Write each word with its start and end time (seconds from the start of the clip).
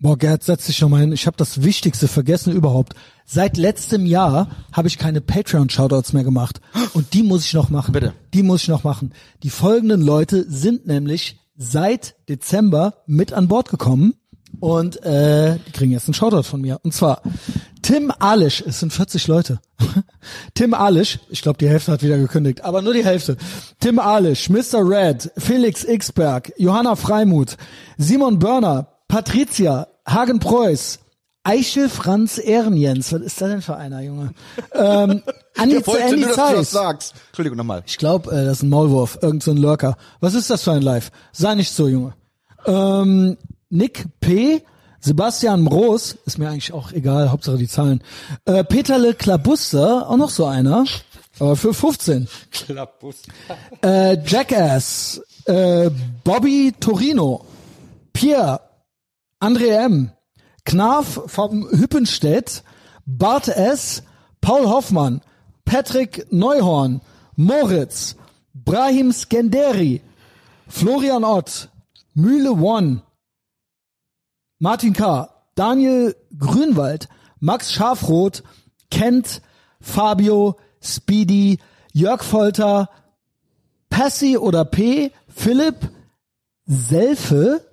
Boah, 0.00 0.16
Gerd, 0.16 0.44
setz 0.44 0.66
dich 0.66 0.76
schon 0.76 0.92
mal 0.92 1.00
hin. 1.00 1.12
Ich 1.12 1.26
habe 1.26 1.36
das 1.36 1.62
Wichtigste 1.62 2.06
vergessen 2.06 2.52
überhaupt. 2.52 2.94
Seit 3.24 3.56
letztem 3.56 4.06
Jahr 4.06 4.48
habe 4.72 4.86
ich 4.86 4.96
keine 4.96 5.20
Patreon-Shoutouts 5.20 6.12
mehr 6.12 6.22
gemacht. 6.22 6.60
Und 6.94 7.14
die 7.14 7.24
muss 7.24 7.44
ich 7.44 7.52
noch 7.52 7.68
machen. 7.68 7.92
Bitte. 7.92 8.14
Die 8.32 8.44
muss 8.44 8.62
ich 8.62 8.68
noch 8.68 8.84
machen. 8.84 9.12
Die 9.42 9.50
folgenden 9.50 10.00
Leute 10.00 10.46
sind 10.48 10.86
nämlich 10.86 11.40
seit 11.56 12.14
Dezember 12.28 13.02
mit 13.06 13.32
an 13.32 13.48
Bord 13.48 13.70
gekommen. 13.70 14.14
Und 14.60 15.04
äh, 15.04 15.58
die 15.66 15.72
kriegen 15.72 15.92
jetzt 15.92 16.06
einen 16.06 16.14
Shoutout 16.14 16.44
von 16.44 16.60
mir. 16.60 16.78
Und 16.82 16.94
zwar 16.94 17.22
Tim 17.82 18.12
Alisch, 18.18 18.62
es 18.66 18.80
sind 18.80 18.92
40 18.92 19.26
Leute. 19.26 19.60
Tim 20.54 20.74
Alisch, 20.74 21.18
ich 21.28 21.42
glaube 21.42 21.58
die 21.58 21.68
Hälfte 21.68 21.92
hat 21.92 22.02
wieder 22.02 22.18
gekündigt, 22.18 22.64
aber 22.64 22.82
nur 22.82 22.94
die 22.94 23.04
Hälfte. 23.04 23.36
Tim 23.80 23.98
Alisch, 23.98 24.48
Mr. 24.48 24.88
Red, 24.88 25.30
Felix 25.36 25.86
Xberg, 25.86 26.52
Johanna 26.56 26.96
Freimuth, 26.96 27.56
Simon 27.98 28.38
Börner, 28.38 28.97
Patricia, 29.08 29.88
Hagen 30.06 30.38
Preuß, 30.38 30.98
Eichel 31.44 31.88
Franz 31.88 32.36
Ehrenjens, 32.38 33.12
was 33.12 33.22
ist 33.22 33.40
das 33.40 33.48
denn 33.48 33.62
für 33.62 33.76
einer, 33.76 34.00
Junge? 34.02 34.32
Ähm, 34.74 35.22
Ich 35.56 35.62
wollte 35.86 36.02
Andy 36.04 36.20
nur, 36.26 36.32
Zeiss. 36.34 36.70
sagst. 36.70 37.14
Entschuldigung 37.28 37.56
nochmal. 37.56 37.82
Ich 37.86 37.96
glaube, 37.96 38.30
äh, 38.30 38.44
das 38.44 38.58
ist 38.58 38.62
ein 38.64 38.68
Maulwurf, 38.68 39.18
irgend 39.22 39.42
so 39.42 39.50
ein 39.52 39.56
Lurker. 39.56 39.96
Was 40.20 40.34
ist 40.34 40.50
das 40.50 40.62
für 40.62 40.72
ein 40.72 40.82
Live? 40.82 41.10
Sei 41.32 41.54
nicht 41.54 41.72
so, 41.72 41.88
Junge. 41.88 42.12
Ähm, 42.66 43.38
Nick 43.70 44.06
P., 44.20 44.62
Sebastian 45.00 45.62
Mroos, 45.62 46.16
ist 46.26 46.38
mir 46.38 46.48
eigentlich 46.50 46.72
auch 46.72 46.90
egal, 46.92 47.30
Hauptsache 47.30 47.56
die 47.56 47.68
Zahlen. 47.68 48.02
Äh, 48.44 48.64
Peterle 48.64 49.14
Klabuster, 49.14 50.10
auch 50.10 50.16
noch 50.16 50.28
so 50.30 50.44
einer, 50.44 50.84
aber 51.38 51.54
für 51.56 51.72
15. 51.72 52.28
Klappbus. 52.50 53.22
Äh, 53.82 54.18
Jackass, 54.26 55.22
äh, 55.46 55.88
Bobby 56.24 56.74
Torino, 56.78 57.44
Pierre, 58.12 58.60
André 59.40 59.68
M., 59.68 60.10
Knarf 60.64 61.20
vom 61.26 61.68
Hüppenstedt, 61.70 62.62
Bart 63.06 63.48
S., 63.48 64.02
Paul 64.40 64.68
Hoffmann, 64.68 65.20
Patrick 65.64 66.30
Neuhorn, 66.32 67.00
Moritz, 67.36 68.16
Brahim 68.52 69.12
Skenderi, 69.12 70.02
Florian 70.68 71.24
Ott, 71.24 71.68
Mühle 72.14 72.52
One, 72.52 73.02
Martin 74.58 74.92
K., 74.92 75.28
Daniel 75.54 76.14
Grünwald, 76.36 77.08
Max 77.40 77.72
Schafroth, 77.72 78.42
Kent, 78.90 79.40
Fabio, 79.80 80.56
Speedy, 80.82 81.58
Jörg 81.92 82.22
Folter, 82.22 82.90
Passy 83.88 84.36
oder 84.36 84.64
P, 84.64 85.12
Philipp, 85.28 85.90
Selfe 86.66 87.67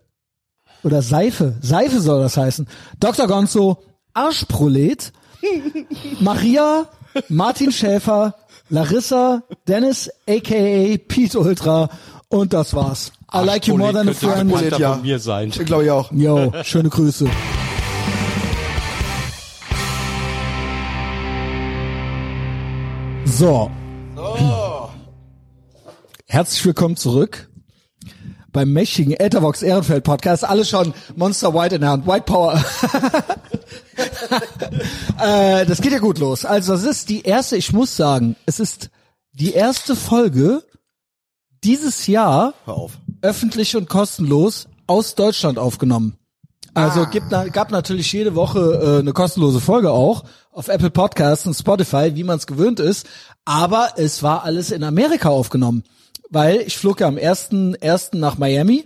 oder 0.86 1.02
Seife, 1.02 1.56
Seife 1.62 2.00
soll 2.00 2.22
das 2.22 2.38
heißen, 2.38 2.68
Dr. 3.00 3.28
Gonzo, 3.28 3.84
Arschprolet, 4.14 5.12
Maria, 6.20 6.88
Martin 7.28 7.72
Schäfer, 7.72 8.36
Larissa, 8.70 9.44
Dennis, 9.68 10.12
aka 10.30 10.98
Pete 11.08 11.40
Ultra 11.40 11.90
und 12.30 12.54
das 12.54 12.76
war's. 12.76 13.12
I 13.34 13.44
like 13.44 13.68
you 13.68 13.76
more 13.78 13.92
than 13.92 14.08
a 14.10 14.14
friend. 14.14 14.52
Bekannter 14.52 14.80
ja. 14.80 14.94
von 14.94 15.02
mir 15.02 15.18
sein. 15.20 15.50
Ich 15.50 15.66
glaube 15.66 15.86
ich 15.86 15.92
auch. 15.92 16.12
Yo, 16.12 16.54
schöne 16.64 16.90
Grüße. 16.90 17.28
So. 23.26 23.72
Herzlich 26.28 26.66
willkommen 26.66 26.96
zurück 26.96 27.50
beim 28.56 28.72
mächtigen 28.72 29.12
Ethervox 29.14 29.62
Ehrenfeld 29.62 30.06
Podcast. 30.06 30.46
Alle 30.46 30.64
schon 30.64 30.94
Monster 31.18 31.54
White 31.54 31.76
in 31.76 31.82
der 31.82 31.90
Hand. 31.92 32.08
White 32.08 32.24
Power. 32.26 32.54
äh, 35.22 35.66
das 35.66 35.82
geht 35.82 35.92
ja 35.92 36.00
gut 36.00 36.18
los. 36.20 36.46
Also 36.46 36.72
das 36.72 36.84
ist 36.84 37.10
die 37.10 37.24
erste, 37.24 37.58
ich 37.58 37.74
muss 37.74 37.98
sagen, 37.98 38.38
es 38.46 38.62
ist 38.62 38.90
die 39.34 39.52
erste 39.52 39.98
Folge 39.98 40.64
dieses 41.66 42.08
Jahr 42.08 42.54
öffentlich 43.22 43.76
und 43.76 43.90
kostenlos 43.90 44.68
aus 44.88 45.16
Deutschland 45.16 45.60
aufgenommen. 45.60 46.18
Also 46.74 47.06
gibt, 47.08 47.28
na- 47.32 47.48
gab 47.50 47.72
natürlich 47.72 48.12
jede 48.14 48.36
Woche 48.36 48.60
äh, 48.60 49.00
eine 49.00 49.12
kostenlose 49.12 49.60
Folge 49.60 49.92
auch 49.92 50.24
auf 50.52 50.70
Apple 50.70 50.92
Podcasts 50.92 51.46
und 51.46 51.56
Spotify, 51.56 52.12
wie 52.16 52.24
man 52.24 52.38
es 52.38 52.48
gewöhnt 52.48 52.80
ist. 52.80 53.06
Aber 53.44 53.90
es 53.98 54.24
war 54.24 54.44
alles 54.46 54.72
in 54.72 54.84
Amerika 54.84 55.28
aufgenommen, 55.30 55.84
weil 56.30 56.62
ich 56.62 56.78
flog 56.78 57.00
ja 57.00 57.08
am 57.08 57.18
ersten 57.18 57.76
ersten 57.76 58.20
nach 58.20 58.38
Miami 58.38 58.86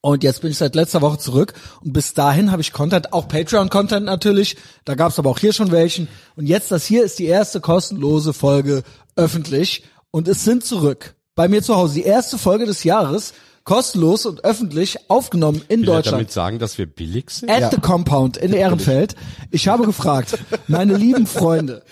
und 0.00 0.22
jetzt 0.22 0.42
bin 0.42 0.52
ich 0.52 0.58
seit 0.58 0.74
letzter 0.74 1.02
Woche 1.02 1.18
zurück 1.18 1.54
und 1.82 1.92
bis 1.92 2.14
dahin 2.14 2.52
habe 2.52 2.62
ich 2.62 2.72
Content, 2.72 3.12
auch 3.12 3.26
Patreon-Content 3.26 4.04
natürlich. 4.04 4.56
Da 4.84 4.94
gab 4.94 5.10
es 5.10 5.18
aber 5.18 5.30
auch 5.30 5.38
hier 5.38 5.52
schon 5.52 5.72
welchen. 5.72 6.06
Und 6.36 6.46
jetzt 6.46 6.70
das 6.70 6.86
hier 6.86 7.02
ist 7.02 7.18
die 7.18 7.26
erste 7.26 7.60
kostenlose 7.60 8.32
Folge 8.32 8.84
öffentlich 9.16 9.84
und 10.12 10.28
es 10.28 10.44
sind 10.44 10.64
zurück 10.64 11.16
bei 11.34 11.48
mir 11.48 11.62
zu 11.62 11.76
Hause 11.76 11.94
die 11.94 12.04
erste 12.04 12.38
Folge 12.38 12.66
des 12.66 12.84
Jahres 12.84 13.34
kostenlos 13.66 14.24
und 14.24 14.44
öffentlich 14.44 14.96
aufgenommen 15.08 15.60
in 15.68 15.80
Will 15.80 15.86
Deutschland. 15.86 16.14
damit 16.14 16.30
sagen, 16.32 16.58
dass 16.58 16.78
wir 16.78 16.86
billig 16.86 17.28
sind? 17.30 17.50
At 17.50 17.70
the 17.72 17.80
Compound 17.80 18.38
in 18.38 18.54
Ehrenfeld. 18.54 19.14
Ich 19.50 19.68
habe 19.68 19.84
gefragt, 19.84 20.38
meine 20.68 20.96
lieben 20.96 21.26
Freunde. 21.26 21.82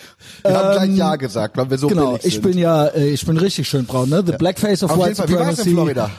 Wir 0.43 0.57
haben 0.57 0.73
gleich 0.87 0.97
Ja 0.97 1.17
gesagt, 1.17 1.57
weil 1.59 1.69
wir 1.69 1.77
so 1.77 1.89
Genau, 1.89 2.13
billig 2.13 2.25
ich 2.25 2.35
sind. 2.35 2.43
bin 2.43 2.57
ja, 2.57 2.87
äh, 2.87 3.09
ich 3.09 3.27
bin 3.27 3.37
richtig 3.37 3.69
schön 3.69 3.85
braun, 3.85 4.09
ne? 4.09 4.23
The 4.25 4.33
Blackface 4.33 4.85
of 4.85 4.93
Auf 4.93 4.99
White 4.99 5.09
jeden 5.09 5.17
Fall. 5.17 5.29
Wie 5.29 5.33
war's 5.35 5.57
Supremacy. 5.57 5.69
in 5.71 5.75
Florida? 5.75 6.11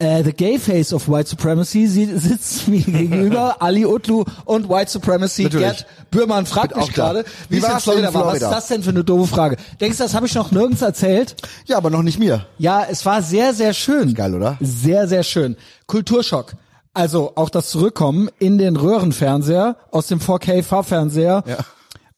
Äh, 0.00 0.24
the 0.24 0.32
Gay 0.32 0.58
Face 0.58 0.92
of 0.92 1.08
White 1.08 1.28
Supremacy 1.28 1.86
sitzt 1.86 2.66
mir 2.66 2.80
gegenüber, 2.84 3.62
Ali 3.62 3.86
Utlu 3.86 4.24
und 4.44 4.68
White 4.68 4.90
Supremacy. 4.90 5.44
Natürlich. 5.44 5.66
Gerd 5.66 5.86
Bührmann 6.10 6.46
fragt 6.46 6.76
mich 6.76 6.92
gerade, 6.92 7.24
Wie 7.48 7.62
wie 7.62 7.64
es 7.64 7.82
Florida 7.84 8.12
war. 8.12 8.26
Was 8.26 8.32
ist 8.34 8.38
Florida? 8.40 8.50
das 8.56 8.66
denn 8.66 8.82
für 8.82 8.90
eine 8.90 9.04
doofe 9.04 9.32
Frage? 9.32 9.56
Denkst 9.80 9.98
du, 9.98 10.02
das 10.02 10.14
habe 10.14 10.26
ich 10.26 10.34
noch 10.34 10.50
nirgends 10.50 10.82
erzählt? 10.82 11.36
Ja, 11.66 11.76
aber 11.76 11.90
noch 11.90 12.02
nicht 12.02 12.18
mir. 12.18 12.46
Ja, 12.58 12.84
es 12.90 13.06
war 13.06 13.22
sehr, 13.22 13.54
sehr 13.54 13.72
schön. 13.72 14.14
Geil, 14.14 14.34
oder? 14.34 14.58
Sehr, 14.60 15.06
sehr 15.06 15.22
schön. 15.22 15.56
Kulturschock. 15.86 16.54
Also 16.92 17.32
auch 17.36 17.48
das 17.50 17.70
Zurückkommen 17.70 18.28
in 18.38 18.58
den 18.58 18.76
Röhrenfernseher, 18.76 19.76
aus 19.90 20.08
dem 20.08 20.20
4K-Farbfernseher 20.20 21.44
Ja. 21.46 21.56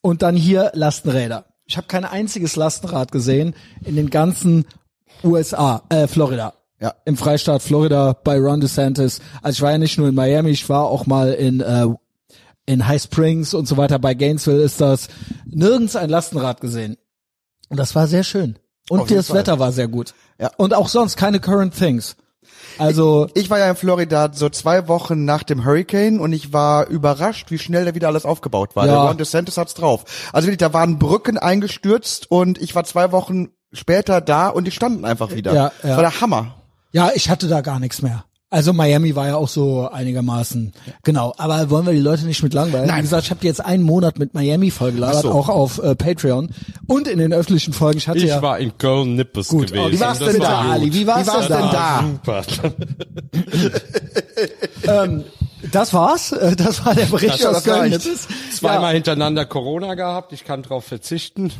und 0.01 0.23
dann 0.23 0.35
hier 0.37 0.71
Lastenräder. 0.75 1.45
Ich 1.67 1.77
habe 1.77 1.87
kein 1.89 2.05
einziges 2.05 2.57
Lastenrad 2.57 3.11
gesehen 3.13 3.55
in 3.85 3.97
den 3.97 4.09
ganzen 4.11 4.67
USA, 5.25 5.83
äh, 5.89 6.07
Florida. 6.07 6.53
Ja. 6.81 6.95
Im 7.05 7.17
Freistaat 7.17 7.63
Florida 7.63 8.13
bei 8.13 8.39
Ron 8.39 8.61
DeSantis. 8.61 9.21
Also 9.43 9.57
ich 9.57 9.63
war 9.63 9.73
ja 9.73 9.79
nicht 9.79 9.97
nur 9.99 10.09
in 10.09 10.15
Miami, 10.15 10.51
ich 10.51 10.69
war 10.69 10.85
auch 10.85 11.07
mal 11.07 11.33
in 11.33 11.61
äh, 11.61 11.87
in 12.67 12.87
High 12.87 13.03
Springs 13.03 13.55
und 13.55 13.67
so 13.67 13.77
weiter. 13.77 13.99
Bei 13.99 14.15
Gainesville 14.15 14.63
ist 14.63 14.81
das 14.81 15.09
nirgends 15.47 15.97
ein 15.97 16.11
Lastenrad 16.11 16.61
gesehen. 16.61 16.97
Und 17.69 17.79
das 17.79 17.95
war 17.95 18.07
sehr 18.09 18.25
schön. 18.25 18.59
Und 18.91 19.11
das 19.11 19.29
Fall. 19.29 19.39
Wetter 19.39 19.59
war 19.59 19.73
sehr 19.73 19.89
gut. 19.89 20.15
Ja. 20.39 20.51
Und 20.57 20.75
auch 20.75 20.89
sonst 20.89 21.17
keine 21.17 21.41
current 21.41 21.75
things. 21.77 22.17
Also 22.79 23.29
Ich 23.35 23.51
war 23.51 23.59
ja 23.59 23.71
in 23.71 23.77
Florida 23.77 24.31
so 24.33 24.49
zwei 24.49 24.87
Wochen 24.89 25.25
nach 25.25 25.43
dem 25.43 25.65
Hurricane 25.65 26.21
und 26.21 26.33
ich 26.33 26.53
war 26.53 26.87
überrascht, 26.89 27.51
wie 27.51 27.59
schnell 27.59 27.85
da 27.85 27.95
wieder 27.95 28.09
alles 28.09 28.25
aufgebaut 28.25 28.77
war. 28.77 28.87
Ja. 28.87 28.93
Der 28.93 29.03
Ron 29.03 29.19
DeSantis 29.19 29.57
hat's 29.57 29.75
drauf. 29.75 30.05
Also 30.33 30.47
wirklich, 30.47 30.59
da 30.59 30.73
waren 30.73 30.99
Brücken 30.99 31.39
eingestürzt 31.39 32.31
und 32.31 32.61
ich 32.61 32.75
war 32.75 32.85
zwei 32.85 33.13
Wochen 33.13 33.49
später 33.73 34.21
da 34.21 34.49
und 34.49 34.65
die 34.65 34.71
standen 34.71 35.05
einfach 35.05 35.33
wieder. 35.33 35.55
Ja, 35.55 35.63
ja. 35.65 35.73
Das 35.83 35.97
war 35.97 36.03
der 36.03 36.21
Hammer. 36.21 36.55
Ja, 36.93 37.11
ich 37.15 37.29
hatte 37.31 37.49
da 37.49 37.61
gar 37.61 37.79
nichts 37.81 38.03
mehr. 38.03 38.25
Also 38.49 38.73
Miami 38.73 39.17
war 39.17 39.27
ja 39.27 39.37
auch 39.37 39.49
so 39.49 39.89
einigermaßen 39.91 40.73
genau. 41.03 41.35
Aber 41.37 41.69
wollen 41.69 41.85
wir 41.85 41.93
die 41.93 41.99
Leute 41.99 42.25
nicht 42.27 42.45
mit 42.45 42.55
langweilen? 42.55 42.87
Nein. 42.87 42.99
Wie 42.99 43.03
gesagt, 43.03 43.25
ich 43.25 43.31
habe 43.31 43.45
jetzt 43.45 43.63
einen 43.63 43.83
Monat 43.83 44.21
mit 44.21 44.35
Miami 44.35 44.71
vollgelabert, 44.71 45.23
so. 45.23 45.33
auch 45.33 45.49
auf 45.49 45.79
äh, 45.83 45.97
Patreon 45.97 46.51
und 46.87 47.09
in 47.09 47.19
den 47.19 47.33
öffentlichen 47.33 47.73
Folgen. 47.73 47.99
Ich 47.99 48.07
hatte 48.07 48.21
Ich 48.21 48.27
ja 48.27 48.41
war 48.43 48.61
in 48.61 48.79
Köln-Nippes 48.79 49.49
Gut. 49.49 49.67
gewesen. 49.73 49.85
Oh, 49.89 49.91
wie 49.91 49.99
war's 49.99 50.21
Das 50.21 50.33
denn 50.33 50.41
war 50.41 50.49
da. 50.65 50.71
Ali? 50.73 50.93
Wie 50.95 51.07
war's 51.09 51.27
Wie 51.27 51.31
war's 51.31 51.49
denn 51.49 51.59
da? 51.59 52.05
da? 52.25 52.43
Super. 54.95 55.23
das 55.73 55.93
war's. 55.93 56.33
Äh, 56.33 56.55
Das 56.55 56.85
war 56.87 56.95
der 56.95 57.07
Bericht 57.07 57.43
Das- 57.45 57.57
aus 57.57 57.65
Köln. 57.65 58.01
Zweimal 58.55 58.95
hintereinander 58.95 59.45
Corona 59.45 59.95
gehabt. 59.95 60.33
Ich 60.33 60.45
kann 60.45 60.63
drauf 60.63 60.85
verzichten. 60.85 61.53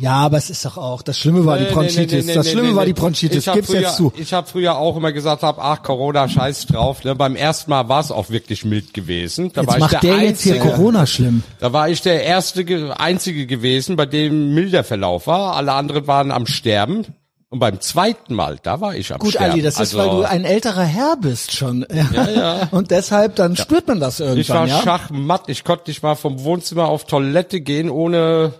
Ja, 0.00 0.12
aber 0.14 0.38
es 0.38 0.50
ist 0.50 0.64
doch 0.64 0.76
auch. 0.78 1.02
Das 1.02 1.18
Schlimme 1.18 1.44
war 1.44 1.56
die 1.58 1.64
Nee, 1.64 1.68
nee, 1.68 1.74
Bronchitis. 1.74 2.24
nee, 2.24 2.30
nee, 2.30 2.34
das 2.34 2.50
Schlimme 2.50 2.74
war 2.74 2.86
die 2.86 2.92
Bronchitis. 2.92 3.46
Ich 3.46 3.52
Gib's 3.52 3.68
früher, 3.68 3.80
jetzt 3.82 3.96
zu. 3.96 4.12
Ich 4.16 4.32
habe 4.32 4.46
früher 4.46 4.76
auch 4.76 4.96
immer 4.96 5.12
gesagt, 5.12 5.42
hab, 5.42 5.58
ach 5.58 5.82
Corona, 5.82 6.28
scheiß 6.28 6.66
drauf. 6.66 7.04
Ne? 7.04 7.14
Beim 7.14 7.36
ersten 7.36 7.70
Mal 7.70 7.88
war 7.88 8.00
es 8.00 8.10
auch 8.10 8.30
wirklich 8.30 8.64
mild 8.64 8.94
gewesen. 8.94 9.52
Da 9.52 9.66
war 9.66 9.74
Jetzt 9.74 9.86
ich 9.86 9.92
macht 9.92 10.02
der, 10.02 10.14
der 10.16 10.24
jetzt 10.24 10.42
hier. 10.42 10.58
Corona 10.58 11.06
schlimm. 11.06 11.42
Da 11.58 11.72
war 11.72 11.88
ich 11.88 12.00
der 12.02 12.24
erste, 12.24 12.64
ge- 12.64 12.90
einzige 12.90 13.46
gewesen, 13.46 13.96
bei 13.96 14.06
dem 14.06 14.54
milder 14.54 14.84
Verlauf 14.84 15.26
war. 15.26 15.54
Alle 15.56 15.72
anderen 15.72 16.06
waren 16.06 16.30
am 16.32 16.46
Sterben. 16.46 17.06
Und 17.52 17.58
beim 17.58 17.80
zweiten 17.80 18.32
Mal, 18.34 18.58
da 18.62 18.80
war 18.80 18.94
ich 18.94 19.12
am 19.12 19.18
Gut, 19.18 19.30
Sterben. 19.32 19.50
Ali, 19.54 19.62
das 19.62 19.74
ist, 19.74 19.80
also, 19.80 19.98
weil 19.98 20.08
du 20.10 20.22
ein 20.22 20.44
älterer 20.44 20.84
Herr 20.84 21.16
bist 21.20 21.50
schon. 21.56 21.84
Ja, 22.14 22.30
ja. 22.30 22.68
Und 22.70 22.92
deshalb, 22.92 23.34
dann 23.34 23.56
spürt 23.56 23.88
man 23.88 23.98
das 23.98 24.20
irgendwann, 24.20 24.40
Ich 24.40 24.48
war 24.50 24.66
ja? 24.68 24.80
schachmatt. 24.82 25.48
Ich 25.48 25.64
konnte 25.64 25.90
nicht 25.90 26.00
mal 26.02 26.14
vom 26.14 26.44
Wohnzimmer 26.44 26.86
auf 26.86 27.06
Toilette 27.06 27.60
gehen, 27.60 27.90
ohne 27.90 28.52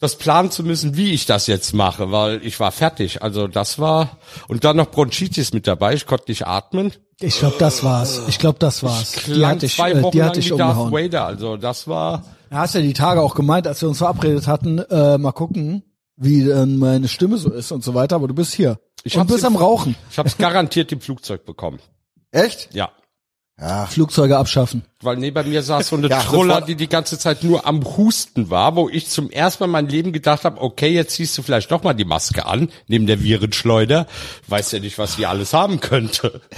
das 0.00 0.16
planen 0.16 0.50
zu 0.50 0.64
müssen, 0.64 0.96
wie 0.96 1.12
ich 1.12 1.26
das 1.26 1.46
jetzt 1.46 1.72
mache, 1.72 2.10
weil 2.12 2.44
ich 2.44 2.58
war 2.60 2.72
fertig. 2.72 3.22
Also 3.22 3.46
das 3.46 3.78
war 3.78 4.18
und 4.48 4.64
dann 4.64 4.76
noch 4.76 4.90
Bronchitis 4.90 5.52
mit 5.52 5.66
dabei. 5.66 5.94
Ich 5.94 6.06
konnte 6.06 6.24
nicht 6.28 6.46
atmen. 6.46 6.92
Ich 7.20 7.38
glaube, 7.38 7.56
das 7.58 7.84
war's. 7.84 8.22
Ich 8.28 8.38
glaube, 8.38 8.58
das 8.58 8.82
war's. 8.82 9.12
Die 9.12 9.32
Klang 9.32 9.50
hatte 9.52 9.66
ich, 9.66 9.76
zwei 9.76 9.92
äh, 9.92 10.02
Wochen 10.02 10.12
die 10.12 10.22
hatte 10.22 10.40
ich 10.40 10.50
wie 10.50 10.56
Darth 10.56 10.76
umgehauen. 10.76 10.92
Vader, 10.92 11.26
also 11.26 11.56
das 11.56 11.86
war... 11.86 12.24
Du 12.50 12.56
hast 12.56 12.74
ja 12.74 12.80
die 12.80 12.92
Tage 12.92 13.20
auch 13.20 13.34
gemeint, 13.34 13.66
als 13.66 13.80
wir 13.82 13.88
uns 13.88 13.98
verabredet 13.98 14.46
hatten, 14.46 14.78
äh, 14.78 15.18
mal 15.18 15.32
gucken, 15.32 15.82
wie 16.16 16.44
denn 16.44 16.76
meine 16.78 17.08
Stimme 17.08 17.38
so 17.38 17.50
ist 17.50 17.72
und 17.72 17.82
so 17.82 17.94
weiter, 17.94 18.16
aber 18.16 18.28
du 18.28 18.34
bist 18.34 18.52
hier. 18.52 18.78
Ich 19.04 19.16
und 19.16 19.26
bist 19.26 19.44
am 19.44 19.56
Rauchen. 19.56 19.96
Ich 20.10 20.18
habe 20.18 20.28
es 20.28 20.38
garantiert 20.38 20.92
im 20.92 21.00
Flugzeug 21.00 21.44
bekommen. 21.44 21.78
Echt? 22.30 22.74
Ja. 22.74 22.90
Ja. 23.60 23.86
Flugzeuge 23.86 24.36
abschaffen. 24.36 24.82
Weil 25.00 25.16
neben 25.16 25.48
mir 25.48 25.62
saß 25.62 25.88
so 25.88 25.96
eine 25.96 26.08
Ja, 26.10 26.20
Troller, 26.20 26.60
die 26.60 26.74
die 26.74 26.88
ganze 26.88 27.18
Zeit 27.18 27.44
nur 27.44 27.66
am 27.66 27.84
Husten 27.96 28.50
war, 28.50 28.74
wo 28.74 28.88
ich 28.88 29.08
zum 29.08 29.30
ersten 29.30 29.62
Mal 29.62 29.66
in 29.66 29.72
meinem 29.72 29.88
Leben 29.88 30.12
gedacht 30.12 30.44
habe, 30.44 30.60
okay, 30.60 30.88
jetzt 30.88 31.14
ziehst 31.14 31.38
du 31.38 31.42
vielleicht 31.42 31.70
doch 31.70 31.82
mal 31.82 31.94
die 31.94 32.04
Maske 32.04 32.46
an, 32.46 32.68
neben 32.88 33.06
der 33.06 33.22
Virenschleuder. 33.22 34.06
Weiß 34.48 34.72
ja 34.72 34.80
nicht, 34.80 34.98
was 34.98 35.16
die 35.16 35.26
alles 35.26 35.52
haben 35.52 35.80
könnte. 35.80 36.40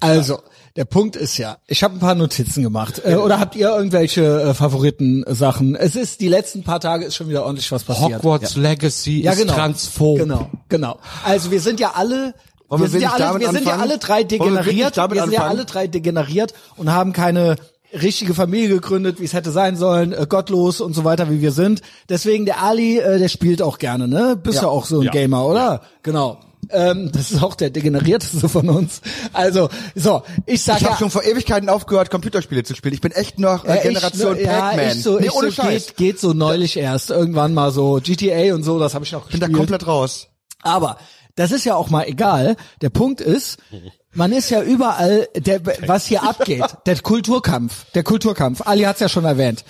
Also, 0.00 0.40
der 0.74 0.86
Punkt 0.86 1.16
ist 1.16 1.36
ja, 1.36 1.58
ich 1.66 1.84
habe 1.84 1.94
ein 1.94 2.00
paar 2.00 2.14
Notizen 2.14 2.62
gemacht. 2.62 3.00
Äh, 3.04 3.16
oder 3.16 3.38
habt 3.38 3.54
ihr 3.56 3.68
irgendwelche 3.68 4.42
äh, 4.42 4.54
Favoriten-Sachen? 4.54 5.76
Es 5.76 5.96
ist, 5.96 6.20
die 6.20 6.28
letzten 6.28 6.64
paar 6.64 6.80
Tage 6.80 7.04
ist 7.04 7.14
schon 7.14 7.28
wieder 7.28 7.44
ordentlich 7.44 7.70
was 7.70 7.84
passiert. 7.84 8.18
Hogwarts 8.18 8.56
Legacy 8.56 9.22
ja, 9.22 9.32
ist 9.32 9.38
genau. 9.38 9.52
transphob. 9.54 10.18
Genau, 10.18 10.50
genau. 10.68 10.98
Also 11.24 11.50
wir 11.50 11.60
sind 11.60 11.78
ja 11.78 11.92
alle, 11.94 12.34
Wollen 12.80 12.82
wir 12.82 12.92
wir 12.92 13.00
sind 13.00 13.02
ja 13.02 13.12
alle, 13.28 13.40
wir 13.40 13.50
sind 13.50 13.66
ja 13.66 13.76
alle 13.76 13.98
drei 13.98 14.18
wir 14.20 14.24
degeneriert. 14.28 14.96
damit 14.96 15.16
Wir 15.16 15.22
sind 15.24 15.32
ja 15.32 15.46
alle 15.46 15.64
drei 15.64 15.86
degeneriert 15.86 16.54
und 16.76 16.90
haben 16.92 17.12
keine 17.12 17.56
richtige 18.00 18.32
Familie 18.34 18.68
gegründet, 18.68 19.20
wie 19.20 19.24
es 19.24 19.34
hätte 19.34 19.50
sein 19.50 19.76
sollen, 19.76 20.12
äh, 20.12 20.26
gottlos 20.28 20.80
und 20.80 20.94
so 20.94 21.04
weiter, 21.04 21.30
wie 21.30 21.42
wir 21.42 21.52
sind. 21.52 21.82
Deswegen 22.08 22.46
der 22.46 22.62
Ali, 22.62 22.98
äh, 22.98 23.18
der 23.18 23.28
spielt 23.28 23.60
auch 23.60 23.78
gerne, 23.78 24.08
ne? 24.08 24.34
Bist 24.42 24.56
ja, 24.56 24.62
Ja. 24.62 24.68
auch 24.68 24.86
so 24.86 25.00
ein 25.00 25.06
Ja. 25.06 25.10
Gamer, 25.12 25.44
oder? 25.46 25.82
Genau. 26.02 26.38
Ähm, 26.70 27.10
das 27.12 27.32
ist 27.32 27.42
auch 27.42 27.54
der 27.54 27.68
degenerierteste 27.70 28.48
von 28.48 28.68
uns. 28.70 29.02
Also, 29.34 29.68
so, 29.94 30.22
ich 30.46 30.62
sag 30.62 30.76
Ich 30.78 30.84
habe 30.84 30.94
ja, 30.94 30.98
schon 31.00 31.10
vor 31.10 31.24
Ewigkeiten 31.24 31.68
aufgehört, 31.68 32.08
Computerspiele 32.08 32.62
zu 32.62 32.74
spielen. 32.74 32.94
Ich 32.94 33.00
bin 33.02 33.12
echt 33.12 33.38
noch 33.38 33.64
äh, 33.66 33.76
ja, 33.76 33.82
Generation 33.82 34.36
ich, 34.38 34.44
ja, 34.46 34.60
Pac-Man. 34.70 34.96
ich 34.96 35.02
so, 35.02 35.18
nee, 35.18 35.26
ich 35.26 35.32
ohne 35.34 35.48
so 35.50 35.62
Scheiß. 35.62 35.86
geht, 35.88 35.96
geht 35.96 36.20
so 36.20 36.32
neulich 36.32 36.78
erst. 36.78 37.10
Irgendwann 37.10 37.52
mal 37.52 37.72
so 37.72 38.00
GTA 38.02 38.54
und 38.54 38.62
so, 38.62 38.78
das 38.78 38.94
habe 38.94 39.04
ich 39.04 39.12
noch 39.12 39.28
bin 39.28 39.40
da 39.40 39.46
gespielt. 39.48 39.58
komplett 39.58 39.86
raus. 39.86 40.28
Aber 40.62 40.96
das 41.34 41.50
ist 41.52 41.64
ja 41.64 41.74
auch 41.76 41.90
mal 41.90 42.04
egal. 42.06 42.56
Der 42.80 42.90
Punkt 42.90 43.20
ist, 43.20 43.58
man 44.12 44.32
ist 44.32 44.50
ja 44.50 44.62
überall, 44.62 45.28
der, 45.36 45.60
was 45.86 46.06
hier 46.06 46.22
abgeht, 46.22 46.64
der 46.86 46.98
Kulturkampf, 47.00 47.86
der 47.92 48.02
Kulturkampf. 48.04 48.62
Ali 48.66 48.82
hat's 48.82 49.00
ja 49.00 49.08
schon 49.08 49.24
erwähnt. 49.24 49.64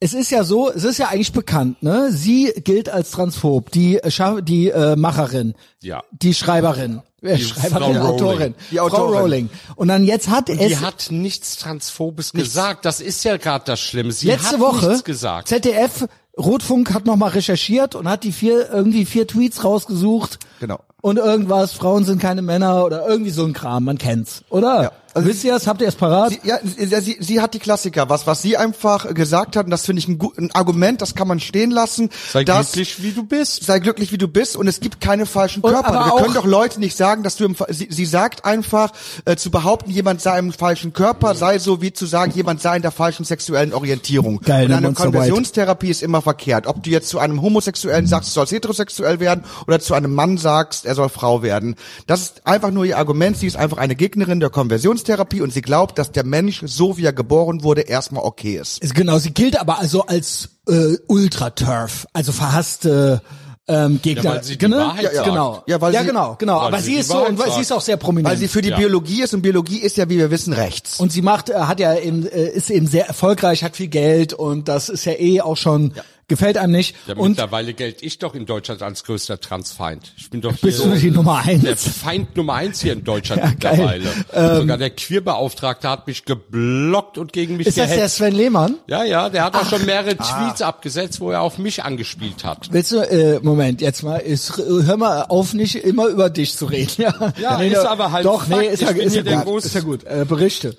Es 0.00 0.14
ist 0.14 0.30
ja 0.30 0.44
so, 0.44 0.70
es 0.70 0.84
ist 0.84 0.98
ja 0.98 1.08
eigentlich 1.08 1.32
bekannt, 1.32 1.82
ne? 1.82 2.10
Sie 2.10 2.52
gilt 2.64 2.88
als 2.88 3.10
transphob, 3.10 3.70
die 3.70 3.98
äh, 3.98 4.10
Scha 4.10 4.40
die 4.40 4.70
äh, 4.70 4.96
Macherin, 4.96 5.54
Ja. 5.82 6.02
die 6.10 6.32
Schreiberin, 6.32 7.02
äh, 7.20 7.36
Schreiberin, 7.36 7.94
Frau 7.96 8.06
Autorin, 8.08 8.36
Rowling. 8.38 8.54
Die 8.70 8.76
Frau 8.76 8.84
Autorin. 8.86 9.18
Rowling. 9.20 9.50
Und 9.76 9.88
dann 9.88 10.04
jetzt 10.04 10.28
hat 10.30 10.48
Die 10.48 10.58
es 10.58 10.80
hat 10.80 11.08
nichts 11.10 11.58
Transphobes 11.58 12.32
gesagt. 12.32 12.86
Das 12.86 13.00
ist 13.02 13.22
ja 13.24 13.36
gerade 13.36 13.66
das 13.66 13.78
Schlimme. 13.80 14.12
Sie 14.12 14.26
letzte 14.28 14.52
hat 14.54 14.60
Woche 14.60 14.86
nichts 14.88 15.04
gesagt. 15.04 15.48
ZDF 15.48 16.06
Rotfunk 16.38 16.92
hat 16.92 17.04
nochmal 17.04 17.30
recherchiert 17.30 17.94
und 17.94 18.08
hat 18.08 18.24
die 18.24 18.32
vier 18.32 18.70
irgendwie 18.70 19.04
vier 19.04 19.26
Tweets 19.26 19.64
rausgesucht. 19.64 20.38
Genau. 20.60 20.80
Und 21.04 21.18
irgendwas, 21.18 21.74
Frauen 21.74 22.06
sind 22.06 22.18
keine 22.18 22.40
Männer 22.40 22.82
oder 22.82 23.06
irgendwie 23.06 23.30
so 23.30 23.44
ein 23.44 23.52
Kram, 23.52 23.84
man 23.84 23.98
kennt's, 23.98 24.42
oder? 24.48 24.84
Ja. 24.84 24.92
Also 25.14 25.28
Wisst 25.28 25.44
ihr 25.44 25.54
es? 25.54 25.68
Habt 25.68 25.80
ihr 25.80 25.86
es 25.86 25.94
parat? 25.94 26.32
Sie, 26.32 26.40
ja, 26.42 26.58
sie, 27.00 27.16
sie, 27.20 27.40
hat 27.40 27.54
die 27.54 27.60
Klassiker. 27.60 28.08
Was, 28.08 28.26
was 28.26 28.42
sie 28.42 28.56
einfach 28.56 29.14
gesagt 29.14 29.56
hat, 29.56 29.66
und 29.66 29.70
das 29.70 29.86
finde 29.86 30.00
ich 30.00 30.08
ein, 30.08 30.18
gut, 30.18 30.36
ein 30.38 30.50
Argument, 30.50 31.00
das 31.00 31.14
kann 31.14 31.28
man 31.28 31.38
stehen 31.38 31.70
lassen. 31.70 32.10
Sei 32.32 32.42
dass, 32.42 32.72
glücklich, 32.72 33.00
wie 33.00 33.12
du 33.12 33.22
bist. 33.22 33.64
Sei 33.64 33.78
glücklich, 33.78 34.10
wie 34.10 34.18
du 34.18 34.26
bist, 34.26 34.56
und 34.56 34.66
es 34.66 34.80
gibt 34.80 35.00
keine 35.00 35.26
falschen 35.26 35.62
Und 35.62 35.72
Körper. 35.72 36.06
Wir 36.06 36.20
können 36.20 36.34
doch 36.34 36.44
Leute 36.44 36.80
nicht 36.80 36.96
sagen, 36.96 37.22
dass 37.22 37.36
du 37.36 37.44
im, 37.44 37.54
sie, 37.68 37.86
sie 37.90 38.06
sagt 38.06 38.44
einfach, 38.44 38.90
äh, 39.24 39.36
zu 39.36 39.52
behaupten, 39.52 39.92
jemand 39.92 40.20
sei 40.20 40.36
im 40.36 40.52
falschen 40.52 40.92
Körper, 40.92 41.36
sei 41.36 41.60
so 41.60 41.80
wie 41.80 41.92
zu 41.92 42.06
sagen, 42.06 42.32
jemand 42.34 42.60
sei 42.60 42.74
in 42.74 42.82
der 42.82 42.90
falschen 42.90 43.24
sexuellen 43.24 43.72
Orientierung. 43.72 44.40
Geil, 44.40 44.64
und 44.64 44.70
ne, 44.70 44.76
eine. 44.78 44.94
Konversionstherapie 44.94 45.90
ist 45.90 46.02
immer 46.02 46.22
verkehrt. 46.22 46.66
Ob 46.66 46.82
du 46.82 46.90
jetzt 46.90 47.08
zu 47.08 47.20
einem 47.20 47.40
Homosexuellen 47.40 48.08
sagst, 48.08 48.30
du 48.30 48.32
sollst 48.34 48.52
heterosexuell 48.52 49.20
werden, 49.20 49.44
oder 49.68 49.78
zu 49.78 49.94
einem 49.94 50.12
Mann 50.12 50.38
sagst, 50.38 50.86
er 50.86 50.96
soll 50.96 51.08
Frau 51.08 51.42
werden. 51.42 51.76
Das 52.08 52.20
ist 52.20 52.46
einfach 52.48 52.72
nur 52.72 52.84
ihr 52.84 52.98
Argument. 52.98 53.36
Sie 53.36 53.46
ist 53.46 53.56
einfach 53.56 53.78
eine 53.78 53.94
Gegnerin 53.94 54.40
der 54.40 54.50
Konversionstherapie 54.50 55.03
und 55.08 55.52
sie 55.52 55.62
glaubt, 55.62 55.98
dass 55.98 56.12
der 56.12 56.24
Mensch, 56.24 56.62
so 56.64 56.96
wie 56.96 57.04
er 57.04 57.12
geboren 57.12 57.62
wurde, 57.62 57.82
erstmal 57.82 58.24
okay 58.24 58.56
ist. 58.56 58.78
Ist 58.82 58.94
Genau, 58.94 59.18
sie 59.18 59.32
gilt 59.32 59.58
aber 59.60 59.78
also 59.78 60.02
als 60.06 60.50
äh, 60.68 60.96
Ultra-Turf, 61.06 62.06
also 62.12 62.32
verhasste 62.32 63.22
ähm, 63.66 63.98
Gegner. 64.02 64.24
Ja, 64.24 64.30
weil 64.34 64.44
sie 64.44 64.52
die 64.52 64.58
Genau? 64.58 64.76
Wahrheit 64.76 65.02
ja, 65.04 65.12
sagt. 65.14 65.24
genau. 65.26 65.62
Ja, 65.66 65.80
weil 65.80 65.94
ja, 65.94 66.00
sie- 66.02 66.06
genau, 66.08 66.36
genau. 66.38 66.60
weil 66.60 66.66
Aber 66.66 66.78
sie 66.78 66.84
sie 66.84 66.90
die 66.92 66.98
ist 66.98 67.08
so 67.08 67.14
Wahrheit 67.14 67.28
und 67.30 67.38
weil- 67.38 67.50
sie 67.52 67.60
ist 67.62 67.72
auch 67.72 67.80
sehr 67.80 67.96
prominent. 67.96 68.28
Weil 68.30 68.36
sie 68.36 68.48
für 68.48 68.60
die 68.60 68.68
Ja. 68.68 68.76
Biologie 68.76 69.22
ist 69.22 69.32
und 69.32 69.40
Biologie 69.42 69.78
ist 69.78 69.96
ja, 69.96 70.08
wie 70.10 70.18
wir 70.18 70.30
wissen, 70.30 70.52
rechts. 70.52 71.00
und 71.00 71.12
sie 71.12 71.22
macht, 71.22 71.48
äh, 71.48 71.54
hat 71.54 71.80
ja 71.80 71.94
eben, 71.98 72.26
äh, 72.26 72.48
ist 72.50 72.68
eben 72.70 72.86
sehr 72.86 73.06
erfolgreich, 73.08 73.64
hat 73.64 73.74
viel 73.76 73.88
Geld 73.88 74.34
und 74.34 74.68
das 74.68 74.90
ist 74.90 75.06
ja 75.06 75.12
eh 75.18 75.40
auch 75.40 75.56
schon, 75.56 75.94
gefällt 76.28 76.56
einem 76.58 76.72
nicht. 76.72 76.94
Ja, 77.06 77.14
und 77.16 77.30
mittlerweile 77.30 77.74
gelte 77.74 78.04
ich 78.04 78.18
doch 78.18 78.34
in 78.34 78.46
Deutschland 78.46 78.82
als 78.82 79.04
größter 79.04 79.40
Transfeind. 79.40 80.12
Ich 80.16 80.30
bin 80.30 80.40
doch 80.40 80.50
hier 80.56 80.70
bist 80.70 80.84
du 80.84 80.94
die 80.94 81.10
Nummer 81.10 81.42
der 81.46 81.54
eins? 81.70 81.88
Feind 81.88 82.36
Nummer 82.36 82.54
eins 82.54 82.80
hier 82.82 82.92
in 82.94 83.04
Deutschland 83.04 83.42
Ja, 83.42 83.48
mittlerweile. 83.50 84.56
Sogar 84.60 84.78
der 84.78 84.90
Queerbeauftragte 84.90 85.88
hat 85.88 86.06
mich 86.06 86.24
geblockt 86.24 87.18
und 87.18 87.32
gegen 87.32 87.56
mich 87.56 87.66
Ist 87.66 87.78
das 87.78 87.88
der 87.88 87.96
gehetzt. 87.96 88.16
Sven 88.16 88.34
Lehmann? 88.34 88.76
Ja, 88.86 89.04
ja, 89.04 89.28
der 89.28 89.44
hat 89.44 89.54
auch 89.56 89.68
schon 89.68 89.84
mehrere 89.84 90.14
Ah. 90.18 90.46
Tweets 90.48 90.62
abgesetzt, 90.62 91.20
wo 91.20 91.30
er 91.30 91.42
auf 91.42 91.58
mich 91.58 91.82
angespielt 91.84 92.44
hat. 92.44 92.68
Willst 92.72 92.92
du, 92.92 92.98
äh, 92.98 93.40
Moment, 93.42 93.80
jetzt 93.80 94.02
mal, 94.02 94.16
ist, 94.18 94.56
hör 94.56 94.96
mal 94.96 95.22
auf, 95.28 95.54
nicht 95.54 95.74
immer 95.76 96.06
über 96.06 96.30
dich 96.30 96.56
zu 96.56 96.66
reden. 96.66 96.90
Ja, 96.98 97.32
Ja, 97.40 97.60
ist 97.60 97.76
aber 97.78 98.12
halt 98.12 98.24
Doch, 98.24 98.46
nee, 98.46 98.54
Fakt. 98.54 98.66
ist 98.68 98.82
Ich 98.82 98.88
ja, 98.88 98.94
ist 99.02 99.16
ja 99.16 99.22
der 99.22 99.36
gut, 99.42 99.64
ist 99.64 99.74
ja 99.74 99.80
gut. 99.80 100.04
Äh, 100.04 100.24
Berichte. 100.26 100.76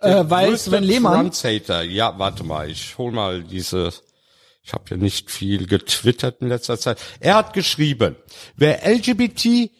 Äh, 0.00 0.24
weil 0.28 0.56
Sven 0.58 0.84
Lehmann, 0.84 1.30
Trans-Hater. 1.32 1.82
Ja, 1.82 2.18
warte 2.18 2.44
mal, 2.44 2.68
ich 2.68 2.96
hol 2.98 3.10
mal 3.12 3.42
diese. 3.42 3.90
Ich 4.64 4.72
habe 4.72 4.84
ja 4.90 4.96
nicht 4.96 5.30
viel 5.30 5.66
getwittert 5.66 6.40
in 6.40 6.48
letzter 6.48 6.78
Zeit. 6.78 6.98
Er 7.20 7.34
hat 7.34 7.52
geschrieben, 7.52 8.16
wer 8.56 8.80
LGBT 8.86 9.70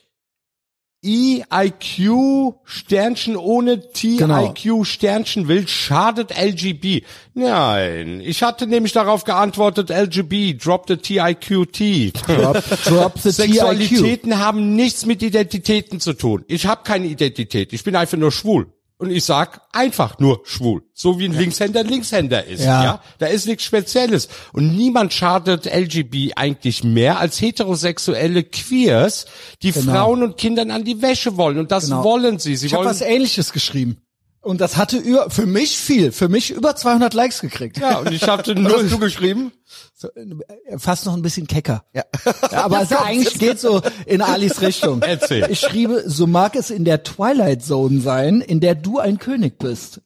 EIQ 1.05 2.55
Sternchen 2.65 3.37
ohne 3.37 3.79
Genau. 3.79 4.53
TIQ 4.53 4.87
Sternchen 4.87 5.49
will, 5.49 5.69
schadet 5.69 6.33
LGB. 6.37 7.03
Nein, 7.35 8.21
ich 8.21 8.43
hatte 8.43 8.67
nämlich 8.67 8.93
darauf 8.93 9.25
geantwortet, 9.25 9.91
LGB, 9.91 10.55
drop 10.55 10.87
the 10.89 10.97
TIQT. 10.97 12.13
drop, 12.27 12.63
drop 12.85 13.19
the 13.19 13.31
TIQ. 13.31 13.35
Sexualitäten 13.35 14.39
haben 14.39 14.75
nichts 14.77 15.05
mit 15.05 15.23
Identitäten 15.23 16.01
zu 16.01 16.15
tun. 16.15 16.45
Ich 16.49 16.67
habe 16.67 16.83
keine 16.85 17.07
Identität. 17.07 17.73
Ich 17.75 17.85
bin 17.85 17.97
einfach 17.97 18.17
nur 18.17 18.33
schwul. 18.33 18.73
Und 18.97 19.11
ich 19.11 19.25
sag 19.25 19.61
einfach 19.73 20.19
nur 20.21 20.41
schwul. 20.45 20.83
So 20.95 21.19
wie 21.19 21.25
ein 21.25 21.33
Linkshänder 21.33 21.81
ein 21.81 21.89
Linkshänder 21.89 22.45
ist. 22.45 22.63
Ja. 22.65 22.85
Ja. 22.85 23.03
Da 23.19 23.27
ist 23.27 23.47
nichts 23.47 23.65
Spezielles. 23.65 24.29
Und 24.53 24.77
niemand 24.77 25.13
schadet 25.13 25.67
LGB 25.67 26.35
eigentlich 26.37 26.85
mehr 26.85 27.19
als 27.19 27.41
heterosexuelle 27.41 28.45
Queers, 28.45 29.27
die 29.63 29.73
Genau. 29.73 29.93
Frauen 29.93 30.23
und 30.23 30.37
Kindern 30.37 30.71
an 30.71 30.85
die 30.85 31.03
Wäsche 31.03 31.37
wollen. 31.37 31.59
Und 31.59 31.73
das 31.73 31.87
Genau. 31.87 32.05
wollen 32.05 32.39
sie. 32.39 32.55
Sie 32.57 32.67
Ich 32.67 32.73
habe 32.75 32.85
wollen 32.85 32.95
was 32.95 33.01
ähnliches 33.01 33.53
geschrieben. 33.53 33.99
Und 34.45 34.61
das 34.61 34.77
hatte 34.77 34.99
über, 34.99 35.31
für 35.31 35.47
mich 35.47 35.79
viel, 35.79 36.13
für 36.13 36.29
mich 36.29 36.51
über 36.51 36.77
200 36.77 37.15
Likes 37.15 37.41
gekriegt. 37.41 37.79
ja, 37.79 37.99
und 37.99 38.13
ich 38.13 38.29
hatte 38.29 38.55
null. 38.55 38.83
hast 38.85 38.93
du 38.93 38.99
geschrieben? 38.99 39.53
So, 39.95 40.09
äh, 40.09 40.79
fast 40.79 41.07
noch 41.07 41.15
ein 41.15 41.23
bisschen 41.23 41.47
kecker. 41.47 41.85
Ja. 41.95 42.05
Ja, 42.53 42.65
aber 42.65 42.83
es 42.83 42.93
eigentlich 42.93 43.39
geht 43.39 43.59
so 43.59 43.81
in 44.05 44.21
Alis 44.21 44.61
Richtung. 44.61 45.01
Erzähl. 45.01 45.51
Ich 45.51 45.61
schriebe, 45.61 46.05
so 46.07 46.27
mag 46.27 46.57
es 46.57 46.71
in 46.71 46.85
der 46.85 47.03
Twilight 47.03 47.65
Zone 47.65 48.03
sein, 48.03 48.43
in 48.43 48.61
der 48.61 48.75
du 48.75 48.99
ein 48.99 49.19
König 49.19 49.59
bist. 49.59 50.03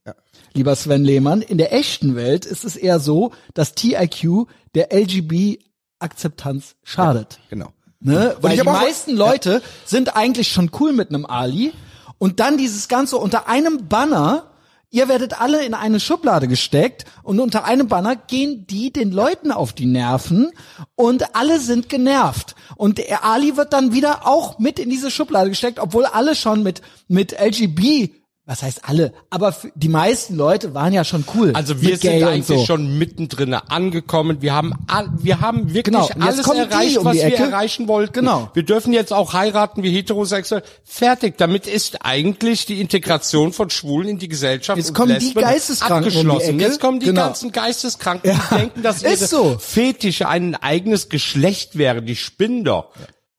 Lieber 0.52 0.76
Sven 0.76 1.04
Lehmann, 1.04 1.42
in 1.42 1.58
der 1.58 1.72
echten 1.72 2.14
Welt 2.14 2.46
ist 2.46 2.64
es 2.64 2.76
eher 2.76 3.00
so, 3.00 3.32
dass 3.54 3.74
TIQ 3.74 4.46
der 4.74 4.92
LGB-Akzeptanz 4.92 6.76
schadet. 6.84 7.40
Genau. 7.50 7.72
Ne? 8.00 8.36
Weil 8.40 8.56
die 8.56 8.62
meisten 8.62 9.16
Leute 9.16 9.62
sind 9.84 10.14
eigentlich 10.14 10.48
schon 10.52 10.70
cool 10.78 10.92
mit 10.92 11.08
einem 11.08 11.26
Ali 11.26 11.72
und 12.18 12.40
dann 12.40 12.58
dieses 12.58 12.88
Ganze 12.88 13.16
unter 13.16 13.48
einem 13.48 13.88
Banner, 13.88 14.50
ihr 14.90 15.08
werdet 15.08 15.40
alle 15.40 15.64
in 15.64 15.74
eine 15.74 16.00
Schublade 16.00 16.48
gesteckt 16.48 17.04
und 17.22 17.40
unter 17.40 17.64
einem 17.64 17.88
Banner 17.88 18.16
gehen 18.16 18.66
die 18.66 18.92
den 18.92 19.12
Leuten 19.12 19.52
auf 19.52 19.72
die 19.72 19.86
Nerven 19.86 20.50
und 20.94 21.34
alle 21.36 21.60
sind 21.60 21.88
genervt. 21.88 22.54
Und 22.76 23.00
Ali 23.22 23.56
wird 23.56 23.72
dann 23.72 23.92
wieder 23.92 24.26
auch 24.26 24.58
mit 24.58 24.78
in 24.78 24.90
diese 24.90 25.10
Schublade 25.10 25.50
gesteckt, 25.50 25.78
obwohl 25.78 26.06
alle 26.06 26.34
schon 26.34 26.62
mit, 26.62 26.82
mit 27.06 27.32
LGB 27.38 28.10
was 28.48 28.62
heißt 28.62 28.88
alle? 28.88 29.12
Aber 29.28 29.54
die 29.74 29.90
meisten 29.90 30.34
Leute 30.34 30.72
waren 30.72 30.94
ja 30.94 31.04
schon 31.04 31.24
cool. 31.34 31.52
Also 31.52 31.82
wir 31.82 31.98
sind 31.98 32.24
eigentlich 32.24 32.46
so. 32.46 32.64
schon 32.64 32.96
mittendrin 32.96 33.52
angekommen. 33.52 34.40
Wir 34.40 34.54
haben 34.54 34.72
all, 34.86 35.10
wir 35.18 35.42
haben 35.42 35.74
wirklich 35.74 35.94
Genau. 35.94 36.08
Alles 36.18 36.46
die 36.46 36.56
erreicht, 36.56 36.96
um 36.96 37.04
was 37.04 37.16
die 37.18 37.24
wir 37.24 37.36
erreichen 37.38 37.88
wollten. 37.88 38.14
Genau. 38.14 38.50
Wir 38.54 38.62
dürfen 38.62 38.94
jetzt 38.94 39.12
auch 39.12 39.34
heiraten 39.34 39.82
wie 39.82 39.90
heterosexuell. 39.90 40.62
Fertig. 40.82 41.36
Damit 41.36 41.66
ist 41.66 42.06
eigentlich 42.06 42.64
die 42.64 42.80
Integration 42.80 43.52
von 43.52 43.68
Schwulen 43.68 44.08
in 44.08 44.18
die 44.18 44.28
Gesellschaft 44.28 44.78
Jetzt 44.78 44.94
kommen 44.94 45.08
die 45.18 45.26
Lesben 45.26 45.42
Geisteskranken 45.42 46.06
um 46.06 46.10
die 46.10 46.18
abgeschlossen. 46.18 46.60
Jetzt 46.60 46.80
kommen 46.80 47.00
die 47.00 47.06
Genau. 47.06 47.24
ganzen 47.24 47.52
Geisteskranken, 47.52 48.30
Ja. 48.30 48.40
die 48.50 48.54
denken, 48.56 48.82
dass 48.82 49.02
Ist 49.02 49.20
ihre 49.20 49.26
so. 49.28 49.56
Fetische 49.58 50.26
ein 50.26 50.54
eigenes 50.54 51.10
Geschlecht 51.10 51.76
wäre. 51.76 52.00
Die 52.00 52.16
spinnen 52.16 52.64
doch. 52.64 52.86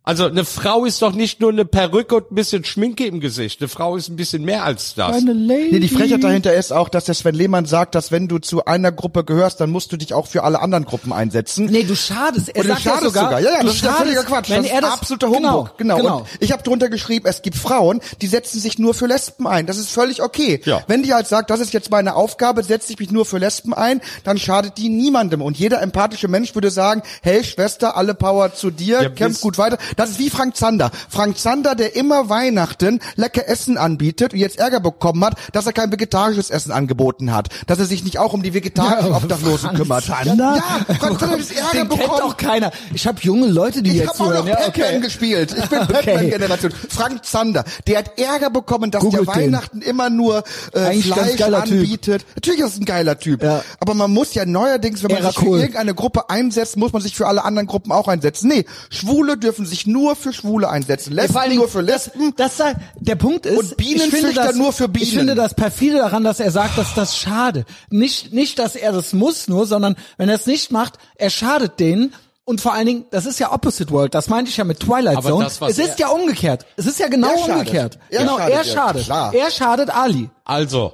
Also 0.03 0.25
eine 0.25 0.43
Frau 0.43 0.85
ist 0.85 1.01
doch 1.03 1.11
nicht 1.13 1.39
nur 1.39 1.51
eine 1.51 1.65
Perücke 1.65 2.15
und 2.15 2.31
ein 2.31 2.35
bisschen 2.35 2.63
Schminke 2.63 3.05
im 3.05 3.19
Gesicht. 3.19 3.61
Eine 3.61 3.67
Frau 3.67 3.95
ist 3.95 4.09
ein 4.09 4.15
bisschen 4.15 4.43
mehr 4.43 4.63
als 4.63 4.95
das. 4.95 5.17
Eine 5.17 5.33
Lady. 5.33 5.69
Nee, 5.73 5.79
die 5.81 5.89
Frechheit 5.89 6.23
dahinter 6.23 6.51
ist 6.53 6.71
auch, 6.71 6.89
dass 6.89 7.05
der 7.05 7.13
Sven 7.13 7.35
Lehmann 7.35 7.65
sagt, 7.65 7.93
dass 7.93 8.11
wenn 8.11 8.27
du 8.27 8.39
zu 8.39 8.65
einer 8.65 8.91
Gruppe 8.91 9.23
gehörst, 9.23 9.61
dann 9.61 9.69
musst 9.69 9.91
du 9.91 9.97
dich 9.97 10.15
auch 10.15 10.25
für 10.25 10.43
alle 10.43 10.61
anderen 10.61 10.85
Gruppen 10.85 11.13
einsetzen. 11.13 11.65
Nee, 11.65 11.83
du 11.83 11.95
schadest. 11.95 12.49
Er 12.49 12.55
Und 12.61 12.63
du 12.63 12.69
sagt 12.69 12.85
ja 12.85 12.91
schadest 12.91 13.13
sogar, 13.13 13.23
sogar. 13.25 13.39
Ja, 13.41 13.51
ja, 13.51 13.59
du 13.59 13.65
das 13.67 13.75
ist 13.75 13.83
ja 13.83 13.91
völliger 13.91 14.23
Quatsch. 14.23 14.49
Wenn 14.49 14.63
das 14.63 14.71
er 14.71 14.81
das, 14.81 14.93
absoluter 14.93 15.27
Humbug. 15.27 15.41
Genau, 15.43 15.69
Genau. 15.77 15.97
genau. 15.97 16.17
Und 16.19 16.27
ich 16.39 16.51
habe 16.53 16.63
drunter 16.63 16.89
geschrieben, 16.89 17.27
es 17.27 17.43
gibt 17.43 17.57
Frauen, 17.57 18.01
die 18.21 18.27
setzen 18.27 18.59
sich 18.59 18.79
nur 18.79 18.95
für 18.95 19.05
Lesben 19.05 19.45
ein. 19.45 19.67
Das 19.67 19.77
ist 19.77 19.91
völlig 19.91 20.23
okay. 20.23 20.59
Ja. 20.65 20.81
Wenn 20.87 21.03
die 21.03 21.13
halt 21.13 21.27
sagt, 21.27 21.51
das 21.51 21.59
ist 21.59 21.71
jetzt 21.73 21.91
meine 21.91 22.15
Aufgabe, 22.15 22.63
setze 22.63 22.93
ich 22.93 22.99
mich 22.99 23.11
nur 23.11 23.25
für 23.25 23.37
Lesben 23.37 23.75
ein, 23.75 24.01
dann 24.23 24.39
schadet 24.39 24.77
die 24.77 24.89
niemandem. 24.89 25.43
Und 25.43 25.59
jeder 25.59 25.83
empathische 25.83 26.29
Mensch 26.29 26.55
würde 26.55 26.71
sagen, 26.71 27.03
hey 27.21 27.43
Schwester, 27.43 27.95
alle 27.95 28.15
Power 28.15 28.55
zu 28.55 28.71
dir, 28.71 29.03
Ja, 29.03 29.09
kämpf 29.09 29.41
gut 29.41 29.59
weiter. 29.59 29.77
Das 29.95 30.09
ist 30.11 30.19
wie 30.19 30.29
Frank 30.29 30.55
Zander. 30.55 30.91
Frank 31.09 31.37
Zander, 31.37 31.75
der 31.75 31.95
immer 31.95 32.29
Weihnachten 32.29 32.99
lecker 33.15 33.47
Essen 33.47 33.77
anbietet 33.77 34.33
und 34.33 34.39
jetzt 34.39 34.59
Ärger 34.59 34.79
bekommen 34.79 35.23
hat, 35.25 35.35
dass 35.53 35.65
er 35.65 35.73
kein 35.73 35.91
vegetarisches 35.91 36.49
Essen 36.49 36.71
angeboten 36.71 37.33
hat. 37.33 37.49
Dass 37.67 37.79
er 37.79 37.85
sich 37.85 38.03
nicht 38.03 38.17
auch 38.19 38.33
um 38.33 38.43
die 38.43 38.53
vegetarischen 38.53 39.11
Ja, 39.11 39.17
Obdachlosen 39.17 39.73
kümmert. 39.75 40.03
Zander? 40.05 40.55
Ja, 40.87 40.95
Frank 40.95 41.19
Zander 41.19 41.37
hat 41.39 41.51
Ärger 41.51 41.71
Den 41.71 41.71
kennt 41.71 41.89
bekommen. 41.89 42.19
doch 42.19 42.37
keiner. 42.37 42.71
Ich 42.93 43.07
habe 43.07 43.19
junge 43.21 43.47
Leute, 43.47 43.81
die 43.81 43.91
Ich 43.91 43.97
jetzt 43.97 44.19
habe 44.19 44.37
auch 44.39 44.43
noch 44.43 44.47
Ja, 44.47 44.67
okay. 44.67 44.99
gespielt. 44.99 45.55
Ich 45.57 45.65
bin 45.69 45.79
Okay. 45.89 45.93
Batman-Generation. 45.93 46.71
Frank 46.89 47.25
Zander, 47.25 47.63
der 47.87 47.99
hat 47.99 48.19
Ärger 48.19 48.49
bekommen, 48.49 48.91
dass 48.91 49.01
Googelt 49.01 49.27
der 49.27 49.33
den. 49.35 49.43
Weihnachten 49.53 49.81
immer 49.81 50.09
nur 50.09 50.43
äh, 50.73 50.79
Eigentlich 50.79 51.13
Fleisch 51.13 51.37
geiler 51.37 51.63
Typ. 51.63 51.79
anbietet. 51.79 52.25
Natürlich 52.35 52.59
ist 52.61 52.73
es 52.73 52.79
ein 52.79 52.85
geiler 52.85 53.19
Typ. 53.19 53.43
Ja. 53.43 53.63
Aber 53.79 53.93
man 53.93 54.11
muss 54.11 54.33
ja 54.33 54.45
neuerdings, 54.45 55.03
wenn 55.03 55.11
man 55.11 55.21
Ära 55.21 55.31
sich 55.31 55.39
für 55.39 55.45
cool. 55.47 55.59
irgendeine 55.59 55.93
Gruppe 55.93 56.29
einsetzt, 56.29 56.77
muss 56.77 56.93
man 56.93 57.01
sich 57.01 57.15
für 57.15 57.27
alle 57.27 57.43
anderen 57.43 57.67
Gruppen 57.67 57.91
auch 57.91 58.07
einsetzen. 58.07 58.47
Nee, 58.49 58.65
Schwule 58.89 59.37
dürfen 59.37 59.65
sich 59.65 59.78
nur 59.87 60.15
für 60.15 60.33
Schwule 60.33 60.69
einsetzen. 60.69 61.13
Lesben 61.13 61.41
Dingen, 61.43 61.55
nur 61.57 61.67
für 61.67 61.81
Lesben. 61.81 62.33
Das, 62.37 62.57
das 62.57 62.75
der 62.99 63.15
Punkt 63.15 63.45
ist, 63.45 63.57
Und 63.57 63.77
Bienenzüchter 63.77 64.17
ich 64.17 64.23
finde 64.25 64.41
das, 64.41 64.55
nur 64.55 64.73
für 64.73 64.85
Ich 64.85 64.91
Bienen. 64.91 65.11
finde 65.11 65.35
das 65.35 65.53
perfide 65.53 65.97
daran, 65.97 66.23
dass 66.23 66.39
er 66.39 66.51
sagt, 66.51 66.77
dass 66.77 66.93
das 66.93 67.17
schade. 67.17 67.65
Nicht, 67.89 68.33
nicht, 68.33 68.59
dass 68.59 68.75
er 68.75 68.91
das 68.91 69.13
muss 69.13 69.47
nur, 69.47 69.65
sondern 69.65 69.95
wenn 70.17 70.29
er 70.29 70.35
es 70.35 70.45
nicht 70.45 70.71
macht, 70.71 70.95
er 71.15 71.29
schadet 71.29 71.79
denen. 71.79 72.13
Und 72.45 72.61
vor 72.61 72.73
allen 72.73 72.87
Dingen, 72.87 73.05
das 73.11 73.27
ist 73.27 73.39
ja 73.39 73.51
Opposite 73.51 73.91
World. 73.91 74.15
Das 74.15 74.27
meinte 74.27 74.49
ich 74.49 74.57
ja 74.57 74.63
mit 74.63 74.79
Twilight 74.79 75.17
Aber 75.17 75.29
Zone. 75.29 75.43
das, 75.45 75.61
es 75.61 75.77
ist 75.77 75.99
ja 75.99 76.07
umgekehrt. 76.07 76.65
Es 76.77 76.87
ist 76.87 76.99
ja 76.99 77.07
genau 77.07 77.27
Er 77.29 77.53
umgekehrt. 77.55 77.99
Er 78.09 78.21
genau, 78.21 78.37
schadet 78.37 78.49
er 78.53 78.57
ja, 78.57 78.63
schadet. 78.63 79.03
klar. 79.05 79.33
Er 79.35 79.51
schadet 79.51 79.89
Ali. 79.91 80.29
Also, 80.45 80.93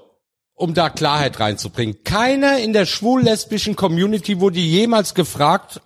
um 0.53 0.73
da 0.73 0.89
Klarheit 0.89 1.39
reinzubringen. 1.39 2.03
Keiner 2.03 2.57
in 2.59 2.73
der 2.73 2.85
schwul-lesbischen 2.85 3.77
Community 3.77 4.41
wurde 4.41 4.59
jemals 4.59 5.13
gefragt, 5.13 5.79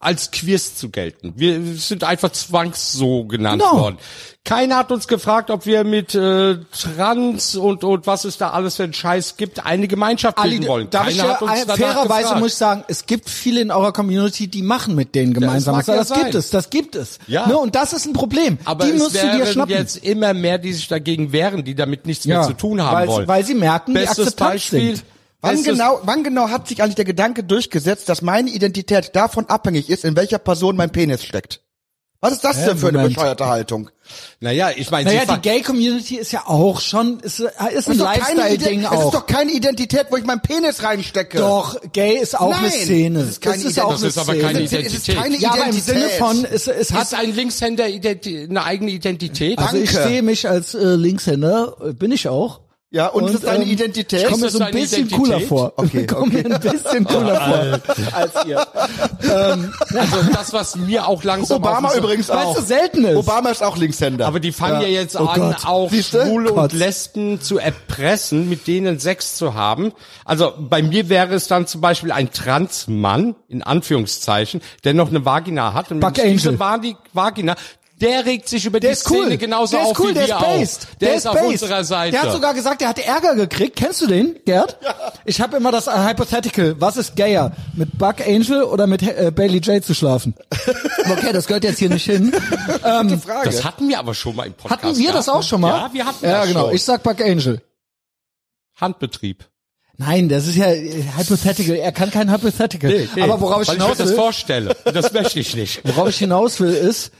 als 0.00 0.30
Queers 0.30 0.76
zu 0.76 0.90
gelten. 0.90 1.32
Wir 1.36 1.60
sind 1.74 2.04
einfach 2.04 2.30
zwangs 2.30 2.92
so 2.92 3.24
genannt 3.24 3.60
Genau. 3.62 3.80
worden. 3.80 3.98
Keiner 4.44 4.76
hat 4.76 4.92
uns 4.92 5.08
gefragt, 5.08 5.50
ob 5.50 5.66
wir 5.66 5.82
mit 5.84 6.14
äh, 6.14 6.56
Trans 6.72 7.56
und 7.56 7.82
und 7.84 8.06
was 8.06 8.24
es 8.24 8.38
da 8.38 8.50
alles 8.50 8.76
für 8.76 8.84
einen 8.84 8.94
Scheiß 8.94 9.36
gibt, 9.36 9.66
eine 9.66 9.88
Gemeinschaft 9.88 10.36
bilden 10.40 10.60
Ali, 10.60 10.68
wollen. 10.68 10.90
Keiner 10.90 11.10
ich 11.10 11.16
ja, 11.16 11.28
hat 11.28 11.42
uns 11.42 11.50
fairerweise 11.64 12.22
gefragt. 12.22 12.40
muss 12.40 12.52
ich 12.52 12.58
sagen, 12.58 12.84
es 12.86 13.06
gibt 13.06 13.28
viele 13.28 13.60
in 13.60 13.70
eurer 13.72 13.92
Community, 13.92 14.46
die 14.46 14.62
machen 14.62 14.94
mit 14.94 15.14
denen 15.14 15.34
gemeinsam. 15.34 15.76
was. 15.76 15.86
das 15.86 16.08
ja 16.10 16.16
gibt 16.16 16.34
es, 16.36 16.50
das 16.50 16.70
gibt 16.70 16.94
es. 16.94 17.18
Ja. 17.26 17.46
Ne, 17.48 17.58
und 17.58 17.74
das 17.74 17.92
ist 17.92 18.06
ein 18.06 18.12
Problem. 18.12 18.56
Aber 18.64 18.84
die 18.86 18.92
es 18.92 18.98
musst 19.02 19.16
du 19.16 19.30
dir 19.30 19.44
wären 19.44 19.68
jetzt 19.68 19.96
immer 19.96 20.32
mehr, 20.32 20.58
die 20.58 20.72
sich 20.72 20.88
dagegen 20.88 21.32
wehren, 21.32 21.64
die 21.64 21.74
damit 21.74 22.06
nichts 22.06 22.24
mehr 22.24 22.42
zu 22.42 22.52
tun 22.52 22.80
haben 22.80 22.94
weil, 22.94 23.08
wollen. 23.08 23.28
Weil 23.28 23.44
sie 23.44 23.54
merken, 23.54 23.92
die 23.92 24.00
Bestes 24.00 24.18
Akzeptanz 24.20 24.52
Beispiel. 24.52 24.96
sind. 24.96 25.04
Wann 25.40 25.62
genau, 25.62 26.00
wann 26.02 26.24
genau 26.24 26.48
hat 26.48 26.66
sich 26.68 26.82
eigentlich 26.82 26.96
der 26.96 27.04
Gedanke 27.04 27.44
durchgesetzt, 27.44 28.08
dass 28.08 28.22
meine 28.22 28.50
Identität 28.50 29.14
davon 29.14 29.46
abhängig 29.46 29.88
ist, 29.88 30.04
in 30.04 30.16
welcher 30.16 30.38
Person 30.38 30.74
mein 30.76 30.90
Penis 30.90 31.22
steckt? 31.24 31.62
Was 32.20 32.32
ist 32.32 32.42
das 32.42 32.56
Hä, 32.56 32.64
denn 32.70 32.78
für 32.78 32.88
eine 32.88 32.98
Moment. 32.98 33.14
bescheuerte 33.14 33.46
Haltung? 33.46 33.90
Naja, 34.40 34.70
ich 34.74 34.90
meine, 34.90 35.08
Naja, 35.08 35.36
die 35.36 35.40
Gay-Community 35.40 36.16
ist 36.16 36.32
ja 36.32 36.42
auch 36.48 36.80
schon, 36.80 37.20
ist, 37.20 37.38
ist 37.38 37.56
ein 37.88 37.96
Lifestyle-Ding 37.96 38.80
Ident- 38.80 38.86
Es 38.92 38.98
ist 38.98 39.04
auch. 39.06 39.12
doch 39.12 39.26
keine 39.26 39.52
Identität, 39.52 40.06
wo 40.10 40.16
ich 40.16 40.24
meinen 40.24 40.40
Penis 40.42 40.82
reinstecke. 40.82 41.38
Doch, 41.38 41.76
Gay 41.92 42.16
ist 42.18 42.36
auch 42.36 42.50
Nein, 42.50 42.58
eine 42.64 42.70
Szene. 42.72 43.18
das 43.20 43.28
ist 43.28 43.40
keine 43.40 43.56
das 43.62 43.64
ist 43.70 43.78
auch 43.80 43.90
Das 43.92 44.00
eine 44.02 44.08
ist 44.08 44.18
aber 44.18 44.34
keine 44.34 44.62
Es 44.64 44.72
ist- 44.72 44.78
es 44.86 44.94
ist 44.94 45.08
Identität. 45.08 45.16
keine 45.22 45.36
ja, 45.36 45.48
aber 45.50 45.58
im 45.58 45.62
Identität. 45.70 45.94
Sinne 45.94 46.08
von, 46.18 46.44
es, 46.44 46.66
es 46.66 46.92
hat 46.92 47.14
ein 47.14 47.36
Linkshänder 47.36 47.84
eine 47.84 48.64
eigene 48.64 48.90
Identität? 48.90 49.58
Also 49.60 49.76
ich 49.76 49.92
Danke. 49.92 50.08
sehe 50.08 50.22
mich 50.22 50.48
als 50.48 50.74
äh, 50.74 50.96
Linkshänder, 50.96 51.76
bin 51.96 52.10
ich 52.10 52.26
auch. 52.26 52.62
Ja, 52.90 53.08
und, 53.08 53.26
ist 53.26 53.34
das 53.34 53.40
deine 53.42 53.64
ähm, 53.64 53.70
Identität? 53.70 54.20
Ich 54.22 54.26
komme 54.28 54.40
mir 54.40 54.46
Ist 54.46 54.54
so 54.54 54.60
ein 54.64 54.72
bisschen 54.72 55.06
Identität? 55.06 55.18
cooler 55.18 55.40
vor. 55.46 55.72
Okay, 55.76 56.00
Ich 56.00 56.08
komme 56.08 56.32
mir 56.32 56.44
ein 56.54 56.58
bisschen 56.60 57.04
cooler 57.04 57.36
vor 57.36 58.14
als 58.14 58.32
ihr. 58.46 58.66
Also 59.28 60.16
das, 60.32 60.52
was 60.54 60.76
mir 60.76 61.06
auch 61.06 61.22
langsam 61.22 61.58
Obama 61.58 61.92
übrigens 61.94 62.30
auch. 62.30 62.56
so 62.56 62.62
selten 62.62 63.04
ist. 63.04 63.16
Obama 63.16 63.50
ist 63.50 63.62
auch 63.62 63.76
Linkshänder. 63.76 64.26
Aber 64.26 64.40
die 64.40 64.52
fangen 64.52 64.80
ja, 64.80 64.88
jetzt 64.88 65.20
Oh 65.20 65.26
an, 65.26 65.38
Gott. 65.40 65.66
auch 65.66 65.90
Siehste? 65.90 66.24
Schwule 66.24 66.50
Gott. 66.52 66.72
und 66.72 66.78
Lesben 66.78 67.40
zu 67.42 67.58
erpressen, 67.58 68.48
mit 68.48 68.66
denen 68.66 68.98
Sex 68.98 69.36
zu 69.36 69.52
haben. 69.52 69.92
Also 70.24 70.54
bei 70.58 70.82
mir 70.82 71.10
wäre 71.10 71.34
es 71.34 71.46
dann 71.46 71.66
zum 71.66 71.82
Beispiel 71.82 72.10
ein 72.10 72.30
Transmann, 72.32 73.34
in 73.48 73.62
Anführungszeichen, 73.62 74.62
der 74.84 74.94
noch 74.94 75.08
eine 75.10 75.26
Vagina 75.26 75.74
hat. 75.74 75.90
Und 75.90 76.00
Buck 76.00 76.14
diese 76.14 76.48
Angel. 76.50 76.56
Vagi- 76.58 76.96
Vagina, 77.12 77.54
der 78.00 78.24
regt 78.26 78.48
sich 78.48 78.64
über 78.64 78.80
Der 78.80 78.90
die 78.90 78.92
ist 78.94 79.10
cool. 79.10 79.22
Szene 79.24 79.38
genauso 79.38 79.76
der 79.76 79.82
ist 79.84 79.90
auf 79.90 79.98
cool, 80.00 80.10
wie 80.10 80.14
der 80.14 80.26
wir 80.28 80.34
ist 80.36 80.40
based. 80.40 80.82
auch. 80.92 80.98
Der, 80.98 81.14
ist 81.14 81.26
auf 81.26 81.34
based. 81.34 81.62
unserer 81.62 81.84
Seite. 81.84 82.12
Der 82.12 82.22
hat 82.22 82.32
sogar 82.32 82.54
gesagt, 82.54 82.80
der 82.80 82.88
hatte 82.88 83.04
Ärger 83.04 83.34
gekriegt. 83.34 83.76
Kennst 83.76 84.00
du 84.02 84.06
den, 84.06 84.36
Gerd? 84.44 84.76
Ja. 84.82 84.94
Ich 85.24 85.40
habe 85.40 85.56
immer 85.56 85.72
das 85.72 85.86
äh, 85.86 85.90
Hypothetical. 85.92 86.76
Was 86.80 86.96
ist 86.96 87.16
gayer? 87.16 87.52
Mit 87.74 87.98
Buck 87.98 88.20
Angel 88.26 88.62
oder 88.62 88.86
mit 88.86 89.02
äh, 89.02 89.30
Bailey 89.34 89.58
J 89.58 89.84
zu 89.84 89.94
schlafen? 89.94 90.34
okay, 91.10 91.32
das 91.32 91.46
gehört 91.46 91.64
jetzt 91.64 91.78
hier 91.78 91.90
nicht 91.90 92.04
hin. 92.04 92.32
Ähm, 92.84 93.20
Frage. 93.20 93.50
das 93.50 93.64
hatten 93.64 93.88
wir 93.88 93.98
aber 93.98 94.14
schon 94.14 94.36
mal 94.36 94.46
im 94.46 94.52
Podcast. 94.54 94.82
hatten 94.82 94.96
wir 94.98 95.12
das 95.12 95.28
auch 95.28 95.42
schon 95.42 95.60
mal? 95.60 95.68
Ja, 95.70 95.90
wir 95.92 96.04
hatten 96.06 96.24
Ja, 96.24 96.38
das 96.40 96.48
genau. 96.48 96.66
schon. 96.66 96.74
Ich 96.74 96.84
sag 96.84 97.02
Buck 97.02 97.20
Angel. 97.20 97.60
Handbetrieb. 98.80 99.44
Nein, 99.96 100.28
das 100.28 100.46
ist 100.46 100.54
ja 100.56 100.66
äh, 100.66 101.02
Hypothetical. 101.16 101.74
Er 101.74 101.90
kann 101.90 102.10
kein 102.12 102.30
Hypothetical. 102.32 103.08
Aber 103.20 103.40
worauf 103.40 103.62
ich 103.62 103.68
Weil 103.68 103.76
ich 103.76 103.82
hinaus 103.82 103.98
das 103.98 104.08
will, 104.10 104.14
vorstelle. 104.16 104.76
Das 104.84 105.12
möchte 105.12 105.40
ich 105.40 105.56
nicht. 105.56 105.80
worauf 105.84 106.08
ich 106.10 106.18
hinaus 106.18 106.60
will, 106.60 106.72
ist, 106.72 107.10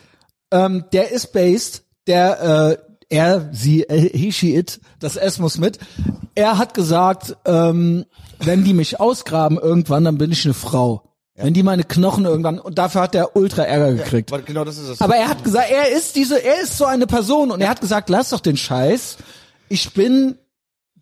ähm, 0.50 0.84
der 0.92 1.10
ist 1.10 1.32
based, 1.32 1.84
der, 2.06 2.78
äh, 2.80 2.88
er, 3.10 3.50
sie, 3.52 3.82
äh, 3.84 4.16
he, 4.16 4.32
she, 4.32 4.56
it, 4.56 4.80
das 5.00 5.16
S 5.16 5.38
muss 5.38 5.58
mit. 5.58 5.78
Er 6.34 6.58
hat 6.58 6.74
gesagt, 6.74 7.36
ähm, 7.44 8.04
wenn 8.40 8.64
die 8.64 8.74
mich 8.74 9.00
ausgraben 9.00 9.58
irgendwann, 9.58 10.04
dann 10.04 10.18
bin 10.18 10.30
ich 10.32 10.44
eine 10.44 10.54
Frau. 10.54 11.02
Wenn 11.34 11.54
die 11.54 11.62
meine 11.62 11.84
Knochen 11.84 12.24
irgendwann, 12.24 12.58
und 12.58 12.78
dafür 12.78 13.02
hat 13.02 13.14
er 13.14 13.36
ultra 13.36 13.62
Ärger 13.62 13.94
gekriegt. 13.94 14.32
Aber 14.32 14.42
genau 14.42 14.64
das 14.64 14.76
ist 14.76 14.88
es. 14.88 15.00
Aber 15.00 15.14
er 15.14 15.28
hat 15.28 15.44
gesagt, 15.44 15.70
er 15.70 15.96
ist 15.96 16.16
diese, 16.16 16.42
er 16.42 16.60
ist 16.60 16.76
so 16.76 16.84
eine 16.84 17.06
Person 17.06 17.52
und 17.52 17.60
er 17.60 17.68
hat 17.68 17.80
gesagt, 17.80 18.08
lass 18.08 18.30
doch 18.30 18.40
den 18.40 18.56
Scheiß. 18.56 19.18
Ich 19.68 19.92
bin 19.94 20.36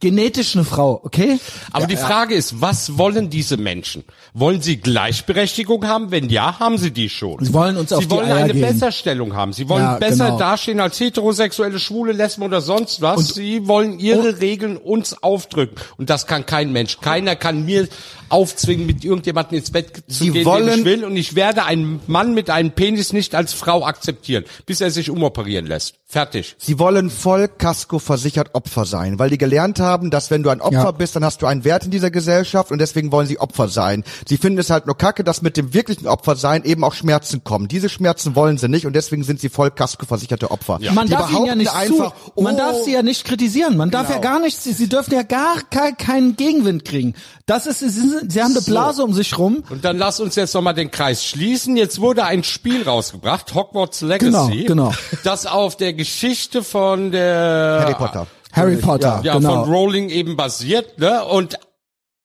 genetisch 0.00 0.54
eine 0.56 0.64
Frau, 0.64 1.00
okay? 1.04 1.38
Aber 1.72 1.86
die 1.86 1.96
Frage 1.96 2.34
ist, 2.34 2.60
was 2.60 2.98
wollen 2.98 3.30
diese 3.30 3.56
Menschen? 3.56 4.04
Wollen 4.34 4.60
sie 4.60 4.76
Gleichberechtigung 4.76 5.86
haben? 5.86 6.10
Wenn 6.10 6.28
ja, 6.28 6.58
haben 6.58 6.78
sie 6.78 6.90
die 6.90 7.08
schon. 7.08 7.44
Sie 7.44 7.52
wollen 7.52 7.76
uns 7.76 7.88
Sie 7.90 7.94
auf 7.96 8.04
die 8.04 8.10
wollen 8.10 8.26
Eier 8.30 8.36
eine 8.44 8.52
gehen. 8.52 8.62
Besserstellung 8.62 9.34
haben. 9.34 9.52
Sie 9.52 9.68
wollen 9.68 9.82
Ja, 9.82 9.98
besser 9.98 10.26
genau. 10.26 10.38
dastehen 10.38 10.80
als 10.80 10.98
heterosexuelle, 11.00 11.78
schwule, 11.78 12.12
Lesben 12.12 12.42
oder 12.42 12.60
sonst 12.60 13.00
was. 13.00 13.28
sie 13.34 13.66
wollen 13.66 13.98
ihre 13.98 14.40
Regeln 14.40 14.76
uns 14.76 15.22
aufdrücken. 15.22 15.76
Und 15.96 16.10
das 16.10 16.26
kann 16.26 16.44
kein 16.46 16.72
Mensch. 16.72 16.98
Keiner 17.00 17.36
kann 17.36 17.64
mir 17.64 17.88
aufzwingen, 18.28 18.86
mit 18.86 19.04
irgendjemandem 19.04 19.58
ins 19.58 19.70
Bett 19.70 20.02
zu 20.08 20.24
Sie 20.24 20.30
gehen, 20.30 20.44
wollen- 20.44 20.66
den 20.66 20.78
ich 20.80 20.84
will. 20.84 21.04
Und 21.04 21.16
ich 21.16 21.34
werde 21.36 21.64
einen 21.64 22.00
Mann 22.06 22.34
mit 22.34 22.50
einem 22.50 22.72
Penis 22.72 23.12
nicht 23.12 23.34
als 23.34 23.52
Frau 23.52 23.84
akzeptieren, 23.84 24.44
bis 24.66 24.80
er 24.80 24.90
sich 24.90 25.10
umoperieren 25.10 25.66
lässt. 25.66 25.94
Fertig. 26.08 26.54
Sie 26.58 26.78
wollen 26.78 27.10
voll 27.10 27.48
Kasko 27.48 27.98
versichert 27.98 28.54
Opfer 28.54 28.84
sein, 28.84 29.18
weil 29.18 29.28
die 29.28 29.38
gelernt 29.38 29.80
haben, 29.80 30.10
dass 30.12 30.30
wenn 30.30 30.44
du 30.44 30.50
ein 30.50 30.60
Opfer 30.60 30.72
Ja. 30.84 30.90
bist, 30.92 31.16
dann 31.16 31.24
hast 31.24 31.42
du 31.42 31.46
einen 31.46 31.64
Wert 31.64 31.84
in 31.84 31.90
dieser 31.90 32.12
Gesellschaft 32.12 32.70
und 32.70 32.78
deswegen 32.78 33.10
wollen 33.10 33.26
sie 33.26 33.40
Opfer 33.40 33.66
sein. 33.66 34.04
Sie 34.28 34.36
finden 34.36 34.60
es 34.60 34.70
halt 34.70 34.86
nur 34.86 34.96
kacke, 34.96 35.24
dass 35.24 35.42
mit 35.42 35.56
dem 35.56 35.74
wirklichen 35.74 36.06
Opfersein 36.06 36.62
eben 36.62 36.84
auch 36.84 36.94
Schmerzen 36.94 37.42
kommen. 37.42 37.66
Diese 37.66 37.88
Schmerzen 37.88 38.36
wollen 38.36 38.56
sie 38.56 38.68
nicht 38.68 38.86
und 38.86 38.92
deswegen 38.94 39.24
sind 39.24 39.40
sie 39.40 39.48
voll 39.48 39.72
Kasko 39.72 40.06
versicherte 40.06 40.52
Opfer. 40.52 40.78
Man 40.92 41.08
die 41.08 41.12
darf 41.12 41.28
ihnen 41.32 41.46
ja 41.46 41.54
nicht 41.56 41.72
einfach, 41.74 42.14
zu, 42.36 42.40
man 42.40 42.54
oh, 42.54 42.58
darf 42.58 42.76
sie 42.84 42.92
ja 42.92 43.02
nicht 43.02 43.24
kritisieren, 43.24 43.76
man 43.76 43.90
darf 43.90 44.08
ja 44.08 44.18
Genau. 44.18 44.28
gar 44.30 44.38
nichts, 44.40 44.62
sie, 44.62 44.74
sie 44.74 44.88
dürfen 44.88 45.12
ja 45.12 45.24
gar 45.24 45.60
kein, 45.70 45.96
keinen 45.96 46.36
Gegenwind 46.36 46.84
kriegen. 46.84 47.14
Das 47.46 47.66
ist, 47.66 47.80
sie, 47.80 47.90
sie 47.90 48.42
haben 48.42 48.52
eine 48.52 48.62
Blase 48.62 49.02
um 49.02 49.12
sich 49.12 49.36
rum. 49.38 49.64
Und 49.70 49.84
dann 49.84 49.98
lass 49.98 50.20
uns 50.20 50.36
jetzt 50.36 50.54
nochmal 50.54 50.74
den 50.74 50.92
Kreis 50.92 51.24
schließen. 51.24 51.76
Jetzt 51.76 52.00
wurde 52.00 52.24
ein 52.24 52.44
Spiel 52.44 52.84
rausgebracht, 52.84 53.52
Hogwarts 53.54 54.02
Legacy, 54.02 54.64
Genau, 54.66 54.90
genau. 54.90 54.92
das 55.24 55.46
auf 55.46 55.76
der 55.76 55.95
Geschichte 55.96 56.62
von 56.62 57.10
der 57.10 57.80
Harry 57.82 57.94
Potter. 57.94 58.26
Harry 58.52 58.76
Potter, 58.76 59.20
ja, 59.22 59.34
genau. 59.34 59.64
von 59.64 59.72
Rowling 59.74 60.08
eben 60.08 60.36
basiert, 60.36 60.98
ne? 60.98 61.24
Und 61.24 61.58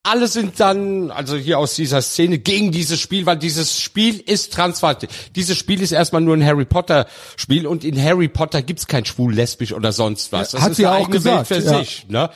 alle 0.03 0.27
sind 0.27 0.59
dann, 0.59 1.11
also 1.11 1.35
hier 1.37 1.59
aus 1.59 1.75
dieser 1.75 2.01
Szene, 2.01 2.39
gegen 2.39 2.71
dieses 2.71 2.99
Spiel, 2.99 3.25
weil 3.27 3.37
dieses 3.37 3.79
Spiel 3.79 4.19
ist 4.19 4.51
transparent. 4.53 5.07
Dieses 5.35 5.57
Spiel 5.57 5.81
ist 5.81 5.91
erstmal 5.91 6.21
nur 6.21 6.35
ein 6.35 6.43
Harry 6.43 6.65
Potter 6.65 7.05
Spiel 7.37 7.67
und 7.67 7.83
in 7.83 8.01
Harry 8.01 8.27
Potter 8.27 8.63
gibt's 8.63 8.87
kein 8.87 9.05
schwul, 9.05 9.33
lesbisch 9.33 9.73
oder 9.73 9.91
sonst 9.91 10.31
was. 10.31 10.51
Das 10.51 10.61
Hat 10.61 10.71
ist 10.71 10.77
sie 10.77 10.87
eine 10.87 10.95
auch 10.95 10.99
eigene 11.01 11.17
gesagt, 11.17 11.49
Welt 11.51 11.63
für 11.63 11.69
ja. 11.69 11.79
sich, 11.79 12.07
ne? 12.09 12.29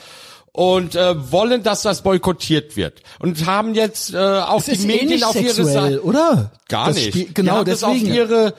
Und 0.51 0.95
äh, 0.95 1.31
wollen, 1.31 1.63
dass 1.63 1.81
das 1.81 2.01
boykottiert 2.01 2.77
wird. 2.77 3.01
Und 3.19 3.45
haben 3.45 3.73
jetzt 3.75 4.13
äh, 4.13 4.17
auch 4.17 4.59
Es 4.59 4.65
die 4.65 4.71
ist 4.71 4.83
eh 4.83 4.87
Medien 4.87 5.09
nicht 5.09 5.25
auf 5.25 5.35
ihre 5.35 5.53
sexuell, 5.53 5.73
Seite. 5.73 6.03
oder? 6.03 6.51
Gar 6.69 6.87
Das 6.87 6.95
nicht. 6.95 7.07
Spiel, 7.09 7.29
genau, 7.33 7.51
die 7.51 7.57
haben 7.57 7.65
das 7.71 7.83
auf 7.83 7.93
deswegen. 7.93 8.13
ihre 8.13 8.53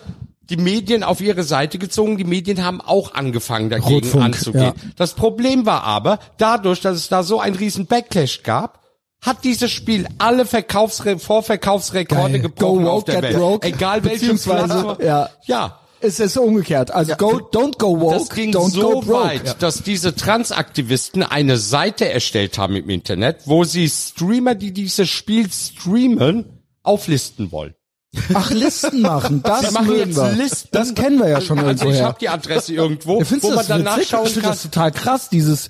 die 0.51 0.57
Medien 0.57 1.03
auf 1.03 1.21
ihre 1.21 1.43
Seite 1.43 1.79
gezogen. 1.79 2.17
Die 2.19 2.25
Medien 2.25 2.65
haben 2.65 2.81
auch 2.81 3.15
angefangen, 3.15 3.71
dagegen 3.71 3.89
Rotfunk, 3.95 4.25
anzugehen. 4.25 4.63
ja. 4.65 4.75
Das 4.97 5.15
Problem 5.15 5.67
war 5.67 5.83
aber, 5.83 6.19
dadurch, 6.39 6.81
dass 6.81 6.97
es 6.97 7.09
da 7.09 7.23
so 7.23 7.41
einen 7.41 7.57
riesen 7.57 7.87
Backlash 7.87 8.43
gab, 8.43 8.83
hat 9.23 9.45
dieses 9.45 9.71
Spiel 9.73 10.07
alle 10.19 10.45
Verkaufsre 10.47 11.19
Vorverkaufsrekorde 11.19 12.33
Geil. 12.33 12.41
gebrochen 12.43 12.85
Go 12.85 12.91
auf 12.91 13.03
woke, 13.03 13.13
der 13.13 13.23
Welt. 13.23 13.37
broke. 13.37 13.67
Egal 13.67 14.05
welche 14.05 14.19
Beziehungsweise, 14.21 14.67
Plattform. 14.67 14.97
ja. 15.05 15.31
ja. 15.47 15.81
Es 15.99 16.21
ist 16.21 16.37
umgekehrt. 16.37 16.91
Also 16.91 17.17
go, 17.17 17.39
don't 17.39 17.79
go 17.79 17.99
woke, 17.99 18.15
Das 18.19 18.29
ging 18.29 18.55
don't 18.55 18.69
so 18.71 18.83
go 18.93 19.01
broke. 19.01 19.13
weit, 19.25 19.63
dass 19.63 19.83
diese 19.83 20.15
Transaktivisten 20.15 21.23
eine 21.23 21.57
Seite 21.57 22.09
erstellt 22.11 22.59
haben 22.59 22.77
im 22.77 22.91
Internet, 22.91 23.39
wo 23.47 23.65
sie 23.65 23.89
Streamer, 23.89 24.55
die 24.55 24.73
dieses 24.73 25.09
Spiel 25.09 25.51
streamen, 25.51 26.63
auflisten 26.83 27.51
wollen. 27.51 27.75
Ach, 28.35 28.51
Listen 28.51 29.01
machen, 29.03 29.43
das 29.43 29.71
machen 29.73 29.87
mögen 29.89 30.11
jetzt 30.11 30.17
wir. 30.17 30.33
Listen. 30.33 30.69
Das 30.73 30.95
kennen 30.95 31.19
wir 31.19 31.29
ja 31.29 31.41
schon 31.41 31.59
also 31.59 31.69
irgendwoher. 31.71 31.95
ich 31.95 32.03
habe 32.03 32.19
die 32.21 32.29
Adresse 32.29 32.73
irgendwo, 32.75 33.19
Ja, 33.19 33.25
findest 33.25 33.45
wo 33.45 33.49
man 33.49 33.59
das 33.59 33.67
dann 33.69 33.83
nachschauen 33.83 34.27
Ich 34.27 34.33
finde 34.33 34.49
kann. 34.49 34.51
das 34.53 34.63
total 34.63 34.93
krass, 34.93 35.29
dieses 35.29 35.69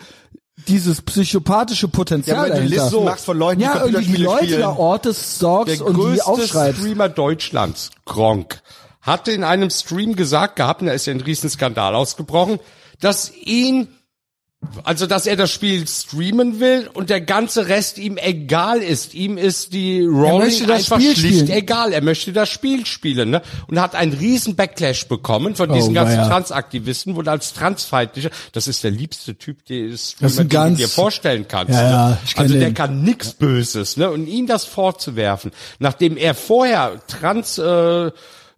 dieses 0.68 1.02
psychopathische 1.02 1.86
Potenzial 1.88 2.36
Ja, 2.36 2.42
wenn 2.44 2.50
du 2.50 2.56
dahinter. 2.70 2.84
Listen 2.84 3.04
machst 3.04 3.24
von 3.26 3.38
Leuten, 3.38 3.58
die 3.60 3.64
ja, 3.66 3.74
irgendwie 3.84 4.04
die 4.04 4.24
Computerspiele 4.24 4.24
Leute 4.24 4.44
spielen. 4.46 4.60
da 4.62 4.70
ortest, 4.76 5.36
stalkst 5.36 5.78
Der 5.80 5.86
und 5.86 5.94
die 5.96 6.00
größte 6.00 6.26
aufschreibst. 6.26 6.80
Streamer 6.80 7.08
Deutschlands, 7.10 7.90
Gronk, 8.06 8.62
hatte 9.02 9.32
in 9.32 9.44
einem 9.44 9.70
Stream 9.70 10.16
gesagt 10.16 10.56
gehabt, 10.56 10.80
und 10.80 10.88
da 10.88 10.94
ist 10.94 11.06
ja 11.06 11.12
ein 11.12 11.20
Riesenskandal 11.20 11.94
ausgebrochen, 11.94 12.58
dass 13.00 13.30
ihn, 13.34 13.88
also 14.84 15.06
dass 15.06 15.26
er 15.26 15.36
das 15.36 15.50
Spiel 15.50 15.86
streamen 15.86 16.60
will 16.60 16.88
und 16.92 17.10
der 17.10 17.20
ganze 17.20 17.68
Rest 17.68 17.98
ihm 17.98 18.16
egal 18.16 18.78
ist. 18.78 19.14
Ihm 19.14 19.38
ist 19.38 19.72
die 19.72 20.00
das 20.66 20.78
einfach 20.78 20.96
Spiel 21.00 21.16
schlicht 21.16 21.40
spielen. 21.40 21.58
egal. 21.58 21.92
Er 21.92 22.02
möchte 22.02 22.32
das 22.32 22.48
Spiel 22.48 22.86
spielen, 22.86 23.30
ne? 23.30 23.42
Und 23.68 23.80
hat 23.80 23.94
einen 23.94 24.12
riesen 24.12 24.56
Backlash 24.56 25.06
bekommen 25.08 25.54
von 25.54 25.72
diesen 25.72 25.90
Oh, 25.90 25.94
ganzen 25.94 26.18
weia. 26.18 26.28
Transaktivisten, 26.28 27.16
wurde 27.16 27.30
als 27.30 27.52
transfeindlicher. 27.52 28.30
Das 28.52 28.66
ist 28.66 28.82
der 28.82 28.90
liebste 28.90 29.36
Typ, 29.36 29.64
den 29.66 29.90
Das 29.90 30.14
ist 30.20 30.38
den 30.38 30.48
du 30.48 30.70
dir 30.74 30.88
vorstellen 30.88 31.46
kannst. 31.48 31.74
Ja, 31.74 32.10
ne? 32.10 32.18
also 32.36 32.54
der 32.54 32.68
den. 32.68 32.74
kann 32.74 33.02
nix 33.02 33.32
Böses, 33.32 33.96
ne? 33.96 34.10
Und 34.10 34.26
ihm 34.26 34.46
das 34.46 34.64
vorzuwerfen, 34.64 35.52
nachdem 35.78 36.16
er 36.16 36.34
vorher 36.34 37.00
Trans 37.06 37.58
äh, 37.58 38.10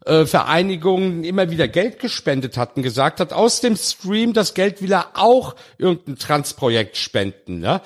äh, 0.09 0.27
Vereinigungen 0.27 1.23
immer 1.23 1.51
wieder 1.51 1.69
Geld 1.69 1.99
gespendet 1.99 2.57
hatten, 2.57 2.83
gesagt 2.83 3.21
hat, 3.21 3.33
aus 3.33 3.61
dem 3.61 3.77
Stream 3.77 4.33
das 4.33 4.55
Geld 4.55 4.81
will 4.83 4.93
er 4.93 5.09
auch 5.15 5.55
irgendein 5.77 6.17
Transprojekt 6.17 6.97
spenden, 6.97 7.61
ne? 7.61 7.81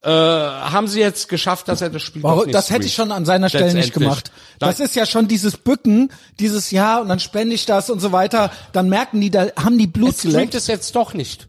Äh, 0.00 0.10
haben 0.10 0.86
sie 0.86 1.00
jetzt 1.00 1.28
geschafft, 1.28 1.66
dass 1.66 1.80
er 1.80 1.90
das 1.90 2.02
Spiel 2.02 2.22
Warum, 2.22 2.44
nicht 2.44 2.54
das 2.54 2.70
hätte 2.70 2.86
ich 2.86 2.94
schon 2.94 3.10
an 3.10 3.24
seiner 3.24 3.48
Stelle 3.48 3.74
nicht 3.74 3.92
gemacht. 3.92 4.30
Das 4.60 4.78
ist 4.78 4.94
ja 4.94 5.06
schon 5.06 5.26
dieses 5.26 5.56
Bücken, 5.56 6.12
dieses 6.38 6.70
Ja 6.70 7.00
und 7.00 7.08
dann 7.08 7.18
spende 7.18 7.54
ich 7.54 7.66
das 7.66 7.90
und 7.90 7.98
so 7.98 8.12
weiter. 8.12 8.52
Dann 8.72 8.88
merken 8.88 9.20
die, 9.20 9.30
da 9.30 9.48
haben 9.56 9.76
die 9.76 9.88
Blut 9.88 10.10
Er 10.10 10.14
streamt 10.14 10.34
geleckt. 10.34 10.54
es 10.54 10.66
jetzt 10.68 10.94
doch 10.94 11.14
nicht. 11.14 11.48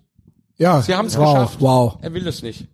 Ja, 0.57 0.81
Sie 0.81 0.95
haben 0.95 1.05
es 1.05 1.17
wow, 1.17 1.33
geschafft. 1.33 1.57
Wow, 1.59 1.97
Er 2.01 2.13
will 2.13 2.27
es 2.27 2.41
nicht. 2.41 2.65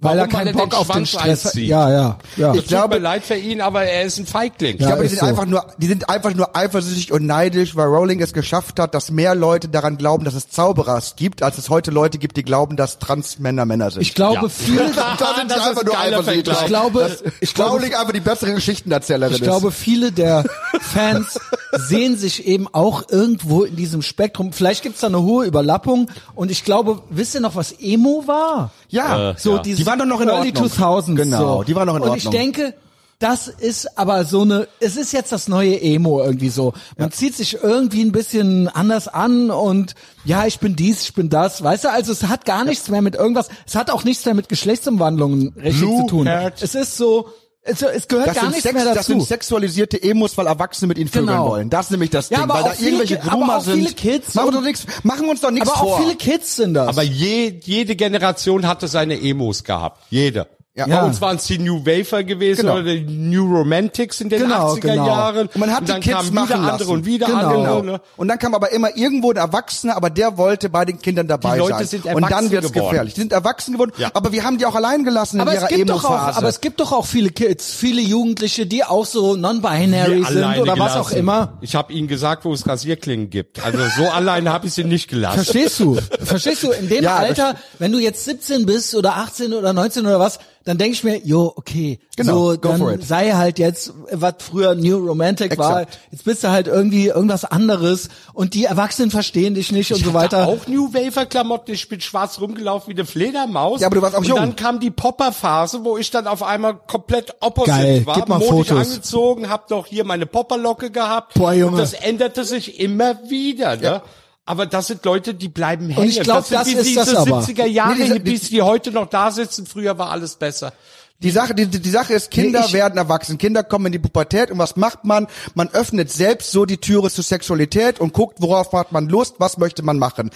Weil 0.00 0.18
er 0.18 0.22
Warum? 0.22 0.32
Weil 0.32 0.38
keinen 0.44 0.46
er 0.48 0.52
Bock 0.52 0.70
den 0.70 0.78
auf 0.78 0.88
den 0.90 1.06
Stress 1.06 1.44
hat. 1.46 1.54
Ja, 1.56 1.90
ja, 1.90 2.18
ja. 2.36 2.54
Ich 2.54 2.66
glaube- 2.68 2.94
Tut 2.94 2.98
mir 3.02 3.04
leid 3.04 3.24
für 3.24 3.34
ihn, 3.34 3.60
aber 3.60 3.82
er 3.84 4.04
ist 4.04 4.18
ein 4.18 4.26
Feigling. 4.26 4.76
Ich 4.78 4.86
glaube, 4.86 5.02
die 5.02 5.08
sind 5.08 5.18
so. 5.20 5.26
einfach 5.26 5.44
nur, 5.46 5.66
die 5.78 5.86
sind 5.88 6.08
einfach 6.08 6.34
nur 6.34 6.56
eifersüchtig 6.56 7.10
und 7.12 7.26
neidisch, 7.26 7.74
weil 7.74 7.86
Rowling 7.86 8.20
es 8.22 8.32
geschafft 8.32 8.78
hat, 8.78 8.94
dass 8.94 9.10
mehr 9.10 9.34
Leute 9.34 9.68
daran 9.68 9.96
glauben, 9.98 10.24
dass 10.24 10.34
es 10.34 10.48
Zauberers 10.50 11.16
gibt, 11.16 11.42
als 11.42 11.58
es 11.58 11.68
heute 11.68 11.90
Leute 11.90 12.18
gibt, 12.18 12.36
die 12.36 12.44
glauben, 12.44 12.76
dass 12.76 12.98
Transmänner 13.00 13.64
Männer 13.66 13.90
sind. 13.90 14.02
Ich 14.02 14.14
glaube, 14.14 14.42
Ja. 14.42 14.48
viele, 14.48 14.90
da 15.18 15.34
sind 15.36 15.50
das 15.50 15.58
sie 15.58 15.68
einfach 15.68 15.84
nur 15.84 15.98
eifersüchtig. 15.98 16.54
Ich 16.60 16.66
glaube, 16.66 17.16
ich 17.40 17.54
glaube, 17.54 17.70
Rowling 17.78 17.94
einfach 17.94 18.12
die 18.12 18.20
bessere 18.20 18.52
Geschichtenerzählerin 18.54 19.34
Ich 19.34 19.42
glaube, 19.42 19.72
viele 19.72 20.12
der 20.12 20.44
Fans 20.80 21.40
sehen 21.72 22.16
sich 22.16 22.46
eben 22.46 22.66
auch 22.72 23.02
irgendwo 23.10 23.64
in 23.64 23.76
diesem 23.76 24.02
Spektrum. 24.02 24.52
Vielleicht 24.52 24.82
gibt's 24.82 25.00
da 25.00 25.08
eine 25.08 25.22
hohe 25.22 25.44
Überlappung. 25.44 26.08
Und 26.34 26.50
ich 26.50 26.64
glaube, 26.64 27.02
wisst 27.10 27.34
ihr 27.34 27.40
noch, 27.40 27.56
was 27.56 27.72
Emo 27.80 28.24
war? 28.26 28.70
Ja, 28.88 29.30
Äh, 29.30 29.34
So 29.38 29.56
Ja. 29.56 29.62
dieses 29.62 29.78
Die 29.80 29.86
waren 29.86 29.98
doch 29.98 30.06
noch 30.06 30.20
in 30.20 30.28
Early 30.28 30.48
Ordnung. 30.48 30.66
2000s. 30.68 31.16
Genau, 31.16 31.58
so. 31.58 31.62
die 31.64 31.74
waren 31.74 31.86
noch 31.86 31.96
in 31.96 32.02
Und 32.02 32.16
ich 32.16 32.26
Ordnung. 32.26 32.32
denke, 32.42 32.74
das 33.20 33.48
ist 33.48 33.98
aber 33.98 34.24
so 34.24 34.42
eine, 34.42 34.68
es 34.78 34.96
ist 34.96 35.12
jetzt 35.12 35.32
das 35.32 35.48
neue 35.48 35.80
Emo 35.80 36.22
irgendwie 36.22 36.50
so. 36.50 36.72
Man 36.98 37.10
zieht 37.10 37.34
sich 37.34 37.62
irgendwie 37.62 38.02
ein 38.04 38.12
bisschen 38.12 38.68
anders 38.68 39.08
an 39.08 39.50
und 39.50 39.96
ja, 40.24 40.46
ich 40.46 40.60
bin 40.60 40.76
dies, 40.76 41.02
ich 41.02 41.14
bin 41.14 41.28
das, 41.28 41.62
weißt 41.64 41.84
du, 41.84 41.90
also 41.90 42.12
es 42.12 42.22
hat 42.28 42.44
gar 42.44 42.64
nichts 42.64 42.88
mehr 42.88 43.02
mit 43.02 43.16
irgendwas, 43.16 43.48
es 43.66 43.74
hat 43.74 43.90
auch 43.90 44.04
nichts 44.04 44.24
mehr 44.24 44.34
mit 44.34 44.48
Geschlechtsumwandlungen 44.48 45.52
richtig 45.56 45.80
Blue 45.80 46.00
zu 46.02 46.06
tun. 46.06 46.26
Heart. 46.28 46.62
Es 46.62 46.76
ist 46.76 46.96
so, 46.96 47.28
es, 47.68 47.82
es 47.82 48.08
gehört 48.08 48.28
das 48.28 48.34
gar 48.34 48.42
sind, 48.44 48.50
nichts 48.50 48.62
Sex, 48.64 48.74
mehr 48.74 48.84
das 48.84 48.94
dazu. 48.94 49.12
sind 49.12 49.22
sexualisierte 49.22 50.02
Emos, 50.02 50.36
weil 50.36 50.46
Erwachsene 50.46 50.88
mit 50.88 50.98
ihnen 50.98 51.08
vögeln 51.08 51.28
Genau. 51.28 51.50
wollen. 51.50 51.70
Das 51.70 51.86
ist 51.86 51.90
nämlich 51.90 52.10
das 52.10 52.30
Ja, 52.30 52.38
Ding, 52.38 52.44
aber 52.44 52.54
weil 52.54 52.62
auch 52.62 52.68
da 52.68 52.72
viele 52.74 52.88
irgendwelche 52.90 53.22
aber 53.22 53.30
Groomer 53.30 53.56
auch 53.58 53.64
viele 53.64 53.76
sind. 53.88 53.96
Kids 53.96 54.34
machen, 54.34 54.52
doch 54.52 54.62
nichts, 54.62 54.86
machen 55.02 55.28
uns 55.28 55.40
doch 55.40 55.50
nichts 55.50 55.68
aber 55.70 55.78
vor. 55.78 55.94
auch 55.96 56.00
viele 56.02 56.16
Kids 56.16 56.56
sind 56.56 56.74
das. 56.74 56.88
Aber 56.88 57.02
je, 57.02 57.60
jede 57.64 57.94
Generation 57.96 58.66
hatte 58.66 58.88
seine 58.88 59.20
Emos 59.20 59.62
gehabt. 59.64 60.02
Jede. 60.10 60.46
Ja. 60.78 60.84
Bei 60.86 60.90
Ja. 60.92 61.02
uns 61.04 61.20
waren 61.20 61.36
es 61.36 61.44
die 61.46 61.58
New 61.58 61.84
Wafer 61.84 62.22
gewesen 62.22 62.60
Genau. 62.60 62.74
oder 62.74 62.84
die 62.84 63.00
New 63.04 63.52
Romantics 63.52 64.20
in 64.20 64.28
den 64.28 64.42
Genau, 64.42 64.74
80er 64.74 64.80
genau. 64.92 65.06
Jahren. 65.08 65.46
Und 65.48 65.56
man 65.56 65.70
hat 65.72 65.80
und 65.80 65.88
die 65.88 65.92
dann 65.92 66.00
Kids 66.00 66.14
kamen 66.16 66.34
machen 66.34 66.48
wieder 66.50 66.58
lassen. 66.60 66.70
andere 66.70 66.90
und 66.92 67.04
wieder 67.06 67.26
Genau. 67.26 67.38
andere. 67.68 67.84
Ne? 67.84 68.00
Und 68.16 68.28
dann 68.28 68.38
kam 68.38 68.54
aber 68.54 68.70
immer 68.72 68.96
irgendwo 68.96 69.30
ein 69.32 69.36
Erwachsener, 69.36 69.96
aber 69.96 70.08
der 70.10 70.36
wollte 70.38 70.68
bei 70.68 70.84
den 70.84 71.00
Kindern 71.00 71.26
dabei 71.26 71.54
Die 71.54 71.58
Leute 71.58 71.74
sein. 71.78 71.86
sind 71.88 72.04
und 72.04 72.14
dann 72.14 72.22
erwachsen 72.24 72.50
wird's 72.52 72.72
geworden. 72.72 72.90
gefährlich. 72.90 73.14
Die 73.14 73.20
sind 73.20 73.32
erwachsen 73.32 73.72
geworden, 73.72 73.92
Ja. 73.98 74.10
aber 74.14 74.30
wir 74.32 74.44
haben 74.44 74.56
die 74.58 74.66
auch 74.66 74.74
allein 74.76 75.04
gelassen 75.04 75.40
aber 75.40 75.50
in 75.50 75.56
es 75.56 75.62
ihrer 75.64 75.72
gibt 75.76 75.90
doch 75.90 76.04
auch, 76.04 76.10
aber 76.36 76.48
es 76.48 76.60
gibt 76.60 76.78
doch 76.80 76.92
auch 76.92 77.06
viele 77.06 77.30
Kids, 77.30 77.72
viele 77.74 78.00
Jugendliche, 78.00 78.66
die 78.66 78.84
auch 78.84 79.04
so 79.04 79.34
non-binary 79.36 80.22
sind 80.24 80.58
oder 80.60 80.78
was 80.78 80.92
auch 80.92 81.08
gelassen. 81.08 81.16
immer. 81.16 81.58
Ich 81.60 81.74
habe 81.74 81.92
ihnen 81.92 82.06
gesagt, 82.08 82.44
wo 82.44 82.52
es 82.52 82.66
Rasierklingen 82.66 83.30
gibt. 83.30 83.64
Also 83.64 83.78
so 83.96 84.08
alleine 84.08 84.52
habe 84.52 84.66
ich 84.68 84.74
sie 84.74 84.84
nicht 84.84 85.08
gelassen. 85.08 85.36
Verstehst 85.36 85.80
du? 85.80 85.98
Verstehst 86.22 86.62
du? 86.62 86.70
In 86.70 86.88
dem 86.88 87.02
Ja, 87.02 87.16
Alter, 87.16 87.54
wenn 87.78 87.90
du 87.92 87.98
jetzt 87.98 88.24
17 88.24 88.66
bist 88.66 88.94
oder 88.94 89.16
18 89.16 89.52
oder 89.54 89.72
19 89.72 90.06
oder 90.06 90.20
was, 90.20 90.38
dann 90.68 90.78
denke 90.78 90.92
ich 90.92 91.02
mir, 91.04 91.18
jo, 91.24 91.52
okay, 91.56 91.98
Genau, 92.16 92.50
so 92.52 92.56
dann 92.56 93.00
sei 93.00 93.32
halt 93.32 93.58
jetzt, 93.58 93.92
was 94.12 94.34
früher 94.40 94.74
New 94.74 94.98
Romantic 94.98 95.56
war, 95.58 95.82
Exakt. 95.82 95.98
jetzt 96.10 96.24
bist 96.24 96.44
du 96.44 96.48
halt 96.50 96.66
irgendwie 96.66 97.06
irgendwas 97.06 97.44
anderes 97.44 98.08
und 98.34 98.54
die 98.54 98.64
Erwachsenen 98.64 99.10
verstehen 99.10 99.54
dich 99.54 99.72
nicht 99.72 99.92
und 99.92 100.00
so 100.02 100.08
Ich 100.10 100.14
weiter. 100.14 100.46
auch 100.46 100.66
New 100.66 100.92
Wafer 100.92 101.26
Klamotten. 101.26 101.72
Ich 101.72 101.88
bin 101.88 102.00
schwarz 102.00 102.40
rumgelaufen 102.40 102.88
wie 102.94 102.98
eine 102.98 103.06
Fledermaus. 103.06 103.80
Ja, 103.80 103.86
aber 103.86 103.96
du 103.96 104.02
warst 104.02 104.14
auch 104.14 104.20
und 104.20 104.26
jung. 104.28 104.36
dann 104.38 104.56
kam 104.56 104.78
die 104.80 104.90
Popper-Phase, 104.90 105.84
wo 105.84 105.96
ich 105.96 106.10
dann 106.10 106.26
auf 106.26 106.42
einmal 106.42 106.74
komplett 106.86 107.34
opposite 107.40 107.76
Geil, 107.76 108.06
war. 108.06 108.14
gib 108.16 108.28
mal 108.28 108.38
modisch 108.38 108.68
Fotos. 108.68 108.88
angezogen, 108.90 109.48
hab 109.48 109.68
doch 109.68 109.86
hier 109.86 110.04
meine 110.04 110.26
Popperlocke 110.26 110.90
gehabt. 110.90 111.34
Boah, 111.34 111.52
Junge. 111.52 111.72
Und 111.72 111.78
das 111.78 111.92
änderte 111.94 112.44
sich 112.44 112.78
immer 112.80 113.18
wieder, 113.30 113.76
ne? 113.76 114.02
Aber 114.48 114.64
das 114.64 114.86
sind 114.86 115.04
Leute, 115.04 115.34
die 115.34 115.48
bleiben 115.48 115.90
hängen. 115.90 116.08
ich 116.08 116.20
glaub, 116.22 116.48
das 116.48 116.64
sind 116.66 116.78
das 116.78 116.86
ist 116.86 116.86
diese 116.86 117.00
das 117.00 117.14
aber. 117.14 117.40
70er 117.40 117.66
Jahre 117.66 117.96
Nee, 117.96 118.06
Hippies, 118.14 118.48
die 118.48 118.62
heute 118.62 118.90
noch 118.90 119.06
da 119.10 119.30
sitzen. 119.30 119.66
Früher 119.66 119.98
war 119.98 120.10
alles 120.10 120.36
besser. 120.36 120.72
Die 121.20 121.32
Sache, 121.32 121.52
die, 121.52 121.66
die 121.66 121.90
Sache 121.90 122.14
ist, 122.14 122.30
Kinder 122.30 122.64
Nee, 122.68 122.74
werden 122.74 122.96
erwachsen, 122.96 123.38
Kinder 123.38 123.64
kommen 123.64 123.86
in 123.86 123.92
die 123.92 123.98
Pubertät 123.98 124.52
und 124.52 124.58
was 124.58 124.76
macht 124.76 125.04
man? 125.04 125.26
Man 125.56 125.66
öffnet 125.70 126.12
selbst 126.12 126.52
so 126.52 126.64
die 126.64 126.76
Türe 126.76 127.10
zur 127.10 127.24
Sexualität 127.24 127.98
und 127.98 128.12
guckt, 128.12 128.36
worauf 128.40 128.72
hat 128.72 128.92
man 128.92 129.08
Lust, 129.08 129.34
was 129.38 129.58
möchte 129.58 129.82
man 129.82 129.98
machen. 129.98 130.30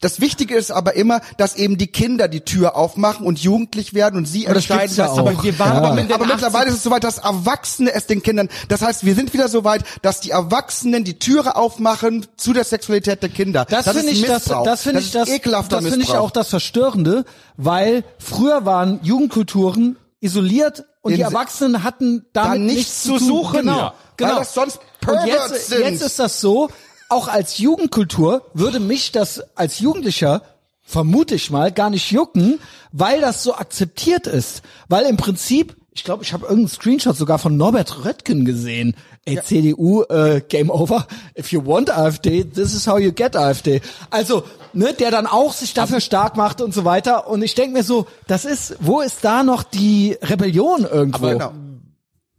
Das 0.00 0.20
Wichtige 0.20 0.54
ist 0.54 0.70
aber 0.70 0.94
immer, 0.94 1.22
dass 1.38 1.56
eben 1.56 1.76
die 1.76 1.88
Kinder 1.88 2.28
die 2.28 2.42
Tür 2.42 2.76
aufmachen 2.76 3.26
und 3.26 3.40
jugendlich 3.40 3.94
werden 3.94 4.14
und 4.16 4.26
sie 4.26 4.46
Aber 4.46 4.54
das 4.54 4.70
entscheiden, 4.70 4.94
ja 4.94 5.04
was 5.06 5.10
auch. 5.10 5.18
aber 5.18 5.42
wir 5.42 5.58
waren 5.58 5.72
Ja. 5.72 5.78
aber, 5.78 5.94
mit, 5.94 6.12
aber 6.12 6.26
mittlerweile 6.26 6.68
ist 6.70 6.76
es 6.76 6.82
soweit, 6.84 7.02
dass 7.02 7.18
Erwachsene 7.18 7.92
es 7.92 8.06
den 8.06 8.22
Kindern, 8.22 8.48
das 8.68 8.80
heißt, 8.82 9.04
wir 9.04 9.16
sind 9.16 9.32
wieder 9.34 9.48
so 9.48 9.64
weit, 9.64 9.82
dass 10.02 10.20
die 10.20 10.30
Erwachsenen 10.30 11.02
die 11.02 11.18
Türe 11.18 11.56
aufmachen 11.56 12.26
zu 12.36 12.52
der 12.52 12.62
Sexualität 12.62 13.24
der 13.24 13.30
Kinder. 13.30 13.64
Das, 13.64 13.88
ist 13.88 13.96
finde 13.96 14.12
ich 14.12 14.22
das, 14.24 14.44
das 14.44 14.82
finde 14.82 15.00
ich 15.00 15.10
das, 15.10 15.28
das 15.68 15.84
finde 15.84 16.02
ich 16.02 16.14
auch 16.14 16.30
das 16.30 16.48
Verstörende, 16.48 17.24
weil 17.56 18.04
früher 18.20 18.64
waren 18.64 19.00
Jugendkulturen 19.02 19.96
isoliert 20.20 20.84
und 21.02 21.12
In- 21.12 21.18
die 21.18 21.22
Erwachsenen 21.22 21.82
hatten 21.82 22.26
damit 22.32 22.52
Da 22.52 22.58
nichts 22.58 23.02
zu 23.02 23.18
suchen, 23.18 23.60
Genau, 23.60 23.78
ja. 23.78 23.94
genau. 24.16 24.30
Weil 24.30 24.38
das 24.40 24.54
sonst 24.54 24.76
und 24.78 25.00
Perverts 25.00 25.50
jetzt, 25.52 25.66
sind. 25.68 25.80
jetzt 25.82 26.02
ist 26.02 26.18
das 26.18 26.40
so, 26.40 26.68
auch 27.08 27.28
als 27.28 27.58
Jugendkultur 27.58 28.46
würde 28.54 28.80
mich 28.80 29.12
das 29.12 29.42
als 29.56 29.78
Jugendlicher 29.78 30.42
vermute 30.82 31.34
ich 31.34 31.50
mal 31.50 31.70
gar 31.72 31.90
nicht 31.90 32.10
jucken, 32.10 32.58
weil 32.92 33.20
das 33.20 33.42
so 33.42 33.54
akzeptiert 33.54 34.26
ist, 34.26 34.62
weil 34.88 35.04
im 35.06 35.16
Prinzip 35.16 35.76
ich 35.92 36.04
glaube, 36.04 36.22
ich 36.22 36.32
habe 36.32 36.44
irgendeinen 36.44 36.68
Screenshot 36.68 37.16
sogar 37.16 37.40
von 37.40 37.56
Norbert 37.56 38.04
Röttgen 38.04 38.44
gesehen. 38.44 38.94
Ey, 39.28 39.40
CDU, 39.42 40.02
äh, 40.08 40.40
Game 40.48 40.70
Over. 40.70 41.06
If 41.38 41.52
you 41.52 41.64
want 41.64 41.90
AfD, 41.90 42.44
this 42.44 42.74
is 42.74 42.86
how 42.86 42.98
you 42.98 43.12
get 43.12 43.36
AfD. 43.36 43.80
Also, 44.10 44.44
ne, 44.72 44.92
der 44.94 45.10
dann 45.10 45.26
auch 45.26 45.52
sich 45.52 45.74
dafür 45.74 46.00
stark 46.00 46.36
macht 46.36 46.60
und 46.60 46.72
so 46.74 46.84
weiter. 46.84 47.28
Und 47.28 47.42
ich 47.42 47.54
denke 47.54 47.74
mir 47.76 47.84
so, 47.84 48.06
das 48.26 48.44
ist, 48.44 48.76
wo 48.80 49.00
ist 49.00 49.18
da 49.22 49.42
noch 49.42 49.62
die 49.62 50.16
Rebellion 50.22 50.84
irgendwo? 50.90 51.18
Aber 51.26 51.32
genau. 51.32 51.52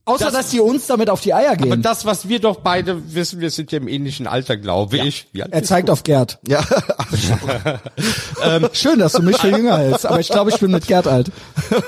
Außer, 0.06 0.26
Das- 0.26 0.34
dass 0.34 0.50
die 0.50 0.60
uns 0.60 0.88
damit 0.88 1.08
auf 1.12 1.22
die 1.22 1.36
Eier 1.36 1.52
Aber 1.52 1.68
gehen. 1.68 1.82
das, 1.84 2.04
was 2.04 2.28
wir 2.28 2.40
doch 2.40 2.62
beide 2.62 3.14
wissen, 3.14 3.42
wir 3.42 3.52
sind 3.52 3.72
ja 3.72 3.78
im 3.78 3.88
ähnlichen 3.88 4.26
Alter, 4.26 4.58
glaube 4.58 4.98
ich. 4.98 5.28
Wie 5.34 5.44
alt 5.44 5.54
Er 5.54 5.62
zeigt 5.64 5.92
auf 5.92 6.02
Gerd. 6.02 6.40
Ja, 6.48 6.64
Schön, 8.74 9.00
dass 9.00 9.14
du 9.14 9.22
mich 9.22 9.38
für 9.38 9.50
jünger 9.50 9.78
hältst, 9.78 10.06
aber 10.08 10.20
ich 10.20 10.30
glaube, 10.30 10.50
ich 10.50 10.58
bin 10.60 10.72
mit 10.72 10.88
Gerd 10.88 11.06
alt. 11.08 11.32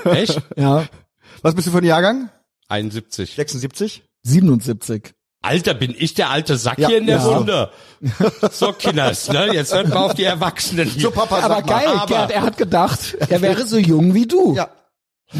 du? 0.04 0.10
Echt? 0.10 0.40
Ja, 0.56 0.84
was 1.42 1.54
bist 1.54 1.66
du 1.66 1.72
für 1.72 1.78
ein 1.78 1.84
Jahrgang? 1.84 2.30
71. 2.68 3.34
76? 3.34 4.02
77. 4.24 5.12
Alter, 5.44 5.74
bin 5.74 5.92
ich 5.98 6.14
der 6.14 6.30
alte 6.30 6.56
Sack 6.56 6.78
Ja. 6.78 6.88
hier 6.88 6.98
in 6.98 7.06
der 7.06 7.16
Ja. 7.16 7.24
Runde? 7.24 7.70
So, 8.52 8.72
Kinders, 8.72 9.28
ne? 9.28 9.52
Jetzt 9.52 9.74
hört 9.74 9.88
mal 9.88 9.96
auf 10.04 10.14
die 10.14 10.22
Erwachsenen 10.24 10.88
hier. 10.88 11.02
So, 11.02 11.10
Papa, 11.10 11.38
Aber 11.40 11.54
mal. 11.56 11.62
geil, 11.62 11.86
aber- 11.88 12.06
Gerd, 12.06 12.30
er 12.30 12.42
hat 12.42 12.56
gedacht, 12.56 13.16
er 13.28 13.40
wäre 13.42 13.66
so 13.66 13.76
jung 13.78 14.14
wie 14.14 14.26
du. 14.26 14.54
Ja, 14.54 14.68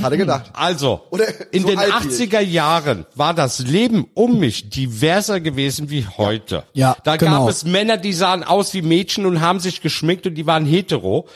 hatte 0.00 0.16
gedacht. 0.16 0.50
Also, 0.54 1.02
Oder 1.10 1.26
in 1.52 1.62
so 1.62 1.68
den 1.68 1.78
alt 1.78 1.92
wie 2.04 2.24
ich. 2.24 2.30
80er 2.30 2.40
Jahren 2.40 3.06
war 3.14 3.34
das 3.34 3.58
Leben 3.58 4.06
um 4.14 4.38
mich 4.38 4.70
diverser 4.70 5.40
gewesen 5.40 5.90
wie 5.90 6.06
heute. 6.06 6.64
Ja, 6.72 6.96
da 7.04 7.16
genau. 7.16 7.40
gab 7.40 7.50
es 7.50 7.64
Männer, 7.64 7.98
die 7.98 8.12
sahen 8.12 8.42
aus 8.44 8.72
wie 8.74 8.82
Mädchen 8.82 9.26
und 9.26 9.40
haben 9.40 9.60
sich 9.60 9.82
geschminkt 9.82 10.26
und 10.26 10.34
die 10.34 10.46
waren 10.46 10.64
hetero. 10.64 11.28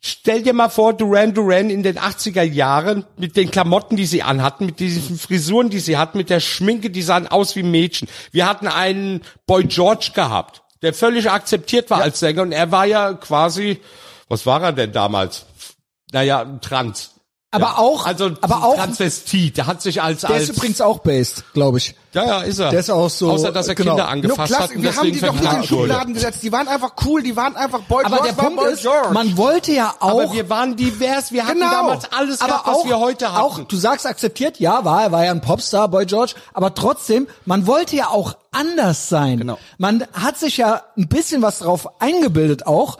Stell 0.00 0.42
dir 0.42 0.52
mal 0.52 0.68
vor, 0.68 0.92
Duran 0.92 1.34
Duran 1.34 1.70
in 1.70 1.82
den 1.82 1.98
80er 1.98 2.42
Jahren 2.42 3.04
mit 3.16 3.36
den 3.36 3.50
Klamotten, 3.50 3.96
die 3.96 4.06
sie 4.06 4.22
anhatten, 4.22 4.66
mit 4.66 4.80
diesen 4.80 5.18
Frisuren, 5.18 5.70
die 5.70 5.80
sie 5.80 5.96
hatten, 5.96 6.18
mit 6.18 6.30
der 6.30 6.40
Schminke, 6.40 6.90
die 6.90 7.02
sahen 7.02 7.28
aus 7.28 7.54
wie 7.54 7.62
Mädchen. 7.62 8.08
Wir 8.32 8.48
hatten 8.48 8.66
einen 8.66 9.22
Boy 9.46 9.64
George 9.64 10.10
gehabt, 10.14 10.62
der 10.82 10.94
völlig 10.94 11.30
akzeptiert 11.30 11.90
war 11.90 12.02
als 12.02 12.20
Sänger 12.20 12.42
und 12.42 12.52
er 12.52 12.72
war 12.72 12.86
ja 12.86 13.14
quasi, 13.14 13.80
was 14.28 14.46
war 14.46 14.62
er 14.62 14.72
denn 14.72 14.92
damals? 14.92 15.46
Naja, 16.12 16.40
ein 16.40 16.60
Trans. 16.60 17.19
Aber 17.52 17.80
auch, 17.80 18.06
Also 18.06 18.30
aber 18.42 18.62
auch, 18.62 18.76
Transvestit, 18.76 19.56
der 19.56 19.66
hat 19.66 19.82
sich 19.82 20.00
als 20.00 20.20
der 20.20 20.30
als 20.30 20.44
ist 20.44 20.56
übrigens 20.56 20.80
auch 20.80 21.00
based, 21.00 21.42
glaube 21.52 21.78
ich. 21.78 21.96
ja 22.12 22.24
ja 22.24 22.40
ist 22.42 22.60
er. 22.60 22.70
der 22.70 22.78
ist 22.78 22.90
auch 22.90 23.10
so, 23.10 23.28
Außer 23.28 23.50
dass 23.50 23.66
er 23.66 23.74
genau. 23.74 23.96
Kinder 23.96 24.08
angefasst 24.08 24.52
klasse, 24.54 24.62
hat 24.62 24.76
und 24.76 24.82
wir 24.84 24.94
haben 24.96 25.10
die 25.12 25.20
doch 25.20 25.34
nicht 25.34 25.52
in. 25.54 25.62
Schubladen 25.64 26.14
gesetzt. 26.14 26.44
Die 26.44 26.52
waren 26.52 26.68
einfach 26.68 26.92
cool, 27.04 27.24
die 27.24 27.34
waren 27.34 27.56
einfach 27.56 27.80
Boy 27.80 28.04
Aber 28.04 28.18
George 28.18 28.28
der 28.28 28.36
war 28.38 28.44
Punkt 28.44 28.60
Boy 28.62 28.72
ist, 28.72 28.82
George. 28.82 29.08
man 29.12 29.36
wollte 29.36 29.72
ja 29.72 29.92
auch, 29.98 30.10
Aber 30.22 30.32
wir 30.32 30.48
waren 30.48 30.76
divers, 30.76 31.32
wir 31.32 31.44
hatten 31.44 31.58
Genau. 31.58 31.70
damals 31.72 32.12
alles 32.12 32.40
aber 32.40 32.52
gehabt, 32.52 32.68
auch, 32.68 32.78
was 32.84 32.88
wir 32.88 33.00
heute 33.00 33.32
hatten. 33.32 33.42
auch, 33.42 33.58
du 33.64 33.76
sagst 33.76 34.06
akzeptiert, 34.06 34.60
ja, 34.60 34.84
war, 34.84 35.02
er 35.02 35.10
war 35.10 35.24
ja 35.24 35.32
ein 35.32 35.40
Popstar, 35.40 35.88
Boy 35.88 36.06
George, 36.06 36.34
aber 36.54 36.72
trotzdem, 36.74 37.26
man 37.46 37.66
wollte 37.66 37.96
ja 37.96 38.10
auch 38.10 38.34
anders 38.52 39.08
sein. 39.08 39.38
Genau. 39.38 39.58
Man 39.76 40.04
hat 40.12 40.38
sich 40.38 40.56
ja 40.56 40.82
ein 40.96 41.08
bisschen 41.08 41.42
was 41.42 41.58
drauf 41.58 42.00
eingebildet 42.00 42.64
auch, 42.68 42.98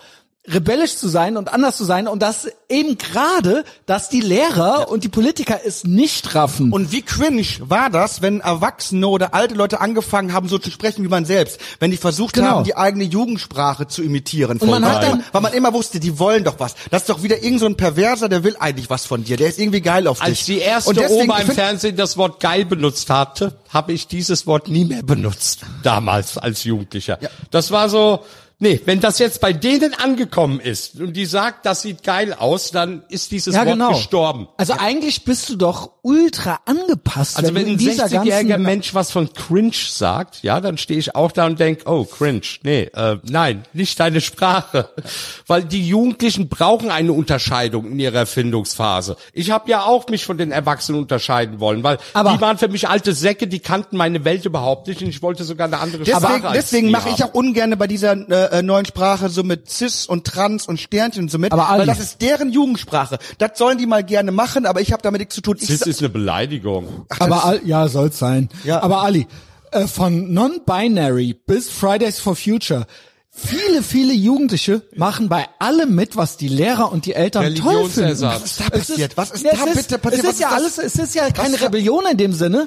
rebellisch 0.52 0.96
zu 0.96 1.08
sein 1.08 1.36
und 1.36 1.52
anders 1.52 1.76
zu 1.76 1.84
sein 1.84 2.08
und 2.08 2.20
das 2.22 2.48
eben 2.68 2.98
gerade, 2.98 3.64
dass 3.86 4.08
die 4.08 4.20
Lehrer 4.20 4.88
und 4.90 5.04
die 5.04 5.08
Politiker 5.08 5.60
es 5.64 5.84
nicht 5.84 6.34
raffen. 6.34 6.72
Und 6.72 6.92
wie 6.92 7.02
cringe 7.02 7.44
war 7.60 7.90
das, 7.90 8.22
wenn 8.22 8.40
Erwachsene 8.40 9.06
oder 9.08 9.34
alte 9.34 9.54
Leute 9.54 9.80
angefangen 9.80 10.32
haben, 10.32 10.48
so 10.48 10.58
zu 10.58 10.70
sprechen 10.70 11.04
wie 11.04 11.08
man 11.08 11.24
selbst, 11.24 11.60
wenn 11.80 11.90
die 11.90 11.96
versucht 11.96 12.34
Genau. 12.34 12.48
haben, 12.48 12.64
die 12.64 12.76
eigene 12.76 13.04
Jugendsprache 13.04 13.86
zu 13.88 14.02
imitieren. 14.02 14.58
Und 14.58 14.68
man 14.70 14.84
hat 14.84 15.02
dann- 15.02 15.24
weil 15.32 15.40
man 15.42 15.52
immer 15.52 15.72
wusste, 15.72 16.00
die 16.00 16.18
wollen 16.18 16.44
doch 16.44 16.58
was. 16.58 16.74
Das 16.90 17.02
ist 17.02 17.08
doch 17.10 17.22
wieder 17.22 17.42
irgend 17.42 17.60
so 17.60 17.66
ein 17.66 17.76
Perverser, 17.76 18.28
der 18.28 18.44
will 18.44 18.56
eigentlich 18.58 18.90
was 18.90 19.06
von 19.06 19.24
dir. 19.24 19.36
Der 19.36 19.48
ist 19.48 19.58
irgendwie 19.58 19.80
geil 19.80 20.06
auf 20.06 20.18
dich. 20.18 20.26
Als 20.28 20.44
die 20.44 20.58
erste 20.58 20.90
Und 20.90 20.98
deswegen, 20.98 21.22
Oma 21.22 21.38
im 21.38 21.50
Fernsehen 21.50 21.96
das 21.96 22.16
Wort 22.16 22.40
geil 22.40 22.64
benutzt 22.64 23.10
hatte, 23.10 23.56
habe 23.70 23.92
ich 23.92 24.06
dieses 24.06 24.46
Wort 24.46 24.68
nie 24.68 24.84
mehr 24.84 25.02
benutzt. 25.02 25.60
Damals 25.82 26.38
als 26.38 26.64
Jugendlicher. 26.64 27.18
Das 27.50 27.70
war 27.70 27.88
so, 27.88 28.20
nee, 28.61 28.81
wenn 28.85 29.01
das 29.01 29.18
jetzt 29.18 29.40
bei 29.40 29.53
denen 29.53 29.94
angekommen 29.94 30.61
ist 30.61 31.01
und 31.01 31.14
die 31.14 31.27
sagt, 31.27 31.66
das 31.66 31.83
sieht 31.83 32.05
geil 32.05 32.33
aus, 32.33 32.70
dann 32.70 33.03
ist 33.09 33.33
dieses 33.33 33.55
ja, 33.55 33.62
Wort 33.62 33.73
genau. 33.73 33.88
gestorben. 33.90 34.49
Also 34.57 34.75
eigentlich 34.75 35.25
bist 35.25 35.49
du 35.49 35.57
doch 35.57 35.90
ultra 36.03 36.61
angepasst. 36.66 37.37
Also 37.37 37.55
wenn 37.55 37.66
in 37.66 37.73
ein 37.73 37.79
dieser 37.79 38.07
60-jähriger 38.07 38.49
ganzen 38.49 38.62
Mensch 38.62 38.94
was 38.94 39.11
von 39.11 39.33
cringe 39.33 39.73
sagt, 39.75 40.42
ja, 40.42 40.61
dann 40.61 40.79
stehe 40.79 40.99
ich 40.99 41.14
auch 41.14 41.33
da 41.33 41.46
und 41.46 41.59
denk, 41.59 41.83
oh, 41.87 42.05
cringe. 42.05 42.42
Nee, 42.62 42.90
äh, 42.94 43.16
nein, 43.29 43.64
nicht 43.73 43.99
deine 43.99 44.20
Sprache. 44.20 44.90
Weil 45.46 45.64
die 45.64 45.87
Jugendlichen 45.87 46.49
brauchen 46.49 46.90
eine 46.90 47.12
Unterscheidung 47.12 47.87
in 47.90 47.99
ihrer 47.99 48.18
Erfindungsphase. 48.20 49.16
Ich 49.33 49.51
habe 49.51 49.70
ja 49.70 49.85
auch 49.85 50.09
mich 50.09 50.25
von 50.25 50.38
den 50.38 50.53
Erwachsenen 50.53 51.01
unterscheiden 51.01 51.61
wollen, 51.61 51.83
weil 51.83 51.99
Aber- 52.14 52.33
die 52.33 52.40
waren 52.40 52.59
für 52.59 52.68
mich 52.68 52.88
alte 52.88 53.12
Säcke, 53.12 53.46
die 53.46 53.61
kannten 53.61 53.96
meine 53.96 54.25
Welt 54.25 54.44
überhaupt 54.44 54.87
nicht 54.88 55.03
und 55.03 55.09
ich 55.09 55.23
wollte 55.23 55.44
sogar 55.44 55.66
eine 55.66 55.79
andere 55.79 56.05
Deswegen, 56.05 56.38
Sprache 56.38 56.53
deswegen 56.55 56.90
mache 56.90 57.11
ich 57.11 57.25
auch 57.25 57.35
ungern 57.35 57.77
bei 57.79 57.87
dieser 57.87 58.12
äh, 58.12 58.49
äh, 58.50 58.62
neuen 58.62 58.84
Sprache 58.86 59.28
so 59.28 59.42
mit 59.42 59.70
Cis 59.70 60.06
und 60.06 60.26
Trans 60.26 60.66
und 60.66 60.80
Sternchen 60.80 61.24
und 61.24 61.30
so 61.30 61.38
mit, 61.38 61.52
Aber 61.52 61.68
Ali- 61.68 61.80
weil 61.80 61.86
das 61.86 62.00
ist 62.00 62.20
deren 62.22 62.50
Jugendsprache. 62.50 63.18
Das 63.38 63.58
sollen 63.58 63.78
die 63.78 63.86
mal 63.86 64.04
gerne 64.04 64.32
machen, 64.32 64.66
aber 64.66 64.80
ich 64.80 64.92
habe 64.92 65.02
damit 65.02 65.20
nichts 65.20 65.34
zu 65.34 65.40
tun. 65.40 65.56
Sa- 65.58 65.72
ist 65.86 66.00
eine 66.00 66.08
Beleidigung. 66.08 67.06
Aber 67.18 67.44
Al- 67.44 67.60
ja, 67.64 67.88
soll's 67.88 68.18
sein. 68.18 68.48
Ja. 68.64 68.82
Aber 68.82 69.02
Ali, 69.02 69.26
äh, 69.72 69.86
von 69.86 70.32
Non-Binary 70.32 71.34
bis 71.46 71.68
Fridays 71.68 72.18
for 72.18 72.34
Future, 72.36 72.86
viele, 73.30 73.82
viele 73.82 74.12
Jugendliche 74.12 74.82
machen 74.96 75.28
bei 75.28 75.46
allem 75.58 75.94
mit, 75.94 76.16
was 76.16 76.36
die 76.36 76.48
Lehrer 76.48 76.90
und 76.92 77.06
die 77.06 77.14
Eltern 77.14 77.54
toll 77.54 77.88
finden. 77.88 78.20
Was 78.20 78.42
ist 78.44 78.60
da 78.60 78.68
passiert? 78.70 79.16
Was 79.16 79.30
ist 79.30 79.44
ja, 79.44 79.52
da 79.54 79.64
bitte 79.72 79.98
passiert? 79.98 80.22
Es 80.24 80.28
Was 80.28 80.34
ist 80.34 80.40
ja 80.40 80.48
alles, 80.50 80.78
es 80.78 80.96
ist 80.96 81.14
ja 81.14 81.30
keine 81.30 81.54
Was- 81.54 81.62
Rebellion 81.62 82.04
in 82.10 82.16
dem 82.16 82.32
Sinne. 82.32 82.66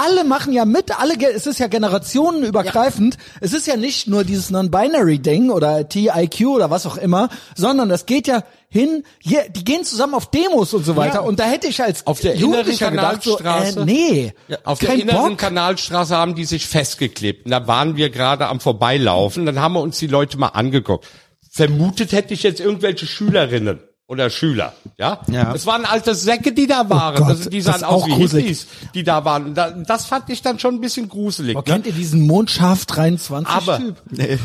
Alle 0.00 0.22
machen 0.22 0.52
ja 0.52 0.64
mit, 0.64 0.96
alle, 0.98 1.14
es 1.34 1.46
ist 1.48 1.58
ja 1.58 1.66
generationenübergreifend. 1.66 3.16
Es 3.40 3.52
ist 3.52 3.66
ja 3.66 3.76
nicht 3.76 4.06
nur 4.06 4.22
dieses 4.22 4.50
Non-Binary-Ding 4.50 5.50
oder 5.50 5.88
TIQ 5.88 6.46
oder 6.46 6.70
was 6.70 6.86
auch 6.86 6.96
immer, 6.96 7.28
sondern 7.56 7.90
es 7.90 8.06
geht 8.06 8.28
ja 8.28 8.44
hin, 8.68 9.02
hier, 9.18 9.48
die 9.48 9.64
gehen 9.64 9.84
zusammen 9.84 10.14
auf 10.14 10.30
Demos 10.30 10.72
und 10.72 10.84
so 10.84 10.94
weiter. 10.94 11.24
Und 11.24 11.40
da 11.40 11.44
hätte 11.44 11.66
ich 11.66 11.82
als 11.82 12.06
Auf 12.06 12.20
der 12.20 12.34
inneren 12.34 12.50
Jugendlicher 12.50 12.90
gedacht, 12.92 13.22
so, 13.24 13.36
Kanalstraße? 13.36 13.80
äh, 13.80 13.84
nee, 13.84 14.32
Auf 14.62 14.78
der 14.78 14.94
inneren 14.94 15.30
Bock. 15.30 15.38
Kanalstraße 15.38 16.16
haben 16.16 16.36
die 16.36 16.44
sich 16.44 16.66
festgeklebt. 16.66 17.46
Und 17.46 17.50
da 17.50 17.66
waren 17.66 17.96
wir 17.96 18.10
gerade 18.10 18.46
am 18.46 18.60
Vorbeilaufen. 18.60 19.46
Dann 19.46 19.60
haben 19.60 19.74
wir 19.74 19.80
uns 19.80 19.98
die 19.98 20.06
Leute 20.06 20.38
mal 20.38 20.48
angeguckt. 20.48 21.06
Vermutet 21.50 22.12
hätte 22.12 22.34
ich 22.34 22.44
jetzt 22.44 22.60
irgendwelche 22.60 23.06
Schülerinnen 23.06 23.80
oder 24.08 24.30
Schüler, 24.30 24.72
ja? 24.96 25.20
Ja. 25.30 25.54
Es 25.54 25.66
waren 25.66 25.84
alte 25.84 26.14
Säcke, 26.14 26.52
die 26.52 26.66
da 26.66 26.88
waren. 26.90 27.16
Gott, 27.16 27.28
also 27.28 27.50
die 27.50 27.60
sahen 27.60 27.84
aus 27.84 28.02
auch 28.02 28.06
wie 28.06 28.12
gruselig. 28.14 28.44
Hippies, 28.46 28.66
die 28.94 29.04
da 29.04 29.24
waren. 29.24 29.46
Und 29.46 29.54
da- 29.54 29.70
Das 29.70 30.06
fand 30.06 30.28
ich 30.30 30.42
dann 30.42 30.58
schon 30.58 30.74
ein 30.76 30.80
bisschen 30.80 31.08
gruselig. 31.08 31.54
Oh, 31.56 31.60
Ne? 31.60 31.64
kennt 31.64 31.86
ihr 31.86 31.92
diesen 31.92 32.26
Mondschaf 32.26 32.86
23 32.86 33.54
Aber- 33.54 33.78
Typ? 33.78 33.96
Nee. 34.10 34.38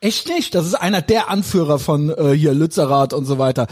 Echt 0.00 0.26
nicht? 0.28 0.52
Das 0.56 0.66
ist 0.66 0.74
einer 0.74 1.00
der 1.00 1.30
Anführer 1.30 1.78
von 1.78 2.10
äh, 2.10 2.32
hier 2.32 2.54
Lützerath 2.54 3.12
und 3.12 3.24
so 3.24 3.38
weiter. 3.38 3.68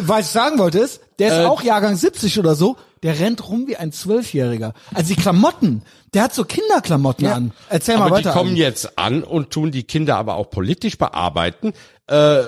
Was 0.00 0.22
ich 0.22 0.26
sagen 0.32 0.58
wollte 0.58 0.80
ist, 0.80 1.00
der 1.20 1.28
ist 1.28 1.44
Äh, 1.44 1.46
auch 1.46 1.62
Jahrgang 1.62 1.94
70 1.94 2.36
oder 2.40 2.56
so, 2.56 2.76
der 3.04 3.20
rennt 3.20 3.48
rum 3.48 3.68
wie 3.68 3.76
ein 3.76 3.92
Zwölfjähriger. 3.92 4.72
Also 4.92 5.14
die 5.14 5.20
Klamotten, 5.20 5.82
der 6.14 6.24
hat 6.24 6.34
so 6.34 6.44
Kinderklamotten 6.44 7.26
an. 7.28 7.52
Erzähl 7.68 7.96
mal 7.96 8.06
aber 8.06 8.16
weiter. 8.16 8.30
die 8.30 8.36
kommen 8.36 8.50
Ali. 8.52 8.58
jetzt 8.60 8.98
an 8.98 9.22
und 9.22 9.50
tun 9.50 9.70
die 9.70 9.84
Kinder 9.84 10.16
aber 10.16 10.34
auch 10.34 10.50
politisch 10.50 10.98
bearbeiten. 10.98 11.72
Äh, 12.08 12.40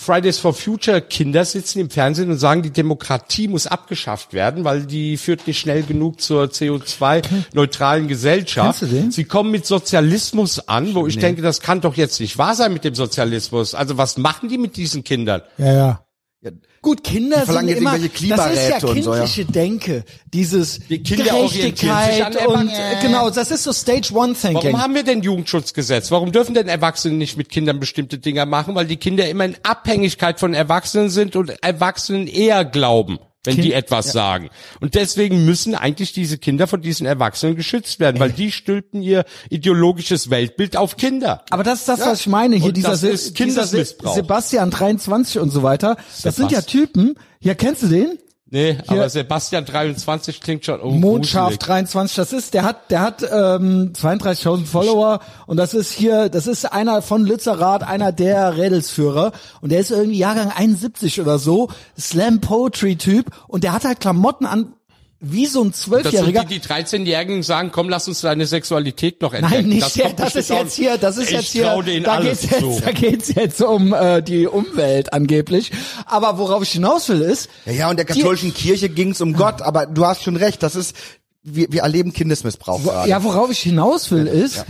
Fridays 0.00 0.38
for 0.38 0.54
Future 0.54 1.02
Kinder 1.02 1.44
sitzen 1.44 1.78
im 1.78 1.90
Fernsehen 1.90 2.30
und 2.30 2.38
sagen, 2.38 2.62
die 2.62 2.70
Demokratie 2.70 3.48
muss 3.48 3.66
abgeschafft 3.66 4.32
werden, 4.32 4.64
weil 4.64 4.86
die 4.86 5.18
führt 5.18 5.46
nicht 5.46 5.58
schnell 5.58 5.82
genug 5.82 6.22
zur 6.22 6.44
CO2-neutralen 6.44 8.08
Gesellschaft. 8.08 8.80
Kennst 8.80 8.92
du 8.92 8.96
den? 8.96 9.10
Sie 9.10 9.24
kommen 9.24 9.50
mit 9.50 9.66
Sozialismus 9.66 10.66
an, 10.68 10.94
wo 10.94 11.06
ich 11.06 11.18
denke, 11.18 11.42
das 11.42 11.60
kann 11.60 11.82
doch 11.82 11.96
jetzt 11.96 12.18
nicht 12.18 12.38
wahr 12.38 12.54
sein 12.54 12.72
mit 12.72 12.84
dem 12.84 12.94
Sozialismus. 12.94 13.74
Also 13.74 13.98
was 13.98 14.16
machen 14.16 14.48
die 14.48 14.56
mit 14.56 14.76
diesen 14.76 15.04
Kindern? 15.04 15.42
Ja, 15.58 15.72
ja. 15.72 16.04
Ja, 16.40 16.50
Gut, 16.82 17.04
Kinder 17.04 17.44
sind 17.44 17.68
jetzt 17.68 17.78
immer, 17.78 17.96
irgendwelche 17.96 18.28
das 18.28 18.54
ist 18.54 18.68
ja 18.70 18.88
und 18.88 19.02
so, 19.02 19.12
ja. 19.12 19.20
kindliche 19.20 19.44
Denke, 19.44 20.04
dieses 20.32 20.78
Die 20.88 21.02
Gerechtigkeit 21.02 22.46
und 22.46 22.70
äh, 22.70 23.02
genau, 23.02 23.28
das 23.28 23.50
ist 23.50 23.64
so 23.64 23.72
Stage 23.74 24.14
One 24.14 24.32
Thinking. 24.32 24.72
Warum 24.72 24.82
haben 24.82 24.94
wir 24.94 25.02
denn 25.02 25.20
Jugendschutzgesetz? 25.20 26.10
Warum 26.10 26.32
dürfen 26.32 26.54
denn 26.54 26.68
Erwachsene 26.68 27.14
nicht 27.14 27.36
mit 27.36 27.50
Kindern 27.50 27.80
bestimmte 27.80 28.16
Dinge 28.16 28.46
machen? 28.46 28.74
Weil 28.74 28.86
die 28.86 28.96
Kinder 28.96 29.28
immer 29.28 29.44
in 29.44 29.56
Abhängigkeit 29.62 30.40
von 30.40 30.54
Erwachsenen 30.54 31.10
sind 31.10 31.36
und 31.36 31.50
Erwachsenen 31.62 32.26
eher 32.26 32.64
glauben, 32.64 33.18
wenn 33.44 33.56
die 33.56 33.72
etwas 33.72 34.12
sagen. 34.12 34.50
Und 34.80 34.94
deswegen 34.94 35.44
müssen 35.46 35.74
eigentlich 35.74 36.12
diese 36.12 36.36
Kinder 36.38 36.66
von 36.66 36.82
diesen 36.82 37.06
Erwachsenen 37.06 37.56
geschützt 37.56 37.98
werden, 38.00 38.20
weil 38.20 38.32
die 38.32 38.52
stülpen 38.52 39.02
ihr 39.02 39.24
ideologisches 39.48 40.28
Weltbild 40.30 40.76
auf 40.76 40.96
Kinder. 40.96 41.44
Aber 41.50 41.62
das 41.64 41.80
ist 41.80 41.88
das, 41.88 42.00
was 42.00 42.20
ich 42.20 42.26
meine. 42.26 42.56
Hier 42.56 42.66
Und 42.66 42.76
dieser, 42.76 42.96
Se- 42.96 43.32
dieser 43.32 43.64
Se. 43.66 43.84
Sebastian 44.14 44.70
23 44.70 45.38
und 45.40 45.50
so 45.50 45.62
weiter. 45.62 45.96
Das 46.22 46.36
sind 46.36 46.50
ja 46.52 46.60
Sebastian. 46.60 46.66
Typen. 46.86 47.14
Ja, 47.40 47.54
kennst 47.54 47.82
du 47.82 47.86
den? 47.88 48.18
Nee, 48.52 48.78
aber 48.88 49.08
Sebastian 49.08 49.64
23 49.64 50.40
klingt 50.40 50.64
schon 50.64 50.80
oh, 50.80 50.90
Mondschaf 50.90 51.50
gruselig. 51.50 51.58
23, 51.60 52.16
das 52.16 52.32
ist, 52.32 52.52
der 52.52 52.64
hat, 52.64 52.90
der 52.90 53.00
hat 53.00 53.22
ähm, 53.22 53.92
32.000 53.94 54.66
Follower 54.66 55.20
und 55.46 55.56
das 55.56 55.72
ist 55.72 55.92
hier, 55.92 56.28
das 56.28 56.48
ist 56.48 56.64
einer 56.64 57.00
von 57.00 57.24
Lützerath, 57.24 57.84
einer 57.84 58.10
der 58.10 58.56
Rädelsführer 58.56 59.30
und 59.60 59.70
der 59.70 59.78
ist 59.78 59.92
irgendwie 59.92 60.18
Jahrgang 60.18 60.50
71 60.50 61.20
oder 61.20 61.38
so, 61.38 61.68
Slam 61.96 62.40
Poetry 62.40 62.96
Typ 62.96 63.26
und 63.46 63.62
der 63.62 63.72
hat 63.72 63.84
halt 63.84 64.00
Klamotten 64.00 64.46
an 64.46 64.74
wie 65.22 65.46
so 65.46 65.62
ein 65.62 65.70
Das 65.70 65.80
Zwölfjähriger. 65.80 66.44
die, 66.44 66.58
die 66.58 66.66
13-Jährigen 66.66 67.42
sagen, 67.42 67.70
komm, 67.72 67.90
lass 67.90 68.08
uns 68.08 68.22
deine 68.22 68.46
Sexualität 68.46 69.20
noch 69.20 69.34
entdecken. 69.34 69.68
Nein, 69.68 69.68
nicht 69.68 69.96
der, 69.96 70.06
kommt 70.06 70.18
das 70.20 70.34
ist 70.34 70.48
jetzt 70.48 70.74
hier, 70.74 70.96
das 70.96 71.18
ist 71.18 71.24
ich 71.26 71.32
jetzt 71.32 71.52
hier, 71.52 71.64
trau 71.64 71.82
denen 71.82 72.04
da 72.04 72.20
geht's 72.20 72.42
jetzt, 72.42 72.60
zu. 72.60 72.80
da 72.82 72.90
geht's 72.90 73.34
jetzt 73.34 73.60
um 73.60 73.92
äh, 73.92 74.22
die 74.22 74.46
Umwelt 74.46 75.12
angeblich. 75.12 75.72
Aber 76.06 76.38
worauf 76.38 76.62
ich 76.62 76.72
hinaus 76.72 77.08
will 77.10 77.20
ist, 77.20 77.50
Ja, 77.66 77.72
ja, 77.72 77.90
und 77.90 77.98
der 77.98 78.06
katholischen 78.06 78.54
Kirche 78.54 78.88
ging's 78.88 79.20
um 79.20 79.34
Gott, 79.34 79.60
aber 79.60 79.84
du 79.84 80.06
hast 80.06 80.22
schon 80.22 80.36
recht, 80.36 80.62
das 80.62 80.74
ist, 80.74 80.96
wir, 81.42 81.70
wir 81.70 81.82
erleben 81.82 82.14
Kindesmissbrauch 82.14 82.82
gerade. 82.82 83.08
Ja, 83.10 83.22
worauf 83.22 83.50
ich 83.50 83.60
hinaus 83.60 84.10
will, 84.10 84.26
ist, 84.26 84.64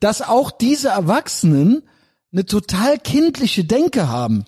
dass 0.00 0.20
auch 0.20 0.50
diese 0.50 0.88
Erwachsenen 0.88 1.82
eine 2.30 2.44
total 2.44 2.98
kindliche 2.98 3.64
Denke 3.64 4.08
haben. 4.08 4.44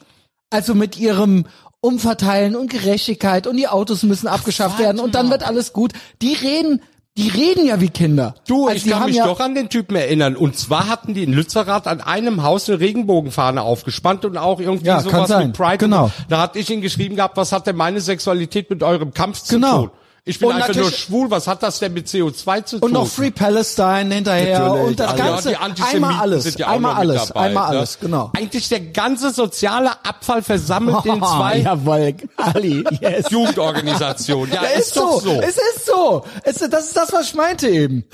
Also 0.51 0.75
mit 0.75 0.99
ihrem 0.99 1.47
Umverteilen 1.81 2.57
und 2.57 2.71
Gerechtigkeit 2.71 3.47
und 3.47 3.57
die 3.57 3.69
Autos 3.69 4.03
müssen 4.03 4.27
abgeschafft 4.27 4.79
werden 4.79 5.01
und 5.01 5.15
dann 5.15 5.31
wird 5.31 5.47
alles 5.47 5.73
gut. 5.73 5.93
Die 6.23 6.35
reden 6.35 6.81
Die 7.19 7.29
reden 7.29 7.65
ja 7.67 7.81
wie 7.81 7.89
Kinder. 7.89 8.35
Du, 8.47 8.67
Also 8.67 8.77
ich 8.85 8.91
kann 8.93 9.01
haben 9.01 9.07
mich 9.07 9.17
ja, 9.17 9.25
doch 9.27 9.41
an 9.41 9.55
den 9.55 9.71
Typen 9.71 9.97
erinnern. 9.97 10.37
Und 10.37 10.59
zwar 10.59 10.87
hatten 10.89 11.15
die 11.15 11.23
in 11.23 11.33
Lützerath 11.33 11.87
an 11.87 12.03
einem 12.03 12.43
Haus 12.43 12.69
eine 12.69 12.79
Regenbogenfahne 12.79 13.63
aufgespannt 13.63 14.27
und 14.27 14.37
auch 14.37 14.61
irgendwie 14.61 14.87
Ja, 14.89 15.01
sowas 15.01 15.31
mit 15.39 15.55
Pride. 15.55 15.79
Genau. 15.79 16.11
Da 16.29 16.43
hatte 16.43 16.59
ich 16.59 16.69
ihn 16.69 16.83
geschrieben 16.83 17.17
gehabt, 17.17 17.39
was 17.39 17.53
hat 17.53 17.67
denn 17.67 17.77
meine 17.77 18.03
Sexualität 18.03 18.69
mit 18.69 18.83
eurem 18.83 19.15
Kampf 19.15 19.41
zu 19.41 19.55
Genau. 19.55 19.79
tun? 19.87 19.91
Ich 20.29 20.41
bin 20.41 20.49
Und 20.49 20.57
einfach 20.57 20.75
nur 20.75 20.85
natürlich- 20.87 20.99
schwul, 21.05 21.31
was 21.31 21.47
hat 21.47 21.63
das 21.63 21.79
denn 21.79 21.93
mit 21.95 22.09
CO2 22.09 22.61
zu 22.65 22.81
tun? 22.81 22.87
Und 22.89 22.93
noch 22.93 23.07
Free 23.07 23.31
Palestine 23.31 24.13
hinterher 24.13 24.59
Natürlich. 24.59 24.87
und 24.89 24.99
das 25.01 25.11
Also 25.13 25.23
ja, 25.23 25.31
Ganze. 25.31 25.49
die 25.51 25.57
Antisemiten 25.57 26.05
einmal 26.05 26.21
alles, 26.21 26.43
sind 26.43 26.59
ja 26.59 26.67
auch 26.67 26.71
einmal 26.73 26.95
noch 26.95 27.01
mit 27.01 27.11
alles, 27.11 27.29
dabei, 27.29 27.41
einmal 27.47 27.71
ne? 27.71 27.79
alles, 27.79 27.99
genau. 28.01 28.33
Eigentlich 28.37 28.69
der 28.69 28.81
ganze 28.81 29.31
soziale 29.33 29.91
Abfall 30.05 30.43
versammelt 30.43 31.05
in 31.07 31.19
zwei 31.23 31.59
Jawohl, 31.59 32.15
Ali, 32.37 32.85
yes. 33.01 33.31
Jugendorganisationen. 33.31 34.53
Ja, 34.53 34.63
Ja, 34.67 34.69
ist, 34.71 34.89
ist 34.89 34.97
doch 34.97 35.21
so. 35.23 35.35
so. 35.35 35.41
Es 35.41 35.57
ist 35.57 35.87
so. 35.87 36.25
Es, 36.43 36.59
das 36.59 36.87
ist 36.87 36.97
das, 36.97 37.13
was 37.13 37.29
ich 37.29 37.35
meinte 37.35 37.69
eben. 37.69 38.05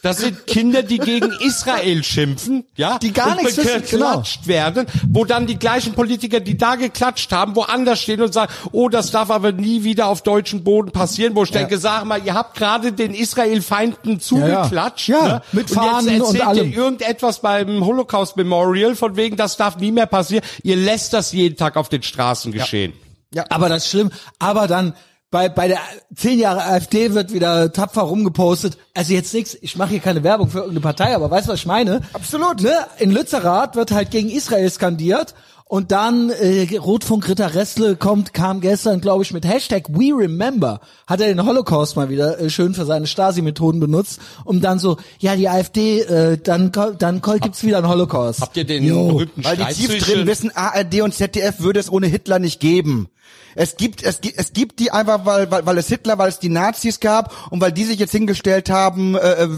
Das 0.00 0.18
sind 0.18 0.46
Kinder, 0.46 0.84
die 0.84 0.98
gegen 0.98 1.32
Israel 1.44 2.04
schimpfen, 2.04 2.64
ja, 2.76 2.98
Die 3.00 3.12
gar 3.12 3.32
und 3.32 3.38
nichts 3.42 3.56
wissen, 3.56 3.82
genau. 3.90 4.06
beklatscht 4.10 4.46
werden, 4.46 4.86
wo 5.10 5.24
dann 5.24 5.48
die 5.48 5.58
gleichen 5.58 5.94
Politiker, 5.94 6.38
die 6.38 6.56
da 6.56 6.76
geklatscht 6.76 7.32
haben, 7.32 7.56
woanders 7.56 8.00
stehen 8.00 8.22
und 8.22 8.32
sagen, 8.32 8.52
oh, 8.70 8.88
das 8.88 9.10
darf 9.10 9.30
aber 9.30 9.50
nie 9.50 9.82
wieder 9.82 10.06
auf 10.06 10.22
deutschem 10.22 10.62
Boden 10.62 10.92
passieren, 10.92 11.34
wo 11.34 11.42
ich 11.42 11.50
denke, 11.58 11.78
sag 11.78 12.04
mal, 12.04 12.20
ihr 12.24 12.34
habt 12.34 12.56
gerade 12.56 12.92
den 12.92 13.14
Israel-Feinden 13.14 14.20
zugeklatscht, 14.20 15.08
Ja, 15.08 15.22
ne? 15.28 15.42
mit 15.52 15.70
und 15.70 15.74
Fahnen 15.74 16.08
jetzt 16.08 16.20
und 16.22 16.34
erzählt 16.36 16.46
allem. 16.46 16.70
ihr 16.72 16.76
irgendetwas 16.76 17.40
beim 17.40 17.84
Holocaust 17.84 18.36
Memorial, 18.36 18.94
von 18.96 19.16
wegen, 19.16 19.36
das 19.36 19.56
darf 19.56 19.76
nie 19.78 19.92
mehr 19.92 20.06
passieren. 20.06 20.44
Ihr 20.62 20.76
lässt 20.76 21.12
das 21.12 21.32
jeden 21.32 21.56
Tag 21.56 21.76
auf 21.76 21.88
den 21.88 22.02
Straßen 22.02 22.52
geschehen. 22.52 22.92
Ja. 23.34 23.44
Aber 23.50 23.68
das 23.68 23.84
ist 23.84 23.90
schlimm. 23.90 24.10
Aber 24.38 24.66
dann 24.66 24.94
bei 25.30 25.50
bei 25.50 25.68
der 25.68 25.78
zehn 26.14 26.38
Jahre 26.38 26.64
AfD 26.64 27.12
wird 27.12 27.34
wieder 27.34 27.70
tapfer 27.72 28.00
rumgepostet. 28.02 28.78
Also 28.94 29.12
jetzt 29.12 29.34
nichts. 29.34 29.58
Ich 29.60 29.76
mache 29.76 29.90
hier 29.90 30.00
keine 30.00 30.22
Werbung 30.24 30.48
für 30.48 30.58
irgendeine 30.60 30.80
Partei, 30.80 31.14
aber 31.14 31.30
weißt 31.30 31.46
du, 31.48 31.52
was 31.52 31.58
ich 31.60 31.66
meine? 31.66 32.00
Absolut. 32.14 32.62
Ne? 32.62 32.72
In 32.98 33.10
Lützerath 33.10 33.76
wird 33.76 33.90
halt 33.90 34.10
gegen 34.10 34.30
Israel 34.30 34.70
skandiert. 34.70 35.34
Und 35.68 35.92
dann 35.92 36.30
äh, 36.30 36.78
Rotfunk 36.78 37.28
Ritter 37.28 37.54
Ressle 37.54 37.94
kommt, 37.94 38.32
kam 38.32 38.62
gestern, 38.62 39.02
glaube 39.02 39.22
ich, 39.22 39.34
mit 39.34 39.46
Hashtag 39.46 39.90
We 39.90 40.16
Remember, 40.16 40.80
hat 41.06 41.20
er 41.20 41.28
den 41.28 41.44
Holocaust 41.44 41.94
mal 41.94 42.08
wieder 42.08 42.40
äh, 42.40 42.48
schön 42.48 42.72
für 42.72 42.86
seine 42.86 43.06
Stasi-Methoden 43.06 43.78
benutzt, 43.78 44.18
um 44.46 44.62
dann 44.62 44.78
so, 44.78 44.96
ja, 45.18 45.36
die 45.36 45.46
AfD, 45.46 46.00
äh, 46.00 46.38
dann 46.38 46.72
dann 46.72 47.20
gibt's 47.20 47.62
wieder 47.64 47.78
einen 47.78 47.88
Holocaust. 47.88 48.40
Habt 48.40 48.56
ihr 48.56 48.64
den 48.64 48.82
Jo. 48.82 49.08
berühmten 49.08 49.44
Weil 49.44 49.58
die 49.58 49.64
tief 49.74 50.02
drin 50.02 50.26
wissen, 50.26 50.50
ARD 50.54 51.02
und 51.02 51.12
ZDF 51.12 51.60
würde 51.60 51.80
es 51.80 51.92
ohne 51.92 52.06
Hitler 52.06 52.38
nicht 52.38 52.60
geben. 52.60 53.08
Es 53.54 53.76
gibt, 53.76 54.02
es 54.04 54.20
gibt, 54.20 54.38
es 54.38 54.52
gibt 54.52 54.78
die 54.78 54.92
einfach, 54.92 55.24
weil, 55.24 55.50
weil, 55.50 55.66
weil 55.66 55.78
es 55.78 55.88
Hitler, 55.88 56.16
weil 56.18 56.28
es 56.28 56.38
die 56.38 56.48
Nazis 56.48 57.00
gab 57.00 57.34
und 57.50 57.60
weil 57.60 57.72
die 57.72 57.84
sich 57.84 57.98
jetzt 57.98 58.12
hingestellt 58.12 58.70
haben, 58.70 59.16
äh, 59.16 59.44
äh, 59.44 59.48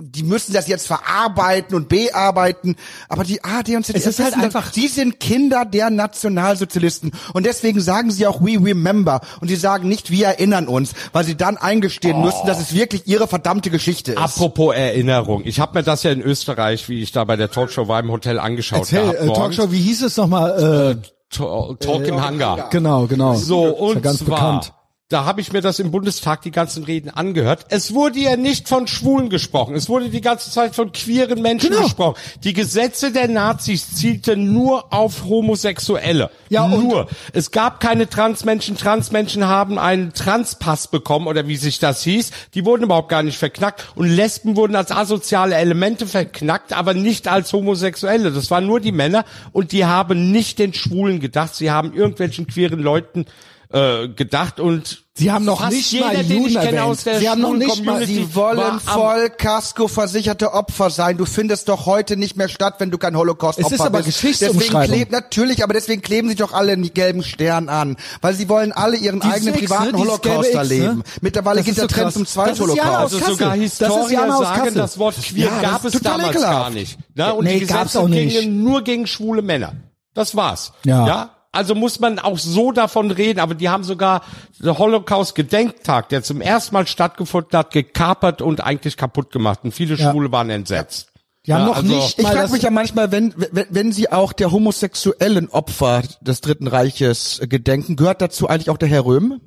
die 0.00 0.22
müssen 0.22 0.54
das 0.54 0.68
jetzt 0.68 0.86
verarbeiten 0.86 1.76
und 1.76 1.88
bearbeiten. 1.88 2.76
Aber 3.08 3.24
die 3.24 3.42
ARD 3.44 3.70
und 3.76 3.84
ZDF, 3.84 4.06
Es 4.06 4.18
ist 4.18 4.24
halt 4.24 4.34
das, 4.36 4.42
einfach- 4.42 4.70
die 4.70 4.88
sind 4.88 5.20
Kinder 5.20 5.64
der 5.66 5.90
Nationalsozialisten 5.90 7.12
und 7.34 7.44
deswegen 7.46 7.80
sagen 7.80 8.10
sie 8.10 8.26
auch 8.26 8.40
We 8.40 8.52
Remember 8.64 9.20
und 9.40 9.48
sie 9.48 9.56
sagen 9.56 9.88
nicht 9.88 10.10
Wir 10.10 10.28
erinnern 10.28 10.68
uns, 10.68 10.92
weil 11.12 11.24
sie 11.24 11.36
dann 11.36 11.56
eingestehen 11.56 12.20
müssen, 12.22 12.46
dass 12.46 12.60
es 12.60 12.74
wirklich 12.74 13.06
ihre 13.06 13.26
verdammte 13.28 13.70
Geschichte 13.70 14.12
ist. 14.12 14.18
Apropos 14.18 14.74
Erinnerung. 14.74 15.42
Ich 15.44 15.60
habe 15.60 15.78
mir 15.78 15.82
das 15.84 16.02
ja 16.04 16.10
in 16.12 16.22
Österreich, 16.22 16.88
wie 16.88 17.02
ich 17.02 17.12
da 17.12 17.24
bei 17.24 17.36
der 17.36 17.50
Talkshow 17.50 17.88
war, 17.88 18.00
im 18.00 18.10
Hotel 18.10 18.38
angeschaut. 18.38 18.80
Erzähl, 18.80 19.02
gehabt 19.02 19.20
äh. 19.20 19.32
Talkshow, 19.32 19.72
wie 19.72 19.80
hieß 19.80 20.02
es 20.04 20.16
nochmal? 20.16 20.96
Äh, 21.02 21.15
Talk, 21.30 21.80
Talk 21.80 22.06
im 22.06 22.22
Hangar. 22.22 22.70
genau, 22.70 23.06
genau. 23.06 23.34
So, 23.34 23.64
und 23.64 24.02
ganz 24.02 24.18
zwar, 24.18 24.36
bekannt. 24.36 24.72
Da 25.08 25.24
habe 25.24 25.40
ich 25.40 25.52
mir 25.52 25.60
das 25.60 25.78
im 25.78 25.92
Bundestag 25.92 26.42
die 26.42 26.50
ganzen 26.50 26.82
Reden 26.82 27.10
angehört. 27.10 27.66
Es 27.68 27.94
wurde 27.94 28.18
ja 28.18 28.36
nicht 28.36 28.68
von 28.68 28.88
Schwulen 28.88 29.30
gesprochen. 29.30 29.76
Es 29.76 29.88
wurde 29.88 30.08
die 30.08 30.20
ganze 30.20 30.50
Zeit 30.50 30.74
von 30.74 30.90
queeren 30.90 31.40
Menschen 31.42 31.70
Genau. 31.70 31.82
gesprochen. 31.84 32.16
Die 32.42 32.52
Gesetze 32.52 33.12
der 33.12 33.28
Nazis 33.28 33.94
zielten 33.94 34.52
nur 34.52 34.92
auf 34.92 35.24
Homosexuelle. 35.26 36.28
Ja, 36.48 36.64
und- 36.64 36.82
nur. 36.88 37.06
Es 37.32 37.52
gab 37.52 37.78
keine 37.78 38.08
Transmenschen. 38.08 38.76
Transmenschen 38.76 39.46
haben 39.46 39.78
einen 39.78 40.12
Transpass 40.12 40.88
bekommen 40.88 41.28
oder 41.28 41.46
wie 41.46 41.56
sich 41.56 41.78
das 41.78 42.02
hieß. 42.02 42.32
Die 42.54 42.64
wurden 42.64 42.82
überhaupt 42.82 43.08
gar 43.08 43.22
nicht 43.22 43.38
verknackt. 43.38 43.84
Und 43.94 44.08
Lesben 44.08 44.56
wurden 44.56 44.74
als 44.74 44.90
asoziale 44.90 45.54
Elemente 45.54 46.08
verknackt, 46.08 46.72
aber 46.72 46.94
nicht 46.94 47.28
als 47.28 47.52
Homosexuelle. 47.52 48.32
Das 48.32 48.50
waren 48.50 48.66
nur 48.66 48.80
die 48.80 48.90
Männer 48.90 49.24
und 49.52 49.70
die 49.70 49.84
haben 49.84 50.32
nicht 50.32 50.58
den 50.58 50.74
Schwulen 50.74 51.20
gedacht. 51.20 51.54
Sie 51.54 51.70
haben 51.70 51.94
irgendwelchen 51.94 52.48
queeren 52.48 52.80
Leuten 52.80 53.24
äh, 53.72 54.08
gedacht 54.08 54.60
und 54.60 55.02
Sie 55.18 55.32
haben 55.32 55.46
noch 55.46 55.66
nicht 55.70 55.90
jeder, 55.92 56.06
mal 56.08 56.16
den 56.16 56.28
Juden 56.30 56.46
ich 56.48 56.54
kenne 56.54 56.66
erwähnt. 56.66 56.82
aus 56.82 57.04
der 57.04 57.18
Sie 57.20 57.28
haben 57.30 57.40
noch 57.40 57.54
nicht 57.54 57.82
mal- 57.86 58.04
Sie 58.04 58.34
wollen 58.34 58.80
voll 58.80 59.30
Casco-versicherte 59.30 60.52
Opfer 60.52 60.90
sein. 60.90 61.16
Du 61.16 61.24
findest 61.24 61.68
doch 61.70 61.86
heute 61.86 62.18
nicht 62.18 62.36
mehr 62.36 62.48
statt, 62.48 62.74
wenn 62.78 62.90
du 62.90 62.98
kein 62.98 63.16
Holocaust-Opfer 63.16 63.66
Es 63.66 63.72
ist 63.72 63.80
aber 63.80 64.02
bist. 64.02 64.08
Geschichtsumschreibung. 64.20 64.82
Deswegen 64.82 64.92
kleben, 64.94 65.10
natürlich, 65.12 65.62
aber 65.64 65.72
deswegen 65.72 66.02
kleben 66.02 66.28
sich 66.28 66.36
doch 66.36 66.52
alle 66.52 66.72
einen 66.72 66.92
gelben 66.92 67.22
Stern 67.22 67.68
an. 67.70 67.96
Weil 68.20 68.34
sie 68.34 68.48
wollen 68.50 68.72
alle 68.72 68.96
ihren 68.98 69.20
Dieses 69.20 69.36
eigenen 69.36 69.54
X, 69.54 69.62
ne? 69.62 69.68
privaten 69.68 69.96
Dieses 69.96 70.08
Holocaust 70.10 70.50
erleben. 70.54 70.96
ne? 70.98 71.02
Mittlerweile 71.22 71.56
Das 71.56 71.64
geht 71.64 71.72
ist 71.72 71.78
der 71.78 71.88
so 71.88 71.94
Trend 71.94 72.12
zum 72.12 72.22
Das 72.24 72.30
ist 72.30 72.36
Jana 72.36 72.50
aus 72.50 72.56
Zweitholocaust. 72.66 72.98
Also 73.00 73.18
Kassel. 73.18 73.34
sogar 73.36 73.56
Das 73.56 73.64
ist 73.64 73.78
Historiker 73.78 74.12
Jana 74.12 74.34
aus 74.36 74.42
sagen, 74.44 74.58
Kassel. 74.60 74.74
das 74.74 74.98
Wort 74.98 75.14
queer 75.22 75.44
Ja, 75.46 75.50
das 75.62 75.70
gab 75.70 75.84
ist 75.86 75.94
es 75.94 76.00
damals 76.02 76.30
ekelhaft. 76.30 76.52
gar 76.52 76.70
nicht. 76.70 76.98
Ne? 77.14 77.34
Und 77.34 77.44
Nee, 77.44 77.54
die 77.54 77.60
Gesetze 77.66 78.00
auch 78.00 78.08
nicht. 78.08 78.38
gingen 78.38 78.62
nur 78.62 78.82
gegen 78.82 79.06
schwule 79.06 79.40
Männer. 79.42 79.72
Das 80.14 80.36
war's. 80.36 80.72
Ja. 80.84 81.06
ja? 81.06 81.30
Also 81.56 81.74
muss 81.74 81.98
man 82.00 82.18
auch 82.18 82.38
so 82.38 82.70
davon 82.72 83.10
reden, 83.10 83.40
aber 83.40 83.54
die 83.54 83.68
haben 83.68 83.82
sogar 83.84 84.22
den 84.60 84.76
Holocaust-Gedenktag, 84.76 86.08
der 86.10 86.22
zum 86.22 86.40
ersten 86.40 86.74
Mal 86.74 86.86
stattgefunden 86.86 87.58
hat, 87.58 87.72
gekapert 87.72 88.42
und 88.42 88.62
eigentlich 88.62 88.96
kaputt 88.96 89.32
gemacht. 89.32 89.60
Und 89.64 89.72
viele 89.72 89.96
Ja. 89.96 90.10
Schwule 90.10 90.30
waren 90.32 90.50
entsetzt. 90.50 91.08
Haben 91.08 91.16
Ja, 91.44 91.66
noch 91.66 91.76
also- 91.76 91.94
nicht 91.94 92.18
Ich 92.18 92.26
frage 92.26 92.50
mich 92.52 92.62
ja 92.62 92.70
manchmal, 92.70 93.12
wenn, 93.12 93.32
wenn, 93.52 93.66
wenn 93.70 93.92
sie 93.92 94.10
auch 94.10 94.32
der 94.32 94.50
homosexuellen 94.50 95.48
Opfer 95.48 96.02
des 96.20 96.40
Dritten 96.40 96.66
Reiches 96.66 97.38
äh, 97.38 97.46
gedenken, 97.46 97.94
gehört 97.96 98.20
dazu 98.20 98.48
eigentlich 98.48 98.70
auch 98.70 98.78
der 98.78 98.88
Herr 98.88 99.04
Röhm? 99.04 99.40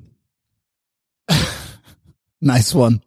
Nice 2.40 2.74
one. 2.74 3.00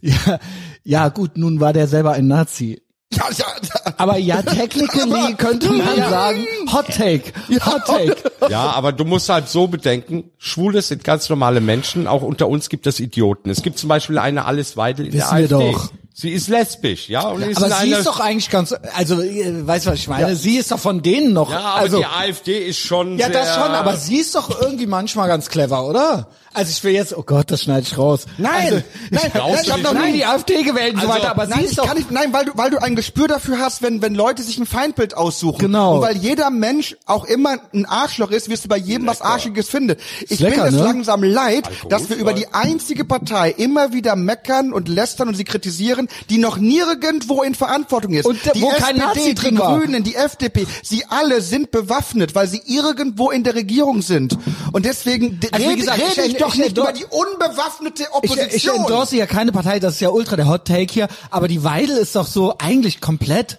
Ja, 0.00 0.38
ja, 0.84 1.08
gut, 1.08 1.36
nun 1.36 1.60
war 1.60 1.72
der 1.72 1.86
selber 1.88 2.12
ein 2.12 2.26
Nazi. 2.28 2.82
Ja, 3.12 3.24
ja, 3.36 3.92
Aber 3.98 4.16
ja, 4.16 4.42
technically 4.42 5.34
könnte 5.34 5.70
man 5.70 5.96
sagen, 5.96 6.46
Hot 6.72 6.86
Take, 6.86 7.32
Hot 7.64 7.84
Take. 7.86 8.16
Ja, 8.48 8.70
aber 8.72 8.92
du 8.92 9.04
musst 9.04 9.28
halt 9.28 9.48
so 9.48 9.68
bedenken, 9.68 10.30
Schwule 10.38 10.82
sind 10.82 11.04
ganz 11.04 11.28
normale 11.28 11.60
Menschen, 11.60 12.06
auch 12.06 12.22
unter 12.22 12.48
uns 12.48 12.68
gibt 12.68 12.86
es 12.86 13.00
Idioten. 13.00 13.50
Es 13.50 13.62
gibt 13.62 13.78
zum 13.78 13.88
Beispiel 13.88 14.18
eine 14.18 14.44
Alice 14.46 14.76
Weidel 14.76 15.06
in 15.06 15.12
Wissen 15.12 15.36
der 15.36 15.48
wir 15.50 15.56
AfD. 15.56 15.72
doch. 15.72 15.90
Sie 16.14 16.30
ist 16.30 16.48
lesbisch, 16.48 17.08
ja, 17.08 17.22
und 17.22 17.40
ist 17.42 17.56
Aber 17.56 17.68
in 17.68 17.72
sie 17.72 17.78
einer, 17.78 17.98
ist 17.98 18.06
doch 18.06 18.20
eigentlich 18.20 18.50
ganz, 18.50 18.74
also, 18.94 19.22
äh, 19.22 19.66
weißt 19.66 19.86
du, 19.86 19.90
was 19.90 19.98
ich 19.98 20.08
meine? 20.08 20.36
Sie 20.36 20.56
ist 20.56 20.70
doch 20.70 20.78
von 20.78 21.02
denen 21.02 21.32
noch, 21.32 21.50
ja, 21.50 21.58
aber 21.58 21.80
also, 21.80 21.98
die 21.98 22.04
AfD 22.04 22.58
ist 22.58 22.78
schon 22.80 23.18
ja, 23.18 23.28
sehr, 23.28 23.40
das 23.40 23.54
schon, 23.54 23.70
aber 23.72 23.96
sie 23.96 24.16
ist 24.16 24.34
doch 24.34 24.60
irgendwie 24.60 24.86
manchmal 24.86 25.26
ganz 25.28 25.48
clever, 25.48 25.86
oder? 25.86 26.28
Also 26.54 26.70
ich 26.70 26.84
will 26.84 26.92
jetzt, 26.92 27.16
oh 27.16 27.22
Gott, 27.22 27.50
das 27.50 27.62
schneide 27.62 27.86
ich 27.86 27.96
raus. 27.96 28.26
Nein, 28.38 28.52
also, 28.54 28.74
nein, 28.76 28.84
ich, 29.10 29.34
nein, 29.34 29.58
ich 29.62 29.70
habe 29.70 29.80
ich- 29.80 29.84
noch 29.84 29.92
nie 29.94 29.98
nein. 30.00 30.12
die 30.12 30.24
AfD 30.26 30.62
gewählt 30.62 30.94
und 30.94 31.00
so 31.02 31.08
Also, 31.08 31.20
weiter, 31.22 31.30
aber 31.30 31.46
nein, 31.46 31.64
ich 31.68 31.76
doch, 31.76 31.86
kann 31.86 31.96
nicht, 31.96 32.10
nein, 32.10 32.32
weil 32.32 32.44
du, 32.44 32.52
weil 32.56 32.70
du 32.70 32.82
ein 32.82 32.94
Gespür 32.94 33.26
dafür 33.28 33.58
hast, 33.58 33.82
wenn, 33.82 34.02
wenn 34.02 34.14
Leute 34.14 34.42
sich 34.42 34.58
ein 34.58 34.66
Feindbild 34.66 35.16
aussuchen. 35.16 35.58
Genau. 35.58 35.96
Und 35.96 36.02
weil 36.02 36.16
jeder 36.16 36.50
Mensch 36.50 36.96
auch 37.06 37.24
immer 37.24 37.56
ein 37.72 37.86
Arschloch 37.86 38.30
ist, 38.30 38.48
wirst 38.50 38.64
du 38.64 38.68
bei 38.68 38.76
jedem 38.76 39.06
was 39.06 39.22
Arschiges 39.22 39.68
finden. 39.68 39.96
Ich 40.28 40.40
lecker, 40.40 40.64
bin 40.64 40.74
es 40.74 40.78
ne? 40.80 40.82
langsam 40.84 41.22
leid, 41.22 41.68
dass 41.88 42.08
wir 42.10 42.16
über 42.16 42.32
die 42.34 42.46
einzige 42.52 43.04
Partei 43.04 43.50
immer 43.50 43.92
wieder 43.92 44.14
meckern 44.16 44.72
und 44.72 44.88
lästern 44.88 45.28
und 45.28 45.34
sie 45.36 45.44
kritisieren, 45.44 46.08
die 46.28 46.38
noch 46.38 46.58
nirgendwo 46.58 47.42
in 47.42 47.54
Verantwortung 47.54 48.12
ist. 48.14 48.26
Und, 48.26 48.38
die 48.54 48.60
wo 48.62 48.68
SPD, 48.70 48.82
kein 48.84 48.96
Nazi 48.98 49.20
die 49.30 49.34
drin 49.34 49.58
war. 49.58 49.78
Grünen, 49.78 50.04
die 50.04 50.16
FDP, 50.16 50.66
sie 50.82 51.04
alle 51.08 51.40
sind 51.40 51.70
bewaffnet, 51.70 52.34
weil 52.34 52.46
sie 52.48 52.60
irgendwo 52.66 53.30
in 53.30 53.42
der 53.44 53.54
Regierung 53.54 54.02
sind. 54.02 54.36
Und 54.72 54.84
deswegen 54.84 55.40
Also 55.50 55.64
wie 55.64 55.68
rede, 55.70 55.80
gesagt, 55.80 55.98
rede 55.98 56.26
ich- 56.26 56.32
ich, 56.34 56.38
doch 56.42 56.54
ich- 56.54 56.60
nicht 56.60 56.76
doch- 56.78 56.84
über 56.84 56.92
die 56.92 57.04
unbewaffnete 57.06 58.02
ich, 58.04 58.10
Opposition. 58.12 58.50
ich 58.52 58.68
endorse 58.68 59.16
ja 59.16 59.26
keine 59.26 59.52
Partei, 59.52 59.78
das 59.80 59.94
ist 59.94 60.00
ja 60.00 60.10
ultra 60.10 60.36
der 60.36 60.48
Hot 60.48 60.66
Take 60.66 60.92
hier, 60.92 61.08
aber 61.30 61.48
die 61.48 61.64
Weidel 61.64 61.96
ist 61.96 62.14
doch 62.16 62.26
so 62.26 62.56
eigentlich 62.58 63.00
komplett 63.00 63.58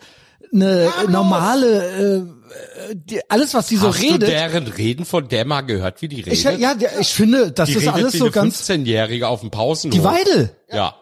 eine 0.54 0.92
Harmlos. 0.96 1.12
normale, 1.12 2.28
äh, 2.92 2.96
die, 2.96 3.22
alles 3.30 3.54
was 3.56 3.68
sie 3.68 3.78
so 3.78 3.88
Hast 3.88 4.00
du 4.04 4.06
redet. 4.14 4.30
deren 4.30 4.68
Reden 4.68 5.04
von 5.06 5.28
der 5.28 5.46
mal 5.46 5.62
gehört, 5.62 6.02
wie 6.04 6.08
die 6.08 6.18
redet? 6.22 6.34
Ich, 6.34 6.44
ja, 6.44 6.76
der- 6.76 7.00
ich 7.00 7.12
finde, 7.14 7.52
das 7.52 7.68
die 7.70 7.74
ist 7.76 7.82
redet 7.82 7.94
alles 7.96 8.14
wie 8.14 8.18
so 8.20 8.26
eine 8.26 8.32
ganz, 8.32 8.62
15-Jährige 8.70 9.28
auf 9.28 9.40
dem 9.40 9.50
Pausenhof. 9.50 9.98
die 9.98 10.04
Weidel. 10.04 10.56
Ja. 10.72 10.96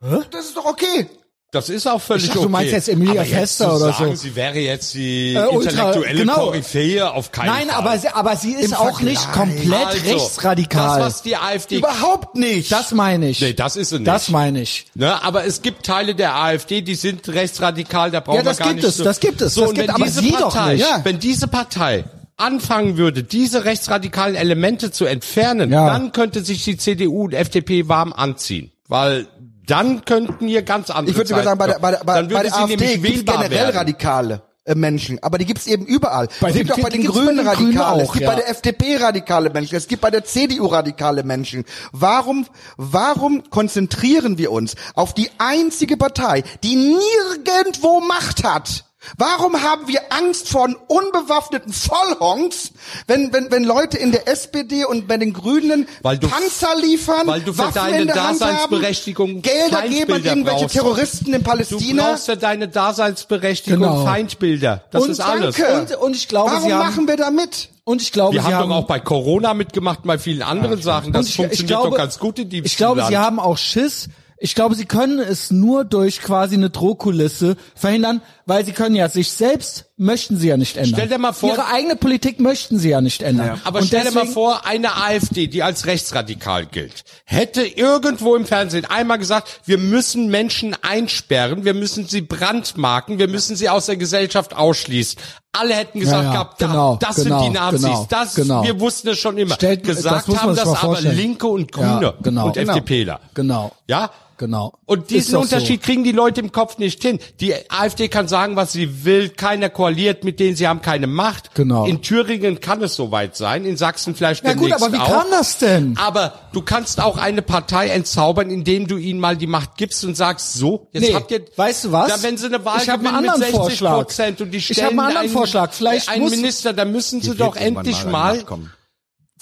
das 0.00 0.46
ist 0.46 0.56
doch 0.56 0.64
okay. 0.66 1.08
Das 1.54 1.68
ist 1.68 1.86
auch 1.86 2.00
völlig 2.02 2.24
Ich 2.24 2.28
dachte, 2.30 2.40
okay. 2.40 2.46
du 2.46 2.52
meinst 2.52 2.72
jetzt 2.72 2.88
Emilia 2.88 3.20
aber 3.20 3.24
Fester 3.24 3.40
jetzt 3.40 3.56
zu 3.78 3.84
oder 3.84 3.92
sagen, 3.94 4.16
so. 4.16 4.22
sie 4.22 4.34
wäre 4.36 4.58
jetzt 4.58 4.94
die 4.94 5.34
Äh, 5.34 5.46
ultra- 5.46 5.70
intellektuelle 5.70 6.18
genau. 6.18 6.34
Koryphäe 6.34 7.10
auf 7.12 7.30
keinen 7.32 7.46
Nein, 7.46 7.68
Fall. 7.68 7.78
aber 7.78 7.98
sie, 7.98 8.08
aber 8.08 8.36
sie 8.36 8.52
ist 8.52 8.64
Im 8.72 8.74
auch 8.74 9.00
nicht 9.00 9.20
Vergleich. 9.22 9.48
komplett 9.62 9.86
Also, 9.86 10.10
rechtsradikal. 10.14 10.98
Das, 11.00 11.06
was 11.06 11.22
die 11.22 11.36
AfD... 11.36 11.76
Überhaupt 11.78 12.34
nicht. 12.36 12.72
Das 12.72 12.92
meine 12.92 13.28
ich. 13.28 13.40
nee, 13.40 13.52
das 13.52 13.76
ist 13.76 13.90
sie 13.90 13.98
nicht. 13.98 14.08
Das 14.08 14.28
meine 14.30 14.60
ich. 14.62 14.86
Ne, 14.94 15.22
aber 15.22 15.44
es 15.44 15.62
gibt 15.62 15.86
Teile 15.86 16.14
der 16.14 16.34
AfD, 16.34 16.82
die 16.82 16.96
sind 16.96 17.28
rechtsradikal, 17.28 18.10
da 18.10 18.20
brauchen 18.20 18.36
Ja, 18.38 18.42
das 18.42 18.58
wir 18.58 18.64
gar 18.64 18.72
gibt 18.74 18.82
nicht 18.84 18.90
es, 18.90 18.96
so. 18.98 19.04
das 19.04 19.20
gibt 19.20 19.40
es, 19.40 19.54
So, 19.54 19.60
das 19.62 19.70
gibt- 19.74 19.82
wenn 19.88 19.94
aber 19.94 20.04
diese 20.04 20.20
sie 20.20 20.30
doch 20.32 20.52
Partei, 20.52 20.72
nicht. 20.74 20.80
Ja. 20.88 21.00
wenn 21.04 21.18
diese 21.20 21.46
Partei 21.48 22.04
anfangen 22.36 22.96
würde, 22.96 23.22
diese 23.22 23.64
rechtsradikalen 23.64 24.34
Elemente 24.34 24.90
zu 24.90 25.04
entfernen, 25.04 25.70
Ja. 25.70 25.86
dann 25.86 26.10
könnte 26.10 26.42
sich 26.44 26.64
die 26.64 26.76
CDU 26.76 27.26
und 27.26 27.32
FDP 27.32 27.86
warm 27.88 28.12
anziehen. 28.12 28.72
Weil 28.88 29.28
dann 29.66 30.04
könnten 30.04 30.46
hier 30.46 30.62
ganz 30.62 30.90
andere 30.90 31.10
Ich 31.10 31.16
würde 31.16 31.28
sogar 31.28 31.44
sagen, 31.44 31.58
bei 31.58 31.66
der, 31.66 31.78
bei 31.78 31.90
der, 31.92 32.04
bei, 32.04 32.22
bei 32.22 32.42
der 32.42 32.56
AfD 32.56 33.02
wählbar 33.02 33.36
generell 33.36 33.66
werden. 33.66 33.76
radikale 33.76 34.42
äh, 34.64 34.74
Menschen, 34.74 35.22
aber 35.22 35.38
die 35.38 35.44
gibt's 35.44 35.66
eben 35.66 35.86
überall. 35.86 36.28
Bei 36.40 36.50
es 36.50 36.56
gibt 36.56 36.72
auch 36.72 36.78
bei 36.78 36.90
den 36.90 37.04
Grünen 37.04 37.36
den 37.36 37.46
Grünen 37.46 37.48
radikale, 37.48 38.02
es 38.02 38.12
gibt 38.12 38.22
ja. 38.22 38.30
bei 38.30 38.36
der 38.36 38.48
FDP 38.50 38.96
radikale 38.96 39.50
Menschen, 39.50 39.76
es 39.76 39.88
gibt 39.88 40.02
bei 40.02 40.10
der 40.10 40.24
CDU 40.24 40.66
radikale 40.66 41.22
Menschen. 41.22 41.64
Warum, 41.92 42.46
warum 42.76 43.48
konzentrieren 43.50 44.38
wir 44.38 44.52
uns 44.52 44.74
auf 44.94 45.14
die 45.14 45.30
einzige 45.38 45.96
Partei, 45.96 46.42
die 46.62 46.76
nirgendwo 46.76 48.00
Macht 48.00 48.44
hat? 48.44 48.84
Warum 49.18 49.62
haben 49.62 49.86
wir 49.88 50.00
Angst 50.10 50.48
vor 50.48 50.68
unbewaffneten 50.88 51.72
Vollhongs, 51.72 52.72
wenn, 53.06 53.32
wenn, 53.32 53.50
wenn 53.50 53.64
Leute 53.64 53.98
in 53.98 54.12
der 54.12 54.28
SPD 54.28 54.84
und 54.84 55.06
bei 55.08 55.16
den 55.16 55.32
Grünen 55.32 55.86
Weil 56.02 56.18
du- 56.18 56.28
Panzer 56.28 56.74
liefern, 56.80 57.26
weil 57.26 57.40
du 57.40 57.52
für 57.52 57.58
Waffen 57.58 57.74
deine 57.74 58.00
in 58.02 58.06
der 58.08 58.16
Hand 58.16 58.40
haben, 58.40 58.50
Daseinsberechtigung 58.54 59.42
Gelder 59.42 59.82
geben 59.82 60.12
an 60.12 60.24
irgendwelche 60.24 60.60
brauchst. 60.60 60.74
Terroristen 60.74 61.34
in 61.34 61.42
Du 61.42 61.50
Palästina? 61.50 62.02
brauchst 62.10 62.28
ja 62.28 62.36
deine 62.36 62.68
Daseinsberechtigung, 62.68 63.80
Genau. 63.80 64.04
Feindbilder. 64.04 64.84
Das 64.90 65.02
Und 65.04 65.10
ist 65.10 65.20
alles. 65.20 65.56
Danke. 65.56 65.94
Und- 65.94 65.96
und 66.02 66.16
ich 66.16 66.28
glaube, 66.28 66.50
Warum 66.52 66.64
sie 66.64 66.72
haben- 66.72 66.86
machen 66.86 67.08
wir 67.08 67.16
da 67.16 67.30
mit? 67.30 67.68
Und 67.84 68.00
ich 68.00 68.12
glaube, 68.12 68.32
Wir 68.34 68.40
sie 68.40 68.46
haben, 68.46 68.54
haben 68.54 68.70
doch 68.70 68.76
auch 68.76 68.86
bei 68.86 68.98
Corona 69.00 69.52
mitgemacht, 69.52 70.00
bei 70.04 70.18
vielen 70.18 70.42
anderen 70.42 70.80
Sachen. 70.80 71.12
Das 71.12 71.28
ich- 71.28 71.36
funktioniert 71.36 71.60
ich 71.60 71.66
glaube, 71.66 71.90
doch 71.90 71.96
ganz 71.98 72.18
gut 72.18 72.38
in 72.38 72.48
diesem 72.48 72.64
Ich 72.64 72.76
glaube, 72.78 73.00
Land. 73.00 73.10
sie 73.10 73.18
haben 73.18 73.38
auch 73.38 73.58
Schiss. 73.58 74.08
Ich 74.38 74.54
glaube, 74.54 74.74
sie 74.74 74.84
können 74.84 75.20
es 75.20 75.50
nur 75.50 75.84
durch 75.84 76.20
quasi 76.20 76.56
eine 76.56 76.68
Drohkulisse 76.68 77.56
verhindern, 77.76 78.20
weil 78.46 78.64
sie 78.64 78.72
können 78.72 78.96
ja 78.96 79.08
sich 79.08 79.30
selbst 79.30 79.86
möchten 79.96 80.36
sie 80.36 80.48
ja 80.48 80.56
nicht 80.56 80.76
ändern. 80.76 80.94
Stell 80.94 81.08
dir 81.08 81.18
mal 81.18 81.32
vor- 81.32 81.50
ihre 81.50 81.66
eigene 81.68 81.94
Politik 81.94 82.40
möchten 82.40 82.78
sie 82.78 82.88
ja 82.90 83.00
nicht 83.00 83.22
ändern. 83.22 83.60
Aber 83.64 83.78
Und 83.78 83.86
stell 83.86 84.00
dir 84.02 84.10
mal 84.10 84.20
deswegen- 84.22 84.34
vor, 84.34 84.66
eine 84.66 84.96
AfD, 84.96 85.46
die 85.46 85.62
als 85.62 85.86
rechtsradikal 85.86 86.66
gilt, 86.66 87.04
hätte 87.24 87.62
irgendwo 87.64 88.34
im 88.34 88.44
Fernsehen 88.44 88.84
einmal 88.86 89.18
gesagt, 89.18 89.60
wir 89.66 89.78
müssen 89.78 90.28
Menschen 90.28 90.76
einsperren, 90.82 91.64
wir 91.64 91.74
müssen 91.74 92.06
sie 92.08 92.20
brandmarken, 92.22 93.18
wir 93.18 93.28
müssen 93.28 93.54
sie 93.56 93.68
aus 93.68 93.86
der 93.86 93.96
Gesellschaft 93.96 94.54
ausschließen. 94.56 95.20
Alle 95.58 95.74
hätten 95.74 96.00
gesagt 96.00 96.18
Ja, 96.24 96.28
ja, 96.28 96.32
gehabt, 96.32 96.58
genau, 96.58 96.96
das 96.96 97.16
genau, 97.16 97.38
sind 97.42 97.52
die 97.52 97.58
Nazis. 97.58 97.80
genau, 97.82 98.06
das, 98.10 98.34
genau. 98.34 98.62
wir 98.64 98.80
wussten 98.80 99.08
es 99.08 99.18
schon 99.18 99.38
immer. 99.38 99.54
Stellt- 99.54 99.86
das 99.88 99.96
gesagt 99.96 100.28
man 100.28 100.42
haben 100.42 100.56
das 100.56 100.66
aber 100.66 100.76
vorstellen. 100.76 101.16
Linke 101.16 101.46
und 101.46 101.70
Grüne 101.70 101.98
Ja, 102.02 102.14
genau. 102.22 102.46
und 102.46 102.54
Genau. 102.54 102.72
FDPler. 102.72 103.20
Genau. 103.34 103.72
Ja? 103.86 104.10
Genau. 104.36 104.72
Und 104.86 105.10
diesen 105.10 105.36
Unterschied 105.36 105.82
so. 105.82 105.86
kriegen 105.86 106.04
die 106.04 106.12
Leute 106.12 106.40
im 106.40 106.50
Kopf 106.52 106.78
nicht 106.78 107.02
hin. 107.02 107.18
Die 107.40 107.54
AfD 107.70 108.08
kann 108.08 108.26
sagen, 108.28 108.56
was 108.56 108.72
sie 108.72 109.04
will, 109.04 109.28
keiner 109.28 109.68
koaliert 109.70 110.24
mit 110.24 110.40
denen, 110.40 110.56
sie 110.56 110.66
haben 110.66 110.82
keine 110.82 111.06
Macht. 111.06 111.54
Genau. 111.54 111.86
In 111.86 112.02
Thüringen 112.02 112.60
kann 112.60 112.82
es 112.82 112.94
soweit 112.96 113.36
sein, 113.36 113.64
in 113.64 113.76
Sachsen 113.76 114.14
vielleicht 114.14 114.44
Ja 114.44 114.54
gut, 114.54 114.72
aber 114.72 114.92
wie 114.92 114.98
auch. 114.98 115.06
kam 115.08 115.26
das 115.30 115.58
denn? 115.58 115.96
Aber 115.98 116.34
du 116.52 116.62
kannst 116.62 117.00
auch 117.00 117.16
eine 117.16 117.42
Partei 117.42 117.88
entzaubern, 117.88 118.50
indem 118.50 118.86
du 118.86 118.96
ihnen 118.96 119.20
mal 119.20 119.36
die 119.36 119.46
Macht 119.46 119.76
gibst 119.76 120.04
und 120.04 120.16
sagst, 120.16 120.54
so, 120.54 120.88
jetzt 120.92 121.02
Nee, 121.08 121.14
habt 121.14 121.30
ihr, 121.30 121.44
weißt 121.56 121.84
du 121.84 121.92
was? 121.92 122.08
Da, 122.08 122.22
wenn 122.26 122.36
sie 122.36 122.46
eine 122.46 122.64
Wahl 122.64 122.80
Ich 122.82 122.90
einen 122.90 123.02
gewinnen 123.02 123.20
mit 123.22 123.30
anderen 123.30 123.40
60 123.42 123.56
Vorschlag. 123.60 123.94
Prozent 123.96 124.40
und 124.40 124.50
die 124.50 124.58
Ich 124.58 124.64
stellen 124.66 124.84
hab 124.86 124.90
einen 124.92 125.00
anderen 125.00 125.18
einen, 125.24 125.32
Vorschlag. 125.32 125.72
Vielleicht 125.72 126.08
einen 126.08 126.22
muss- 126.22 126.30
Minister, 126.32 126.72
dann 126.72 126.90
müssen 126.92 127.20
sie 127.20 127.34
doch 127.34 127.56
endlich 127.56 128.04
mal. 128.04 128.42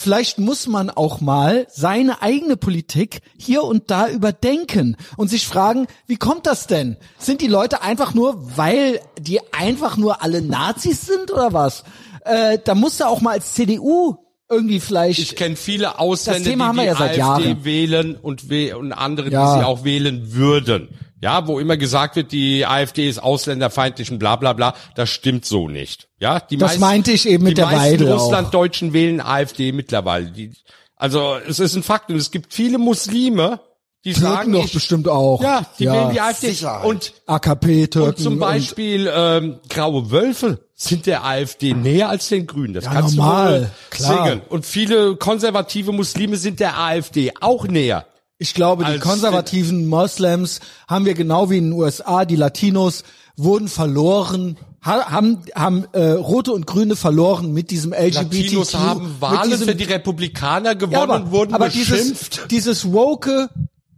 Vielleicht 0.03 0.39
muss 0.41 0.67
man 0.67 0.91
auch 0.91 1.21
mal 1.21 1.67
seine 1.71 2.23
eigene 2.23 2.57
Politik 2.57 3.21
hier 3.39 3.63
und 3.63 3.89
da 3.93 4.09
überdenken 4.09 4.97
und 5.17 5.29
sich 5.29 5.47
fragen, 5.47 5.87
wie 6.09 6.17
kommt 6.17 6.47
das 6.47 6.67
denn? 6.67 6.97
Sind 7.19 7.41
die 7.41 7.47
Leute 7.47 7.83
einfach 7.83 8.13
nur, 8.13 8.57
weil 8.57 8.99
die 9.21 9.39
einfach 9.53 9.97
nur 9.97 10.21
alle 10.23 10.43
Nazis 10.43 11.07
sind 11.07 11.31
oder 11.31 11.53
was? 11.53 11.85
Äh, 12.25 12.59
da 12.65 12.75
musst 12.75 12.99
du 12.99 13.05
auch 13.05 13.21
mal 13.21 13.31
als 13.33 13.55
CDU 13.55 14.17
irgendwie 14.51 14.81
vielleicht 14.81 15.21
ich 15.21 15.37
kenne 15.37 15.55
viele 15.57 15.99
Ausländer, 15.99 16.51
die 16.51 16.57
die 16.57 16.85
ja 16.85 16.93
AfD 17.07 17.17
Jahren. 17.19 17.65
wählen 17.65 18.17
und, 18.17 18.51
we 18.51 18.77
und 18.77 18.93
andere, 18.93 19.31
Ja. 19.31 19.55
die 19.55 19.61
sie 19.61 19.67
auch 19.67 19.85
wählen 19.85 20.33
würden. 20.35 20.89
Ja, 21.23 21.47
wo 21.47 21.61
immer 21.61 21.77
gesagt 21.77 22.17
wird, 22.17 22.33
die 22.33 22.67
AfD 22.67 23.09
ist 23.09 23.23
ausländerfeindlich 23.23 24.11
und 24.11 24.19
bla 24.19 24.35
bla 24.37 24.53
bla. 24.55 24.75
Das 24.97 25.09
stimmt 25.09 25.45
so 25.47 25.69
nicht. 25.69 26.09
Ja, 26.19 26.41
die 26.41 26.57
Das 26.57 26.79
meinte 26.81 27.13
ich 27.13 27.29
eben 27.29 27.45
mit 27.45 27.53
die 27.53 27.55
der 27.55 27.67
meisten 27.67 27.81
Weidel 27.93 28.13
auch. 28.13 28.25
Russlanddeutschen 28.25 28.93
wählen 28.93 29.21
AfD 29.21 29.71
mittlerweile. 29.73 30.27
Die, 30.33 30.53
also 30.97 31.37
es 31.49 31.61
ist 31.61 31.77
ein 31.77 31.83
Fakt 31.85 32.11
und 32.11 32.17
es 32.17 32.33
gibt 32.33 32.53
viele 32.53 32.79
Muslime, 32.79 33.61
die 34.05 34.15
Türken 34.15 34.33
sagen, 34.35 34.53
doch 34.53 34.65
ich, 34.65 34.73
bestimmt 34.73 35.07
auch. 35.07 35.41
ja, 35.45 35.65
die 35.79 35.87
wählen 35.87 36.11
die 36.11 36.21
AfD. 36.21 36.49
Sicherheit. 36.51 36.85
Und 36.87 37.13
AKP, 37.27 37.87
Türken. 37.87 38.09
und 38.09 38.19
zum 38.19 38.39
Beispiel 38.41 39.09
ähm, 39.15 39.61
graue 39.69 40.11
Wölfe 40.11 40.59
sind 40.75 41.07
der 41.07 41.25
AfD 41.25 41.73
näher 41.75 42.09
als 42.09 42.29
den 42.31 42.49
Grünen. 42.49 42.75
Das 42.75 42.87
Ja, 42.87 42.95
kannst 42.95 43.15
normal, 43.17 43.71
du 43.93 43.97
klar. 43.97 44.27
singen. 44.27 44.43
Und 44.49 44.67
viele 44.67 45.15
konservative 45.15 45.93
Muslime 45.93 46.37
sind 46.37 46.59
der 46.59 46.77
AfD 46.81 47.33
auch 47.41 47.69
näher. 47.69 48.07
Ich 48.43 48.55
glaube, 48.55 48.85
die 48.85 48.99
konservativen 48.99 49.87
Moslems 49.87 50.59
haben 50.89 51.05
wir 51.05 51.15
genau 51.15 51.49
wie 51.49 51.59
in 51.59 51.71
den 51.71 51.73
USA, 51.75 52.25
die 52.25 52.35
Latinos 52.35 53.05
wurden 53.37 53.69
verloren, 53.69 54.57
ha, 54.85 55.13
haben, 55.13 55.39
haben 55.55 55.85
äh, 55.93 56.11
Rote 56.11 56.53
und 56.53 56.67
Grüne 56.67 56.97
verloren 56.97 57.53
mit 57.53 57.71
diesem 57.71 57.93
LGBTQ. 57.93 58.15
Latinos 58.17 58.75
haben 58.75 59.17
Wahlen 59.21 59.51
diesem, 59.51 59.69
für 59.69 59.77
die 59.77 59.85
Republikaner 59.85 60.75
gewonnen 60.75 60.93
ja, 60.93 61.03
aber, 61.03 61.17
und 61.17 61.31
wurden 61.31 61.55
aber 61.55 61.67
beschimpft. 61.67 62.49
dieses, 62.51 62.83
dieses 62.83 62.93
Woke, 62.93 63.49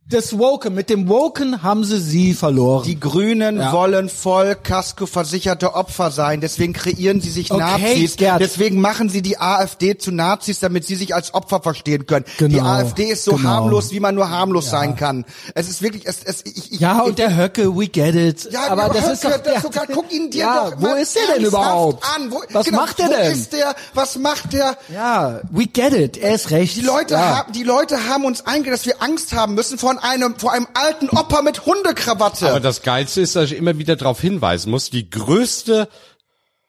das 0.07 0.39
Woke, 0.39 0.69
mit 0.69 0.91
dem 0.91 1.09
Woken 1.09 1.63
haben 1.63 1.83
sie 1.83 1.99
sie 1.99 2.35
verloren. 2.35 2.85
Die 2.85 3.01
Grünen 3.01 3.57
Ja. 3.59 3.73
wollen 3.73 4.11
voll 4.11 4.55
Kasko-versicherte 4.55 5.75
Opfer 5.75 6.11
sein, 6.11 6.43
deswegen 6.43 6.75
kreieren 6.75 7.23
sie 7.23 7.31
sich 7.31 7.51
Okay, 7.51 7.59
Nazis, 7.61 8.17
Gerd. 8.17 8.39
deswegen 8.41 8.83
machen 8.83 9.09
sie 9.09 9.23
die 9.23 9.39
AfD 9.41 9.97
zu 9.97 10.13
Nazis, 10.13 10.61
damit 10.61 10.85
sie 10.87 10.95
sich 10.97 11.15
als 11.15 11.33
Opfer 11.33 11.63
verstehen 11.63 12.05
können. 12.07 12.27
Die 12.39 12.49
Genau, 12.49 12.65
AfD 12.65 13.05
ist 13.05 13.25
so 13.25 13.37
genau. 13.37 13.49
harmlos, 13.49 13.93
wie 13.93 14.01
man 14.01 14.15
nur 14.15 14.29
harmlos 14.29 14.69
sein 14.69 14.95
kann. 14.95 15.25
Es 15.55 15.71
ist 15.71 15.81
wirklich, 15.81 16.05
es, 16.07 16.23
es, 16.23 16.43
ich, 16.45 16.73
ich, 16.73 16.81
ja, 16.81 16.99
ich, 17.01 17.09
und 17.09 17.19
der 17.19 17.35
Höcke, 17.35 17.75
we 17.75 17.89
get 17.89 18.15
it. 18.15 18.47
Ja, 18.53 18.69
aber 18.69 18.91
das 18.93 19.09
ist 19.11 19.25
doch, 19.25 19.39
das 19.39 19.63
sogar, 19.63 19.87
guck 19.91 20.13
ihn 20.13 20.31
dir 20.31 20.41
ja, 20.41 20.71
doch 20.71 20.83
wo 20.83 20.95
ist 20.95 21.17
der 21.17 21.35
denn 21.37 21.45
überhaupt? 21.47 22.05
An. 22.15 22.31
Wo, 22.31 22.43
Was 22.53 22.67
genau, 22.67 22.81
macht 22.83 22.99
der 22.99 23.09
wo 23.09 23.13
denn? 23.13 23.33
ist 23.33 23.55
der, 23.55 23.75
was 23.95 24.19
macht 24.19 24.53
der? 24.53 24.77
Ja, 24.93 25.41
we 25.51 25.67
get 25.67 25.95
it. 25.95 26.19
Er 26.19 26.35
ist 26.35 26.51
recht. 26.51 26.77
Die 26.77 26.83
Leute 26.83 27.15
ja. 27.15 27.39
haben, 27.39 27.53
die 27.53 27.63
Leute 27.63 28.07
haben 28.09 28.27
uns 28.27 28.45
eingeredet, 28.47 28.81
dass 28.81 28.87
wir 28.87 29.01
Angst 29.03 29.33
haben 29.33 29.55
müssen 29.55 29.79
vor 29.79 29.94
einem, 29.99 30.37
vor 30.39 30.53
einem 30.53 30.67
alten 30.75 31.09
Opa 31.09 31.43
mit 31.43 31.67
Hundekrawatte. 31.67 32.51
Aber 32.51 32.61
das 32.61 32.83
Geilste 32.83 33.21
ist, 33.21 33.37
dass 33.37 33.51
ich 33.51 33.57
immer 33.57 33.79
wieder 33.79 33.97
darauf 33.97 34.21
hinweisen 34.21 34.71
muss, 34.71 34.91
die 34.91 35.09
größte 35.09 35.89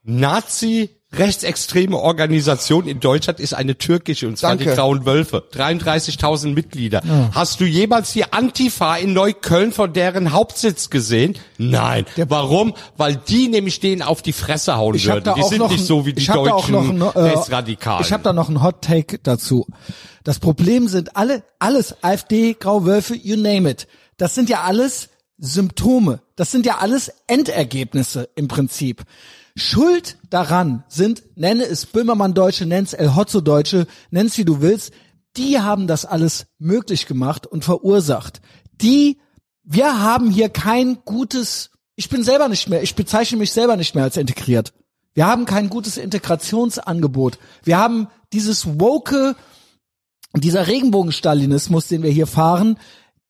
Nazi 0.03 0.94
rechtsextreme 1.17 1.97
Organisation 1.97 2.88
in 2.88 2.99
Deutschland 2.99 3.39
ist 3.39 3.54
eine 3.54 3.78
türkische, 3.78 4.28
und 4.28 4.38
zwar 4.38 4.51
Danke. 4.51 4.65
die 4.65 4.75
Grauen 4.75 5.06
Wölfe. 5.06 5.43
33.000 5.54 6.54
Mitglieder. 6.54 7.01
Hast 7.34 7.60
du 7.60 7.65
jemals 7.65 8.13
die 8.13 8.32
Antifa 8.32 8.95
in 8.97 9.13
Neukölln 9.13 9.71
von 9.71 9.93
deren 9.93 10.32
Hauptsitz 10.34 10.89
gesehen? 10.89 11.38
Nein. 11.58 12.06
Warum? 12.28 12.73
Weil 12.97 13.15
die 13.15 13.47
nämlich 13.47 13.80
denen 13.80 14.01
auf 14.01 14.21
die 14.21 14.34
Fresse 14.34 14.78
hauen 14.78 14.95
Ich 14.95 15.08
würden. 15.08 15.34
Die 15.36 15.43
sind 15.43 15.62
nicht 15.69 15.80
ein- 15.82 15.86
so 15.86 16.06
wie 16.06 16.13
die 16.13 16.25
deutschen 16.25 16.97
noch 16.97 17.15
äh, 17.15 17.19
Rechtsradikalen. 17.19 18.04
Ich 18.06 18.12
habe 18.13 18.23
da 18.23 18.34
noch 18.34 18.49
einen 18.49 18.62
Hot 18.63 18.82
Take 18.82 19.19
dazu. 19.23 19.67
Das 20.23 20.39
Problem 20.39 20.88
sind 20.88 21.15
alle, 21.15 21.43
alles 21.60 21.95
AfD, 22.04 22.54
Grauwölfe, 22.60 23.15
you 23.15 23.36
name 23.38 23.69
it. 23.69 23.88
Das 24.17 24.34
sind 24.36 24.49
ja 24.49 24.62
alles 24.63 25.10
Symptome. 25.38 26.21
Das 26.36 26.51
sind 26.51 26.65
ja 26.65 26.78
alles 26.80 27.12
Endergebnisse 27.28 28.30
im 28.36 28.47
Prinzip. 28.47 29.04
Schuld 29.58 30.18
daran 30.30 30.84
sind, 30.89 31.24
nenne 31.36 31.63
es 31.63 31.86
Böhmermann-Deutsche, 31.86 32.65
nenne 32.65 32.86
es 32.86 32.94
El 32.94 33.15
Hotzo-Deutsche, 33.15 33.88
nenn 34.12 34.28
es 34.28 34.38
wie 34.38 34.46
du 34.46 34.62
willst, 34.62 34.91
die 35.38 35.60
haben 35.60 35.88
das 35.88 36.06
alles 36.06 36.48
möglich 36.60 37.08
gemacht 37.08 37.48
und 37.48 37.63
verursacht. 37.63 38.41
Die, 38.82 39.20
wir 39.63 40.02
haben 40.02 40.30
hier 40.30 40.50
kein 40.50 41.00
gutes, 41.06 41.72
ich 41.96 42.10
bin 42.10 42.24
selber 42.24 42.50
nicht 42.50 42.68
mehr, 42.68 42.84
ich 42.84 42.96
bezeichne 42.96 43.38
mich 43.38 43.52
selber 43.52 43.78
nicht 43.78 43.96
mehr 43.96 44.04
als 44.04 44.18
integriert. 44.18 44.74
Wir 45.13 45.26
haben 45.26 45.46
kein 45.46 45.70
gutes 45.70 45.96
Integrationsangebot. 45.96 47.39
Wir 47.63 47.78
haben 47.78 48.08
dieses 48.34 48.80
woke, 48.80 49.36
dieser 50.36 50.68
Regenbogenstalinismus, 50.68 51.88
den 51.88 52.04
wir 52.04 52.12
hier 52.12 52.28
fahren, 52.28 52.78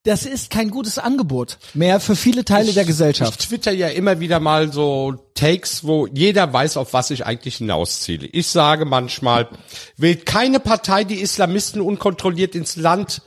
das 0.06 0.26
ist 0.26 0.52
kein 0.52 0.70
gutes 0.70 0.98
Angebot 0.98 1.58
mehr 1.74 2.00
für 2.00 2.16
viele 2.16 2.46
Teile 2.46 2.72
der 2.72 2.86
Gesellschaft. 2.86 3.42
Ich 3.42 3.48
twitter 3.48 3.72
ja 3.72 3.88
immer 3.90 4.20
wieder 4.20 4.40
mal 4.40 4.72
so 4.72 5.16
Takes, 5.34 5.84
wo 5.84 6.08
jeder 6.08 6.54
weiß, 6.54 6.78
auf 6.78 6.94
was 6.94 7.10
ich 7.12 7.26
eigentlich 7.26 7.58
hinausziele. 7.58 8.28
Ich 8.28 8.48
sage 8.48 8.86
manchmal, 8.86 9.50
wählt 9.98 10.26
keine 10.26 10.60
Partei, 10.60 11.04
die 11.04 11.20
Islamisten 11.20 11.82
unkontrolliert 11.82 12.56
ins 12.56 12.76
Land 12.76 13.24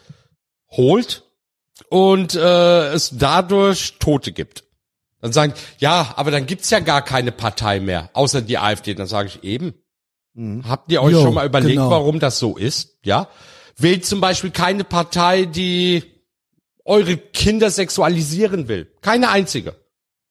holt 0.71 1.25
und 1.91 2.35
äh, 2.35 2.93
es 2.93 3.11
dadurch 3.13 3.99
Tote 3.99 4.33
gibt. 4.33 4.65
Dann 5.21 5.33
sagen, 5.33 5.55
ja, 5.79 6.15
aber 6.17 6.31
dann 6.31 6.47
gibt's 6.47 6.71
ja 6.71 6.79
gar 6.79 7.03
keine 7.03 7.33
Partei 7.33 7.81
mehr, 7.81 8.09
außer 8.13 8.41
die 8.41 8.57
AfD. 8.57 8.95
Dann 8.95 9.09
sage 9.09 9.29
ich 9.29 9.43
eben, 9.43 9.75
habt 10.69 10.93
ihr 10.93 11.03
euch 11.03 11.13
Jo, 11.13 11.23
schon 11.23 11.35
mal 11.35 11.47
überlegt, 11.47 11.75
genau. 11.75 11.91
warum 11.91 12.21
das 12.21 12.39
so 12.39 12.57
ist? 12.57 12.99
Ja, 13.05 13.29
wählt 13.77 14.07
zum 14.07 14.21
Beispiel 14.21 14.53
keine 14.53 14.85
Partei, 14.85 15.45
die 15.45 16.18
eure 16.89 17.17
Kinder 17.17 17.71
sexualisieren 17.71 18.69
will. 18.69 18.89
Keine 19.03 19.31
einzige. 19.31 19.75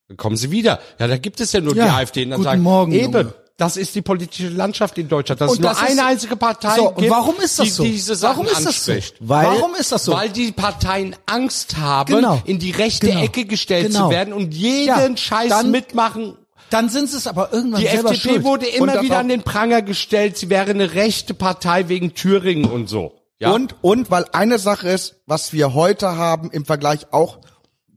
Dann 0.07 0.17
kommen 0.17 0.37
sie 0.37 0.51
wieder. 0.51 0.79
Ja, 0.99 1.07
da 1.07 1.17
gibt 1.17 1.39
es 1.39 1.51
ja 1.51 1.61
nur 1.61 1.75
Ja, 1.75 1.85
die 1.85 1.91
AfD. 1.91 2.23
Und 2.23 2.31
dann 2.31 2.37
guten 2.37 2.43
sagen, 2.49 2.61
Morgen, 2.61 2.91
eben. 2.93 3.13
Junge. 3.13 3.33
Das 3.59 3.75
ist 3.75 3.95
die 3.95 4.03
politische 4.03 4.49
Landschaft 4.49 4.99
in 4.99 5.07
Deutschland. 5.09 5.41
Das 5.41 5.49
Und 5.49 5.55
ist 5.57 5.61
nur 5.61 5.71
das 5.71 5.81
ist- 5.81 5.89
eine 5.89 6.05
einzige 6.05 6.35
Partei, 6.35 6.75
So, 6.75 6.89
und 6.89 6.97
gibt, 6.99 7.09
warum 7.09 7.35
ist 7.39 7.57
das 7.57 7.65
die 7.65 7.71
so? 7.71 7.83
diese 7.83 8.13
Sachen 8.15 8.45
Warum 8.45 8.45
ist 8.45 8.65
das 8.67 8.85
so? 8.85 8.91
anspricht. 8.91 9.15
Weil- 9.19 9.47
Warum 9.47 9.73
ist 9.75 9.91
das 9.91 10.05
so? 10.05 10.13
Weil 10.13 10.29
die 10.29 10.51
Parteien 10.51 11.15
Angst 11.25 11.75
haben, 11.77 12.13
Genau. 12.13 12.39
in 12.45 12.59
die 12.59 12.69
rechte 12.69 13.07
Genau. 13.07 13.23
Ecke 13.23 13.45
gestellt 13.45 13.87
Genau. 13.87 14.05
zu 14.05 14.11
werden 14.11 14.31
und 14.33 14.53
jeden 14.53 14.87
Ja, 14.87 15.17
Scheiß 15.17 15.49
dann- 15.49 15.71
mitmachen. 15.71 16.37
Dann 16.69 16.89
sind 16.89 17.09
sie 17.09 17.17
es 17.17 17.25
aber 17.27 17.51
irgendwann 17.51 17.81
Die 17.81 17.87
selber 17.87 18.11
FDP 18.11 18.29
schuld. 18.35 18.43
wurde 18.43 18.65
immer 18.67 19.01
wieder 19.01 19.17
an 19.19 19.27
den 19.29 19.41
Pranger 19.41 19.81
gestellt, 19.81 20.37
sie 20.37 20.49
wäre 20.51 20.69
eine 20.69 20.93
rechte 20.93 21.33
Partei 21.33 21.89
wegen 21.89 22.13
Thüringen 22.13 22.65
und 22.65 22.87
so. 22.89 23.13
Ja. 23.39 23.51
Und, 23.51 23.75
und 23.81 24.09
weil 24.09 24.25
eine 24.31 24.59
Sache 24.59 24.89
ist, 24.89 25.21
was 25.25 25.53
wir 25.53 25.73
heute 25.73 26.17
haben 26.17 26.49
im 26.51 26.65
Vergleich 26.65 27.11
auch 27.13 27.39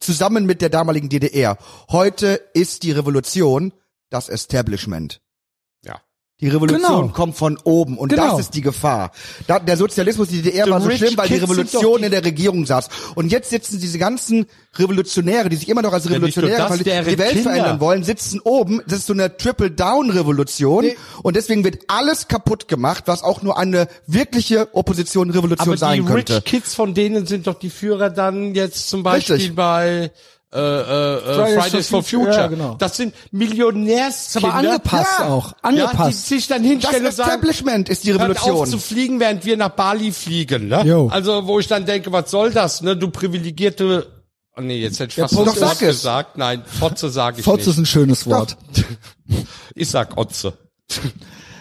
zusammen 0.00 0.46
mit 0.46 0.60
der 0.60 0.68
damaligen 0.68 1.08
DDR. 1.08 1.56
Heute 1.90 2.40
ist 2.54 2.82
die 2.82 2.92
Revolution 2.92 3.72
das 4.10 4.28
Establishment. 4.28 5.20
Ja. 6.40 6.48
Die 6.48 6.48
Revolution 6.48 6.80
Genau. 7.02 7.08
kommt 7.08 7.36
von 7.36 7.58
oben 7.64 7.98
und 7.98 8.08
Genau. 8.10 8.30
das 8.32 8.40
ist 8.40 8.54
die 8.54 8.60
Gefahr. 8.62 9.12
Da, 9.46 9.58
der 9.58 9.76
Sozialismus, 9.76 10.28
die 10.28 10.42
DDR 10.42 10.64
The 10.64 10.70
war 10.70 10.80
so 10.80 10.90
schlimm, 10.90 11.16
weil 11.16 11.28
die 11.28 11.34
kids 11.34 11.46
sind 11.46 11.50
Revolution 11.50 11.98
die- 11.98 12.04
in 12.06 12.10
der 12.10 12.24
Regierung 12.24 12.66
saß. 12.66 12.88
Und 13.14 13.30
jetzt 13.30 13.50
sitzen 13.50 13.78
diese 13.78 13.98
ganzen 13.98 14.46
Revolutionäre, 14.76 15.48
die 15.48 15.56
sich 15.56 15.68
immer 15.68 15.82
noch 15.82 15.92
als 15.92 16.04
Ja, 16.06 16.12
Revolutionäre 16.12 16.78
deren 16.82 17.04
die 17.08 17.18
Welt 17.18 17.30
Kinder. 17.32 17.42
verändern 17.50 17.80
wollen, 17.80 18.04
sitzen 18.04 18.40
oben. 18.40 18.80
Das 18.86 19.00
ist 19.00 19.06
so 19.06 19.12
eine 19.12 19.36
Triple-Down-Revolution. 19.36 20.90
Und 21.22 21.36
deswegen 21.36 21.64
wird 21.64 21.82
alles 21.88 22.28
kaputt 22.28 22.68
gemacht, 22.68 23.04
was 23.06 23.22
auch 23.22 23.42
nur 23.42 23.58
eine 23.58 23.88
wirkliche 24.06 24.74
Opposition, 24.74 25.30
Revolution 25.30 25.68
Aber 25.68 25.74
die 25.76 25.78
sein 25.80 26.04
könnte. 26.04 26.36
Rich 26.36 26.44
Kids 26.44 26.74
von 26.74 26.94
denen 26.94 27.26
sind 27.26 27.46
doch 27.46 27.58
die 27.58 27.70
Führer 27.70 28.10
dann 28.10 28.54
jetzt 28.54 28.88
zum 28.88 29.02
Beispiel 29.02 29.36
Richtig. 29.36 29.54
bei 29.56 30.10
äh, 30.52 30.58
äh, 30.58 30.62
äh, 30.62 31.34
Fridays 31.34 31.62
Fridays, 31.64 31.88
for 31.88 32.02
Future. 32.02 32.34
Ja, 32.34 32.46
genau. 32.48 32.74
Das 32.74 32.96
sind 32.96 33.14
Millionärs. 33.30 34.28
Ist 34.34 34.36
aber 34.44 34.54
angepasst 34.54 35.20
auch. 35.20 35.52
Angepasst. 35.62 35.98
Ja, 35.98 36.06
die 36.08 36.12
sich 36.40 36.46
dann 36.48 36.64
hinstellen 36.64 37.04
Das 37.04 37.14
und 37.14 37.16
sagen, 37.18 37.30
Establishment 37.30 37.88
ist 37.88 38.04
die 38.04 38.12
Hört 38.12 38.22
auf 38.22 38.28
Revolution. 38.46 38.66
zu 38.66 38.78
fliegen, 38.78 39.20
während 39.20 39.44
wir 39.44 39.56
nach 39.56 39.68
Bali 39.70 40.10
fliegen, 40.12 40.68
ne? 40.68 41.08
Also, 41.10 41.46
wo 41.46 41.60
ich 41.60 41.68
dann 41.68 41.86
denke, 41.86 42.10
was 42.12 42.30
soll 42.30 42.50
das, 42.50 42.82
ne? 42.82 42.96
Du 42.96 43.10
privilegierte, 43.10 44.08
oh 44.56 44.60
nee, 44.60 44.78
jetzt 44.78 44.98
hätte 44.98 45.10
ich 45.10 45.14
fast 45.20 45.34
das 45.34 45.46
Wort 45.46 45.56
sag 45.56 45.72
es. 45.74 45.78
gesagt. 45.78 46.36
Nein, 46.38 46.62
Fotze 46.66 47.10
sage 47.10 47.38
ich 47.38 47.44
Fotze 47.44 47.70
ist 47.70 47.76
nicht. 47.76 47.78
ein 47.78 47.86
schönes 47.86 48.26
Wort. 48.26 48.56
Ich 49.76 49.88
sag 49.88 50.16
Otze. 50.18 50.52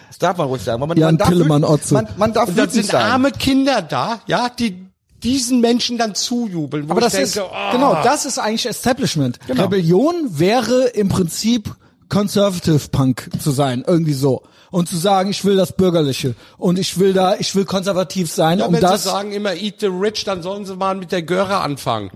Das 0.08 0.18
darf 0.18 0.36
man 0.36 0.48
ruhig 0.48 0.60
sagen. 0.62 0.80
weil 0.80 0.88
Man, 0.88 0.98
Jan 0.98 1.06
man 1.10 1.18
darf, 1.18 1.28
Tillemann, 1.28 1.62
wüt- 1.62 1.68
Otze. 1.68 1.94
man, 1.94 2.08
man 2.16 2.32
darf 2.32 2.48
Und 2.48 2.58
dann 2.58 2.68
sind 2.68 2.86
sein. 2.86 3.02
arme 3.02 3.30
Kinder 3.30 3.80
da, 3.82 4.20
ja, 4.26 4.48
die 4.48 4.86
diesen 5.22 5.60
Menschen 5.60 5.98
dann 5.98 6.14
zujubeln. 6.14 6.88
Wo 6.88 6.92
Aber 6.92 7.00
das 7.00 7.12
denke, 7.12 7.28
ist, 7.28 7.38
oh, 7.38 7.72
genau, 7.72 8.02
das 8.02 8.26
ist 8.26 8.38
eigentlich 8.38 8.66
Establishment. 8.66 9.38
Genau. 9.46 9.64
Rebellion 9.64 10.14
wäre 10.38 10.88
im 10.88 11.08
Prinzip 11.08 11.74
Conservative 12.08 12.88
Punk 12.90 13.30
zu 13.40 13.50
sein, 13.50 13.84
irgendwie 13.86 14.14
so. 14.14 14.42
Und 14.70 14.88
zu 14.88 14.96
sagen, 14.96 15.30
ich 15.30 15.44
will 15.44 15.56
das 15.56 15.72
Bürgerliche. 15.72 16.34
Und 16.56 16.78
ich 16.78 16.98
will 16.98 17.12
da, 17.12 17.36
ich 17.36 17.54
will 17.54 17.64
konservativ 17.64 18.30
sein, 18.30 18.60
Ja, 18.60 18.66
um 18.66 18.72
wenn 18.72 18.80
das, 18.80 19.02
sie 19.02 19.08
sagen 19.08 19.32
immer 19.32 19.54
eat 19.54 19.80
the 19.80 19.86
rich, 19.86 20.24
dann 20.24 20.42
sollen 20.42 20.64
sie 20.64 20.76
mal 20.76 20.94
mit 20.94 21.10
der 21.12 21.22
Göre 21.22 21.58
anfangen. 21.58 22.10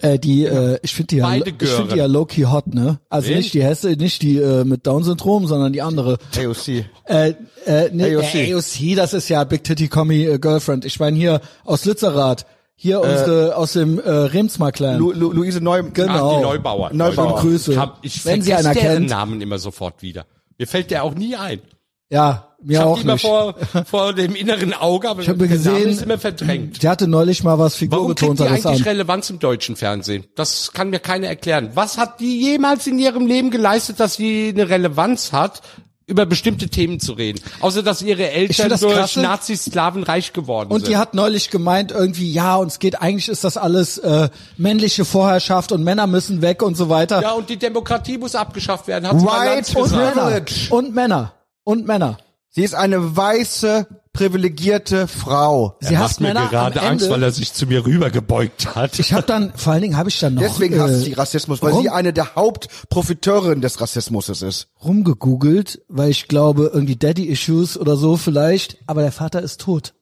Äh, 0.00 0.18
die, 0.18 0.44
äh, 0.44 0.78
ich 0.82 0.94
finde 0.94 1.06
die, 1.08 1.16
ja, 1.16 1.26
Beide 1.26 1.50
ich 1.50 1.68
finde 1.68 1.92
die 1.94 1.98
ja 1.98 2.06
low-key 2.06 2.44
hot, 2.44 2.72
ne? 2.72 3.00
Also 3.08 3.30
Wen? 3.30 3.38
nicht 3.38 3.52
die 3.52 3.62
Hesse, 3.62 3.90
nicht 3.90 4.22
die, 4.22 4.38
äh, 4.38 4.64
mit 4.64 4.86
Down-Syndrom, 4.86 5.46
sondern 5.46 5.72
die 5.72 5.82
andere. 5.82 6.18
AOC. 6.36 6.84
Äh, 7.04 7.34
äh, 7.66 7.90
nee, 7.92 8.14
AOC. 8.14 8.34
Äh, 8.34 8.54
AOC, 8.54 8.96
das 8.96 9.12
ist 9.12 9.28
ja 9.28 9.42
Big 9.44 9.64
Titty 9.64 9.88
Commie 9.88 10.24
äh, 10.24 10.38
Girlfriend. 10.38 10.84
Ich 10.84 11.00
meine 11.00 11.16
hier 11.16 11.40
aus 11.64 11.84
Lützerath. 11.84 12.46
Hier 12.80 13.00
unsere, 13.00 13.56
aus 13.56 13.72
dem 13.72 13.98
äh, 13.98 14.08
Remsmar-Clan. 14.08 14.98
Lu, 14.98 15.10
Lu, 15.10 15.32
Luise 15.32 15.60
Neu. 15.60 15.82
Genau. 15.82 16.30
Ach, 16.30 16.36
die 16.36 16.42
Neubauer. 16.44 16.92
Neubauer. 16.92 17.40
Grüße. 17.40 17.72
Ich, 17.72 17.78
hab, 17.78 17.98
ich 18.02 18.24
Wenn 18.24 18.40
sie 18.40 18.54
einer 18.54 18.72
kennt. 18.72 19.10
Namen 19.10 19.40
immer 19.40 19.58
sofort 19.58 20.00
wieder. 20.00 20.26
Mir 20.58 20.68
fällt 20.68 20.92
der 20.92 21.02
auch 21.02 21.14
nie 21.14 21.34
ein. 21.34 21.60
Ja, 22.08 22.47
mir 22.62 22.72
Ich 22.72 22.78
habe 22.78 22.90
auch 22.90 22.96
die 22.96 23.02
immer 23.04 23.12
nicht. 23.14 23.22
vor, 23.26 23.54
vor 23.86 24.12
dem 24.14 24.34
inneren 24.34 24.74
Auge, 24.74 25.08
aber 25.08 25.22
Ich 25.22 25.28
habe 25.28 25.38
der 25.38 25.48
gesehen, 25.48 25.88
ist 25.88 26.02
immer 26.02 26.18
verdrängt. 26.18 26.82
die 26.82 26.88
hatte 26.88 27.06
neulich 27.06 27.42
mal 27.44 27.58
was 27.58 27.80
Warum 27.90 28.14
kriegt 28.14 28.38
die 28.38 28.42
eigentlich 28.44 28.66
an. 28.66 28.76
Relevanz 28.82 29.30
im 29.30 29.38
deutschen 29.38 29.76
Fernsehen? 29.76 30.24
Das 30.34 30.72
kann 30.72 30.90
mir 30.90 30.98
keiner 30.98 31.28
erklären. 31.28 31.70
Was 31.74 31.98
hat 31.98 32.20
die 32.20 32.40
jemals 32.40 32.86
in 32.86 32.98
ihrem 32.98 33.26
Leben 33.26 33.50
geleistet, 33.50 34.00
dass 34.00 34.14
sie 34.16 34.48
eine 34.48 34.68
Relevanz 34.68 35.32
hat, 35.32 35.62
über 36.06 36.24
bestimmte 36.26 36.68
Themen 36.68 37.00
zu 37.00 37.12
reden? 37.12 37.38
Außer, 37.60 37.82
dass 37.82 38.00
ihre 38.02 38.30
Eltern 38.30 38.70
durch 38.70 38.92
Krasse. 38.94 39.20
Nazi-Sklaven 39.20 40.02
reich 40.02 40.32
geworden 40.32 40.70
Und 40.72 40.80
sind. 40.80 40.88
die 40.90 40.96
hat 40.96 41.12
neulich 41.14 41.50
gemeint 41.50 41.92
irgendwie, 41.92 42.32
ja, 42.32 42.56
und 42.56 42.68
es 42.68 42.78
geht 42.78 43.00
eigentlich 43.00 43.28
ist 43.28 43.44
das 43.44 43.56
alles 43.58 43.98
äh, 43.98 44.30
männliche 44.56 45.04
Vorherrschaft 45.04 45.70
und 45.70 45.84
Männer 45.84 46.06
müssen 46.06 46.40
weg 46.42 46.62
und 46.62 46.76
so 46.76 46.88
weiter. 46.88 47.20
ja, 47.22 47.32
und 47.32 47.50
die 47.50 47.58
Demokratie 47.58 48.18
muss 48.18 48.34
abgeschafft 48.34 48.88
werden, 48.88 49.06
hat 49.06 49.20
sie 49.20 49.26
bei 49.26 49.44
Lanz 49.54 49.68
Right 49.68 49.76
und 49.76 49.82
gesagt. 49.84 50.14
Privilege. 50.16 50.74
Und 50.74 50.94
Männer. 50.94 51.32
Und 51.64 51.86
Männer. 51.86 52.18
Sie 52.58 52.64
ist 52.64 52.74
eine 52.74 53.16
weiße, 53.16 53.86
privilegierte 54.12 55.06
Frau. 55.06 55.76
Sie 55.78 55.94
Er 55.94 56.00
hasst 56.00 56.20
macht 56.20 56.34
mir 56.34 56.34
Männer 56.34 56.48
gerade 56.50 56.82
Angst, 56.82 57.04
Ende. 57.04 57.14
weil 57.14 57.22
er 57.22 57.30
sich 57.30 57.52
zu 57.52 57.66
mir 57.68 57.86
rübergebeugt 57.86 58.74
hat. 58.74 58.98
Ich 58.98 59.12
habe 59.12 59.24
dann, 59.24 59.52
vor 59.54 59.74
allen 59.74 59.82
Dingen 59.82 59.96
habe 59.96 60.08
ich 60.08 60.18
dann 60.18 60.34
noch 60.34 60.42
Deswegen 60.42 60.80
hasst 60.80 61.04
sie 61.04 61.12
äh, 61.12 61.14
Rassismus, 61.14 61.62
weil 61.62 61.70
rum- 61.72 61.82
sie 61.82 61.88
eine 61.90 62.12
der 62.12 62.34
Hauptprofiteurinnen 62.34 63.60
des 63.60 63.80
Rassismus 63.80 64.28
ist. 64.28 64.66
rumgegoogelt, 64.84 65.82
weil 65.88 66.10
ich 66.10 66.26
glaube, 66.26 66.70
irgendwie 66.74 66.96
Daddy-Issues 66.96 67.78
oder 67.78 67.94
so 67.96 68.16
vielleicht, 68.16 68.78
aber 68.88 69.02
der 69.02 69.12
Vater 69.12 69.40
ist 69.40 69.60
tot. 69.60 69.94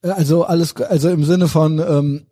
Äh, 0.00 0.08
Also 0.08 0.44
alles, 0.44 0.74
also 0.76 1.10
im 1.10 1.24
Sinne 1.24 1.46
von, 1.48 1.78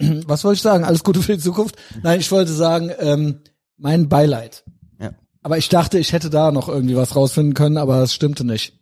ähm, 0.01 0.25
was 0.27 0.43
wollte 0.43 0.57
ich 0.57 0.63
sagen? 0.63 0.85
Alles 0.85 1.05
Gute 1.05 1.21
für 1.21 1.37
die 1.37 1.43
Zukunft? 1.43 1.77
Nein, 2.03 2.19
ich 2.21 2.31
wollte 2.33 2.53
sagen, 2.53 2.91
ähm, 2.99 3.41
mein 3.77 4.09
Beileid. 4.09 4.65
Ja. 4.99 5.11
Aber 5.43 5.59
ich 5.59 5.69
dachte, 5.69 5.99
ich 5.99 6.15
hätte 6.15 6.31
da 6.31 6.51
noch 6.51 6.71
irgendwie 6.71 6.97
was 6.97 7.15
rausfinden 7.15 7.53
können, 7.53 7.77
aber 7.77 7.99
es 8.03 8.15
stimmte 8.15 8.43
nicht. 8.43 8.73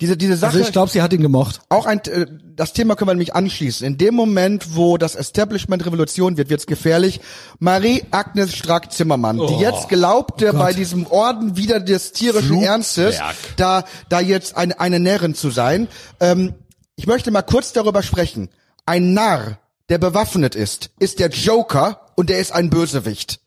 Diese, 0.00 0.16
diese 0.16 0.36
Sache, 0.36 0.52
Also 0.56 0.66
ich 0.66 0.72
glaube, 0.72 0.90
sie 0.90 1.02
hat 1.02 1.12
ihn 1.12 1.22
gemocht. 1.22 1.60
auch 1.68 1.86
ein, 1.86 2.00
äh, 2.04 2.26
das 2.54 2.72
Thema 2.72 2.94
können 2.96 3.08
wir 3.08 3.14
nämlich 3.14 3.34
anschließen. 3.34 3.86
In 3.86 3.98
dem 3.98 4.14
Moment, 4.14 4.74
wo 4.76 4.98
das 4.98 5.14
Establishment 5.14 5.84
Revolution 5.86 6.36
wird, 6.36 6.50
wird's 6.50 6.66
gefährlich. 6.66 7.20
Marie-Agnes 7.58 8.54
Strack-Zimmermann, 8.54 9.38
die 9.46 9.54
jetzt 9.58 9.88
glaubte, 9.88 10.52
bei 10.52 10.72
diesem 10.72 11.06
Orden 11.06 11.56
wieder 11.56 11.80
des 11.80 12.12
tierischen 12.12 12.48
Flugwerk. 12.48 12.70
Ernstes, 12.70 13.20
da, 13.56 13.84
da 14.08 14.20
jetzt 14.20 14.56
eine, 14.56 14.78
eine 14.80 15.00
Närrin 15.00 15.34
zu 15.34 15.50
sein. 15.50 15.88
Ähm, 16.20 16.54
ich 16.96 17.06
möchte 17.06 17.30
mal 17.30 17.42
kurz 17.42 17.72
darüber 17.72 18.02
sprechen. 18.02 18.50
Ein 18.86 19.14
Narr, 19.14 19.58
der 19.88 19.98
bewaffnet 19.98 20.54
ist, 20.54 20.90
ist 20.98 21.18
der 21.18 21.30
Joker 21.30 22.06
und 22.16 22.28
der 22.30 22.38
ist 22.38 22.52
ein 22.52 22.68
Bösewicht. 22.70 23.40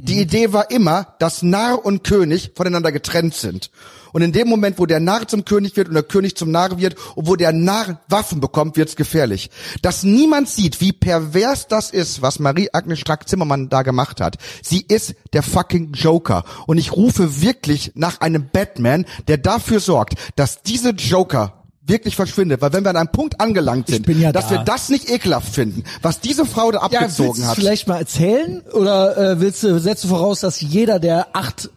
Die 0.00 0.20
Idee 0.20 0.52
war 0.52 0.70
immer, 0.70 1.14
dass 1.18 1.42
Narr 1.42 1.84
und 1.84 2.04
König 2.04 2.52
voneinander 2.54 2.92
getrennt 2.92 3.34
sind. 3.34 3.70
Und 4.12 4.22
in 4.22 4.32
dem 4.32 4.48
Moment, 4.48 4.78
wo 4.78 4.86
der 4.86 5.00
Narr 5.00 5.26
zum 5.26 5.44
König 5.44 5.76
wird 5.76 5.88
und 5.88 5.94
der 5.94 6.02
König 6.02 6.36
zum 6.36 6.50
Narr 6.50 6.78
wird 6.78 6.96
und 7.14 7.26
wo 7.26 7.36
der 7.36 7.52
Narr 7.52 8.00
Waffen 8.08 8.40
bekommt, 8.40 8.76
wird's 8.76 8.96
gefährlich. 8.96 9.50
Dass 9.80 10.02
niemand 10.02 10.48
sieht, 10.48 10.80
wie 10.80 10.92
pervers 10.92 11.66
das 11.66 11.90
ist, 11.90 12.20
was 12.20 12.38
Marie-Agnes 12.38 12.98
Strack-Zimmermann 13.00 13.70
da 13.70 13.82
gemacht 13.82 14.20
hat. 14.20 14.36
Sie 14.62 14.84
ist 14.86 15.14
der 15.32 15.42
fucking 15.42 15.92
Joker. 15.94 16.44
Und 16.66 16.78
ich 16.78 16.92
rufe 16.92 17.40
wirklich 17.40 17.92
nach 17.94 18.20
einem 18.20 18.48
Batman, 18.52 19.06
der 19.28 19.38
dafür 19.38 19.80
sorgt, 19.80 20.14
dass 20.36 20.62
diese 20.62 20.90
Joker 20.90 21.61
wirklich 21.84 22.16
verschwindet. 22.16 22.60
Weil 22.60 22.72
wenn 22.72 22.84
wir 22.84 22.90
an 22.90 22.96
einem 22.96 23.08
Punkt 23.12 23.40
angelangt 23.40 23.88
sind, 23.88 24.06
bin 24.06 24.20
ja 24.20 24.32
dass 24.32 24.46
da. 24.48 24.50
wir 24.52 24.58
das 24.64 24.88
nicht 24.88 25.10
ekelhaft 25.10 25.52
finden, 25.54 25.84
was 26.00 26.20
diese 26.20 26.46
Frau 26.46 26.70
da 26.70 26.78
Ja, 26.78 26.84
abgezogen 27.00 27.28
willst 27.30 27.42
du 27.42 27.46
hat. 27.48 27.54
vielleicht 27.56 27.88
mal 27.88 27.98
erzählen 27.98 28.62
oder 28.72 29.16
äh, 29.16 29.40
willst 29.40 29.62
du 29.62 29.78
setzt 29.80 30.04
du 30.04 30.08
voraus, 30.08 30.40
dass 30.40 30.60
jeder 30.60 30.98
der 30.98 31.28
acht, 31.34 31.70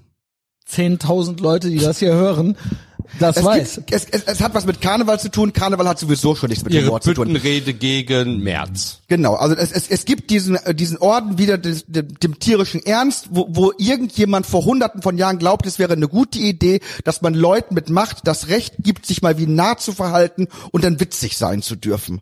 zehntausend 0.66 1.40
Leute, 1.42 1.70
die 1.70 1.78
das 1.80 2.00
hier 2.00 2.14
hören, 2.14 2.58
das 3.20 3.38
Es, 3.38 3.44
weiß? 3.44 3.76
gibt, 3.76 3.92
es, 3.94 4.06
es, 4.06 4.24
es 4.24 4.42
hat 4.42 4.54
was 4.54 4.66
mit 4.66 4.82
Karneval 4.82 5.20
zu 5.20 5.30
tun. 5.30 5.54
Karneval 5.54 5.88
hat 5.88 6.00
sowieso 6.00 6.36
schon 6.36 6.50
nichts 6.50 6.64
mit 6.64 6.74
Ihre 6.74 6.88
Humor 6.88 7.02
zu 7.02 7.14
tun. 7.14 7.28
Büttenrede 7.28 7.74
gegen 7.74 8.40
März. 8.40 9.00
Genau, 9.08 9.36
also 9.36 9.56
es, 9.56 9.72
es, 9.72 9.88
es 9.88 10.06
gibt 10.06 10.30
diesen, 10.30 10.56
äh, 10.56 10.74
diesen 10.76 10.98
Orden 10.98 11.38
wieder 11.38 11.58
des, 11.58 11.86
dem, 11.88 12.18
dem 12.20 12.40
tierischen 12.40 12.84
Ernst, 12.86 13.28
wo, 13.32 13.48
wo 13.50 13.72
irgendjemand 13.78 14.46
vor 14.46 14.66
hunderten 14.66 15.02
von 15.02 15.18
Jahren 15.18 15.40
glaubt, 15.40 15.66
es 15.66 15.80
wäre 15.80 15.94
eine 15.94 16.08
gute 16.08 16.40
Idee, 16.40 16.82
dass 17.04 17.22
man 17.22 17.34
Leuten 17.34 17.76
mit 17.76 17.90
Macht 17.90 18.28
das 18.28 18.48
Recht 18.48 18.76
gibt, 18.80 19.06
sich 19.06 19.22
mal 19.22 19.38
wie 19.38 19.48
nah 19.48 19.78
zu 19.78 19.92
verhalten 19.92 20.48
und 20.72 20.84
dann 20.84 21.00
witzig 21.00 21.38
sein 21.38 21.62
zu 21.62 21.76
dürfen. 21.76 22.22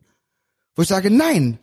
Wo 0.76 0.82
ich 0.82 0.88
sage, 0.88 1.12
nein, 1.12 1.60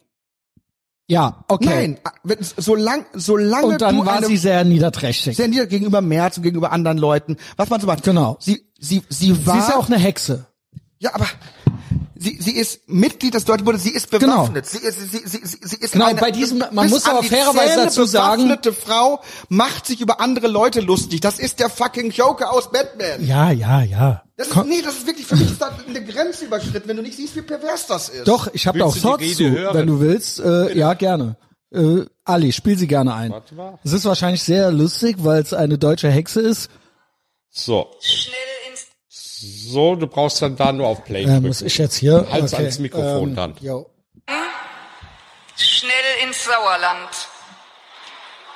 Ja, 1.11 1.45
okay. 1.49 1.65
nein, 1.67 1.99
wenn- 2.23 2.39
solang, 2.41 3.05
solange 3.15 3.67
Und 3.67 3.81
dann 3.83 4.07
war 4.07 4.23
sie 4.23 4.37
sehr 4.37 4.63
niederträchtig. 4.63 5.37
sehr 5.37 5.49
nieder 5.49 5.67
gegenüber 5.67 6.01
Merz 6.01 6.37
und 6.37 6.45
gegenüber 6.45 6.71
anderen 6.71 6.99
Leuten, 6.99 7.37
was 7.57 7.69
man 7.69 7.81
so 7.81 7.89
macht. 7.89 8.05
Genau. 8.05 8.37
Sie, 8.39 8.65
sie, 8.79 9.03
sie 9.09 9.45
war, 9.45 9.55
sie 9.55 9.61
ist 9.61 9.69
ja 9.71 9.77
auch 9.77 9.89
eine 9.89 9.99
Hexe. 9.99 10.47
Ja, 11.01 11.13
aber 11.15 11.27
sie, 12.23 12.37
sie 12.41 12.53
ist 12.53 12.89
Mitglied 12.89 13.35
des 13.35 13.45
Deutschen 13.45 13.65
Bundes, 13.65 13.83
sie 13.83 13.91
ist 13.91 14.11
bewaffnet. 14.11 14.67
Sie 14.67 14.79
ist, 14.79 15.01
sie, 15.01 15.19
sie, 15.19 15.41
sie, 15.45 15.59
sie 15.63 15.77
ist 15.77 15.93
Genau, 15.93 16.07
eine, 16.07 16.21
bei 16.21 16.31
diesem- 16.31 16.63
man 16.73 16.89
muss 16.89 17.07
aber 17.07 17.23
fairerweise 17.23 17.85
dazu 17.87 18.05
sagen- 18.05 18.43
bewaffnete 18.45 18.73
Frau 18.73 19.21
macht 19.49 19.87
sich 19.87 20.01
über 20.01 20.21
andere 20.21 20.47
Leute 20.47 20.81
lustig. 20.81 21.21
Das 21.21 21.39
ist 21.39 21.59
der 21.59 21.71
fucking 21.71 22.11
Joker 22.11 22.53
aus 22.53 22.71
Batman. 22.71 23.25
Ja, 23.27 23.51
ja, 23.51 23.83
ja. 23.83 24.23
Das 24.37 24.49
ist, 24.49 24.57
nee, 24.67 24.81
das 24.83 24.95
ist 24.99 25.07
wirklich 25.07 25.27
für 25.27 25.37
mich 25.37 25.51
ist 25.51 25.61
da 25.61 25.71
eine 25.89 26.05
Grenze 26.05 26.45
überschritten, 26.45 26.89
wenn 26.89 26.97
du 26.97 27.03
nicht 27.03 27.17
siehst, 27.17 27.35
wie 27.37 27.43
pervers 27.43 27.87
das 27.87 28.09
ist. 28.09 28.29
Doch, 28.29 28.49
ich 28.53 28.67
habe 28.67 28.79
da 28.79 28.85
auch 28.85 28.97
Thoughts 28.97 29.37
zu, 29.37 29.51
hören? 29.51 29.75
wenn 29.75 29.87
du 29.87 30.01
willst. 30.01 30.39
Äh, 30.41 30.77
ja, 30.79 30.95
gerne. 30.95 31.37
Äh, 31.73 32.05
Ali, 32.25 32.53
spiel 32.53 32.77
sie 32.79 32.87
gerne 32.87 33.15
ein. 33.15 33.31
Warte 33.33 33.55
mal. 33.55 33.79
Es 33.85 33.93
ist 33.93 34.05
wahrscheinlich 34.05 34.43
sehr 34.43 34.71
lustig, 34.73 35.17
weil 35.21 35.43
es 35.43 35.53
eine 35.53 35.79
deutsche 35.79 36.09
Hexe 36.11 36.41
ist. 36.41 36.69
So. 37.51 37.89
Schnell 38.01 38.35
So, 39.43 39.95
du 39.97 40.07
brauchst 40.07 40.43
dann 40.43 40.55
da 40.57 40.71
nur 40.71 40.87
auf 40.87 41.03
Play 41.05 41.23
Äh, 41.23 41.27
drücken. 41.27 41.47
muss 41.47 41.63
ich 41.63 41.79
jetzt 41.79 41.97
hier? 41.97 42.27
Hals 42.31 42.53
ans 42.53 42.79
Mikrofon 42.79 43.31
ähm, 43.31 43.37
dann. 43.37 43.57
Jo. 43.61 43.89
schnell 45.57 46.23
ins 46.25 46.45
Sauerland. 46.45 47.09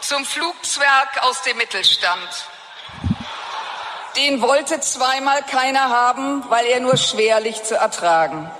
Zum 0.00 0.24
Flugzwerg 0.26 1.22
aus 1.22 1.40
dem 1.42 1.56
Mittelstand. 1.56 2.28
Den 4.16 4.42
wollte 4.42 4.78
zweimal 4.80 5.42
keiner 5.44 5.88
haben, 5.88 6.44
weil 6.50 6.66
er 6.66 6.80
nur 6.80 6.98
schwerlich 6.98 7.62
zu 7.62 7.76
ertragen. 7.76 8.50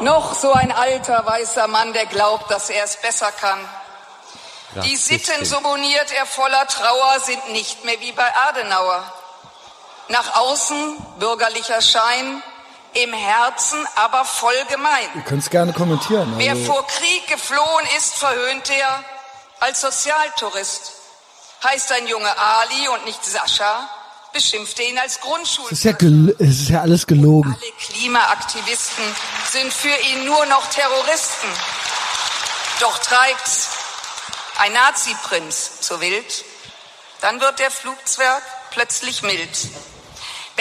Noch 0.00 0.34
so 0.34 0.52
ein 0.54 0.72
alter 0.72 1.26
weißer 1.26 1.68
Mann, 1.68 1.92
der 1.92 2.06
glaubt, 2.06 2.50
dass 2.50 2.70
er 2.70 2.84
es 2.84 2.96
besser 2.96 3.30
kann. 3.38 3.58
Die 4.84 4.96
Sitten, 4.96 5.44
so 5.44 5.60
moniert 5.60 6.10
er 6.16 6.24
voller 6.24 6.66
Trauer, 6.66 7.20
sind 7.20 7.52
nicht 7.52 7.84
mehr 7.84 8.00
wie 8.00 8.12
bei 8.12 8.24
Adenauer. 8.48 9.04
Nach 10.10 10.34
außen 10.36 10.96
bürgerlicher 11.18 11.80
Schein, 11.80 12.42
im 12.94 13.12
Herzen 13.12 13.78
aber 13.94 14.24
voll 14.24 14.64
gemein. 14.68 15.08
Ihr 15.14 15.22
könnt 15.22 15.42
es 15.42 15.50
gerne 15.50 15.72
kommentieren. 15.72 16.34
Wer 16.36 16.52
Also, 16.52 16.64
vor 16.64 16.86
Krieg 16.86 17.26
geflohen 17.28 17.86
ist, 17.96 18.14
verhöhnt 18.14 18.68
er 18.70 19.04
als 19.60 19.80
Sozialtourist. 19.80 20.92
Heißt 21.64 21.92
ein 21.92 22.08
Junge 22.08 22.36
Ali 22.36 22.88
und 22.88 23.04
nicht 23.04 23.24
Sascha, 23.24 23.88
beschimpft 24.32 24.80
er 24.80 24.88
ihn 24.88 24.98
als 24.98 25.20
Grundschul. 25.20 25.66
es 25.66 25.72
ist 25.72 25.84
ja 25.84 25.92
es 26.38 26.60
ist 26.62 26.70
ja 26.70 26.80
alles 26.80 27.06
gelogen. 27.06 27.54
Alle 27.54 27.72
Klimaaktivisten 27.72 29.04
sind 29.50 29.72
für 29.72 29.94
ihn 30.12 30.24
nur 30.24 30.44
noch 30.46 30.66
Terroristen. 30.70 31.48
Doch 32.80 32.98
treibt's 32.98 33.68
ein 34.58 34.72
Nazi-Prinz 34.72 35.80
zu 35.80 36.00
wild, 36.00 36.44
dann 37.20 37.40
wird 37.40 37.58
der 37.58 37.70
Flugzwerg 37.70 38.42
plötzlich 38.70 39.22
mild. 39.22 39.56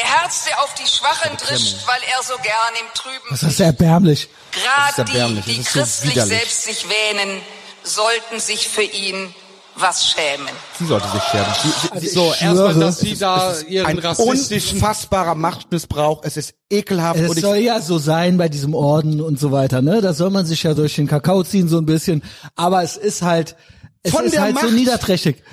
Beherzt 0.01 0.47
er 0.49 0.63
auf 0.63 0.73
die 0.75 0.87
Schwachen 0.87 1.35
drischt, 1.37 1.77
weil 1.85 2.01
er 2.15 2.23
so 2.23 2.35
gern 2.41 2.73
im 2.79 2.93
Trüben 2.93 3.27
Das 3.31 3.43
ist 3.43 3.59
erbärmlich. 3.59 4.29
Gerade 4.51 4.89
ist 4.91 4.97
erbärmlich, 4.99 5.45
die, 5.45 5.53
die 5.55 5.59
ist 5.59 5.73
so 5.73 5.79
christlich 5.79 6.11
widerlich. 6.11 6.37
selbst 6.37 6.63
sich 6.63 6.85
wähnen, 6.89 7.41
sollten 7.83 8.39
sich 8.39 8.67
für 8.67 8.83
ihn 8.83 9.33
was 9.75 10.09
schämen. 10.09 10.47
Sie 10.77 10.85
sollte 10.85 11.07
sich 11.09 11.23
sterben. 11.23 11.51
Sie, 11.61 11.69
sie, 11.69 11.91
Also 11.91 12.07
So, 12.09 12.33
erstmal, 12.33 12.73
dass 12.75 12.99
sie 12.99 13.17
da 13.17 13.59
ihren 13.61 13.87
ein 13.87 13.99
rassistischen 13.99 14.77
unfassbarer 14.77 15.35
Machtmissbrauch. 15.35 16.21
Es 16.23 16.37
ist 16.37 16.53
ekelhaft. 16.69 17.19
Es 17.19 17.29
und 17.29 17.37
ich, 17.37 17.43
soll 17.43 17.57
ja 17.57 17.81
so 17.81 17.97
sein 17.97 18.37
bei 18.37 18.49
diesem 18.49 18.73
Orden 18.73 19.21
und 19.21 19.39
so 19.39 19.51
weiter, 19.51 19.81
ne? 19.81 20.01
Da 20.01 20.13
soll 20.13 20.29
man 20.29 20.45
sich 20.45 20.63
ja 20.63 20.73
durch 20.73 20.95
den 20.95 21.07
Kakao 21.07 21.43
ziehen 21.43 21.67
so 21.67 21.77
ein 21.77 21.85
bisschen. 21.85 22.23
Aber 22.55 22.83
es 22.83 22.97
ist 22.97 23.21
halt, 23.21 23.55
es 24.03 24.11
von 24.11 24.25
ist 24.25 24.33
der 24.33 24.41
halt 24.41 24.55
Macht. 24.55 24.65
so 24.65 24.71
niederträchtig. 24.71 25.43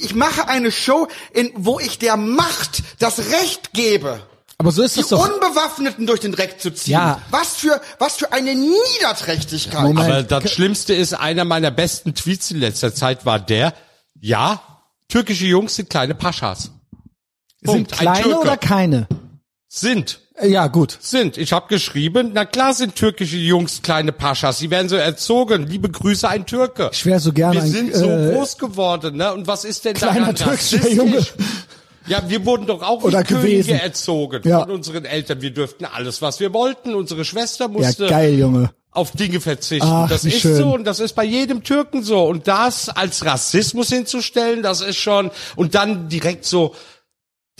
Ich, 0.00 0.14
mache 0.14 0.48
eine 0.48 0.70
Show, 0.70 1.08
in, 1.32 1.50
wo 1.54 1.80
ich 1.80 1.98
der 1.98 2.16
Macht 2.16 2.82
das 2.98 3.18
Recht 3.30 3.72
gebe, 3.72 4.20
Aber 4.58 4.72
so 4.72 4.82
ist 4.82 4.96
die 4.96 5.00
das 5.00 5.08
doch. 5.08 5.24
Unbewaffneten 5.24 6.06
durch 6.06 6.20
den 6.20 6.32
Dreck 6.32 6.60
zu 6.60 6.72
ziehen. 6.72 6.92
Ja. 6.92 7.22
Was 7.30 7.56
für, 7.56 7.80
was 7.98 8.16
für 8.16 8.32
eine 8.32 8.54
Niederträchtigkeit. 8.54 9.82
Moment. 9.82 10.10
Aber 10.10 10.22
das 10.22 10.50
Schlimmste 10.52 10.94
ist, 10.94 11.14
einer 11.14 11.44
meiner 11.44 11.70
besten 11.70 12.14
Tweets 12.14 12.50
in 12.50 12.58
letzter 12.58 12.94
Zeit 12.94 13.24
war 13.24 13.40
der, 13.40 13.74
ja, 14.20 14.62
türkische 15.08 15.46
Jungs 15.46 15.76
sind 15.76 15.88
kleine 15.90 16.14
Paschas. 16.14 16.70
Sind 17.62 17.88
Punkt. 17.88 17.92
Ein 17.92 18.12
kleine 18.12 18.38
oder 18.38 18.56
keine? 18.56 19.06
Sind. 19.68 20.20
Ja, 20.42 20.66
gut. 20.66 20.98
Sind. 21.00 21.36
Ich 21.38 21.52
habe 21.52 21.68
geschrieben, 21.68 22.32
na 22.34 22.44
klar 22.44 22.74
sind 22.74 22.96
türkische 22.96 23.36
Jungs 23.36 23.80
kleine 23.82 24.12
Paschas. 24.12 24.58
Sie 24.58 24.70
werden 24.70 24.88
so 24.88 24.96
erzogen. 24.96 25.66
Liebe 25.66 25.88
Grüße, 25.88 26.28
ein 26.28 26.46
Türke. 26.46 26.90
Ich 26.92 27.06
wäre 27.06 27.20
so 27.20 27.32
gerne 27.32 27.56
Wir 27.56 27.62
ein 27.62 27.68
sind 27.70 27.94
so 27.94 28.06
äh, 28.08 28.32
groß 28.32 28.58
geworden, 28.58 29.16
ne? 29.16 29.32
Und 29.32 29.46
was 29.46 29.64
ist 29.64 29.84
denn 29.84 29.94
kleiner 29.94 30.32
daran 30.32 30.34
türkischer? 30.36 30.88
Junge. 30.90 31.24
Ja, 32.08 32.24
wir 32.28 32.44
wurden 32.44 32.66
doch 32.66 32.82
auch 32.82 33.04
Oder 33.04 33.20
wie 33.20 33.24
Könige 33.24 33.48
gewesen. 33.58 33.78
erzogen 33.78 34.42
Ja. 34.44 34.60
von 34.62 34.72
unseren 34.72 35.04
Eltern. 35.04 35.40
Wir 35.40 35.52
dürften 35.52 35.84
alles, 35.84 36.20
was 36.20 36.40
wir 36.40 36.52
wollten. 36.52 36.96
Unsere 36.96 37.24
Schwester 37.24 37.66
Ja, 37.66 37.70
musste 37.70 38.06
geil, 38.08 38.36
Junge. 38.36 38.70
auf 38.90 39.12
Dinge 39.12 39.40
verzichten. 39.40 39.86
Ach, 39.88 40.08
das 40.08 40.24
ist 40.24 40.40
schön. 40.40 40.56
so 40.56 40.74
und 40.74 40.82
das 40.84 40.98
ist 40.98 41.12
bei 41.14 41.22
jedem 41.24 41.62
Türken 41.62 42.02
so. 42.02 42.24
Und 42.24 42.48
das 42.48 42.88
als 42.88 43.24
Rassismus 43.24 43.90
hinzustellen, 43.90 44.62
das 44.64 44.80
ist 44.80 44.96
schon, 44.96 45.30
und 45.54 45.76
dann 45.76 46.08
direkt 46.08 46.44
so, 46.44 46.74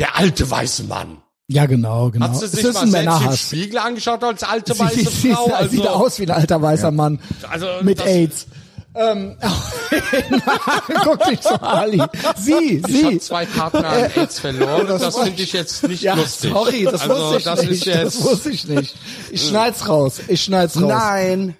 der 0.00 0.16
alte 0.16 0.50
weiße 0.50 0.82
Mann. 0.84 1.21
Ja, 1.52 1.66
genau, 1.66 2.10
genau. 2.10 2.26
Hat 2.26 2.36
sie 2.38 2.46
es 2.46 2.52
sich 2.52 2.64
ist 2.64 2.74
mal 2.74 2.82
ein 2.82 2.90
selbst 2.90 2.94
im 2.94 3.04
Männerhass. 3.14 3.40
Spiegel 3.40 3.78
angeschaut 3.78 4.24
als 4.24 4.42
alte 4.42 4.74
Sie, 4.74 4.80
weiße 4.80 4.96
sie, 4.96 5.04
sie, 5.04 5.32
Frau? 5.32 5.50
sie 5.62 5.68
sieht 5.76 5.86
aus 5.86 6.18
wie 6.18 6.22
ein 6.24 6.30
alter 6.30 6.60
weißer 6.62 6.90
Mann. 6.90 7.20
Also, 7.50 7.66
mit 7.82 7.98
das- 8.00 8.06
AIDS. 8.06 8.46
Ähm, 8.94 9.36
guck 11.04 11.24
dich 11.24 11.40
so, 11.42 11.54
Ali. 11.54 12.02
Sie, 12.36 12.52
Ich 12.76 12.82
habe 12.82 12.92
sie. 13.12 13.18
zwei 13.20 13.46
Partner 13.46 13.88
an 13.88 14.10
AIDS 14.16 14.38
verloren. 14.38 14.86
Das, 14.86 15.16
finde 15.16 15.42
ich 15.42 15.52
jetzt 15.54 15.82
nicht 15.88 16.02
Ja, 16.02 16.12
lustig. 16.14 16.50
sorry, 16.52 16.84
das 16.84 17.00
also, 17.08 17.14
wusste 17.16 17.36
ich 17.38 17.44
das 17.44 17.62
nicht. 17.64 17.86
Das 17.86 18.22
wusste 18.22 18.50
ich 18.50 18.68
nicht. 18.68 18.94
Ich 19.30 19.48
schneid's 19.48 19.88
raus. 19.88 20.20
Ich 20.28 20.42
schneid's 20.42 20.76
raus. 20.76 20.88
Nein. 20.90 21.56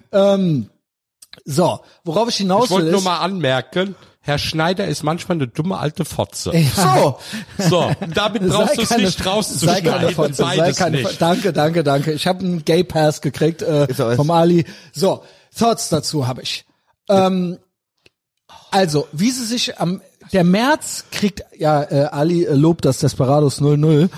So, 1.45 1.79
worauf 2.03 2.29
ich 2.29 2.35
hinaus 2.37 2.65
ich 2.65 2.69
wollte 2.71 2.85
will 2.85 2.91
nur 2.91 2.99
ist, 2.99 3.05
mal 3.05 3.17
anmerken, 3.17 3.95
Herr 4.25 4.37
Schneider 4.37 4.87
ist 4.87 5.03
manchmal 5.03 5.35
eine 5.35 5.47
dumme 5.49 5.77
alte 5.77 6.05
Fotze. 6.05 6.53
So. 6.75 7.19
So, 7.57 7.91
damit 8.13 8.47
brauchst 8.47 8.77
du 8.77 8.81
es 8.83 8.89
nicht 8.97 9.17
sei 9.21 9.81
keine 9.81 10.05
rauszuschneiden. 10.05 10.13
Fotze, 10.15 10.33
sei 10.35 10.71
keine 10.71 10.97
nicht. 11.03 11.21
Danke, 11.21 11.51
danke, 11.51 11.83
danke. 11.83 12.13
Ich 12.13 12.25
habe 12.25 12.39
einen 12.39 12.63
Gay 12.63 12.85
Pass 12.85 13.19
gekriegt 13.21 13.61
äh, 13.61 13.93
vom 14.15 14.31
Ali. 14.31 14.65
So, 14.93 15.23
Thoughts 15.57 15.89
dazu 15.89 16.25
habe 16.25 16.41
ich. 16.41 16.65
Ähm, 17.09 17.59
also, 18.71 19.07
wie 19.11 19.29
sie 19.31 19.45
sich 19.45 19.77
am 19.79 20.01
der 20.31 20.45
März 20.45 21.05
kriegt 21.11 21.43
ja 21.57 21.83
äh, 21.83 22.05
Ali 22.05 22.45
äh, 22.45 22.53
lobt 22.53 22.85
das 22.85 22.99
Desperados 22.99 23.59
00. 23.59 24.09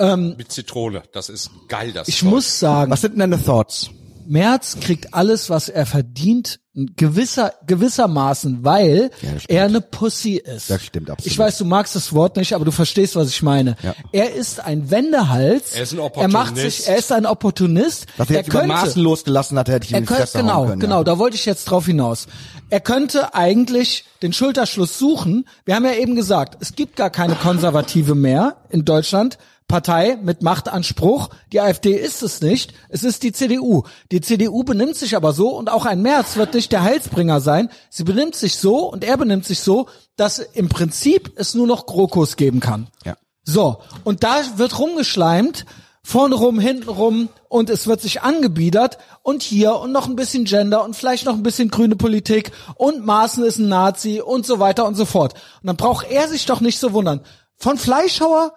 Mit 0.00 0.50
Zitrone. 0.50 1.04
Das 1.12 1.28
ist 1.28 1.50
geil, 1.68 1.92
das 1.92 2.08
Ich 2.08 2.18
Zeug. 2.20 2.30
muss 2.30 2.58
sagen, 2.58 2.90
Was 2.90 3.02
sind 3.02 3.12
denn 3.12 3.30
deine 3.30 3.42
Thoughts? 3.42 3.90
Merz 4.26 4.76
kriegt 4.80 5.14
alles, 5.14 5.50
was 5.50 5.68
er 5.68 5.86
verdient, 5.86 6.60
gewisser, 6.96 7.52
gewissermaßen, 7.66 8.64
weil 8.64 9.10
stimmt. 9.18 9.44
er 9.50 9.64
eine 9.66 9.80
Pussy 9.82 10.36
ist. 10.36 10.70
Das 10.70 10.82
stimmt 10.82 11.10
absolut. 11.10 11.30
Ich 11.30 11.38
weiß, 11.38 11.58
du 11.58 11.64
magst 11.66 11.94
das 11.96 12.14
Wort 12.14 12.36
nicht, 12.36 12.54
aber 12.54 12.64
du 12.64 12.70
verstehst, 12.70 13.14
was 13.14 13.28
ich 13.28 13.42
meine. 13.42 13.76
Ja. 13.82 13.94
Er 14.12 14.32
ist 14.34 14.60
ein 14.60 14.90
Wendehals. 14.90 15.72
Er 15.74 15.82
ist 15.82 15.92
ein 15.92 15.98
Er 15.98 16.28
macht 16.28 16.50
Opportunist. 16.52 16.76
sich, 16.78 16.88
er 16.88 16.96
ist 16.96 17.12
ein 17.12 17.26
Opportunist. 17.26 18.06
Was 18.16 18.28
er 18.30 18.36
er 18.36 18.40
jetzt 18.42 18.48
über 18.48 18.66
Maßen 18.66 19.02
losgelassen 19.02 19.58
hat, 19.58 19.68
hätte 19.68 19.86
ich 19.86 19.92
er 19.92 20.00
die 20.00 20.06
könnte, 20.06 20.38
genau, 20.38 20.66
können. 20.66 20.80
genau, 20.80 20.98
Ja. 20.98 21.04
da 21.04 21.18
wollte 21.18 21.36
ich 21.36 21.44
jetzt 21.44 21.64
drauf 21.66 21.84
hinaus. 21.86 22.26
Er 22.70 22.80
könnte 22.80 23.34
eigentlich 23.34 24.04
den 24.22 24.32
Schulterschluss 24.32 24.98
suchen. 24.98 25.46
Wir 25.66 25.74
haben 25.74 25.84
ja 25.84 25.92
eben 25.94 26.16
gesagt, 26.16 26.56
es 26.60 26.74
gibt 26.74 26.96
gar 26.96 27.10
keine 27.10 27.34
Konservative 27.34 28.14
mehr 28.14 28.56
in 28.70 28.86
Deutschland. 28.86 29.36
Partei 29.68 30.18
mit 30.22 30.42
Machtanspruch. 30.42 31.30
Die 31.52 31.60
AfD 31.60 31.92
ist 31.94 32.22
es 32.22 32.40
nicht. 32.40 32.74
Es 32.88 33.04
ist 33.04 33.22
die 33.22 33.32
CDU. 33.32 33.84
Die 34.10 34.20
CDU 34.20 34.64
benimmt 34.64 34.96
sich 34.96 35.16
aber 35.16 35.32
so 35.32 35.56
und 35.56 35.70
auch 35.70 35.86
ein 35.86 36.02
Merz 36.02 36.36
wird 36.36 36.54
nicht 36.54 36.72
der 36.72 36.82
Heilsbringer 36.82 37.40
sein. 37.40 37.70
Sie 37.88 38.04
benimmt 38.04 38.34
sich 38.34 38.56
so 38.56 38.90
und 38.90 39.04
er 39.04 39.16
benimmt 39.16 39.44
sich 39.44 39.60
so, 39.60 39.88
dass 40.16 40.38
im 40.38 40.68
Prinzip 40.68 41.32
es 41.36 41.54
nur 41.54 41.66
noch 41.66 41.86
GroKos 41.86 42.36
geben 42.36 42.60
kann. 42.60 42.88
Ja. 43.04 43.16
So, 43.44 43.78
und 44.04 44.22
da 44.22 44.36
wird 44.56 44.78
rumgeschleimt, 44.78 45.66
vorne 46.04 46.34
rum, 46.34 46.58
hinten 46.60 46.88
rum 46.88 47.28
und 47.48 47.70
es 47.70 47.86
wird 47.86 48.00
sich 48.00 48.22
angebiedert 48.22 48.98
und 49.22 49.42
hier 49.42 49.76
und 49.76 49.92
noch 49.92 50.06
ein 50.06 50.16
bisschen 50.16 50.44
Gender 50.44 50.84
und 50.84 50.94
vielleicht 50.94 51.26
noch 51.26 51.34
ein 51.34 51.42
bisschen 51.42 51.70
grüne 51.70 51.96
Politik 51.96 52.52
und 52.76 53.04
Maaßen 53.04 53.44
ist 53.44 53.58
ein 53.58 53.68
Nazi 53.68 54.20
und 54.20 54.46
so 54.46 54.58
weiter 54.58 54.84
und 54.86 54.94
so 54.94 55.04
fort. 55.04 55.34
Und 55.34 55.66
dann 55.66 55.76
braucht 55.76 56.08
er 56.08 56.28
sich 56.28 56.46
doch 56.46 56.60
nicht 56.60 56.78
so 56.78 56.92
wundern. 56.92 57.20
Von 57.56 57.78
Fleischhauer 57.78 58.52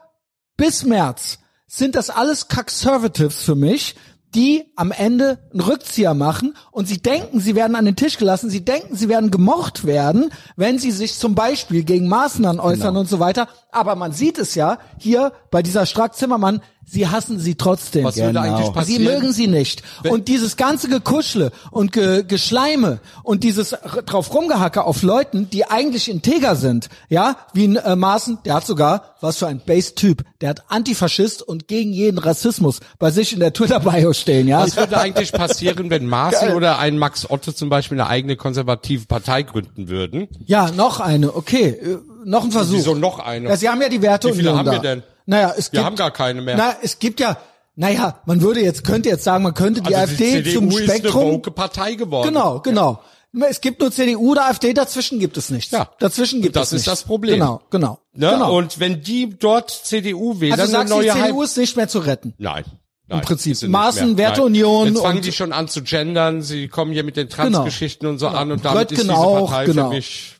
bis 0.57 0.83
März 0.85 1.39
sind 1.67 1.95
das 1.95 2.09
alles 2.09 2.47
Conservatives 2.47 3.43
für 3.43 3.55
mich, 3.55 3.95
die 4.33 4.65
am 4.75 4.91
Ende 4.91 5.39
einen 5.51 5.61
Rückzieher 5.61 6.13
machen 6.13 6.57
und 6.71 6.87
sie 6.89 7.01
denken, 7.01 7.39
sie 7.39 7.55
werden 7.55 7.75
an 7.77 7.85
den 7.85 7.95
Tisch 7.95 8.17
gelassen, 8.17 8.49
sie 8.49 8.65
denken, 8.65 8.95
sie 8.95 9.07
werden 9.07 9.31
gemocht 9.31 9.85
werden, 9.85 10.29
wenn 10.57 10.77
sie 10.77 10.91
sich 10.91 11.17
zum 11.17 11.35
Beispiel 11.35 11.83
gegen 11.83 12.09
Maßnahmen 12.09 12.59
äußern 12.59 12.89
Genau. 12.89 12.99
und 13.01 13.07
so 13.09 13.19
weiter. 13.19 13.47
Aber 13.71 13.95
man 13.95 14.11
sieht 14.11 14.37
es 14.37 14.53
ja 14.55 14.77
hier 14.99 15.31
bei 15.51 15.61
dieser 15.63 15.85
Strack-Zimmermann, 15.85 16.61
sie 16.87 17.07
hassen 17.07 17.39
sie 17.39 17.55
trotzdem. 17.55 18.03
Was 18.05 18.15
würde 18.15 18.29
Genau. 18.29 18.41
eigentlich 18.41 18.67
Sie 18.67 18.71
passieren? 18.73 19.03
mögen 19.03 19.33
sie 19.33 19.47
nicht. 19.47 19.83
Und 20.09 20.27
dieses 20.27 20.55
ganze 20.57 20.87
Gekuschle 20.87 21.51
und 21.71 21.91
Ge 21.91 22.23
Geschleime 22.27 22.99
und 23.23 23.43
dieses 23.43 23.75
drauf 24.05 24.33
rumgehacke 24.33 24.83
auf 24.83 25.01
Leuten, 25.03 25.49
die 25.49 25.65
eigentlich 25.65 26.09
integer 26.09 26.55
sind, 26.55 26.89
ja, 27.09 27.37
wie 27.53 27.65
ein 27.67 27.75
äh, 27.77 27.95
Maaßen, 27.95 28.39
der 28.45 28.55
hat 28.55 28.65
sogar, 28.65 29.15
was 29.21 29.37
für 29.37 29.47
ein 29.47 29.61
Base-Typ, 29.65 30.23
der 30.41 30.49
hat 30.49 30.63
Antifaschist 30.69 31.41
und 31.41 31.67
gegen 31.67 31.91
jeden 31.91 32.17
Rassismus 32.19 32.79
bei 32.99 33.11
sich 33.11 33.33
in 33.33 33.39
der 33.39 33.51
Twitter-Bio 33.53 34.13
stehen, 34.13 34.47
ja. 34.47 34.61
Was 34.61 34.77
würde 34.77 34.97
eigentlich 34.97 35.31
passieren, 35.31 35.89
wenn 35.89 36.05
Maaßen 36.05 36.53
oder 36.53 36.79
ein 36.79 36.97
Max 36.97 37.29
Otte 37.29 37.53
zum 37.55 37.69
Beispiel 37.69 37.99
eine 37.99 38.09
eigene 38.09 38.35
konservative 38.35 39.05
Partei 39.07 39.43
gründen 39.43 39.89
würden? 39.89 40.27
Ja, 40.45 40.71
noch 40.71 40.99
eine, 40.99 41.35
okay, 41.35 41.69
äh, 41.69 41.97
noch 42.23 42.43
ein 42.43 42.51
Versuch. 42.51 42.77
Wieso 42.77 42.95
noch 42.95 43.19
eine? 43.19 43.49
Ja, 43.49 43.57
sie 43.57 43.69
haben 43.69 43.81
ja 43.81 43.89
die 43.89 44.01
Werte 44.01 44.29
Wie 44.29 44.33
viele 44.33 44.55
haben 44.57 44.65
da. 44.65 44.71
wir 44.73 44.79
denn? 44.79 45.03
Naja, 45.25 45.53
es 45.57 45.71
Wir 45.71 45.77
gibt, 45.79 45.85
haben 45.85 45.95
gar 45.95 46.11
keine 46.11 46.41
mehr. 46.41 46.55
Na, 46.57 46.75
es 46.81 46.99
gibt 46.99 47.19
ja, 47.19 47.37
naja, 47.75 48.19
man 48.25 48.41
würde 48.41 48.61
jetzt, 48.61 48.83
könnte 48.83 49.09
jetzt 49.09 49.23
sagen, 49.23 49.43
man 49.43 49.53
könnte 49.53 49.81
die 49.81 49.95
also 49.95 50.11
AfD 50.13 50.41
die 50.41 50.53
zum 50.53 50.69
ist 50.69 50.83
Spektrum. 50.83 51.41
Partei 51.41 51.95
geworden. 51.95 52.27
Genau, 52.27 52.59
genau. 52.59 53.01
Es 53.49 53.59
gibt 53.59 53.81
nur 53.81 53.91
CDU 53.91 54.31
oder 54.31 54.45
AfD, 54.45 54.73
dazwischen 54.73 55.19
gibt 55.19 55.35
es 55.35 55.49
nichts. 55.49 55.71
Ja. 55.71 55.89
Dazwischen 55.99 56.41
gibt 56.41 56.55
Das 56.55 56.67
es 56.67 56.81
ist 56.81 56.87
nichts. 56.87 57.01
das 57.01 57.03
Problem. 57.03 57.33
Genau, 57.39 57.61
genau. 57.69 57.99
Ne? 58.13 58.29
genau. 58.29 58.55
Und 58.57 58.79
wenn 58.79 59.01
die 59.01 59.29
dort 59.37 59.69
CDU 59.71 60.39
wählen, 60.39 60.53
also 60.53 60.63
dann 60.63 60.71
sagst 60.71 60.93
eine 60.93 61.01
du, 61.01 61.07
neue 61.07 61.15
die 61.15 61.21
CDU 61.21 61.39
Hype- 61.41 61.43
ist 61.43 61.57
nicht 61.57 61.75
mehr 61.75 61.87
zu 61.89 61.99
retten. 61.99 62.33
Nein. 62.37 62.63
Nein, 63.07 63.21
Prinzip. 63.21 63.51
ist 63.51 63.59
sie 63.59 63.65
nicht 63.67 63.73
Maßen. 63.73 64.17
Werteunion. 64.17 64.87
Jetzt 64.87 65.01
fangen 65.01 65.21
die 65.21 65.31
schon 65.33 65.51
an 65.51 65.67
zu 65.67 65.83
gendern, 65.83 66.41
sie 66.41 66.69
kommen 66.69 66.91
hier 66.93 67.03
mit 67.03 67.17
den 67.17 67.29
Transgeschichten 67.29 68.07
und 68.07 68.19
so 68.19 68.27
an 68.29 68.51
und 68.51 68.63
damit 68.65 68.79
Röttgen 68.91 68.97
ist 68.97 69.03
diese 69.03 69.15
auch, 69.17 69.49
Partei 69.49 69.65
genau. 69.65 69.89
für 69.89 69.95
mich 69.95 70.34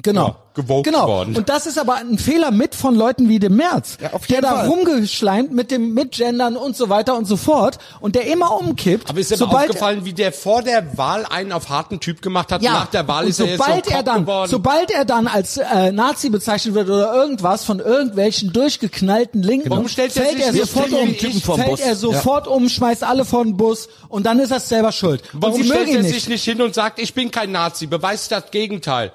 Genau. 0.00 0.26
Ja, 0.28 0.36
gewogt 0.54 0.84
genau. 0.86 1.06
worden. 1.06 1.36
Und 1.36 1.50
das 1.50 1.66
ist 1.66 1.78
aber 1.78 1.96
ein 1.96 2.16
Fehler 2.16 2.50
mit 2.50 2.74
von 2.74 2.94
Leuten 2.96 3.28
wie 3.28 3.38
dem 3.38 3.56
März, 3.56 3.98
Ja, 4.00 4.08
der 4.30 4.40
da 4.40 4.54
Fall. 4.56 4.68
rumgeschleimt 4.68 5.52
mit 5.52 5.70
dem 5.70 5.92
Mitgendern 5.92 6.56
und 6.56 6.74
so 6.78 6.88
weiter 6.88 7.14
und 7.14 7.26
so 7.26 7.36
fort 7.36 7.76
und 8.00 8.14
der 8.14 8.26
immer 8.26 8.58
umkippt. 8.58 9.10
Aber 9.10 9.20
ist 9.20 9.30
dir 9.30 9.36
sobald 9.36 9.68
aufgefallen, 9.68 10.06
wie 10.06 10.14
der 10.14 10.32
vor 10.32 10.62
der 10.62 10.96
Wahl 10.96 11.26
einen 11.28 11.52
auf 11.52 11.68
harten 11.68 12.00
Typ 12.00 12.22
gemacht 12.22 12.50
hat? 12.52 12.62
ja, 12.62 12.72
Nach 12.72 12.86
der 12.86 13.06
Wahl 13.06 13.28
ist 13.28 13.38
er 13.38 13.46
jetzt 13.48 13.62
so 13.62 13.90
er 13.90 14.02
dann, 14.02 14.22
geworden. 14.22 14.50
sobald 14.50 14.90
er 14.92 15.04
dann 15.04 15.26
als 15.26 15.58
äh, 15.58 15.92
Nazi 15.92 16.30
bezeichnet 16.30 16.74
wird 16.74 16.88
oder 16.88 17.12
irgendwas 17.14 17.64
von 17.64 17.78
irgendwelchen 17.78 18.50
durchgeknallten 18.50 19.42
Linken, 19.42 19.70
er 19.70 19.84
fällt 19.88 20.16
er 20.16 20.52
nicht 20.52 20.64
sofort 20.66 20.90
um, 20.92 21.08
ich- 21.10 21.44
fällt 21.44 21.80
er 21.80 21.96
sofort 21.96 22.48
um, 22.48 22.70
schmeißt 22.70 23.04
alle 23.04 23.26
vor 23.26 23.44
den 23.44 23.58
Bus 23.58 23.88
und 24.08 24.24
dann 24.24 24.38
ist 24.40 24.52
er 24.52 24.60
selber 24.60 24.90
schuld. 24.92 25.22
Warum 25.34 25.62
stellt 25.62 25.88
er 25.90 26.02
sich 26.02 26.28
nicht 26.28 26.44
hin 26.44 26.62
und 26.62 26.74
sagt, 26.74 26.98
ich 26.98 27.12
bin 27.12 27.30
kein 27.30 27.52
Nazi, 27.52 27.86
beweist 27.86 28.32
das 28.32 28.50
Gegenteil? 28.50 29.12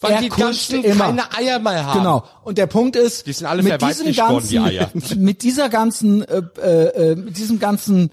Weil 0.00 0.12
Er 0.12 0.20
die 0.20 0.28
ganzen 0.28 0.84
immer. 0.84 1.06
keine 1.06 1.32
Eier 1.36 1.58
mehr 1.58 1.84
haben. 1.86 1.98
Genau. 1.98 2.24
Und 2.44 2.56
der 2.56 2.66
Punkt 2.66 2.94
ist, 2.94 3.26
Die 3.26 3.32
sind 3.32 3.46
alle 3.46 3.62
mit 3.62 3.80
diesem 3.82 4.12
verweiblicht 4.14 4.20
worden, 4.20 4.48
die 4.48 4.56
ganzen, 4.56 5.12
Eier. 5.12 5.16
mit 5.16 5.42
dieser 5.42 5.68
ganzen, 5.68 6.22
äh, 6.22 6.42
äh, 6.62 7.10
äh, 7.12 7.16
mit 7.16 7.36
diesem 7.36 7.58
ganzen 7.58 8.10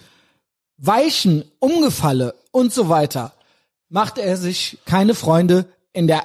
Weichen, 0.77 1.45
Umgefalle 1.59 2.33
und 2.51 2.73
so 2.73 2.89
weiter, 2.89 3.33
macht 3.89 4.17
er 4.17 4.35
sich 4.35 4.79
keine 4.85 5.13
Freunde 5.13 5.67
in 5.93 6.07
der, 6.07 6.23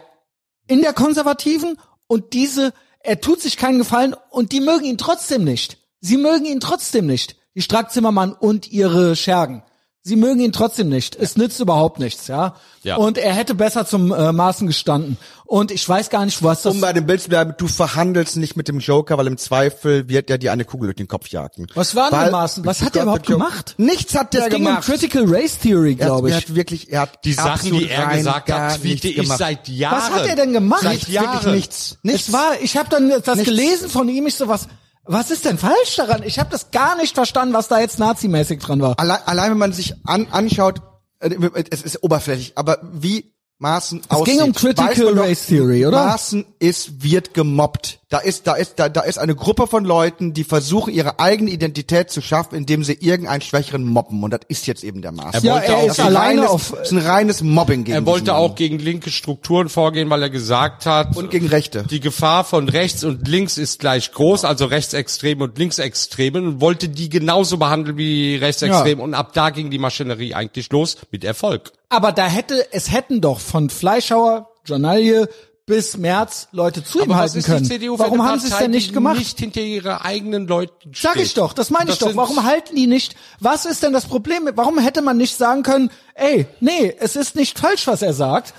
in 0.67 0.81
der 0.81 0.95
Konservativen 0.95 1.77
und 2.07 2.33
diese, 2.33 2.73
er 3.01 3.21
tut 3.21 3.43
sich 3.43 3.57
keinen 3.57 3.79
Gefallen 3.79 4.17
und 4.31 4.53
die 4.53 4.61
mögen 4.61 4.85
ihn 4.85 4.99
trotzdem 4.99 5.45
nicht. 5.45 5.77
Sie 6.01 6.17
mögen 6.17 6.47
ihn 6.47 6.61
trotzdem 6.61 7.07
nicht. 7.07 7.37
Die 7.55 7.63
Strack-Zimmermann 7.63 8.33
und 8.33 8.73
ihre 8.73 9.15
Schergen. 9.15 9.63
Sie 10.03 10.16
mögen 10.16 10.40
ihn 10.40 10.51
trotzdem 10.53 10.88
nicht. 10.88 11.14
Es 11.14 11.36
nützt 11.36 11.61
überhaupt 11.61 11.98
nichts, 11.98 12.26
ja. 12.26 12.55
Ja. 12.82 12.96
Und 12.96 13.18
er 13.18 13.34
hätte 13.34 13.55
besser 13.55 13.84
zum 13.86 14.11
äh, 14.14 14.32
Maßen 14.32 14.66
gestanden. 14.66 15.18
Und 15.44 15.70
ich 15.70 15.86
weiß 15.86 16.09
gar 16.09 16.24
nicht, 16.24 16.42
was 16.42 16.62
das 16.62 16.74
Um 16.74 16.80
bei 16.80 16.94
dem 16.94 17.05
Bild 17.05 17.20
zu 17.20 17.28
bleiben, 17.28 17.53
du 17.59 17.68
verhandelst 17.68 18.36
nicht 18.38 18.57
mit 18.57 18.66
dem 18.68 18.78
Joker, 18.78 19.18
weil 19.18 19.26
im 19.26 19.36
Zweifel 19.36 20.09
wird 20.09 20.30
er 20.30 20.38
dir 20.38 20.53
eine 20.53 20.64
Kugel 20.64 20.86
durch 20.86 20.96
den 20.96 21.07
Kopf 21.09 21.28
jagen. 21.28 21.66
Was 21.74 21.94
war 21.94 22.11
denn 22.11 22.30
Maßen? 22.30 22.64
Was 22.64 22.80
hat 22.80 22.96
er 22.96 23.03
überhaupt 23.03 23.26
gemacht? 23.26 23.74
Nichts 23.76 24.14
hat 24.14 24.32
der 24.32 24.44
Es 24.44 24.48
ging 24.48 24.64
gemacht. 24.64 24.88
um 24.88 24.94
Critical 24.94 25.24
Race 25.26 25.59
Theory, 25.59 25.96
er, 25.98 26.07
glaube 26.07 26.30
er 26.30 26.38
ich. 26.38 26.44
hat 26.48 26.55
wirklich, 26.55 26.90
er 26.90 27.01
hat 27.03 27.22
Die 27.26 27.34
Sachen, 27.34 27.51
absolut 27.51 27.82
die 27.82 27.90
er 27.90 28.07
gesagt 28.16 28.51
hat, 28.51 28.80
tweete 28.80 29.09
ich 29.09 29.16
gemacht. 29.16 29.38
seit 29.38 29.68
Jahren. 29.68 29.98
Was 29.98 30.11
hat 30.12 30.26
er 30.28 30.36
denn 30.36 30.53
gemacht? 30.55 30.80
Seit 30.82 30.92
Nichts, 30.94 31.09
Jahren. 31.11 31.34
wirklich 31.44 31.55
nichts. 31.57 31.98
Nichts. 32.03 32.28
Es 32.28 32.32
war, 32.32 32.53
ich 32.62 32.76
habe 32.78 32.88
dann 32.88 33.11
das 33.22 33.36
Nichts. 33.36 33.44
gelesen 33.44 33.90
von 33.90 34.09
ihm, 34.09 34.26
ich 34.26 34.34
so 34.34 34.48
was, 34.48 34.66
was 35.05 35.30
ist 35.30 35.44
denn 35.44 35.59
falsch 35.59 35.96
daran? 35.96 36.22
Ich 36.22 36.38
habe 36.38 36.51
das 36.51 36.70
gar 36.70 36.96
nicht 36.96 37.14
verstanden, 37.14 37.55
was 37.55 37.68
da 37.68 37.80
jetzt 37.80 37.98
nazimäßig 37.98 38.61
dran 38.61 38.80
war. 38.80 38.98
allein, 38.98 39.20
allein 39.26 39.51
wenn 39.53 39.59
man 39.59 39.72
sich 39.72 39.94
an, 40.07 40.26
anschaut, 40.30 40.82
äh, 41.20 41.30
es 41.70 41.82
ist 41.82 42.03
oberflächlich, 42.03 42.53
aber 42.57 42.78
wie 42.82 43.34
Maaßen 43.61 44.01
Es 44.01 44.11
aussieht. 44.11 44.35
ging 44.39 44.43
um 44.43 44.53
Critical 44.55 45.15
doch, 45.15 45.23
Race 45.23 45.47
Theory, 45.47 45.85
oder? 45.87 46.07
Maaßen 46.07 46.47
ist, 46.61 47.03
wird 47.05 47.35
gemobbt. 47.35 47.99
Da 48.09 48.19
ist, 48.19 48.47
da 48.47 48.55
ist, 48.55 48.79
da, 48.79 48.89
da 48.89 49.03
ist 49.03 49.19
eine 49.19 49.35
Gruppe 49.37 49.67
von 49.67 49.85
Leuten, 49.85 50.33
die 50.33 50.45
versuchen, 50.45 50.93
ihre 50.95 51.21
eigene 51.21 51.51
Identität 51.51 52.11
zu 52.11 52.23
schaffen, 52.23 52.55
indem 52.57 52.83
sie 52.85 52.95
irgendeinen 52.95 53.43
Schwächeren 53.43 53.85
mobben. 53.85 54.23
Und 54.25 54.31
das 54.33 54.41
ist 54.49 54.67
jetzt 54.67 54.83
eben 54.83 55.03
der 55.03 55.13
Maaßen. 55.13 55.45
Ja, 55.45 55.55
wollte 55.57 55.67
er 55.67 55.77
auch- 55.77 55.87
ist 55.89 56.01
alleine 56.01 56.41
reines, 56.41 56.51
auf, 56.51 56.73
ist 56.83 56.91
ein 56.93 56.99
reines 56.99 57.43
Mobbing 57.43 57.85
gegen 57.85 57.99
Er 57.99 58.07
wollte 58.07 58.35
auch 58.35 58.55
gegen 58.55 58.79
linke 58.79 59.11
Strukturen 59.11 59.69
vorgehen, 59.69 60.09
weil 60.09 60.23
er 60.23 60.31
gesagt 60.31 60.87
hat, 60.87 61.15
und 61.17 61.31
gegen 61.31 61.47
Rechte. 61.47 61.85
die 61.85 62.01
Gefahr 62.01 62.45
von 62.45 62.67
rechts 62.69 63.05
und 63.05 63.29
links 63.29 63.59
ist 63.59 63.79
gleich 63.79 64.11
groß, 64.11 64.45
also 64.47 64.65
Rechtsextremen 64.65 65.43
und 65.49 65.59
Linksextremen 65.59 66.47
und 66.47 66.61
wollte 66.63 66.89
die 66.89 67.11
genauso 67.11 67.59
behandeln 67.59 67.99
wie 67.99 68.37
Rechtsextremen 68.37 69.05
und 69.05 69.13
ab 69.13 69.35
da 69.35 69.51
ging 69.51 69.71
die 69.71 69.79
Maschinerie 69.79 70.35
eigentlich 70.35 70.71
los 70.73 70.97
mit 71.11 71.25
Erfolg. 71.25 71.73
Aber 71.91 72.12
da 72.12 72.26
hätte, 72.26 72.72
es 72.72 72.91
hätten 72.91 73.20
doch 73.20 73.41
von 73.41 73.68
Fleischhauer, 73.68 74.49
Journalie 74.64 75.28
bis 75.66 75.97
März 75.97 76.49
Leute 76.51 76.82
zu 76.82 77.01
ihm 77.05 77.14
halten 77.14 77.43
können. 77.43 77.68
Warum 77.97 78.24
haben 78.24 78.41
sie 78.41 78.49
es 78.49 78.59
denn 78.59 78.72
nicht 78.72 78.93
gemacht? 78.93 79.18
nicht 79.18 79.38
hinter 79.38 79.61
ihre 79.61 80.05
eigenen 80.05 80.49
Leuten 80.49 80.95
steht? 80.95 81.12
Sag 81.12 81.16
ich 81.22 81.34
doch, 81.34 81.53
das 81.53 81.70
meine 81.70 81.91
ich 81.93 81.99
doch. 81.99 82.09
sind- 82.09 82.16
Warum 82.16 82.43
halten 82.45 82.74
die 82.74 82.88
nicht? 82.88 83.14
Was 83.38 83.66
ist 83.66 83.82
denn 83.84 83.93
das 83.93 84.07
Problem? 84.07 84.49
Warum 84.55 84.78
hätte 84.78 85.01
man 85.03 85.16
nicht 85.16 85.36
sagen 85.36 85.62
können, 85.62 85.91
ey, 86.14 86.47
nee, 86.61 86.93
es 86.99 87.14
ist 87.14 87.36
nicht 87.36 87.59
falsch, 87.59 87.86
was 87.86 88.03
er 88.03 88.14
sagt? 88.14 88.53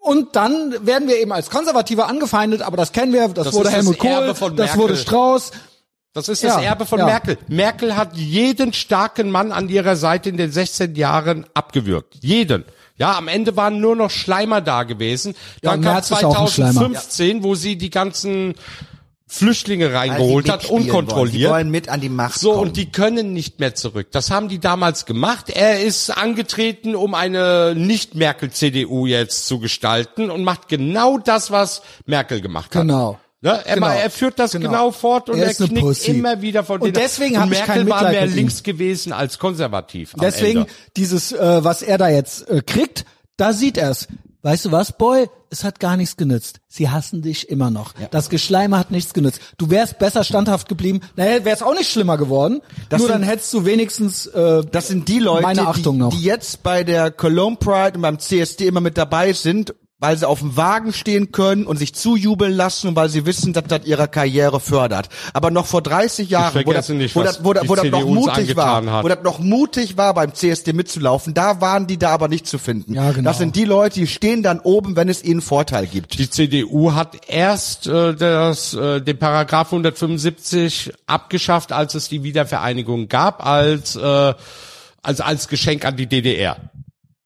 Und 0.00 0.34
dann 0.34 0.84
werden 0.84 1.06
wir 1.06 1.18
eben 1.20 1.30
als 1.30 1.48
Konservative 1.48 2.06
angefeindet, 2.06 2.62
aber 2.62 2.76
das 2.76 2.90
kennen 2.90 3.12
wir, 3.12 3.28
das, 3.28 3.44
Das 3.46 3.54
wurde 3.54 3.68
ist 3.68 3.74
das 3.76 3.84
Helmut 3.84 3.98
Kohl, 3.98 4.56
das 4.56 4.76
wurde. 4.76 4.96
Strauß. 4.96 5.52
Das 6.14 6.28
ist 6.28 6.44
das 6.44 6.56
Ja, 6.56 6.60
Erbe 6.62 6.84
von 6.86 6.98
ja. 6.98 7.06
Merkel. 7.06 7.38
Merkel 7.48 7.96
hat 7.96 8.16
jeden 8.16 8.72
starken 8.72 9.30
Mann 9.30 9.50
an 9.52 9.68
ihrer 9.68 9.96
Seite 9.96 10.28
in 10.28 10.36
den 10.36 10.52
16 10.52 10.94
Jahren 10.94 11.46
abgewürgt. 11.54 12.16
Jeden. 12.20 12.64
Ja, 12.96 13.16
am 13.16 13.28
Ende 13.28 13.56
waren 13.56 13.80
nur 13.80 13.96
noch 13.96 14.10
Schleimer 14.10 14.60
da 14.60 14.82
gewesen. 14.82 15.34
Ja, 15.62 15.70
Dann 15.72 15.80
kam 15.82 15.94
Merz 15.94 16.10
ist 16.10 16.22
auch 16.24 16.40
ein 16.42 16.48
Schleimer. 16.48 16.72
2015, 16.74 17.42
wo 17.42 17.54
sie 17.54 17.76
die 17.76 17.88
ganzen 17.90 18.54
Flüchtlinge 19.26 19.94
reingeholt 19.94 20.50
hat, 20.50 20.56
mitspielen 20.60 20.70
wollen. 20.70 20.84
Die 20.84 20.90
unkontrolliert. 20.90 21.50
wollen 21.50 21.70
mit 21.70 21.88
an 21.88 22.02
die 22.02 22.10
Macht 22.10 22.38
So, 22.38 22.52
kommen. 22.52 22.68
und 22.68 22.76
die 22.76 22.92
können 22.92 23.32
nicht 23.32 23.58
mehr 23.60 23.74
zurück. 23.74 24.08
Das 24.12 24.30
haben 24.30 24.48
die 24.50 24.58
damals 24.58 25.06
gemacht. 25.06 25.48
Er 25.48 25.80
ist 25.82 26.10
angetreten, 26.10 26.94
um 26.94 27.14
eine 27.14 27.74
Nicht-Merkel-CDU 27.74 29.06
jetzt 29.06 29.46
zu 29.46 29.58
gestalten 29.58 30.30
und 30.30 30.44
macht 30.44 30.68
genau 30.68 31.16
das, 31.16 31.50
was 31.50 31.80
Merkel 32.04 32.42
gemacht 32.42 32.74
hat. 32.74 32.82
Genau. 32.82 33.18
Ne? 33.42 33.60
Er, 33.66 33.74
Genau. 33.74 33.88
er 33.88 34.08
führt 34.10 34.38
das 34.38 34.52
genau, 34.52 34.70
Genau. 34.70 34.90
fort 34.92 35.28
und 35.28 35.38
Er 35.38 35.48
er, 35.48 35.54
knickt 35.54 35.80
Pussy. 35.80 36.12
immer 36.12 36.40
wieder 36.42 36.62
von 36.64 36.80
Und 36.80 36.96
deswegen 36.96 37.34
ich 37.34 37.50
Merkel 37.50 37.66
kein 37.66 37.88
war 37.88 37.96
Mitleid 38.02 38.12
mehr 38.12 38.20
mit 38.22 38.30
ihm. 38.30 38.36
links 38.36 38.62
gewesen 38.62 39.12
als 39.12 39.38
konservativ. 39.38 40.14
Deswegen 40.20 40.66
dieses, 40.96 41.32
äh, 41.32 41.64
was 41.64 41.82
er 41.82 41.98
da 41.98 42.08
jetzt 42.08 42.48
äh, 42.48 42.62
kriegt, 42.64 43.04
da 43.36 43.52
sieht 43.52 43.76
er's. 43.76 44.06
Weißt 44.44 44.64
du 44.64 44.72
was, 44.72 44.96
Boy? 44.96 45.28
Es 45.50 45.62
hat 45.64 45.78
gar 45.80 45.96
nichts 45.96 46.16
genützt. 46.16 46.60
Sie 46.66 46.88
hassen 46.88 47.20
dich 47.22 47.48
immer 47.50 47.70
noch. 47.70 47.92
Das 48.10 48.28
Geschleime 48.30 48.78
hat 48.78 48.90
nichts 48.90 49.12
genützt. 49.12 49.40
Du 49.58 49.70
wärst 49.70 49.98
besser 49.98 50.24
standhaft 50.24 50.68
geblieben. 50.68 51.00
Naja, 51.14 51.44
wär's 51.44 51.62
auch 51.62 51.74
nicht 51.74 51.90
schlimmer 51.90 52.16
geworden. 52.16 52.60
Das 52.88 52.98
Nur 53.00 53.08
sind- 53.08 53.20
dann 53.20 53.28
hättest 53.28 53.52
du 53.52 53.64
wenigstens 53.64 54.26
äh, 54.26 54.62
Das 54.70 54.88
sind 54.88 55.06
die 55.08 55.18
Leute, 55.20 55.42
meine 55.42 55.66
Achtung 55.68 55.94
die, 55.96 56.00
noch. 56.00 56.10
die 56.14 56.22
jetzt 56.24 56.62
bei 56.62 56.82
der 56.84 57.10
Cologne 57.10 57.56
Pride 57.56 57.92
und 57.96 58.02
beim 58.02 58.18
CSD 58.18 58.66
immer 58.66 58.80
mit 58.80 58.96
dabei 58.96 59.32
sind, 59.32 59.74
weil 60.02 60.18
sie 60.18 60.26
auf 60.28 60.40
dem 60.40 60.56
Wagen 60.56 60.92
stehen 60.92 61.30
können 61.30 61.64
und 61.64 61.76
sich 61.76 61.94
zujubeln 61.94 62.52
lassen 62.52 62.88
und 62.88 62.96
weil 62.96 63.08
sie 63.08 63.24
wissen, 63.24 63.52
dass 63.52 63.62
das 63.68 63.86
ihre 63.86 64.08
Karriere 64.08 64.58
fördert. 64.58 65.08
Aber 65.32 65.52
noch 65.52 65.64
vor 65.64 65.80
30 65.80 66.28
Jahren, 66.28 66.66
wo 66.66 66.72
das, 66.72 66.88
nicht, 66.88 67.14
wo 67.14 67.20
was 67.20 67.36
das, 67.36 67.44
wo 67.44 67.52
das, 67.52 67.68
wo 67.68 67.76
das 67.76 67.84
noch 67.84 68.04
mutig 68.04 68.56
war, 68.56 68.84
hat. 68.84 69.04
wo 69.04 69.08
das 69.08 69.22
noch 69.22 69.38
mutig 69.38 69.96
war, 69.96 70.12
beim 70.12 70.34
CSD 70.34 70.72
mitzulaufen, 70.72 71.34
da 71.34 71.60
waren 71.60 71.86
die 71.86 71.98
da 71.98 72.10
aber 72.10 72.26
nicht 72.26 72.48
zu 72.48 72.58
finden. 72.58 72.94
Ja, 72.94 73.12
genau. 73.12 73.30
Das 73.30 73.38
sind 73.38 73.54
die 73.54 73.64
Leute, 73.64 74.00
die 74.00 74.08
stehen 74.08 74.42
dann 74.42 74.58
oben, 74.58 74.96
wenn 74.96 75.08
es 75.08 75.22
ihnen 75.22 75.40
Vorteil 75.40 75.86
gibt. 75.86 76.18
Die 76.18 76.28
CDU 76.28 76.94
hat 76.94 77.28
erst 77.28 77.86
äh, 77.86 78.16
das, 78.16 78.74
äh, 78.74 79.00
den 79.00 79.20
Paragraph 79.20 79.68
175 79.68 80.94
abgeschafft, 81.06 81.70
als 81.70 81.94
es 81.94 82.08
die 82.08 82.24
Wiedervereinigung 82.24 83.06
gab, 83.06 83.46
als, 83.46 83.94
äh, 83.94 84.34
als, 85.02 85.20
als 85.20 85.46
Geschenk 85.46 85.84
an 85.84 85.96
die 85.96 86.08
DDR. 86.08 86.56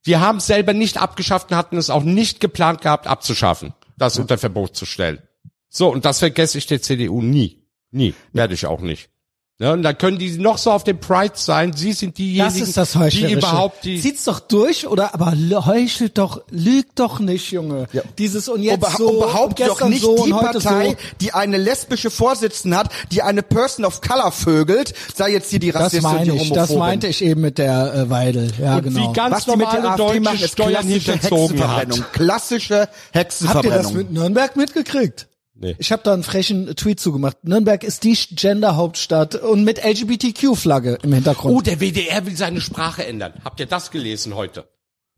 Die 0.06 0.16
haben 0.16 0.38
es 0.38 0.46
selber 0.46 0.72
nicht 0.72 0.98
abgeschafft 0.98 1.50
und 1.50 1.56
hatten 1.56 1.76
es 1.76 1.90
auch 1.90 2.04
nicht 2.04 2.40
geplant 2.40 2.80
gehabt, 2.80 3.06
abzuschaffen, 3.06 3.74
das 3.96 4.18
unter 4.18 4.38
Verbot 4.38 4.76
zu 4.76 4.86
stellen. 4.86 5.20
So, 5.68 5.92
und 5.92 6.04
das 6.04 6.20
vergesse 6.20 6.58
ich 6.58 6.66
der 6.66 6.80
CDU 6.80 7.20
nie. 7.20 7.66
Nie. 7.90 8.14
Werde 8.32 8.54
ich 8.54 8.66
auch 8.66 8.80
nicht. 8.80 9.10
Ja, 9.58 9.72
und 9.72 9.82
da 9.82 9.94
können 9.94 10.18
die 10.18 10.36
noch 10.36 10.58
so 10.58 10.70
auf 10.70 10.84
dem 10.84 11.00
Pride 11.00 11.32
sein. 11.34 11.72
Sie 11.72 11.94
sind 11.94 12.18
diejenigen, 12.18 12.72
das 12.74 12.92
das 12.92 13.10
die 13.10 13.32
überhaupt 13.32 13.84
die. 13.84 13.98
Zieht's 13.98 14.24
doch 14.24 14.38
durch, 14.38 14.86
oder? 14.86 15.14
Aber 15.14 15.32
heuchelt 15.64 16.18
doch, 16.18 16.42
lügt 16.50 16.98
doch 16.98 17.20
nicht, 17.20 17.52
Junge. 17.52 17.86
Dieses 18.18 18.50
und 18.50 18.62
jetzt 18.62 18.84
Ober 18.84 18.94
so, 18.98 19.08
und 19.08 19.20
behauptet 19.20 19.68
doch 19.68 19.88
nicht 19.88 20.02
so 20.02 20.26
die 20.26 20.32
und 20.32 20.40
Partei, 20.40 20.90
so. 20.90 20.96
die 21.22 21.32
eine 21.32 21.56
lesbische 21.56 22.10
Vorsitzende 22.10 22.76
hat, 22.76 22.90
die 23.10 23.22
eine 23.22 23.42
Person 23.42 23.86
of 23.86 24.02
Color 24.02 24.30
vögelt, 24.30 24.92
sei 25.14 25.30
jetzt 25.30 25.48
hier 25.48 25.58
die 25.58 25.72
Das 25.72 25.84
Rassistin 25.84 26.10
und 26.10 26.26
meine 26.26 26.42
ich, 26.42 26.52
das 26.52 26.74
meinte 26.74 27.06
ich 27.06 27.24
eben 27.24 27.40
mit 27.40 27.56
der 27.56 27.94
äh, 27.94 28.10
Weidel. 28.10 28.52
Ja, 28.60 28.76
und 28.76 28.82
genau. 28.82 29.08
wie 29.08 29.12
ganz 29.14 29.36
Was 29.36 29.44
die 29.46 29.56
mit 29.56 29.72
der 29.72 29.80
normale 29.80 29.96
Deutsche 29.96 30.20
machen, 30.20 30.38
ist 30.38 30.52
Steuern 30.52 30.70
klassische 30.70 31.12
hinterzogen 31.12 31.60
hat. 31.66 31.78
Hexenverbrennung. 31.78 32.12
Klassische 32.12 32.76
Habt 32.80 32.90
ihr 32.90 32.90
das 33.14 33.14
Hexenverbrennung. 33.14 33.94
mit 33.94 34.12
Nürnberg 34.12 34.56
mitgekriegt? 34.56 35.28
Nee. 35.58 35.74
Ich 35.78 35.90
habe 35.92 36.02
da 36.04 36.12
einen 36.12 36.22
frechen 36.22 36.74
Tweet 36.76 37.00
zugemacht. 37.00 37.38
Nürnberg 37.42 37.82
ist 37.82 38.04
die 38.04 38.14
Gender-Hauptstadt 38.14 39.36
und 39.36 39.64
mit 39.64 39.82
LGBTQ-Flagge 39.82 40.98
im 41.02 41.12
Hintergrund. 41.12 41.54
Oh, 41.56 41.60
der 41.60 41.80
WDR 41.80 42.26
will 42.26 42.36
seine 42.36 42.60
Sprache 42.60 43.06
ändern. 43.06 43.32
Habt 43.44 43.60
ihr 43.60 43.66
das 43.66 43.90
gelesen 43.90 44.34
heute? 44.34 44.68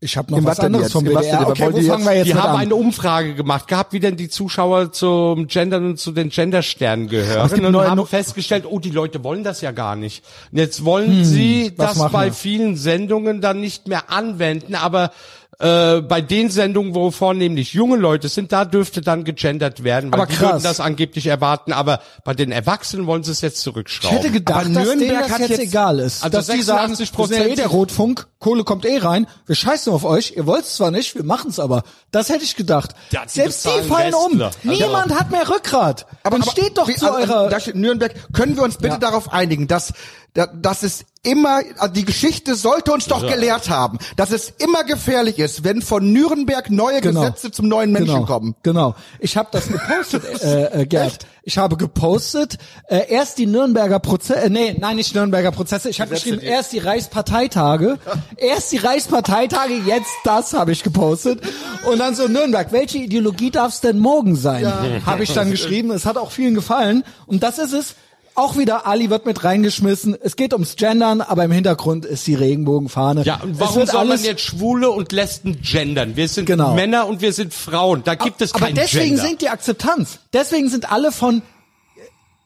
ich 0.01 0.15
habe 0.15 0.31
noch 0.31 0.37
Im 0.37 0.45
was 0.45 0.59
was 0.59 0.65
anderes 0.65 0.85
jetzt? 0.85 0.93
vom 0.93 1.05
WDR. 1.05 1.45
Okay, 1.45 1.73
wo 1.73 1.81
fangen 1.81 2.05
wir 2.05 2.13
jetzt- 2.15 2.27
Die 2.27 2.33
haben 2.33 2.51
an? 2.51 2.61
eine 2.61 2.75
Umfrage 2.75 3.35
gemacht 3.35 3.67
gehabt, 3.67 3.91
wie 3.91 3.99
denn 3.99 4.15
die 4.15 4.29
Zuschauer 4.29 4.93
zum 4.93 5.47
Gendern 5.47 5.85
und 5.85 5.99
zu 5.99 6.13
den 6.13 6.29
Gendersternen 6.29 7.09
gehören 7.09 7.65
und 7.65 7.75
haben 7.75 8.07
festgestellt, 8.07 8.63
oh, 8.65 8.79
die 8.79 8.91
Leute 8.91 9.25
wollen 9.25 9.43
das 9.43 9.59
ja 9.59 9.71
gar 9.71 9.97
nicht. 9.97 10.23
Und 10.53 10.57
jetzt 10.59 10.85
wollen 10.85 11.25
sie 11.25 11.73
was 11.75 11.97
das 11.99 12.11
bei 12.13 12.27
wir? 12.27 12.33
vielen 12.33 12.77
Sendungen 12.77 13.41
dann 13.41 13.59
nicht 13.59 13.89
mehr 13.89 14.09
anwenden, 14.09 14.75
aber 14.75 15.11
äh, 15.57 16.01
bei 16.01 16.21
den 16.21 16.49
Sendungen, 16.49 16.95
wo 16.95 17.11
vornehmlich 17.11 17.73
junge 17.73 17.97
Leute 17.97 18.29
sind, 18.29 18.51
da 18.53 18.63
dürfte 18.63 19.01
dann 19.01 19.23
gegendert 19.25 19.83
werden, 19.83 20.11
weil 20.13 20.21
Aber 20.21 20.29
die 20.31 20.35
krass. 20.37 20.51
würden 20.53 20.63
das 20.63 20.79
angeblich 20.79 21.25
erwarten. 21.27 21.73
Aber 21.73 21.99
bei 22.23 22.33
den 22.33 22.51
Erwachsenen 22.53 23.07
wollen 23.07 23.23
sie 23.23 23.31
es 23.31 23.41
jetzt 23.41 23.57
Ich 23.57 23.63
zurückschrauben. 23.63 24.17
hätte 24.17 24.31
gedacht, 24.31 24.65
Aber 24.67 24.73
dass 24.73 24.83
denen 24.89 24.99
Nürnberg 24.99 25.23
das 25.23 25.31
hat 25.31 25.39
jetzt, 25.41 25.49
jetzt- 25.49 25.59
egal 25.59 25.99
ist. 25.99 26.23
also 26.23 26.37
dass 26.37 26.47
die 26.47 26.61
sagen, 26.61 26.93
86% 26.93 27.17
wir 27.17 27.27
sind 27.27 27.37
ja 27.47 27.53
eh 27.53 27.55
der 27.55 27.67
Rotfunk, 27.67 28.27
Kohle 28.39 28.63
kommt 28.63 28.85
eh 28.85 28.97
rein, 28.99 29.27
wir 29.47 29.55
scheißen 29.55 29.91
auf 29.91 30.05
euch, 30.05 30.33
ihr 30.37 30.45
wollt's 30.45 30.75
zwar 30.77 30.91
nicht, 30.91 31.15
wir 31.15 31.23
machen's 31.25 31.59
aber. 31.59 31.83
Das 32.11 32.29
hätte 32.29 32.45
ich 32.45 32.55
gedacht. 32.55 32.91
Ja, 33.11 33.23
die 33.25 33.29
Selbst 33.29 33.65
die 33.65 33.69
fallen 33.87 34.13
um. 34.13 34.39
Wrestler. 34.39 34.51
Also- 34.71 34.85
Niemand 34.85 35.19
hat 35.19 35.29
mehr 35.31 35.49
Rückgrat. 35.49 36.05
Aber, 36.23 36.39
Dann 36.39 36.47
steht 36.49 36.77
doch 36.77 36.87
wie- 36.87 36.95
zu 36.95 37.11
also, 37.13 37.33
eurer... 37.33 37.49
Da 37.49 37.59
steht 37.59 37.75
Nürnberg. 37.75 38.13
Können 38.33 38.55
wir 38.55 38.63
uns 38.63 38.77
bitte 38.77 38.93
Ja. 38.93 38.97
darauf 38.97 39.33
einigen, 39.33 39.67
dass, 39.67 39.91
da- 40.35 40.47
dass 40.47 40.83
es 40.83 41.03
immer, 41.23 41.61
also 41.77 41.93
die 41.93 42.05
Geschichte 42.05 42.55
sollte 42.55 42.93
uns 42.93 43.05
doch 43.05 43.27
gelehrt 43.27 43.69
haben, 43.69 43.97
dass 44.15 44.31
es 44.31 44.53
immer 44.57 44.83
gefährlich 44.83 45.37
ist, 45.39 45.63
wenn 45.63 45.81
von 45.81 46.13
Nürnberg 46.13 46.69
neue 46.69 47.01
Genau. 47.01 47.21
Gesetze 47.21 47.51
zum 47.51 47.67
neuen 47.67 47.91
Menschen 47.91 48.15
genau, 48.15 48.25
kommen. 48.25 48.55
Genau. 48.63 48.95
Ich 49.19 49.35
habe 49.35 49.49
das 49.51 49.67
gepostet, 49.67 50.23
äh, 50.41 50.81
äh, 50.81 50.85
Gerd. 50.85 51.25
Ich 51.43 51.57
habe 51.57 51.77
gepostet, 51.77 52.57
äh, 52.87 53.09
erst 53.09 53.37
die 53.37 53.47
Nürnberger 53.47 53.99
Prozesse, 53.99 54.39
äh, 54.39 54.49
nee, 54.49 54.75
nein, 54.79 54.95
nicht 54.95 55.13
Nürnberger 55.15 55.51
Prozesse. 55.51 55.89
Ich 55.89 55.99
habe 55.99 56.11
geschrieben, 56.11 56.39
erst 56.39 56.71
die 56.73 56.79
Reichsparteitage, 56.79 57.97
erst 58.37 58.71
die 58.71 58.77
Reichsparteitage, 58.77 59.73
jetzt 59.85 60.11
das 60.23 60.53
habe 60.53 60.71
ich 60.71 60.83
gepostet. 60.83 61.41
Und 61.89 61.99
dann 61.99 62.15
so 62.15 62.27
Nürnberg, 62.27 62.71
welche 62.71 62.99
Ideologie 62.99 63.51
darf 63.51 63.73
es 63.73 63.81
denn 63.81 63.99
morgen 63.99 64.35
sein? 64.35 64.65
Habe 65.05 65.23
ich 65.23 65.33
dann 65.33 65.51
geschrieben. 65.51 65.91
Es 65.91 66.05
hat 66.05 66.17
auch 66.17 66.31
vielen 66.31 66.55
gefallen. 66.55 67.03
Und 67.25 67.43
das 67.43 67.57
ist 67.57 67.73
es. 67.73 67.95
Auch 68.39 68.57
wieder, 68.57 68.87
Ali 68.87 69.09
wird 69.09 69.25
mit 69.25 69.43
reingeschmissen. 69.43 70.15
Es 70.21 70.35
geht 70.37 70.53
ums 70.53 70.75
Gendern, 70.77 71.19
aber 71.21 71.43
im 71.43 71.51
Hintergrund 71.51 72.05
ist 72.05 72.25
die 72.25 72.35
Regenbogenfahne. 72.35 73.23
Ja, 73.23 73.41
und 73.43 73.59
warum 73.59 73.85
soll 73.85 74.05
man 74.05 74.23
jetzt 74.23 74.41
Schwule 74.41 74.89
und 74.91 75.11
Lesben 75.11 75.59
gendern? 75.61 76.15
Wir 76.15 76.27
sind 76.29 76.45
Genau. 76.45 76.73
Männer 76.73 77.07
und 77.07 77.19
wir 77.21 77.33
sind 77.33 77.53
Frauen. 77.53 78.01
Da 78.05 78.15
gibt 78.15 78.41
es 78.41 78.53
aber 78.53 78.67
kein 78.67 78.75
deswegen 78.75 79.07
Gender. 79.15 79.21
sinkt 79.23 79.41
die 79.41 79.49
Akzeptanz. 79.49 80.19
Deswegen 80.31 80.69
sind 80.69 80.89
alle 80.91 81.11
von 81.11 81.41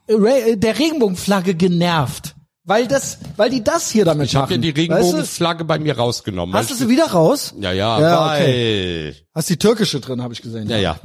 äh, 0.08 0.14
Re- 0.14 0.58
der 0.58 0.80
Regenbogenflagge 0.80 1.54
genervt. 1.56 2.34
Weil 2.66 2.88
das, 2.88 3.18
weil 3.36 3.50
die 3.50 3.64
das 3.64 3.92
hier 3.92 4.06
damit 4.06 4.28
ich 4.30 4.36
habe 4.36 4.54
ja 4.54 4.58
machen. 4.58 4.62
die 4.62 4.70
Weißt 4.70 4.90
du? 4.90 4.96
Regenbogenflagge 4.96 5.66
bei 5.66 5.80
mir 5.80 5.98
rausgenommen. 5.98 6.56
Hast 6.56 6.72
du 6.72 6.76
sie 6.76 6.88
wieder 6.90 7.08
raus? 7.12 7.54
ich, 7.58 7.62
ja, 7.64 7.72
ja, 7.74 8.00
Ja, 8.02 8.26
okay. 8.34 9.16
Hast 9.36 9.50
die 9.50 9.58
türkische 9.58 10.00
drin, 10.00 10.22
habe 10.24 10.34
ich 10.34 10.42
gesehen. 10.42 10.70
ja, 10.70 10.78
ja. 10.78 10.96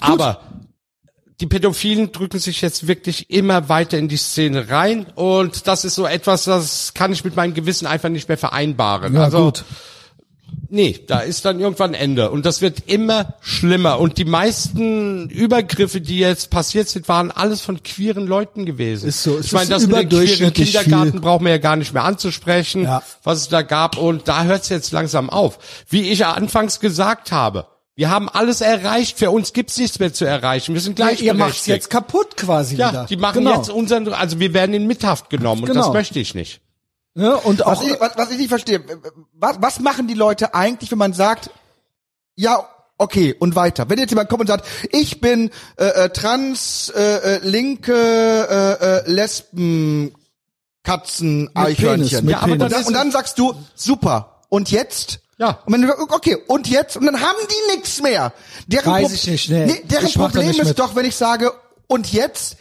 Aber 0.00 0.40
die 1.40 1.46
Pädophilen 1.46 2.12
drücken 2.12 2.38
sich 2.38 2.60
jetzt 2.60 2.86
wirklich 2.86 3.30
immer 3.30 3.68
weiter 3.68 3.98
in 3.98 4.08
die 4.08 4.16
Szene 4.18 4.68
rein 4.68 5.06
und 5.14 5.66
das 5.66 5.84
ist 5.84 5.94
so 5.94 6.06
etwas, 6.06 6.44
das 6.44 6.92
kann 6.94 7.12
ich 7.12 7.24
mit 7.24 7.36
meinem 7.36 7.54
Gewissen 7.54 7.86
einfach 7.86 8.08
nicht 8.10 8.28
mehr 8.28 8.38
vereinbaren. 8.38 9.14
Ja, 9.14 9.24
also, 9.24 9.44
gut. 9.44 9.64
Nee, 10.72 11.00
da 11.06 11.20
ist 11.20 11.44
dann 11.44 11.58
irgendwann 11.58 11.94
Ende. 11.94 12.30
Und 12.30 12.46
das 12.46 12.60
wird 12.60 12.84
immer 12.86 13.34
schlimmer. 13.40 13.98
Und 13.98 14.18
die 14.18 14.24
meisten 14.24 15.28
Übergriffe, 15.28 16.00
die 16.00 16.18
jetzt 16.18 16.50
passiert 16.50 16.88
sind, 16.88 17.08
waren 17.08 17.30
alles 17.32 17.60
von 17.60 17.82
queeren 17.82 18.26
Leuten 18.26 18.66
gewesen. 18.66 19.08
Ist 19.08 19.22
so, 19.24 19.38
es 19.38 19.46
ich 19.46 19.52
meine, 19.52 19.64
ist 19.64 19.70
das 19.70 19.86
mit 19.88 19.96
dem 19.96 20.08
queeren 20.08 20.52
Kindergarten 20.52 21.12
viel. 21.12 21.20
brauchen 21.20 21.44
wir 21.44 21.52
ja 21.52 21.58
gar 21.58 21.76
nicht 21.76 21.92
mehr 21.92 22.04
anzusprechen, 22.04 22.84
Ja. 22.84 23.02
was 23.24 23.38
es 23.42 23.48
da 23.48 23.62
gab. 23.62 23.96
Und 23.98 24.28
da 24.28 24.44
hört 24.44 24.62
es 24.62 24.68
jetzt 24.68 24.92
langsam 24.92 25.28
auf. 25.30 25.58
Wie 25.88 26.10
ich 26.10 26.20
ja 26.20 26.32
anfangs 26.32 26.78
gesagt 26.78 27.32
habe, 27.32 27.66
wir 27.96 28.10
haben 28.10 28.28
alles 28.28 28.60
erreicht. 28.60 29.18
Für 29.18 29.30
uns 29.30 29.52
gibt's 29.52 29.76
nichts 29.76 29.98
mehr 29.98 30.12
zu 30.12 30.24
erreichen. 30.24 30.74
Wir 30.74 30.80
sind 30.80 30.98
Ja, 30.98 31.06
gleich 31.08 31.22
ihr 31.22 31.34
macht's 31.34 31.66
jetzt 31.66 31.90
kaputt 31.90 32.36
quasi 32.36 32.76
Ja, 32.76 32.90
wieder. 32.90 33.04
die 33.06 33.16
machen 33.16 33.44
genau. 33.44 33.56
jetzt 33.56 33.70
unseren, 33.70 34.08
also 34.12 34.38
wir 34.40 34.54
werden 34.54 34.74
in 34.74 34.86
Mithaft 34.86 35.28
genommen 35.30 35.62
und 35.62 35.68
Genau. 35.68 35.84
das 35.86 35.92
möchte 35.92 36.18
ich 36.18 36.34
nicht. 36.34 36.60
Ne? 37.14 37.36
Und 37.36 37.66
auch 37.66 37.72
Was 37.72 37.82
ich, 37.82 38.00
was, 38.00 38.12
was 38.16 38.30
ich 38.30 38.38
nicht 38.38 38.48
verstehe, 38.48 38.82
was, 39.34 39.56
was 39.60 39.80
machen 39.80 40.06
die 40.06 40.14
Leute 40.14 40.54
eigentlich, 40.54 40.90
wenn 40.90 40.98
man 40.98 41.12
sagt, 41.12 41.50
ja, 42.36 42.64
okay, 42.98 43.34
und 43.38 43.54
weiter. 43.56 43.88
Wenn 43.90 43.98
jetzt 43.98 44.10
jemand 44.10 44.28
kommt 44.30 44.42
und 44.42 44.46
sagt, 44.46 44.66
ich 44.92 45.20
bin 45.20 45.50
äh, 45.76 45.84
äh, 45.86 46.08
trans, 46.10 46.90
äh, 46.96 47.00
äh, 47.36 47.38
linke, 47.42 47.92
äh, 47.94 48.84
äh, 49.08 49.10
Lesben, 49.10 50.14
Katzen, 50.84 51.50
Eichhörnchen. 51.54 52.24
mit 52.24 52.32
Ja, 52.36 52.40
aber 52.40 52.52
und, 52.52 52.58
dann, 52.72 52.84
und 52.84 52.92
dann 52.94 53.10
sagst 53.10 53.38
du, 53.38 53.54
super, 53.74 54.40
und 54.48 54.70
jetzt? 54.70 55.20
Ja. 55.40 55.58
Und 55.64 55.72
wenn 55.72 55.82
du, 55.82 55.98
okay, 55.98 56.36
und 56.48 56.68
jetzt? 56.68 56.98
Und 56.98 57.06
dann 57.06 57.18
haben 57.18 57.38
die 57.48 57.74
nichts 57.74 58.02
mehr. 58.02 58.32
Deren 58.66 58.92
Weiß 58.92 59.06
Pro- 59.08 59.14
ich 59.14 59.26
nicht, 59.26 59.48
nee. 59.50 59.80
deren 59.84 60.04
mach 60.04 60.12
da 60.12 60.40
Problem 60.40 60.60
ist 60.60 60.78
doch, 60.78 60.94
wenn 60.94 61.06
ich 61.06 61.16
sage, 61.16 61.52
und 61.86 62.12
jetzt? 62.12 62.56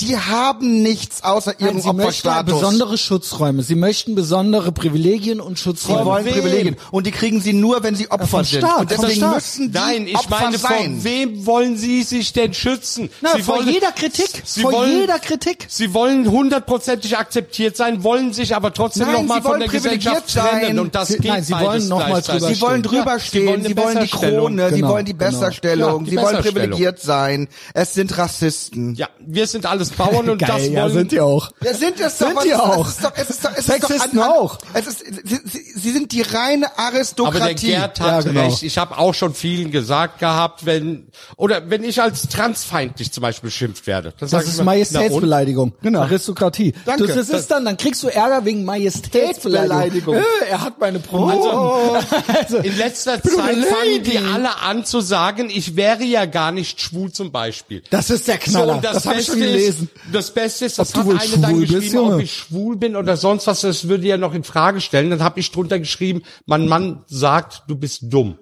Die 0.00 0.16
haben 0.16 0.82
nichts 0.82 1.22
außer 1.22 1.60
ihrem 1.60 1.74
Nein, 1.74 1.82
sie 1.82 1.92
möchten 1.92 2.28
Opferstatus. 2.28 2.60
besondere 2.60 2.98
Schutzräume. 2.98 3.62
Sie 3.62 3.74
möchten 3.74 4.14
besondere 4.14 4.72
Privilegien 4.72 5.40
und 5.40 5.58
Sie 5.58 5.64
Schutzräume. 5.64 6.04
wollen 6.04 6.24
wem? 6.24 6.32
Privilegien. 6.34 6.76
Und 6.90 7.06
die 7.06 7.10
kriegen 7.10 7.40
sie 7.40 7.52
nur, 7.52 7.82
wenn 7.82 7.94
sie 7.94 8.10
Opfer 8.10 8.26
vom 8.26 8.44
sind. 8.44 8.60
Staat, 8.60 8.80
und 8.80 8.92
vom 8.92 9.00
deswegen 9.04 9.20
Staat. 9.20 9.34
müssen 9.34 9.72
die 9.72 9.78
Nein, 9.78 10.06
ich 10.06 10.16
Opfer 10.16 10.30
meine, 10.30 10.58
sein. 10.58 10.94
vor 10.96 11.04
wem 11.04 11.46
wollen 11.46 11.76
Sie 11.76 12.02
sich 12.02 12.32
denn 12.32 12.54
schützen? 12.54 13.10
Na, 13.20 13.34
Sie 13.36 13.42
vor 13.42 13.56
wollen, 13.58 13.68
jeder 13.68 13.92
Kritik, 13.92 14.42
Sie 14.44 14.62
vor 14.62 14.72
wollen, 14.72 15.00
jeder 15.00 15.18
Kritik. 15.18 15.66
Sie 15.68 15.92
wollen 15.94 16.30
hundertprozentig 16.30 17.16
akzeptiert 17.18 17.76
sein, 17.76 18.02
wollen 18.02 18.32
sich 18.32 18.54
aber 18.54 18.72
trotzdem 18.72 19.06
Nein, 19.06 19.12
nochmal 19.14 19.38
Sie 19.38 19.42
von 19.42 19.50
wollen 19.52 19.60
der 19.60 19.66
privilegiert 19.68 20.24
Gesellschaft 20.26 20.50
trennen 20.50 20.66
sein. 20.66 20.78
und 20.78 20.94
das 20.94 21.08
Sie- 21.08 21.16
geht 21.18 21.30
nein, 21.30 21.42
Sie 21.44 21.52
beides 21.52 21.66
wollen 21.68 21.88
noch 21.88 21.98
mal 21.98 22.06
gleichzeitig. 22.22 22.40
drüber 22.42 22.54
Sie 22.54 22.60
wollen 22.60 22.80
stehen. 22.80 22.82
drüber 22.90 23.12
Ja, 23.12 23.20
stehen, 23.20 23.46
wollen 23.48 23.62
sie 23.64 23.76
wollen 23.76 24.00
die. 24.00 24.08
Krone, 24.10 24.68
sie 24.70 24.74
Genau, 24.76 24.88
wollen 24.88 25.04
die 25.06 25.12
genau. 25.16 25.30
Besserstellung, 25.30 25.98
Ja, 26.00 26.04
die 26.04 26.10
sie 26.10 26.16
wollen 26.16 26.26
Besserstellung. 26.36 26.54
privilegiert 26.70 27.00
sein. 27.00 27.48
Es 27.74 27.94
sind 27.94 28.16
Rassisten. 28.18 28.94
Ja, 28.94 29.08
wir 29.20 29.46
sind 29.46 29.66
alles 29.66 29.89
Bauern 29.90 30.28
und 30.30 30.42
das 30.42 30.48
Geil, 30.48 30.72
ja, 30.72 30.82
wollen 30.84 30.92
sind 30.94 31.12
die 31.12 31.20
auch. 31.20 31.50
Ja, 31.62 31.74
sind 31.74 32.00
es 32.00 32.18
doch. 32.18 32.26
Sind 32.26 32.36
was- 32.36 32.44
die 32.44 32.54
auch. 32.54 32.86
Es 32.86 32.92
ist 32.94 33.04
doch, 33.04 33.12
es 33.16 33.30
ist 33.30 33.44
doch, 33.44 33.50
es 33.52 33.58
ist 33.58 33.66
Sexisten 33.66 34.16
doch 34.18 34.24
an, 34.24 34.30
an, 34.30 34.36
auch. 34.38 34.58
Es 34.74 34.86
ist, 34.86 34.98
sie, 35.00 35.40
sie, 35.44 35.60
sie 35.80 35.90
sind 35.92 36.12
die 36.12 36.22
reine 36.22 36.66
Aber 36.76 36.76
der 36.92 36.98
Aristokratie. 36.98 37.66
Gerd 37.68 38.00
hat 38.00 38.06
Ja, 38.06 38.20
genau. 38.20 38.40
recht. 38.46 38.62
Ich 38.62 38.78
habe 38.78 38.98
auch 38.98 39.14
schon 39.14 39.34
vielen 39.34 39.70
gesagt 39.70 40.18
gehabt, 40.18 40.66
wenn 40.66 41.08
oder 41.36 41.68
wenn 41.70 41.84
ich 41.84 42.00
als 42.00 42.28
transfeindlich 42.28 43.12
zum 43.12 43.22
Beispiel 43.22 43.48
beschimpft 43.48 43.86
werde. 43.86 44.12
Das 44.18 44.32
ich 44.32 44.38
ist 44.40 44.44
immer, 44.46 44.56
na 44.56 44.60
und? 44.60 44.66
Majestätsbeleidigung. 44.66 45.72
Genau. 45.82 46.00
Aristokratie. 46.00 46.74
Danke. 46.84 47.06
Das 47.06 47.16
Das- 47.28 47.40
ist 47.40 47.50
dann, 47.50 47.64
dann 47.64 47.76
kriegst 47.76 48.02
du 48.02 48.08
Ärger 48.08 48.44
wegen 48.44 48.64
Majestätsbeleidigung. 48.64 50.14
Beleidigung. 50.14 50.14
Äh, 50.16 50.50
er 50.50 50.60
hat 50.62 50.78
meine 50.80 50.98
Pronomen. 50.98 52.04
also, 52.40 52.58
In 52.58 52.76
letzter 52.76 53.22
Zeit 53.22 53.32
fangen 53.32 54.02
die 54.04 54.18
alle 54.18 54.58
an 54.62 54.84
zu 54.84 55.00
sagen, 55.00 55.50
ich 55.50 55.76
wäre 55.76 56.02
ja 56.04 56.26
gar 56.26 56.52
nicht 56.52 56.80
schwul 56.80 57.10
zum 57.12 57.32
Beispiel. 57.32 57.82
das 57.90 58.10
ist 58.10 58.28
der 58.28 58.38
Knaller. 58.38 58.74
und 58.76 58.84
das 58.84 59.06
habe 59.06 59.20
ich 59.20 59.26
schon 59.26 59.38
gelesen. 59.38 59.79
Ist, 59.79 59.79
das 60.12 60.32
Beste 60.32 60.66
ist, 60.66 60.78
das 60.78 60.94
hat 60.94 61.06
eine 61.06 61.18
dann 61.18 61.50
schwul 61.50 61.60
bist, 61.60 61.72
geschrieben, 61.72 61.98
ob 61.98 62.20
ich 62.20 62.32
schwul 62.32 62.76
bin 62.76 62.96
oder 62.96 63.16
sonst 63.16 63.46
was, 63.46 63.60
das 63.62 63.88
würde 63.88 64.06
ja 64.06 64.16
noch 64.16 64.34
in 64.34 64.44
Frage 64.44 64.80
stellen. 64.80 65.10
Dann 65.10 65.22
habe 65.22 65.40
ich 65.40 65.50
drunter 65.50 65.78
geschrieben, 65.78 66.22
mein 66.46 66.68
Mann 66.68 67.04
sagt, 67.06 67.64
du 67.68 67.76
bist 67.76 68.04
dumm. 68.12 68.38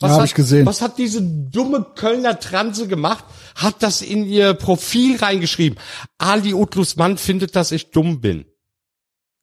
Was 0.00 0.10
Ja, 0.10 0.14
hab 0.14 0.20
hat, 0.22 0.28
ich 0.28 0.34
gesehen. 0.34 0.66
Was 0.66 0.82
hat 0.82 0.98
diese 0.98 1.22
dumme 1.22 1.86
Kölner 1.94 2.38
Transe 2.40 2.88
gemacht? 2.88 3.24
Hat 3.54 3.76
das 3.80 4.02
in 4.02 4.26
ihr 4.26 4.54
Profil 4.54 5.16
reingeschrieben. 5.16 5.78
Ali 6.18 6.52
Utlus 6.52 6.96
Mann 6.96 7.16
findet, 7.16 7.54
dass 7.56 7.72
ich 7.72 7.90
dumm 7.90 8.20
bin. 8.20 8.44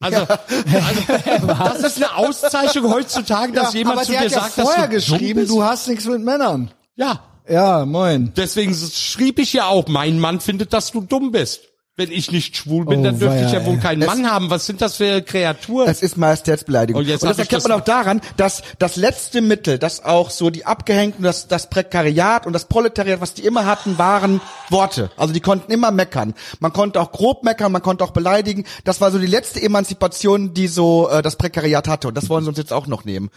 Also, 0.01 0.17
also 0.17 1.47
das 1.47 1.83
ist 1.83 1.97
eine 1.97 2.15
Auszeichnung 2.15 2.91
heutzutage, 2.91 3.53
dass 3.53 3.73
jemand 3.73 3.97
aber 3.97 4.05
zu 4.05 4.11
dir 4.11 4.19
hat 4.19 4.31
ja 4.31 4.39
sagt, 4.41 4.57
dass 4.57 4.75
du 4.75 4.89
geschrieben, 4.89 5.27
dumm 5.27 5.35
bist. 5.35 5.51
du 5.51 5.63
hast 5.63 5.87
nichts 5.87 6.05
mit 6.05 6.21
Männern. 6.21 6.71
ja, 6.95 7.23
Ja, 7.49 7.85
moin. 7.85 8.31
Deswegen 8.35 8.73
schrieb 8.75 9.39
ich 9.39 9.53
ja 9.53 9.67
auch, 9.67 9.87
mein 9.87 10.19
Mann 10.19 10.39
findet, 10.39 10.73
dass 10.73 10.91
du 10.91 11.01
dumm 11.01 11.31
bist. 11.31 11.61
Wenn 11.97 12.09
ich 12.09 12.31
nicht 12.31 12.55
schwul 12.55 12.85
bin, 12.85 13.01
Oh, 13.01 13.03
dann 13.03 13.19
dürfte 13.19 13.43
ich 13.45 13.51
ja 13.51 13.65
wohl 13.65 13.77
keinen 13.77 14.05
Mann 14.05 14.31
haben. 14.31 14.49
Was 14.49 14.65
sind 14.65 14.81
das 14.81 14.95
für 14.95 15.21
Kreaturen? 15.21 15.89
Es 15.89 16.01
ist 16.01 16.15
Majestätsbeleidigung. 16.17 17.01
Und 17.01 17.07
jetzt 17.07 17.21
Und 17.21 17.29
das 17.29 17.37
erkennt 17.37 17.63
das- 17.63 17.67
man 17.69 17.79
auch 17.79 17.83
daran, 17.83 18.21
dass 18.37 18.63
das 18.79 18.95
letzte 18.95 19.41
Mittel, 19.41 19.77
das 19.77 20.03
auch 20.05 20.29
so 20.29 20.49
die 20.49 20.65
Abgehängten, 20.65 21.21
das, 21.23 21.49
das 21.49 21.69
Prekariat 21.69 22.47
und 22.47 22.53
das 22.53 22.65
Proletariat, 22.65 23.19
was 23.19 23.33
die 23.33 23.43
immer 23.43 23.65
hatten, 23.65 23.97
waren 23.97 24.39
Worte. 24.69 25.11
Also 25.17 25.33
die 25.33 25.41
konnten 25.41 25.69
immer 25.71 25.91
meckern. 25.91 26.33
Man 26.61 26.71
konnte 26.71 26.99
auch 27.01 27.11
grob 27.11 27.43
meckern, 27.43 27.73
man 27.73 27.81
konnte 27.81 28.05
auch 28.05 28.11
beleidigen. 28.11 28.63
Das 28.85 29.01
war 29.01 29.11
so 29.11 29.19
die 29.19 29.27
letzte 29.27 29.61
Emanzipation, 29.61 30.53
die 30.53 30.67
so 30.67 31.09
äh, 31.09 31.21
das 31.21 31.35
Prekariat 31.35 31.89
hatte. 31.89 32.07
Und 32.07 32.15
das 32.15 32.29
wollen 32.29 32.43
sie 32.45 32.49
uns 32.49 32.57
jetzt 32.57 32.71
auch 32.73 32.87
noch 32.87 33.03
nehmen. 33.03 33.29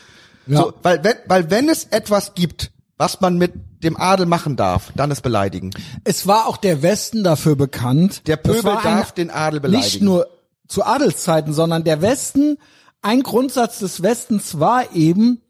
Ja. 0.47 0.59
So, 0.59 0.73
weil, 0.83 1.03
wenn, 1.03 1.15
weil 1.27 1.51
wenn 1.51 1.69
es 1.69 1.85
etwas 1.87 2.35
gibt, 2.35 2.71
was 2.97 3.21
man 3.21 3.39
mit 3.39 3.53
dem 3.83 3.97
Adel 3.97 4.27
machen 4.27 4.57
darf, 4.57 4.93
dann 4.95 5.11
ist 5.11 5.23
beleidigen. 5.23 5.71
Es 6.05 6.27
war 6.27 6.47
auch 6.47 6.57
der 6.57 6.83
Westen 6.83 7.25
dafür 7.25 7.57
bekannt. 7.57 8.27
Der 8.29 8.37
Pöbel 8.37 8.77
darf 8.83 9.13
den 9.13 9.31
Adel 9.31 9.61
beleidigen. 9.61 9.85
Nicht 9.85 10.03
nur 10.03 10.29
zu 10.69 10.85
Adelszeiten, 10.85 11.53
sondern 11.53 11.85
der 11.85 12.01
Westen, 12.03 12.57
ein 13.03 13.23
Grundsatz 13.23 13.81
des 13.81 14.03
Westens 14.03 14.59
war 14.61 14.95
eben 14.95 15.41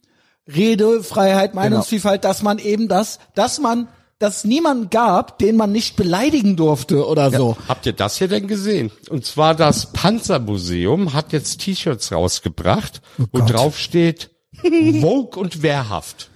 Redefreiheit, 0.48 1.54
Meinungsvielfalt, 1.54 2.24
dass 2.24 2.42
man 2.42 2.58
eben 2.58 2.88
das, 2.88 3.18
dass 3.34 3.58
man, 3.60 3.88
dass 4.18 4.38
es 4.38 4.44
niemanden 4.44 4.90
gab, 4.90 5.38
den 5.38 5.56
man 5.56 5.72
nicht 5.72 5.96
beleidigen 5.96 6.56
durfte 6.56 7.06
oder 7.06 7.30
so. 7.30 7.56
Habt 7.68 7.86
ihr 7.86 7.92
das 7.92 8.18
hier 8.18 8.28
denn 8.28 8.46
gesehen? 8.48 8.90
Und 9.10 9.24
zwar 9.24 9.54
das 9.54 9.92
Panzermuseum 9.92 11.12
hat 11.12 11.32
jetzt 11.32 11.60
T-Shirts 11.60 12.12
rausgebracht, 12.12 13.00
wo 13.16 13.24
Oh 13.24 13.38
Gott. 13.40 13.52
drauf 13.52 13.78
steht 13.78 14.30
Vogue 15.00 15.40
und 15.40 15.62
wehrhaft. 15.62 16.30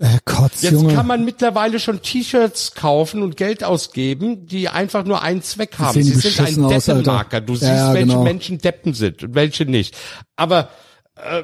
Äh, 0.00 0.18
Kotz, 0.24 0.62
Jetzt 0.62 0.72
Junge. 0.74 0.94
kann 0.94 1.06
man 1.08 1.24
mittlerweile 1.24 1.80
schon 1.80 2.02
T-Shirts 2.02 2.74
kaufen 2.74 3.22
und 3.22 3.36
Geld 3.36 3.64
ausgeben, 3.64 4.46
die 4.46 4.68
einfach 4.68 5.04
nur 5.04 5.22
einen 5.22 5.42
Zweck 5.42 5.76
haben. 5.78 5.94
sehen 6.00 6.04
Sie 6.20 6.28
sind 6.30 6.40
ein 6.46 6.64
aus. 6.64 6.84
Deppenmarker. 6.84 7.40
Du 7.40 7.54
Ja, 7.54 7.58
siehst, 7.58 7.72
ja, 7.72 7.94
welche 7.94 8.06
genau. 8.06 8.22
Menschen 8.22 8.58
Deppen 8.58 8.94
sind 8.94 9.24
und 9.24 9.34
welche 9.34 9.64
nicht. 9.64 9.96
Aber 10.36 10.68
äh, 11.16 11.42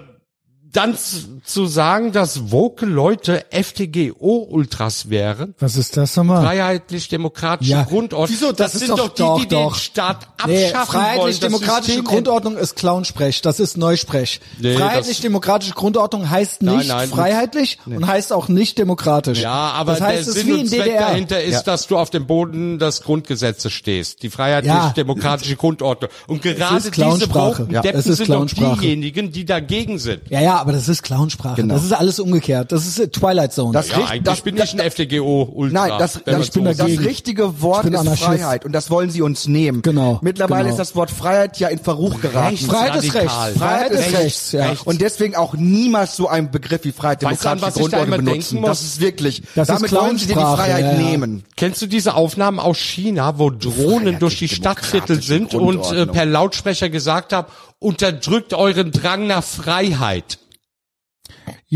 dann 0.75 0.97
zu, 0.97 1.67
sagen, 1.67 2.13
dass 2.13 2.51
woke 2.51 2.85
Leute 2.85 3.45
FTGO-Ultras 3.51 5.09
wären, 5.09 5.55
Was 5.59 5.77
ist 5.77 5.97
das 5.97 6.17
nochmal? 6.17 6.43
freiheitlich-demokratische 6.43 7.71
Ja. 7.71 7.83
Grundordnung. 7.85 8.29
Wieso? 8.39 8.53
Das 8.53 8.75
ist 8.75 8.81
sind 8.81 8.91
doch- 8.91 9.09
doch 9.15 9.39
die, 9.39 9.43
die 9.47 9.49
doch. 9.55 9.73
den 9.73 9.81
Staat 9.81 10.29
Nee, 10.47 10.67
abschaffen 10.67 10.95
wollen. 10.95 11.05
freiheitlich-demokratische 11.07 11.97
das 12.03 12.05
Grundordnung 12.05 12.57
ist 12.57 12.77
Clownsprech, 12.77 13.41
das 13.43 13.61
ist 13.61 13.77
Neusprech. 13.77 14.41
Nee, 14.59 14.77
freiheitlich-demokratische 14.77 15.75
Grundordnung 15.75 16.29
heißt 16.29 16.63
nicht 16.63 16.89
nein, 16.89 17.09
freiheitlich 17.09 17.79
und 17.87 18.07
heißt 18.07 18.33
auch 18.33 18.49
nicht 18.49 18.77
demokratisch. 18.79 19.41
Ja, 19.41 19.53
aber 19.53 19.93
das 19.93 20.01
heißt, 20.01 20.27
der 20.27 20.33
Sinn 20.35 20.47
wie 20.49 20.53
und 20.61 20.69
Zweck 20.69 20.85
DDR. 20.85 21.01
dahinter 21.01 21.43
ist, 21.43 21.65
dass 21.65 21.87
du 21.87 21.97
auf 21.99 22.11
dem 22.11 22.27
Boden 22.27 22.79
des 22.79 23.03
Grundgesetzes 23.03 23.73
stehst. 23.73 24.23
Die 24.23 24.27
Ja. 24.27 24.33
freiheitlich-demokratische 24.33 25.57
Grundordnung. 25.57 26.11
Und 26.27 26.43
gerade 26.43 26.77
diese 26.83 26.91
woken 27.35 27.71
Ja, 27.71 27.83
sind 28.03 28.29
doch 28.29 28.47
diejenigen, 28.81 29.31
die 29.33 29.45
dagegen 29.45 29.99
sind. 29.99 30.23
Ja, 30.31 30.41
ja, 30.41 30.64
aber 30.65 30.73
das 30.73 30.89
ist 30.89 31.03
Clownsprache. 31.03 31.57
Genau. 31.63 31.75
Das 31.75 31.85
ist 31.85 31.93
alles 31.93 32.19
umgekehrt. 32.19 32.73
Das 32.73 32.87
ist 32.87 32.99
äh, 32.99 33.09
Twilight 33.09 33.53
Zone. 33.53 33.73
Das 33.73 33.89
Ja, 33.89 33.97
eigentlich 34.07 34.23
das- 34.23 34.41
bin 34.41 34.57
das- 34.57 34.73
ich 34.75 34.81
ein 34.81 34.91
FTGO-Ultra. 34.91 35.87
Nein, 35.89 35.99
das, 35.99 36.21
das, 36.25 36.47
ich 36.47 36.53
bin 36.53 36.65
so 36.65 36.73
das 36.73 36.99
richtige 37.01 37.61
Wort 37.61 37.79
Ich 37.85 37.91
bin 37.91 37.93
ist 37.95 38.01
Anarchist. 38.01 38.25
Freiheit 38.25 38.65
und 38.65 38.73
das 38.73 38.91
wollen 38.91 39.11
sie 39.11 39.23
uns 39.23 39.47
nehmen. 39.47 39.83
Genau, 39.83 40.19
Mittlerweile 40.23 40.65
genau. 40.65 40.75
ist 40.75 40.79
das 40.79 40.97
Wort 40.97 41.11
Freiheit 41.11 41.59
ja 41.59 41.69
in 41.69 41.79
Verruch 41.79 42.21
geraten. 42.21 42.57
Freiheit 42.57 42.97
ist 43.05 43.15
rechts. 43.15 43.33
Freiheit 43.59 43.91
ist 43.93 43.99
Rechts, 44.01 44.19
rechts, 44.19 44.53
ja. 44.53 44.67
rechts. 44.71 44.83
Und 44.87 45.01
deswegen 45.01 45.37
auch 45.37 45.55
niemals 45.55 46.17
so 46.17 46.29
ein 46.29 46.51
Begriff 46.51 46.85
wie 46.85 46.93
Freiheit, 46.93 47.23
Weißt 47.23 47.45
du, 47.45 47.49
an 47.51 47.59
demokratische 47.59 47.81
was 47.81 47.87
ich 47.87 47.91
da 47.93 47.97
Grundordnung 47.99 48.19
immer 48.27 48.31
benutzen. 48.33 48.55
denken 48.55 48.61
muss? 48.69 48.69
Das 48.71 48.83
ist 48.83 49.01
wirklich, 49.01 49.43
Das 49.55 49.69
ist 49.69 49.75
damit 49.77 49.93
wollen 49.93 50.19
sie 50.19 50.27
dir 50.27 50.35
die 50.35 50.41
Freiheit 50.41 50.85
ja, 50.85 50.93
nehmen. 50.95 51.45
Kennst 51.57 51.83
du 51.83 51.87
diese 51.87 52.15
Aufnahmen 52.15 52.59
aus 52.59 52.79
China, 52.79 53.39
wo 53.39 53.51
Drohnen 53.51 54.19
durch 54.19 54.39
die 54.39 54.49
Stadtviertel 54.49 55.23
sind 55.23 55.55
und 55.55 55.93
äh, 55.93 56.07
per 56.07 56.25
Lautsprecher 56.27 56.89
gesagt 56.89 57.33
haben, 57.33 57.49
unterdrückt 57.79 58.55
euren 58.55 58.93
Drang 58.93 59.27
nach 59.27 59.45
Freiheit. 59.45 60.39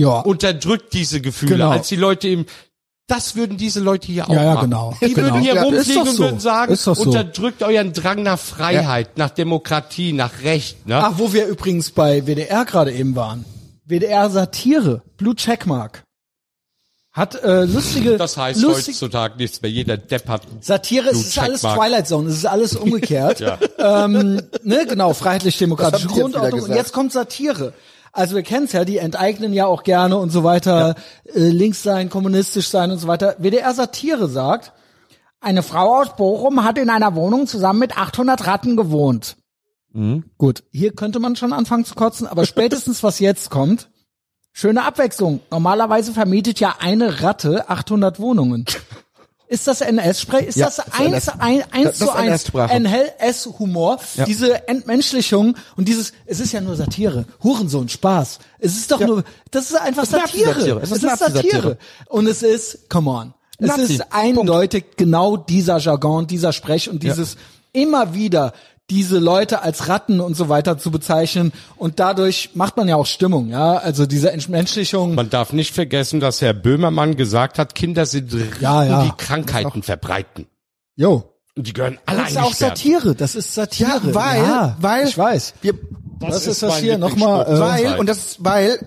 Ja. 0.01 0.21
Unterdrückt 0.21 0.93
diese 0.93 1.21
Gefühle. 1.21 1.53
Genau. 1.57 1.71
Als 1.71 1.89
die 1.89 1.97
Leute 1.97 2.29
im 2.29 2.47
das 3.11 3.37
würden 3.37 3.57
diese 3.57 3.81
Leute 3.81 4.07
hier 4.09 4.29
auch 4.29 4.35
Ja, 4.35 4.45
ja, 4.45 4.55
machen. 4.55 4.65
genau. 4.69 4.95
Die 5.01 5.15
Genau. 5.15 5.29
würden 5.29 5.41
hier 5.41 5.55
Ja, 5.55 5.63
ist 5.63 5.73
rumfliegen 5.73 6.03
und 6.03 6.15
so. 6.17 6.23
würden 6.25 6.41
sagen, 6.41 6.73
Ist 6.75 6.85
so. 6.85 6.93
unterdrückt 6.93 7.63
euren 7.63 7.95
Drang 7.95 8.23
nach 8.23 8.39
Freiheit, 8.39 9.17
nach 9.17 9.31
Demokratie, 9.31 10.13
nach 10.13 10.43
Recht. 10.43 10.87
Ne? 10.87 10.97
Ach, 11.03 11.15
wo 11.17 11.33
wir 11.33 11.47
übrigens 11.47 11.91
bei 11.91 12.27
WDR 12.27 12.67
gerade 12.67 12.93
eben 12.93 13.17
waren. 13.17 13.47
WDR 13.87 14.29
Satire, 14.29 15.01
Blue 15.17 15.35
Checkmark. 15.35 16.03
Hat 17.13 17.43
äh, 17.43 17.65
lustige 17.65 18.19
das 18.19 18.37
heißt 18.37 18.61
lustig, 18.61 18.95
heutzutage 18.97 19.39
nichts 19.39 19.63
mehr. 19.63 19.71
Jeder 19.71 19.97
Depp 19.97 20.29
hat 20.29 20.43
Satire, 20.61 21.07
es 21.07 21.13
Blue 21.13 21.23
ist 21.23 21.39
alles 21.39 21.61
Checkmark. 21.63 21.79
Twilight 21.81 22.07
Zone, 22.09 22.29
es 22.29 22.37
ist 22.37 22.45
alles 22.47 22.77
umgekehrt. 22.77 23.41
Ja. 23.79 24.05
ähm, 24.05 24.43
ne, 24.63 24.87
genau, 24.87 25.15
freiheitlich-demokratische 25.15 26.09
Grundordnung. 26.09 26.61
Und 26.61 26.75
jetzt 26.75 26.93
kommt 26.93 27.13
Satire. 27.13 27.73
Also 28.19 28.35
wir 28.35 28.43
kennen's 28.43 28.73
ja, 28.73 28.85
die 28.85 28.99
enteignen 28.99 29.53
ja 29.53 29.67
auch 29.67 29.85
gerne 29.85 30.17
und 30.17 30.31
so 30.31 30.43
weiter, 30.43 30.97
äh, 31.25 31.51
links 31.51 31.85
sein, 31.85 32.11
kommunistisch 32.11 32.69
sein 32.69 32.91
und 32.91 32.99
so 32.99 33.07
weiter. 33.07 33.37
WDR 33.39 33.73
Satire 33.73 34.27
sagt, 34.27 34.73
eine 35.41 35.63
Frau 35.63 36.01
aus 36.01 36.17
Bochum 36.17 36.65
hat 36.65 36.79
in 36.79 36.91
einer 36.91 37.15
Wohnung 37.15 37.47
zusammen 37.47 37.79
mit 37.79 37.97
800 37.97 38.45
Ratten 38.45 38.77
gewohnt. 38.77 39.37
Mhm. 39.93 40.25
Gut, 40.37 40.65
hier 40.73 40.97
könnte 40.97 41.21
man 41.21 41.37
schon 41.37 41.53
anfangen 41.53 41.85
zu 41.85 41.95
kotzen, 41.95 42.27
aber 42.27 42.45
spätestens 42.47 43.05
was 43.05 43.21
jetzt 43.21 43.51
kommt, 43.51 43.89
schöne 44.53 44.83
Abwechslung. 44.83 45.39
Normalerweise 45.53 46.13
vermietet 46.13 46.59
ja 46.59 46.75
eine 46.81 47.23
Ratte 47.23 47.71
800 47.71 48.19
Wohnungen. 48.19 48.65
Ist 49.49 49.67
das 49.67 49.81
NS-Sprech? 49.81 50.47
Ist 50.49 50.57
Ja, 50.57 50.67
das 50.67 50.79
eins, 50.93 51.27
NS. 51.27 51.29
ein, 51.41 51.65
eins 51.73 51.99
Das 51.99 51.99
zu 51.99 52.11
eins. 52.13 52.45
NS-Humor? 52.55 53.99
Diese 54.27 54.69
Entmenschlichung 54.69 55.57
und 55.77 55.89
dieses, 55.89 56.13
es 56.27 56.41
ist 56.41 56.53
ja 56.53 56.61
nur 56.61 56.77
Satire. 56.77 57.25
Hurensohn, 57.43 57.89
Spaß. 57.89 58.39
Es 58.59 58.77
ist 58.77 58.91
doch 58.91 59.01
nur, 59.01 59.25
das 59.51 59.71
ist 59.71 59.77
einfach 59.81 60.03
ist 60.03 60.13
Nazi-Satire. 60.13 60.55
Satire. 60.55 60.77
Es 60.83 60.91
Es 60.91 60.91
ist 60.91 60.97
ist 60.99 61.03
Nazi-Satire. 61.05 61.53
Satire. 61.57 61.79
Und 62.09 62.27
es 62.27 62.43
ist, 62.43 62.91
come 62.91 63.11
on. 63.11 63.35
Es 63.59 63.69
Nazi. 63.69 63.95
ist 63.95 64.05
eindeutig 64.13 64.85
genau 64.97 65.37
dieser 65.37 65.79
Jargon, 65.79 66.27
dieser 66.27 66.53
Sprech 66.53 66.89
und 66.91 67.03
dieses 67.03 67.37
immer 67.73 68.15
wieder 68.15 68.53
diese 68.91 69.19
Leute 69.19 69.63
als 69.63 69.89
Ratten 69.89 70.21
und 70.21 70.35
so 70.35 70.49
weiter 70.49 70.79
zu 70.79 70.91
bezeichnen 70.91 71.53
und 71.77 72.01
dadurch 72.01 72.51
macht 72.55 72.77
man 72.77 72.89
ja 72.89 72.97
auch 72.97 73.07
Stimmung, 73.07 73.49
ja, 73.51 73.77
also 73.77 74.07
diese 74.07 74.33
Entmenschlichung. 74.33 75.15
Man 75.15 75.29
darf 75.29 75.53
nicht 75.53 75.75
vergessen, 75.75 76.21
dass 76.21 76.41
Herr 76.41 76.55
Böhmermann 76.55 77.17
gesagt 77.17 77.59
hat, 77.59 77.75
Kinder 77.75 78.07
sind 78.07 78.33
Riesen, 78.33 78.49
Ja, 78.61 78.85
ja. 78.85 79.03
die 79.05 79.13
Krankheiten 79.17 79.83
verbreiten. 79.83 80.47
Jo. 80.97 81.35
Und 81.55 81.67
die 81.67 81.73
gehören 81.73 81.99
alle 82.07 82.21
Das 82.21 82.31
ist 82.31 82.39
auch. 82.39 82.55
Satire, 82.55 83.15
das 83.15 83.35
ist 83.35 83.55
Satire. 83.55 84.01
Ja, 84.05 84.15
weil, 84.15 84.43
ja, 84.43 84.77
weil, 84.81 85.09
ich 85.09 85.19
weiß. 85.19 85.55
Wir, 85.61 85.75
Was 86.21 86.43
ist 86.43 86.47
ist 86.47 86.63
das 86.63 86.79
hier 86.79 86.99
nochmal? 86.99 87.47
Äh, 87.47 87.61
weil, 87.61 87.99
und 87.99 88.09
das 88.09 88.19
ist, 88.19 88.45
weil, 88.45 88.79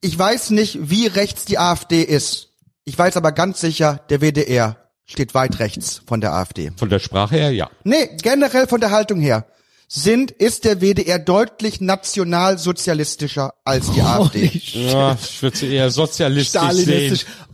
ich 0.00 0.18
weiß 0.18 0.50
nicht, 0.50 0.78
wie 0.90 1.08
rechts 1.08 1.44
die 1.44 1.58
AfD 1.58 2.02
ist. 2.02 2.48
Ich 2.84 2.98
weiß 2.98 3.16
aber 3.16 3.32
ganz 3.32 3.60
sicher, 3.60 4.00
der 4.08 4.20
WDR 4.20 4.76
steht 5.12 5.34
weit 5.34 5.58
rechts 5.58 6.02
von 6.06 6.20
der 6.20 6.32
AfD. 6.32 6.72
Von 6.76 6.88
der 6.88 6.98
Sprache 6.98 7.36
her, 7.36 7.50
ja. 7.52 7.70
Nee, 7.84 8.08
generell 8.22 8.66
von 8.66 8.80
der 8.80 8.90
Haltung 8.90 9.20
her. 9.20 9.46
Sind, 9.94 10.30
ist 10.30 10.64
der 10.64 10.80
WDR 10.80 11.18
deutlich 11.18 11.82
nationalsozialistischer 11.82 13.52
als 13.62 13.90
die 13.90 14.00
AfD. 14.00 14.50
Ja, 14.72 15.18
ich 15.22 15.42
würde 15.42 15.56
sie 15.56 15.74
eher 15.74 15.90
sozialistisch 15.90 16.60
Stalinistisch. 16.60 17.20
sehen. 17.20 17.51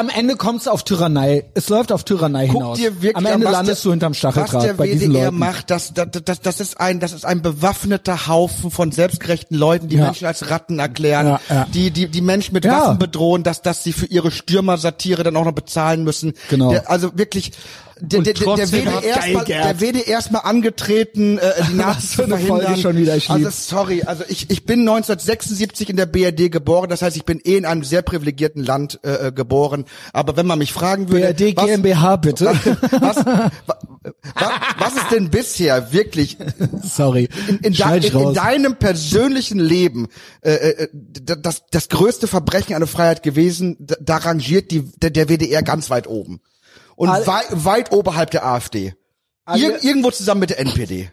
Am 0.00 0.08
Ende 0.08 0.36
kommt 0.36 0.62
es 0.62 0.68
auf 0.68 0.82
Tyrannei. 0.84 1.44
Es 1.54 1.68
läuft 1.68 1.92
auf 1.92 2.04
Tyrannei 2.04 2.46
Guck 2.46 2.56
hinaus. 2.56 2.78
dir 2.78 2.94
wirklich 3.02 3.16
Am 3.16 3.26
an, 3.26 3.32
Ende 3.34 3.46
was 3.46 3.52
landest 3.52 3.84
der, 3.84 3.88
du 3.88 3.90
hinterm 3.92 4.12
Was 4.12 4.18
Stacheldraht 4.18 4.62
der 4.64 4.72
bei 4.74 4.86
diesen 4.86 5.12
WDR 5.12 5.24
Leuten. 5.26 5.38
macht, 5.38 5.70
das, 5.70 5.92
das, 5.94 6.08
das, 6.24 6.40
das 6.40 6.60
ist 6.60 6.80
ein, 6.80 7.00
das 7.00 7.12
ist 7.12 7.24
ein 7.26 7.42
bewaffneter 7.42 8.26
Haufen 8.26 8.70
von 8.70 8.90
selbstgerechten 8.92 9.56
Leuten, 9.56 9.88
die 9.88 9.96
Ja. 9.96 10.06
Menschen 10.06 10.26
als 10.26 10.48
Ratten 10.50 10.78
erklären, 10.78 11.26
Ja, 11.26 11.40
ja. 11.48 11.66
die, 11.72 11.90
die, 11.90 12.08
die 12.08 12.20
Menschen 12.22 12.54
mit. 12.54 12.64
Waffen 12.64 12.98
bedrohen, 12.98 13.42
dass, 13.42 13.62
dass 13.62 13.84
sie 13.84 13.92
für 13.92 14.06
ihre 14.06 14.30
Stürmer-Satire 14.30 15.22
dann 15.22 15.36
auch 15.36 15.44
noch 15.44 15.52
bezahlen 15.52 16.02
müssen. 16.04 16.32
Genau. 16.48 16.70
Der, 16.70 16.88
also 16.90 17.16
wirklich, 17.18 17.52
der, 18.00 18.22
der, 18.22 18.34
der, 18.34 18.68
WDR 18.72 18.92
hat 18.94 19.04
ist 19.04 19.14
geil, 19.20 19.32
mal, 19.34 19.44
Gerd. 19.44 19.64
der 19.64 19.80
WDR 19.94 20.18
ist 20.18 20.32
mal 20.32 20.38
angetreten, 20.40 21.38
äh, 21.38 21.52
die 21.70 21.74
Nazis 21.76 22.12
zu 22.12 22.22
eine 22.24 22.38
Folge 22.38 22.46
verhindern. 22.66 22.76
schon 22.80 22.96
wieder, 22.96 23.16
ich 23.16 23.30
also 23.30 23.44
lieb's. 23.44 23.68
sorry, 23.68 24.02
also 24.02 24.24
ich, 24.28 24.50
ich 24.50 24.64
bin 24.66 24.80
1976 24.80 25.90
in 25.90 25.96
der 25.96 26.06
BRD 26.06 26.50
geboren, 26.50 26.88
das 26.90 27.02
heißt, 27.02 27.16
ich 27.16 27.24
bin 27.24 27.40
eh 27.44 27.56
in 27.56 27.66
einem 27.66 27.84
sehr 27.84 28.02
privilegierten 28.02 28.64
Land 28.64 29.00
äh, 29.04 29.28
äh, 29.28 29.32
geboren. 29.32 29.84
Aber 30.12 30.36
wenn 30.36 30.46
man 30.46 30.58
mich 30.58 30.72
fragen 30.72 31.08
würde, 31.10 31.32
BRD 31.34 31.56
was, 31.56 31.66
GmbH 31.66 32.16
bitte. 32.16 32.46
was, 32.46 33.16
wa, 33.24 33.50
wa, 33.66 34.50
was 34.78 34.96
ist 34.96 35.10
denn 35.12 35.30
bisher 35.30 35.92
wirklich 35.92 36.36
Sorry. 36.82 37.28
in, 37.48 37.56
in, 37.58 37.72
de, 37.74 38.06
in, 38.10 38.18
in 38.28 38.34
deinem 38.34 38.76
persönlichen 38.76 39.58
Leben 39.58 40.08
äh, 40.42 40.52
äh, 40.52 40.88
d- 40.92 41.36
das, 41.40 41.62
das 41.70 41.88
größte 41.88 42.26
Verbrechen 42.26 42.74
an 42.74 42.80
der 42.80 42.88
Freiheit 42.88 43.22
gewesen? 43.22 43.76
Da, 43.78 43.96
da 44.00 44.16
rangiert 44.18 44.70
die, 44.70 44.82
der, 45.00 45.10
der 45.10 45.28
WDR 45.28 45.62
ganz 45.62 45.90
weit 45.90 46.06
oben. 46.06 46.40
Und 47.00 47.08
Al- 47.08 47.26
wei, 47.26 47.42
weit 47.52 47.92
oberhalb 47.92 48.30
der 48.30 48.44
AfD. 48.44 48.94
Ir, 49.56 49.82
irgendwo 49.82 50.10
zusammen 50.10 50.40
mit 50.40 50.50
der 50.50 50.60
NPD. 50.60 51.10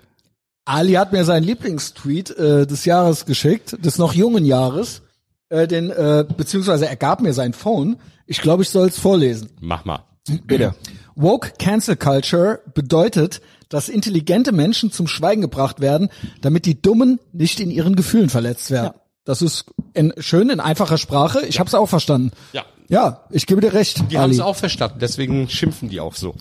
Ali 0.66 0.94
hat 0.94 1.14
mir 1.14 1.24
seinen 1.24 1.44
Lieblingstweet 1.46 2.32
äh, 2.38 2.68
des 2.68 2.84
Jahres 2.84 3.26
geschickt, 3.26 3.78
des 3.86 3.98
noch 3.98 4.14
jungen 4.14 4.44
Jahres. 4.44 5.02
Äh, 5.48 5.66
den, 5.66 5.90
äh, 5.90 6.26
beziehungsweise 6.36 6.90
er 6.90 6.98
gab 6.98 7.22
mir 7.22 7.34
sein 7.34 7.54
Phone. 7.54 7.96
Ich 8.26 8.42
glaube, 8.42 8.64
ich 8.64 8.70
soll 8.70 8.88
es 8.90 9.00
vorlesen. 9.00 9.50
Mach 9.62 9.86
mal. 9.86 10.04
Bitte. 10.44 10.76
Woke 11.16 11.54
Cancel 11.58 11.96
Culture 11.96 12.60
bedeutet, 12.74 13.40
dass 13.70 13.88
intelligente 13.88 14.52
Menschen 14.52 14.92
zum 14.92 15.08
Schweigen 15.08 15.42
gebracht 15.42 15.80
werden, 15.80 16.10
damit 16.42 16.66
die 16.66 16.82
Dummen 16.82 17.22
nicht 17.32 17.62
in 17.62 17.72
ihren 17.72 17.96
Gefühlen 17.96 18.30
verletzt 18.30 18.72
werden. 18.72 18.92
Das 19.24 19.42
ist 19.42 19.68
in, 19.94 20.14
schön 20.18 20.50
in 20.50 20.60
einfacher 20.60 20.98
Sprache. 20.98 21.46
Ich 21.46 21.60
habe 21.60 21.70
es 21.70 21.74
auch 21.76 21.88
verstanden. 21.88 22.32
Ja. 22.52 22.66
Ja, 22.90 23.26
ich 23.32 23.46
gebe 23.46 23.62
dir 23.62 23.74
recht. 23.74 24.10
Die 24.12 24.18
haben 24.18 24.32
es 24.32 24.40
auch 24.40 24.56
verstanden, 24.56 25.00
deswegen 25.00 25.50
schimpfen 25.50 25.90
die 25.90 26.00
auch 26.00 26.16
so. 26.16 26.36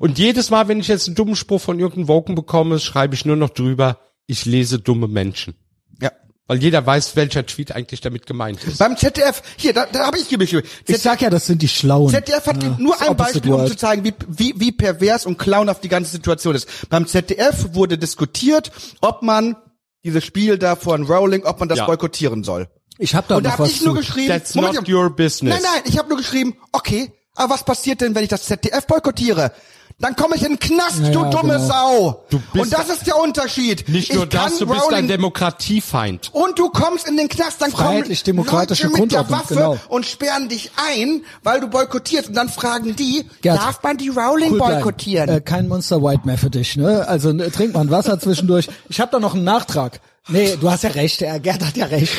Und 0.00 0.18
jedes 0.18 0.50
Mal, 0.50 0.68
wenn 0.68 0.80
ich 0.80 0.88
jetzt 0.88 1.06
einen 1.06 1.14
dummen 1.14 1.36
Spruch 1.36 1.60
von 1.60 1.78
irgendeinem 1.78 2.08
Woken 2.08 2.34
bekomme, 2.34 2.78
schreibe 2.78 3.14
ich 3.14 3.24
nur 3.24 3.36
noch 3.36 3.50
drüber, 3.50 3.98
ich 4.26 4.44
lese 4.44 4.78
dumme 4.78 5.08
Menschen. 5.08 5.54
Ja. 6.00 6.10
Weil 6.46 6.62
jeder 6.62 6.84
weiß, 6.84 7.16
welcher 7.16 7.46
Tweet 7.46 7.72
eigentlich 7.72 8.00
damit 8.00 8.26
gemeint 8.26 8.62
ist. 8.64 8.78
Beim 8.78 8.96
ZDF, 8.96 9.42
hier, 9.56 9.72
da, 9.72 9.86
da 9.90 10.06
habe 10.06 10.18
ich 10.18 10.36
mich. 10.36 10.52
Ich 10.86 10.98
sag 10.98 11.22
ja, 11.22 11.30
das 11.30 11.46
sind 11.46 11.62
die 11.62 11.68
Schlauen. 11.68 12.10
ZDF 12.10 12.46
hat 12.46 12.62
Ja, 12.62 12.76
nur 12.78 13.00
ein 13.00 13.16
Beispiel, 13.16 13.52
um 13.52 13.66
zu 13.66 13.76
zeigen, 13.76 14.04
wie, 14.04 14.14
wie, 14.28 14.54
wie 14.58 14.72
pervers 14.72 15.24
und 15.24 15.38
clownhaft 15.38 15.82
die 15.84 15.88
ganze 15.88 16.10
Situation 16.10 16.54
ist. 16.54 16.68
Beim 16.90 17.06
ZDF 17.06 17.74
wurde 17.74 17.96
diskutiert, 17.96 18.70
ob 19.00 19.22
man 19.22 19.56
dieses 20.04 20.24
Spiel 20.24 20.58
da 20.58 20.76
von 20.76 21.04
Rowling, 21.04 21.44
ob 21.44 21.60
man 21.60 21.68
das 21.68 21.78
Ja. 21.78 21.86
boykottieren 21.86 22.44
soll. 22.44 22.68
Ich 22.98 23.14
habe 23.14 23.26
da 23.28 23.36
Und 23.36 23.44
da 23.44 23.50
noch 23.50 23.58
habe 23.58 23.64
was 23.64 23.70
ich 23.70 23.82
nur 23.82 23.94
zu. 23.94 24.00
geschrieben, 24.00 24.28
That's 24.28 24.54
Moment, 24.54 24.74
not 24.74 24.88
your 24.88 25.10
business. 25.10 25.54
Nein, 25.54 25.62
nein, 25.62 25.82
ich 25.86 25.98
habe 25.98 26.08
nur 26.08 26.18
geschrieben, 26.18 26.56
okay, 26.72 27.12
aber 27.34 27.54
was 27.54 27.64
passiert 27.64 28.00
denn, 28.00 28.14
wenn 28.14 28.22
ich 28.22 28.28
das 28.28 28.44
ZDF 28.44 28.86
boykottiere? 28.86 29.52
Dann 29.98 30.16
komme 30.16 30.34
ich 30.34 30.42
in 30.42 30.54
den 30.54 30.58
Knast, 30.58 31.00
Ja, 31.00 31.10
du 31.10 31.30
dumme 31.30 31.54
genau. 31.54 31.66
Sau. 31.66 32.24
Du 32.28 32.40
bist 32.52 32.64
und 32.64 32.72
das 32.72 32.88
ist 32.88 33.06
der 33.06 33.16
Unterschied. 33.18 33.88
Nicht 33.88 34.10
ich 34.10 34.16
nur 34.16 34.26
das, 34.26 34.58
du 34.58 34.66
bist 34.66 34.82
Rowling 34.82 34.98
ein 34.98 35.08
Demokratiefeind. 35.08 36.30
und 36.32 36.58
du 36.58 36.70
kommst 36.70 37.08
in 37.08 37.16
den 37.16 37.28
Knast, 37.28 37.62
dann 37.62 37.72
kommen 37.72 37.98
Leute 37.98 38.34
mit 38.34 39.12
der 39.12 39.30
Waffe 39.30 39.54
genau. 39.54 39.76
und 39.88 40.04
sperren 40.04 40.48
dich 40.48 40.72
ein, 40.90 41.22
weil 41.44 41.60
du 41.60 41.68
boykottierst. 41.68 42.28
Und 42.28 42.34
dann 42.34 42.48
fragen 42.48 42.96
die, 42.96 43.24
Gerd, 43.42 43.58
darf 43.58 43.82
man 43.82 43.96
die 43.96 44.08
Rowling 44.08 44.52
Cool 44.52 44.58
boykottieren? 44.58 45.28
Äh, 45.28 45.40
kein 45.40 45.68
Monster 45.68 46.02
White 46.02 46.22
mehr 46.24 46.38
für 46.38 46.50
dich, 46.50 46.76
ne? 46.76 47.06
Also 47.06 47.32
ne, 47.32 47.50
trink 47.50 47.74
mal 47.74 47.82
ein 47.82 47.90
Wasser 47.90 48.18
zwischendurch. 48.18 48.68
Ich 48.88 49.00
habe 49.00 49.12
da 49.12 49.20
noch 49.20 49.34
einen 49.34 49.44
Nachtrag. 49.44 50.00
Nee, 50.28 50.56
du 50.60 50.70
hast 50.70 50.84
ja 50.84 50.90
recht, 50.90 51.20
der 51.20 51.40
Gerd 51.40 51.64
hat 51.64 51.76
ja 51.76 51.86
recht. 51.86 52.12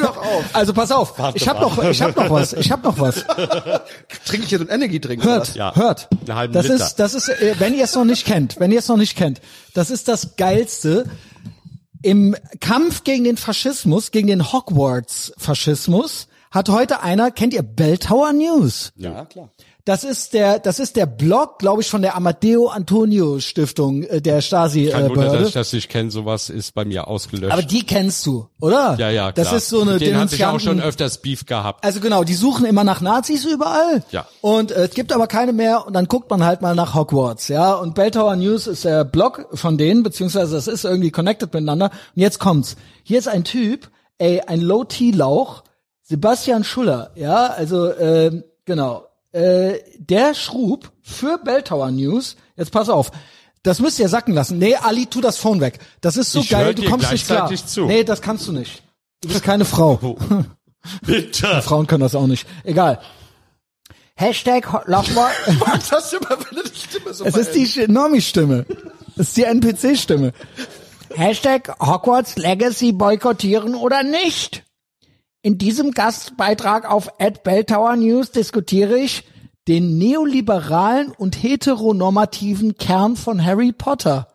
doch 0.00 0.16
auf. 0.16 0.44
Also 0.52 0.74
pass 0.74 0.90
auf, 0.92 1.14
ich 1.34 1.48
habe 1.48 1.60
noch, 1.60 1.82
ich 1.82 2.02
habe 2.02 2.20
noch 2.20 2.30
was, 2.30 2.52
ich 2.52 2.70
habe 2.70 2.82
noch 2.82 2.98
was. 2.98 3.24
Trinke 4.26 4.44
ich 4.44 4.50
jetzt 4.50 4.60
einen 4.60 4.68
Energy-Drink? 4.70 5.22
oder 5.22 5.32
Hört? 5.36 5.54
Ja. 5.54 5.74
hört. 5.74 6.08
Einen 6.26 6.34
halben 6.36 6.52
das 6.52 6.64
Liter. 6.68 6.84
ist, 6.84 6.94
das 6.96 7.14
ist, 7.14 7.28
äh, 7.28 7.54
wenn 7.58 7.74
ihr 7.74 7.84
es 7.84 7.94
noch 7.94 8.04
nicht 8.04 8.26
kennt, 8.26 8.60
wenn 8.60 8.70
ihr 8.72 8.78
es 8.78 8.88
noch 8.88 8.96
nicht 8.98 9.16
kennt, 9.16 9.40
das 9.74 9.90
ist 9.90 10.08
das 10.08 10.36
geilste 10.36 11.06
im 12.02 12.36
Kampf 12.60 13.04
gegen 13.04 13.24
den 13.24 13.36
Faschismus, 13.36 14.10
gegen 14.10 14.28
den 14.28 14.52
Hogwarts-Faschismus. 14.52 16.28
Hat 16.50 16.68
heute 16.68 17.02
einer, 17.02 17.30
kennt 17.30 17.54
ihr 17.54 17.62
Bell 17.62 17.96
Tower 17.98 18.32
News? 18.32 18.92
Ja, 18.96 19.24
klar. 19.24 19.50
Das 19.84 20.04
ist 20.04 20.34
der, 20.34 20.58
das 20.58 20.78
ist 20.78 20.96
der 20.96 21.06
Blog, 21.06 21.58
glaube 21.58 21.82
ich, 21.82 21.88
von 21.88 22.02
der 22.02 22.16
Amadeo 22.16 22.68
Antonio 22.68 23.40
Stiftung 23.40 24.02
äh, 24.02 24.20
der 24.20 24.40
Stasi 24.40 24.86
Kein 24.86 25.06
äh, 25.06 25.08
Wunder, 25.08 25.22
dass 25.22 25.30
Behörde. 25.30 25.48
ich 25.48 25.54
das 25.54 25.72
nicht 25.72 25.88
kenne. 25.88 26.10
Sowas 26.10 26.50
ist 26.50 26.74
bei 26.74 26.84
mir 26.84 27.08
ausgelöscht. 27.08 27.52
Aber 27.52 27.62
die 27.62 27.84
kennst 27.84 28.26
du, 28.26 28.48
oder? 28.60 28.96
ja, 28.98 29.10
ja, 29.10 29.32
klar. 29.32 29.44
Das 29.44 29.52
ist 29.52 29.68
so 29.68 29.82
eine 29.82 29.98
denen 29.98 30.18
hatte 30.18 30.34
ich 30.34 30.44
auch 30.44 30.60
schon 30.60 30.80
öfters 30.80 31.18
Beef 31.18 31.46
gehabt. 31.46 31.84
Also 31.84 32.00
genau, 32.00 32.24
die 32.24 32.34
suchen 32.34 32.66
immer 32.66 32.84
nach 32.84 33.00
Nazis 33.00 33.44
überall. 33.44 34.04
Ja. 34.10 34.26
Und 34.40 34.70
äh, 34.72 34.86
es 34.86 34.94
gibt 34.94 35.12
aber 35.12 35.26
keine 35.26 35.52
mehr 35.52 35.86
und 35.86 35.94
dann 35.94 36.06
guckt 36.06 36.30
man 36.30 36.44
halt 36.44 36.60
mal 36.60 36.74
nach 36.74 36.94
Hogwarts, 36.94 37.48
ja. 37.48 37.74
Und 37.74 37.94
Bell 37.94 38.10
Tower 38.10 38.36
News 38.36 38.66
ist 38.66 38.84
der 38.84 39.04
Blog 39.04 39.48
von 39.54 39.78
denen, 39.78 40.02
beziehungsweise 40.02 40.54
das 40.54 40.66
ist 40.66 40.84
irgendwie 40.84 41.10
connected 41.10 41.52
miteinander. 41.52 41.86
Und 41.86 42.22
jetzt 42.22 42.38
kommt's. 42.38 42.76
Hier 43.02 43.18
ist 43.18 43.28
ein 43.28 43.44
Typ, 43.44 43.90
ey, 44.18 44.40
ein 44.40 44.60
Low-T-Lauch, 44.60 45.62
Sebastian 46.02 46.64
Schuller, 46.64 47.12
ja, 47.14 47.46
also 47.46 47.94
ähm, 47.96 48.44
genau. 48.64 49.06
Äh, 49.32 49.78
der 49.98 50.34
schrub 50.34 50.90
für 51.02 51.38
Bell 51.38 51.62
Tower 51.62 51.90
News, 51.90 52.36
jetzt 52.56 52.72
pass 52.72 52.88
auf, 52.88 53.12
das 53.62 53.78
müsst 53.78 53.98
ihr 53.98 54.08
sacken 54.08 54.34
lassen. 54.34 54.58
Nee, 54.58 54.74
Ali, 54.74 55.06
tu 55.06 55.20
das 55.20 55.36
Phone 55.36 55.60
weg. 55.60 55.78
Das 56.00 56.16
ist 56.16 56.32
so 56.32 56.40
Ich 56.40 56.48
geil, 56.48 56.74
du 56.74 56.84
kommst 56.84 57.12
nicht 57.12 57.26
klar. 57.26 57.50
zu. 57.54 57.84
Nee, 57.86 58.04
das 58.04 58.22
kannst 58.22 58.48
du 58.48 58.52
nicht. 58.52 58.82
Du 59.20 59.28
bist 59.28 59.42
keine 59.42 59.64
Frau. 59.64 60.16
Bitte. 61.02 61.60
Frauen 61.62 61.86
können 61.86 62.00
das 62.00 62.14
auch 62.14 62.26
nicht. 62.26 62.46
Egal. 62.64 63.00
Hashtag 64.16 64.72
hast 64.72 66.12
du 66.12 66.16
immer 66.16 66.38
für 66.38 66.50
eine 66.50 66.64
Stimme 66.74 67.14
so 67.14 67.24
es 67.24 67.36
ist 67.36 67.54
die 67.54 67.86
Normie-Stimme. 67.90 68.66
Es 69.16 69.28
ist 69.28 69.36
die 69.36 69.44
NPC-Stimme. 69.44 70.32
Hashtag 71.14 71.74
Hogwarts 71.80 72.36
Legacy 72.36 72.92
boykottieren 72.92 73.74
oder 73.74 74.02
nicht? 74.02 74.64
In 75.42 75.56
diesem 75.56 75.92
Gastbeitrag 75.92 76.90
auf 76.90 77.18
Ad 77.18 77.40
Belltower 77.42 77.96
News 77.96 78.30
diskutiere 78.30 78.98
ich 78.98 79.24
den 79.68 79.96
neoliberalen 79.96 81.12
und 81.12 81.42
heteronormativen 81.42 82.76
Kern 82.76 83.16
von 83.16 83.42
Harry 83.42 83.72
Potter. 83.72 84.28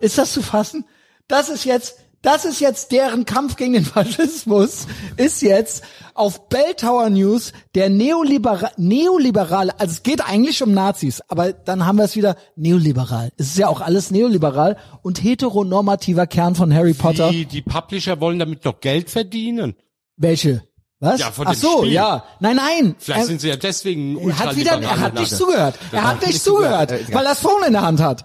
Ist 0.00 0.18
das 0.18 0.32
zu 0.32 0.42
fassen? 0.42 0.84
Das 1.28 1.48
ist 1.48 1.64
jetzt, 1.64 1.98
das 2.22 2.44
ist 2.44 2.60
jetzt 2.60 2.90
deren 2.90 3.24
Kampf 3.24 3.54
gegen 3.54 3.74
den 3.74 3.84
Faschismus, 3.84 4.88
ist 5.16 5.42
jetzt 5.42 5.84
auf 6.14 6.48
Bell 6.48 6.74
Tower 6.76 7.08
News 7.08 7.52
der 7.76 7.88
neoliberale, 7.88 8.72
neoliberale, 8.78 9.78
also 9.78 9.92
es 9.92 10.02
geht 10.02 10.26
eigentlich 10.28 10.60
um 10.60 10.72
Nazis, 10.72 11.20
aber 11.28 11.52
dann 11.52 11.86
haben 11.86 11.98
wir 11.98 12.04
es 12.04 12.16
wieder 12.16 12.34
neoliberal. 12.56 13.30
Es 13.36 13.50
ist 13.50 13.58
ja 13.58 13.68
auch 13.68 13.80
alles 13.80 14.10
neoliberal 14.10 14.76
und 15.02 15.22
heteronormativer 15.22 16.26
Kern 16.26 16.56
von 16.56 16.74
Harry 16.74 16.94
Potter. 16.94 17.30
Die, 17.30 17.62
Publisher 17.62 18.20
wollen 18.20 18.40
damit 18.40 18.64
noch 18.64 18.80
Geld 18.80 19.08
verdienen. 19.08 19.76
Welche? 20.20 20.62
Was? 21.00 21.18
Ja, 21.18 21.30
von 21.32 21.46
Ach 21.46 21.52
dem 21.52 21.58
so, 21.60 21.78
Spiel. 21.78 21.92
ja. 21.92 22.24
Nein, 22.40 22.56
nein. 22.56 22.94
Vielleicht 22.98 23.20
Er- 23.22 23.26
sind 23.26 23.40
sie 23.40 23.48
ja 23.48 23.56
deswegen 23.56 24.18
er 24.28 24.38
hat 24.38 24.54
wieder, 24.54 24.72
er 24.82 25.00
hat 25.00 25.14
nicht 25.14 25.34
zugehört. 25.34 25.76
Er 25.92 26.04
hat 26.06 26.26
nicht 26.26 26.42
zugehört. 26.42 26.90
zugehört, 26.90 27.08
Äh, 27.10 27.14
weil 27.14 27.24
er 27.24 27.30
das 27.30 27.40
Phone 27.40 27.64
in 27.66 27.72
der 27.72 27.82
Hand 27.82 28.00
hat. 28.00 28.22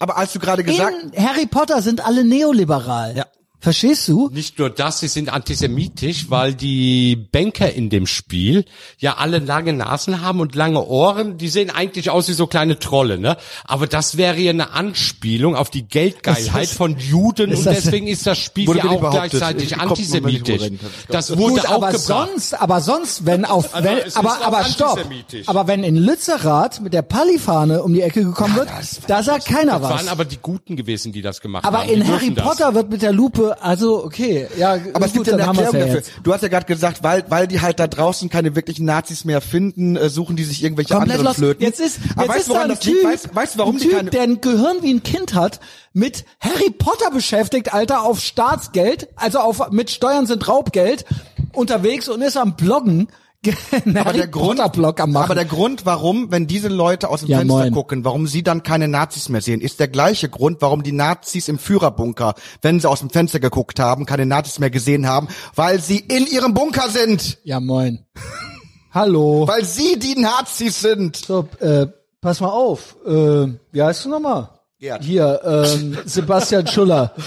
Aber 0.00 0.16
als 0.16 0.32
du 0.32 0.40
gerade 0.40 0.64
gesagt, 0.64 0.96
In 1.12 1.24
Harry 1.24 1.46
Potter 1.46 1.80
sind 1.80 2.04
alle 2.04 2.24
neoliberal. 2.24 3.16
Ja. 3.16 3.26
Verstehst 3.62 4.08
du? 4.08 4.28
Nicht 4.32 4.58
nur 4.58 4.70
das, 4.70 4.98
sie 4.98 5.06
sind 5.06 5.32
antisemitisch, 5.32 6.30
weil 6.30 6.52
die 6.52 7.14
Banker 7.14 7.72
in 7.72 7.90
dem 7.90 8.08
Spiel 8.08 8.64
ja 8.98 9.18
alle 9.18 9.38
lange 9.38 9.72
Nasen 9.72 10.20
haben 10.20 10.40
und 10.40 10.56
lange 10.56 10.84
Ohren. 10.84 11.38
Die 11.38 11.48
sehen 11.48 11.70
eigentlich 11.70 12.10
aus 12.10 12.28
wie 12.28 12.32
so 12.32 12.48
kleine 12.48 12.80
Trolle, 12.80 13.18
ne? 13.18 13.36
Aber 13.64 13.86
das 13.86 14.16
wäre 14.16 14.36
ja 14.40 14.50
eine 14.50 14.72
Anspielung 14.72 15.54
auf 15.54 15.70
die 15.70 15.84
Geldgeilheit 15.86 16.64
Ist 16.64 16.72
das- 16.72 16.76
von 16.76 16.98
Juden 16.98 17.54
und 17.54 17.64
das- 17.64 17.76
deswegen 17.84 18.08
ist 18.08 18.26
das 18.26 18.36
Spiel 18.38 18.68
ja 18.76 18.84
auch 18.90 19.10
gleichzeitig 19.12 19.78
antisemitisch. 19.78 20.62
Das 21.08 21.28
Gut, 21.28 21.38
wurde 21.38 21.68
auch 21.68 21.74
aber 21.74 21.92
gebracht. 21.92 22.28
sonst, 22.32 22.60
aber 22.60 22.80
sonst, 22.80 23.26
wenn 23.26 23.44
auf, 23.44 23.72
Also, 23.76 23.88
wenn, 23.88 23.98
aber, 24.16 24.44
aber 24.44 24.64
stopp. 24.64 24.98
Aber 25.46 25.68
wenn 25.68 25.84
in 25.84 25.94
Lützerath 25.96 26.80
mit 26.80 26.92
der 26.94 27.02
Pallifahne 27.02 27.84
um 27.84 27.94
die 27.94 28.02
Ecke 28.02 28.24
gekommen 28.24 28.56
wird, 28.56 28.68
da 29.06 29.22
sagt 29.22 29.46
keiner 29.46 29.74
Das 29.78 29.82
waren 29.82 29.94
was. 30.00 30.08
aber 30.08 30.24
die 30.24 30.38
Guten 30.42 30.74
gewesen, 30.74 31.12
die 31.12 31.22
das 31.22 31.40
gemacht 31.40 31.64
Aber 31.64 31.78
haben. 31.82 31.88
Die 31.88 31.94
in 31.94 32.08
Harry 32.08 32.34
das. 32.34 32.44
Potter 32.44 32.74
wird 32.74 32.90
mit 32.90 33.02
der 33.02 33.12
Lupe, 33.12 33.51
also 33.60 34.04
okay, 34.04 34.46
ja, 34.56 34.78
aber 34.92 35.06
es 35.06 35.12
gut, 35.12 35.24
gibt 35.24 35.26
ja 35.26 35.32
eine 35.34 35.42
Erklärung 35.42 35.74
ja 35.74 35.80
dafür. 35.80 35.94
jetzt. 35.96 36.12
Du 36.22 36.32
hast 36.32 36.42
ja 36.42 36.48
gerade 36.48 36.66
gesagt, 36.66 37.02
weil, 37.02 37.24
weil 37.28 37.46
die 37.46 37.60
halt 37.60 37.78
da 37.78 37.86
draußen 37.86 38.28
keine 38.28 38.54
wirklichen 38.56 38.84
Nazis 38.84 39.24
mehr 39.24 39.40
finden, 39.40 39.96
äh, 39.96 40.08
suchen 40.08 40.36
die 40.36 40.44
sich 40.44 40.62
irgendwelche 40.62 40.94
Komplett 40.94 41.18
anderen 41.18 41.26
los. 41.26 41.36
Flöten. 41.36 41.62
Jetzt 41.62 41.80
ist, 41.80 41.98
aber 42.16 42.22
jetzt 42.22 42.28
weißt 42.28 42.40
ist 42.40 42.48
du, 42.48 42.54
da 42.54 42.62
ein? 42.62 42.80
Typ, 42.80 43.04
Weißt, 43.04 43.34
weißt 43.34 43.54
du, 43.54 43.58
warum 43.58 43.76
ein 43.76 43.78
die 43.78 43.84
typ, 43.88 43.96
keine... 43.96 44.10
der 44.10 44.22
ein 44.22 44.40
Gehirn 44.40 44.76
wie 44.82 44.92
ein 44.92 45.02
Kind 45.02 45.34
hat, 45.34 45.60
mit 45.92 46.24
Harry 46.40 46.70
Potter 46.70 47.10
beschäftigt, 47.10 47.74
Alter, 47.74 48.02
auf 48.02 48.20
Staatsgeld, 48.20 49.08
also 49.16 49.38
auf, 49.40 49.70
mit 49.70 49.90
Steuern 49.90 50.26
sind 50.26 50.48
Raubgeld, 50.48 51.04
unterwegs 51.52 52.08
und 52.08 52.22
ist 52.22 52.36
am 52.36 52.56
Bloggen, 52.56 53.08
aber 53.46 54.04
Harry 54.04 54.18
der 54.18 54.28
Grund, 54.28 54.60
aber 54.60 55.34
der 55.34 55.44
Grund, 55.44 55.84
warum, 55.84 56.30
wenn 56.30 56.46
diese 56.46 56.68
Leute 56.68 57.08
aus 57.08 57.20
dem 57.20 57.28
Ja, 57.28 57.38
Fenster 57.38 57.58
moin. 57.58 57.72
gucken, 57.72 58.04
warum 58.04 58.26
sie 58.26 58.42
dann 58.42 58.62
keine 58.62 58.86
Nazis 58.88 59.28
mehr 59.28 59.40
sehen, 59.40 59.60
ist 59.60 59.80
der 59.80 59.88
gleiche 59.88 60.28
Grund, 60.28 60.58
warum 60.60 60.82
die 60.82 60.92
Nazis 60.92 61.48
im 61.48 61.58
Führerbunker, 61.58 62.34
wenn 62.62 62.78
sie 62.78 62.88
aus 62.88 63.00
dem 63.00 63.10
Fenster 63.10 63.40
geguckt 63.40 63.80
haben, 63.80 64.06
keine 64.06 64.26
Nazis 64.26 64.58
mehr 64.58 64.70
gesehen 64.70 65.08
haben, 65.08 65.28
weil 65.54 65.80
sie 65.80 65.98
in 65.98 66.26
ihrem 66.26 66.54
Bunker 66.54 66.88
sind, 66.88 67.38
ja, 67.44 67.58
moin. 67.60 68.04
Hallo. 68.92 69.48
weil 69.48 69.64
sie 69.64 69.98
die 69.98 70.20
Nazis 70.20 70.80
sind. 70.80 71.16
So, 71.16 71.48
äh, 71.60 71.86
pass 72.20 72.40
mal 72.40 72.50
auf. 72.50 72.96
Äh, 73.06 73.46
wie 73.72 73.82
heißt 73.82 74.04
du 74.04 74.10
nochmal? 74.10 74.50
Gerd. 74.78 75.02
Hier, 75.02 75.40
ähm, 75.44 75.96
Sebastian 76.04 76.66
Schuller. 76.66 77.14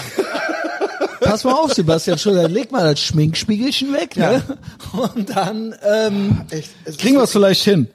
pass 1.20 1.44
mal 1.44 1.52
auf, 1.52 1.72
Sebastian 1.72 2.18
Schuller. 2.18 2.48
Leg 2.48 2.72
mal 2.72 2.90
das 2.90 3.00
Schminkspiegelchen 3.00 3.92
weg, 3.92 4.16
ne? 4.16 4.42
Und 4.92 5.30
dann 5.30 5.74
ähm, 5.82 6.44
Echt, 6.50 6.70
es 6.84 6.96
kriegen 6.96 7.16
wir 7.16 7.24
es 7.24 7.32
vielleicht 7.32 7.62
hin. 7.62 7.88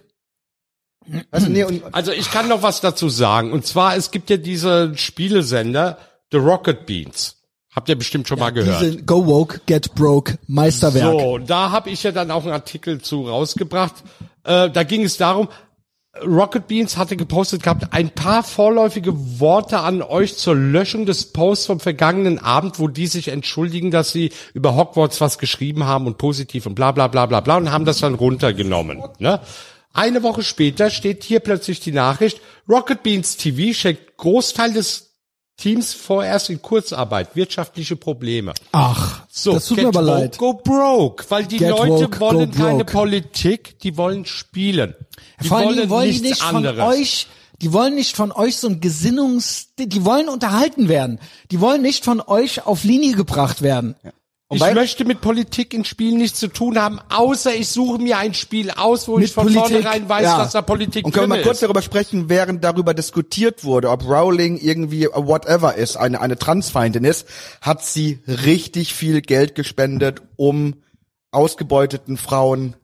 Also, 1.31 1.49
nee, 1.49 1.63
und, 1.63 1.83
Also 1.93 2.11
ich 2.11 2.29
kann 2.31 2.47
noch 2.47 2.61
was 2.63 2.81
dazu 2.81 3.09
sagen. 3.09 3.51
Und 3.51 3.65
zwar, 3.65 3.95
es 3.95 4.11
gibt 4.11 4.29
ja 4.29 4.37
diese 4.37 4.95
Spielesender, 4.95 5.97
The 6.31 6.37
Rocket 6.37 6.85
Beans. 6.85 7.37
Habt 7.73 7.87
ihr 7.87 7.95
bestimmt 7.95 8.27
schon 8.27 8.39
mal 8.39 8.51
gehört. 8.51 8.81
Diese 8.81 9.01
Go 9.03 9.25
Woke, 9.25 9.61
Get 9.65 9.95
Broke, 9.95 10.37
Meisterwerk. 10.47 11.19
So, 11.19 11.37
da 11.37 11.71
habe 11.71 11.89
ich 11.89 12.03
ja 12.03 12.11
dann 12.11 12.29
auch 12.29 12.43
einen 12.43 12.51
Artikel 12.51 13.01
zu 13.01 13.27
rausgebracht. 13.27 13.95
Äh, 14.43 14.69
da 14.69 14.83
ging 14.83 15.03
es 15.03 15.17
darum, 15.17 15.47
Rocket 16.19 16.67
Beans 16.67 16.97
hatte 16.97 17.15
gepostet 17.15 17.63
gehabt, 17.63 17.93
ein 17.93 18.09
paar 18.09 18.43
vorläufige 18.43 19.39
Worte 19.39 19.79
an 19.79 20.01
euch 20.01 20.35
zur 20.35 20.55
Löschung 20.55 21.05
des 21.05 21.31
Posts 21.31 21.67
vom 21.67 21.79
vergangenen 21.79 22.37
Abend, 22.37 22.79
wo 22.79 22.89
die 22.89 23.07
sich 23.07 23.29
entschuldigen, 23.29 23.91
dass 23.91 24.11
sie 24.11 24.31
über 24.53 24.75
Hogwarts 24.75 25.21
was 25.21 25.37
geschrieben 25.37 25.85
haben 25.85 26.07
und 26.07 26.17
positiv 26.17 26.65
und 26.65 26.75
bla 26.75 26.91
bla 26.91 27.07
bla 27.07 27.27
bla 27.27 27.39
bla 27.39 27.55
und 27.55 27.71
haben 27.71 27.85
das 27.85 27.99
dann 27.99 28.15
runtergenommen. 28.15 29.01
Ne? 29.19 29.39
Eine 29.93 30.21
Woche 30.21 30.43
später 30.43 30.89
steht 30.89 31.23
hier 31.23 31.39
plötzlich 31.39 31.79
die 31.79 31.93
Nachricht, 31.93 32.41
Rocket 32.67 33.03
Beans 33.03 33.37
TV 33.37 33.73
schenkt 33.73 34.17
Großteil 34.17 34.73
des 34.73 35.10
Teams 35.61 35.93
vorerst 35.93 36.49
in 36.49 36.61
Kurzarbeit, 36.61 37.35
wirtschaftliche 37.35 37.95
Probleme. 37.95 38.53
Ach, 38.71 39.21
So, 39.29 39.53
das 39.53 39.67
tut 39.67 39.77
get 39.77 39.83
mir 39.85 39.89
aber 39.89 40.05
woke, 40.07 40.19
leid. 40.19 40.37
Go 40.37 40.53
broke, 40.53 41.25
weil 41.29 41.45
die 41.45 41.57
Get 41.57 41.69
Leute 41.69 41.89
woke, 42.05 42.19
wollen 42.19 42.51
keine 42.51 42.77
broke. 42.83 42.91
Politik, 42.91 43.79
die 43.79 43.95
wollen 43.97 44.25
spielen. 44.25 44.95
Die 45.43 45.47
Vor 45.47 45.59
wollen 45.89 46.09
die 46.11 46.19
nichts 46.19 46.21
nicht 46.21 46.41
von 46.43 46.55
anderes. 46.65 46.79
euch, 46.99 47.27
die 47.61 47.71
wollen 47.73 47.93
nicht 47.95 48.15
von 48.15 48.31
euch 48.31 48.57
so 48.57 48.67
ein 48.67 48.81
Gesinnungs, 48.81 49.69
die, 49.77 49.87
die 49.87 50.03
wollen 50.03 50.29
unterhalten 50.29 50.89
werden. 50.89 51.19
Die 51.51 51.61
wollen 51.61 51.81
nicht 51.83 52.03
von 52.05 52.19
euch 52.21 52.65
auf 52.65 52.83
Linie 52.83 53.13
gebracht 53.15 53.61
werden. 53.61 53.95
Ich 54.53 54.73
möchte 54.73 55.05
mit 55.05 55.21
Politik 55.21 55.73
in 55.73 55.85
Spielen 55.85 56.17
nichts 56.17 56.39
zu 56.39 56.47
tun 56.47 56.77
haben, 56.77 56.99
außer 57.09 57.55
ich 57.55 57.69
suche 57.69 58.01
mir 58.01 58.17
ein 58.17 58.33
Spiel 58.33 58.69
aus, 58.71 59.07
wo 59.07 59.17
ich 59.17 59.31
von 59.31 59.45
Politik, 59.45 59.61
vornherein 59.61 60.09
weiß, 60.09 60.23
ja. 60.23 60.37
dass 60.39 60.51
da 60.51 60.61
Politik 60.61 61.05
und 61.05 61.13
können 61.13 61.29
wir 61.29 61.37
mal 61.37 61.41
kurz 61.41 61.57
ist. 61.57 61.63
darüber 61.63 61.81
sprechen, 61.81 62.27
während 62.27 62.63
darüber 62.63 62.93
diskutiert 62.93 63.63
wurde, 63.63 63.89
ob 63.89 64.03
Rowling 64.03 64.57
irgendwie 64.57 65.07
whatever 65.07 65.75
ist, 65.75 65.95
eine, 65.95 66.19
eine 66.19 66.37
Transfeindin 66.37 67.05
ist, 67.05 67.27
hat 67.61 67.85
sie 67.85 68.19
richtig 68.27 68.93
viel 68.93 69.21
Geld 69.21 69.55
gespendet, 69.55 70.21
um 70.35 70.75
ausgebeuteten 71.31 72.17
Frauen 72.17 72.75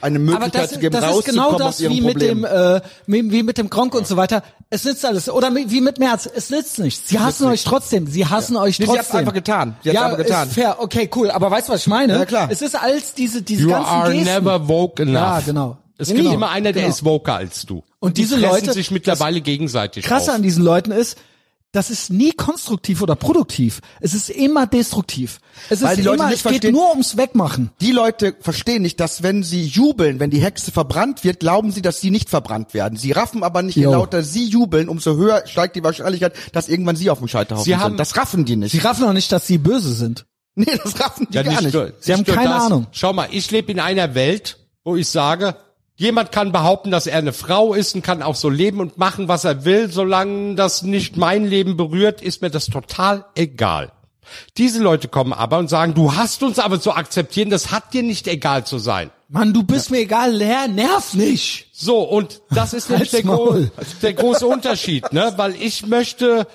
eine 0.00 0.18
Möglichkeit 0.20 0.54
das, 0.64 0.70
zu 0.72 0.78
geben, 0.78 0.92
das 0.92 1.04
ist 1.04 1.10
rauszukommen 1.10 1.44
genau 1.56 1.64
aus 1.66 1.76
das 1.76 1.80
ihrem 1.80 1.92
wie 1.92 2.00
mit 2.02 2.12
Problem. 2.18 2.42
dem 2.42 2.44
äh, 2.44 2.80
wie, 3.06 3.30
wie 3.32 3.42
mit 3.42 3.58
dem 3.58 3.68
Gronk 3.68 3.94
und 3.94 4.06
so 4.06 4.16
weiter. 4.16 4.42
Es 4.70 4.84
nützt 4.84 5.04
alles 5.04 5.28
oder 5.28 5.52
wie 5.54 5.80
mit 5.80 5.98
Merz. 5.98 6.28
Es 6.32 6.50
nützt 6.50 6.78
nichts. 6.78 7.08
Sie 7.08 7.18
hassen 7.18 7.46
euch 7.48 7.64
trotzdem. 7.64 8.06
Sie 8.06 8.26
hassen 8.26 8.56
euch 8.56 8.78
Nee, 8.78 8.84
sie 8.84 8.92
trotzdem. 8.92 8.98
hat's 9.00 9.14
einfach 9.14 9.32
getan. 9.32 9.76
Sie 9.82 9.88
hat's 9.90 9.94
ja, 9.96 10.04
einfach 10.04 10.18
getan. 10.18 10.48
ist 10.48 10.54
fair. 10.54 10.76
Okay, 10.78 11.10
cool. 11.16 11.30
Aber 11.30 11.50
weißt 11.50 11.68
du, 11.68 11.72
was 11.72 11.80
ich 11.80 11.86
meine? 11.88 12.12
Ja, 12.14 12.24
klar. 12.26 12.48
Es 12.50 12.62
ist 12.62 12.74
als 12.80 13.14
diese 13.14 13.42
diese 13.42 13.62
You 13.62 13.70
ganzen 13.70 13.90
are 13.90 14.12
Gesten. 14.12 14.34
never 14.34 14.68
woke 14.68 15.02
enough. 15.02 15.14
Ja, 15.14 15.40
genau. 15.44 15.78
Es 16.00 16.08
Genau, 16.08 16.22
gibt 16.22 16.34
immer 16.34 16.50
einer, 16.50 16.72
der 16.72 16.82
genau. 16.82 16.94
ist 16.94 17.04
woker 17.04 17.34
als 17.34 17.66
du. 17.66 17.82
Und 17.98 18.18
die 18.18 18.22
diese 18.22 18.38
fressen 18.38 18.66
Leute- 18.66 18.72
sich 18.74 18.92
mittlerweile 18.92 19.40
gegenseitig 19.40 20.04
Krasse 20.04 20.30
auf. 20.30 20.36
an 20.36 20.42
diesen 20.42 20.62
Leuten 20.62 20.92
ist, 20.92 21.18
das 21.72 21.90
ist 21.90 22.10
nie 22.10 22.32
konstruktiv 22.32 23.02
oder 23.02 23.14
produktiv. 23.14 23.80
Es 24.00 24.14
ist 24.14 24.30
immer 24.30 24.66
destruktiv. 24.66 25.38
Es 25.68 25.82
Weil 25.82 25.90
ist 25.90 25.98
die 25.98 26.02
Leute 26.02 26.16
immer, 26.16 26.26
nicht 26.30 26.36
es 26.36 26.42
geht 26.42 26.50
verstehen- 26.52 26.72
nur 26.74 26.90
ums 26.90 27.16
Wegmachen. 27.18 27.70
Die 27.80 27.92
Leute 27.92 28.34
verstehen 28.40 28.82
nicht, 28.82 28.98
dass 29.00 29.22
wenn 29.22 29.42
sie 29.42 29.64
jubeln, 29.66 30.18
wenn 30.18 30.30
die 30.30 30.40
Hexe 30.40 30.72
verbrannt 30.72 31.24
wird, 31.24 31.40
glauben 31.40 31.70
sie, 31.70 31.82
dass 31.82 32.00
sie 32.00 32.10
nicht 32.10 32.30
verbrannt 32.30 32.72
werden. 32.72 32.96
Sie 32.98 33.12
raffen 33.12 33.42
aber 33.44 33.60
nicht, 33.62 33.76
je 33.76 33.82
Jo. 33.84 33.92
lauter 33.92 34.22
sie 34.22 34.46
jubeln, 34.46 34.88
umso 34.88 35.16
höher 35.16 35.46
steigt 35.46 35.76
die 35.76 35.84
Wahrscheinlichkeit, 35.84 36.32
dass 36.52 36.68
irgendwann 36.70 36.96
sie 36.96 37.10
auf 37.10 37.18
dem 37.18 37.28
Scheiterhaufen 37.28 37.64
Sie 37.66 37.76
haben- 37.76 37.92
sind. 37.92 38.00
Das 38.00 38.16
raffen 38.16 38.44
die 38.46 38.56
nicht. 38.56 38.72
Sie 38.72 38.78
raffen 38.78 39.04
auch 39.04 39.12
nicht, 39.12 39.30
dass 39.30 39.46
sie 39.46 39.58
böse 39.58 39.92
sind. 39.92 40.24
nee, 40.54 40.64
das 40.82 40.98
raffen 40.98 41.26
die 41.30 41.36
Ja, 41.36 41.42
gar 41.42 41.60
nicht. 41.60 41.74
nur- 41.74 41.92
Sie 42.00 42.12
haben 42.14 42.24
nur 42.26 42.34
keine 42.34 42.54
Ahnung. 42.54 42.86
Schau 42.92 43.12
mal, 43.12 43.28
ich 43.30 43.50
lebe 43.50 43.70
in 43.70 43.78
einer 43.78 44.14
Welt, 44.14 44.58
wo 44.84 44.96
ich 44.96 45.06
sage, 45.06 45.54
jemand 45.98 46.32
kann 46.32 46.52
behaupten, 46.52 46.90
dass 46.90 47.06
er 47.06 47.18
eine 47.18 47.34
Frau 47.34 47.74
ist 47.74 47.94
und 47.94 48.02
kann 48.02 48.22
auch 48.22 48.36
so 48.36 48.48
leben 48.48 48.80
und 48.80 48.96
machen, 48.96 49.28
was 49.28 49.44
er 49.44 49.66
will, 49.66 49.92
solange 49.92 50.54
das 50.54 50.82
nicht 50.82 51.16
mein 51.18 51.44
Leben 51.44 51.76
berührt, 51.76 52.22
ist 52.22 52.40
mir 52.40 52.50
das 52.50 52.66
total 52.66 53.26
egal. 53.34 53.92
Diese 54.56 54.82
Leute 54.82 55.08
kommen 55.08 55.32
aber 55.32 55.58
und 55.58 55.68
sagen, 55.68 55.94
du 55.94 56.14
hast 56.14 56.42
uns 56.42 56.58
aber 56.58 56.80
zu 56.80 56.92
akzeptieren, 56.92 57.50
das 57.50 57.70
hat 57.70 57.92
dir 57.94 58.02
nicht 58.02 58.28
egal 58.28 58.64
zu 58.64 58.78
sein. 58.78 59.10
Mann, 59.30 59.52
du 59.52 59.62
bist 59.62 59.90
mir 59.90 59.98
egal, 59.98 60.32
ler- 60.32 60.68
nerv 60.68 61.14
nicht. 61.14 61.68
So, 61.72 62.00
und 62.02 62.40
das 62.50 62.72
ist 62.72 62.88
nämlich 62.90 63.10
der, 63.10 63.22
gro 63.22 63.56
der 64.02 64.12
große 64.14 64.46
Unterschied, 64.46 65.12
ne? 65.12 65.34
Weil 65.36 65.54
ich 65.60 65.86
möchte, 65.86 66.46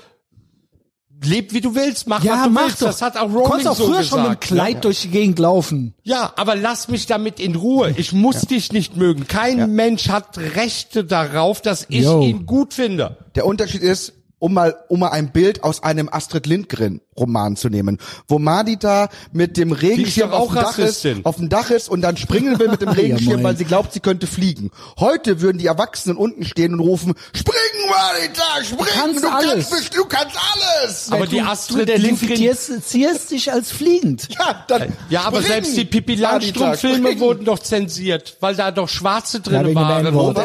leb 1.26 1.54
wie 1.54 1.62
du 1.62 1.76
willst, 1.76 2.08
mach 2.08 2.24
Ja, 2.24 2.34
was 2.38 2.44
du 2.46 2.50
mach 2.52 2.62
willst. 2.66 2.82
doch. 2.82 2.88
Das 2.88 3.02
hat 3.02 3.18
auch 3.18 3.28
du 3.28 3.34
Rowling 3.38 3.50
konntest 3.50 3.68
auch 3.70 3.76
so 3.76 3.86
früher 3.86 3.98
gesagt. 4.00 4.10
schon 4.22 4.30
mit 4.30 4.32
dem 4.34 4.40
Kleid 4.40 4.76
ne? 4.76 4.82
durch 4.82 5.02
die 5.02 5.10
Gegend 5.10 5.40
laufen. 5.40 5.94
Ja, 6.04 6.34
aber 6.36 6.56
lass 6.56 6.88
mich 6.88 7.06
damit 7.06 7.40
in 7.40 7.56
Ruhe. 7.56 7.94
Ich 7.98 8.14
muss 8.14 8.42
dich 8.42 8.72
nicht 8.72 8.96
mögen. 8.98 9.28
Kein 9.28 9.72
Mensch 9.74 10.10
hat 10.10 10.38
Rechte 10.38 11.04
darauf, 11.04 11.62
dass 11.62 11.86
ich 11.90 12.04
Yo. 12.06 12.22
ihn 12.22 12.46
gut 12.46 12.74
finde. 12.74 13.18
Der 13.36 13.46
Unterschied 13.46 13.82
ist, 13.82 14.14
um 14.44 14.54
mal, 14.54 14.76
um 14.90 15.00
mal 15.00 15.08
ein 15.12 15.32
Bild 15.32 15.64
aus 15.64 15.84
einem 15.84 16.10
Astrid 16.12 16.46
Lindgren 16.48 17.00
Roman 17.18 17.56
zu 17.56 17.70
nehmen, 17.70 17.98
wo 18.28 18.40
Madita 18.40 19.08
mit 19.32 19.56
dem 19.56 19.72
Regenschirm 19.72 20.32
auf 20.32 20.50
auch 20.50 20.54
dem, 20.54 20.64
Dach 20.64 20.78
ist, 20.80 21.08
auf 21.24 21.36
dem 21.38 21.48
Dach 21.48 21.70
ist 21.70 21.88
und 21.88 22.02
dann 22.02 22.18
springen 22.18 22.60
will 22.60 22.68
mit 22.68 22.82
dem 22.82 22.90
Ja, 22.94 22.94
Regenschirm, 22.96 23.34
moin. 23.36 23.44
weil 23.44 23.58
sie 23.58 23.64
glaubt, 23.64 23.94
sie 23.94 24.02
könnte 24.02 24.28
fliegen. 24.28 24.72
Heute 25.00 25.40
würden 25.40 25.60
die 25.60 25.68
Erwachsenen 25.68 26.18
unten 26.18 26.44
stehen 26.44 26.74
und 26.74 26.82
rufen, 26.82 27.14
spring 27.34 27.54
Madita, 27.88 28.64
spring, 28.66 28.86
kannst 28.94 29.24
du, 29.24 29.30
alles. 29.30 29.70
kannst, 29.70 29.96
du 29.96 30.06
kannst 30.06 30.38
alles. 30.82 31.08
Aber 31.12 31.26
die 31.28 31.38
du, 31.40 31.46
Astrid 31.46 31.88
du 31.88 31.94
Lindgren- 31.94 32.32
identifizierst 32.34 33.32
dich 33.32 33.50
als 33.52 33.72
fliegend. 33.72 34.28
Ja, 34.38 34.66
dann 34.68 34.92
Ja, 35.10 35.22
aber 35.22 35.38
spring, 35.38 35.52
selbst 35.54 35.78
die 35.78 35.86
Pippi 35.86 36.16
Langstrumpf-Filme 36.16 37.10
spring. 37.10 37.20
wurden 37.22 37.46
doch 37.46 37.60
zensiert, 37.60 38.36
weil 38.42 38.56
da 38.56 38.72
doch 38.72 38.90
Schwarze 38.90 39.38
Ja, 39.38 39.44
drin 39.44 39.64
dem 39.68 39.76
waren. 39.76 40.06
N-Wort. 40.08 40.38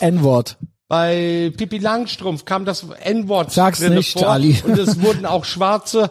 N-Wort. 0.00 0.56
Bei 0.90 1.52
Pippi 1.56 1.78
Langstrumpf 1.78 2.44
kam 2.44 2.64
das 2.64 2.84
N-Wort 3.04 3.52
Sag's 3.52 3.78
nicht, 3.78 4.12
vor 4.14 4.22
Charlie. 4.22 4.56
und 4.64 4.76
es 4.76 5.00
wurden 5.00 5.24
auch 5.24 5.44
Schwarze. 5.44 6.10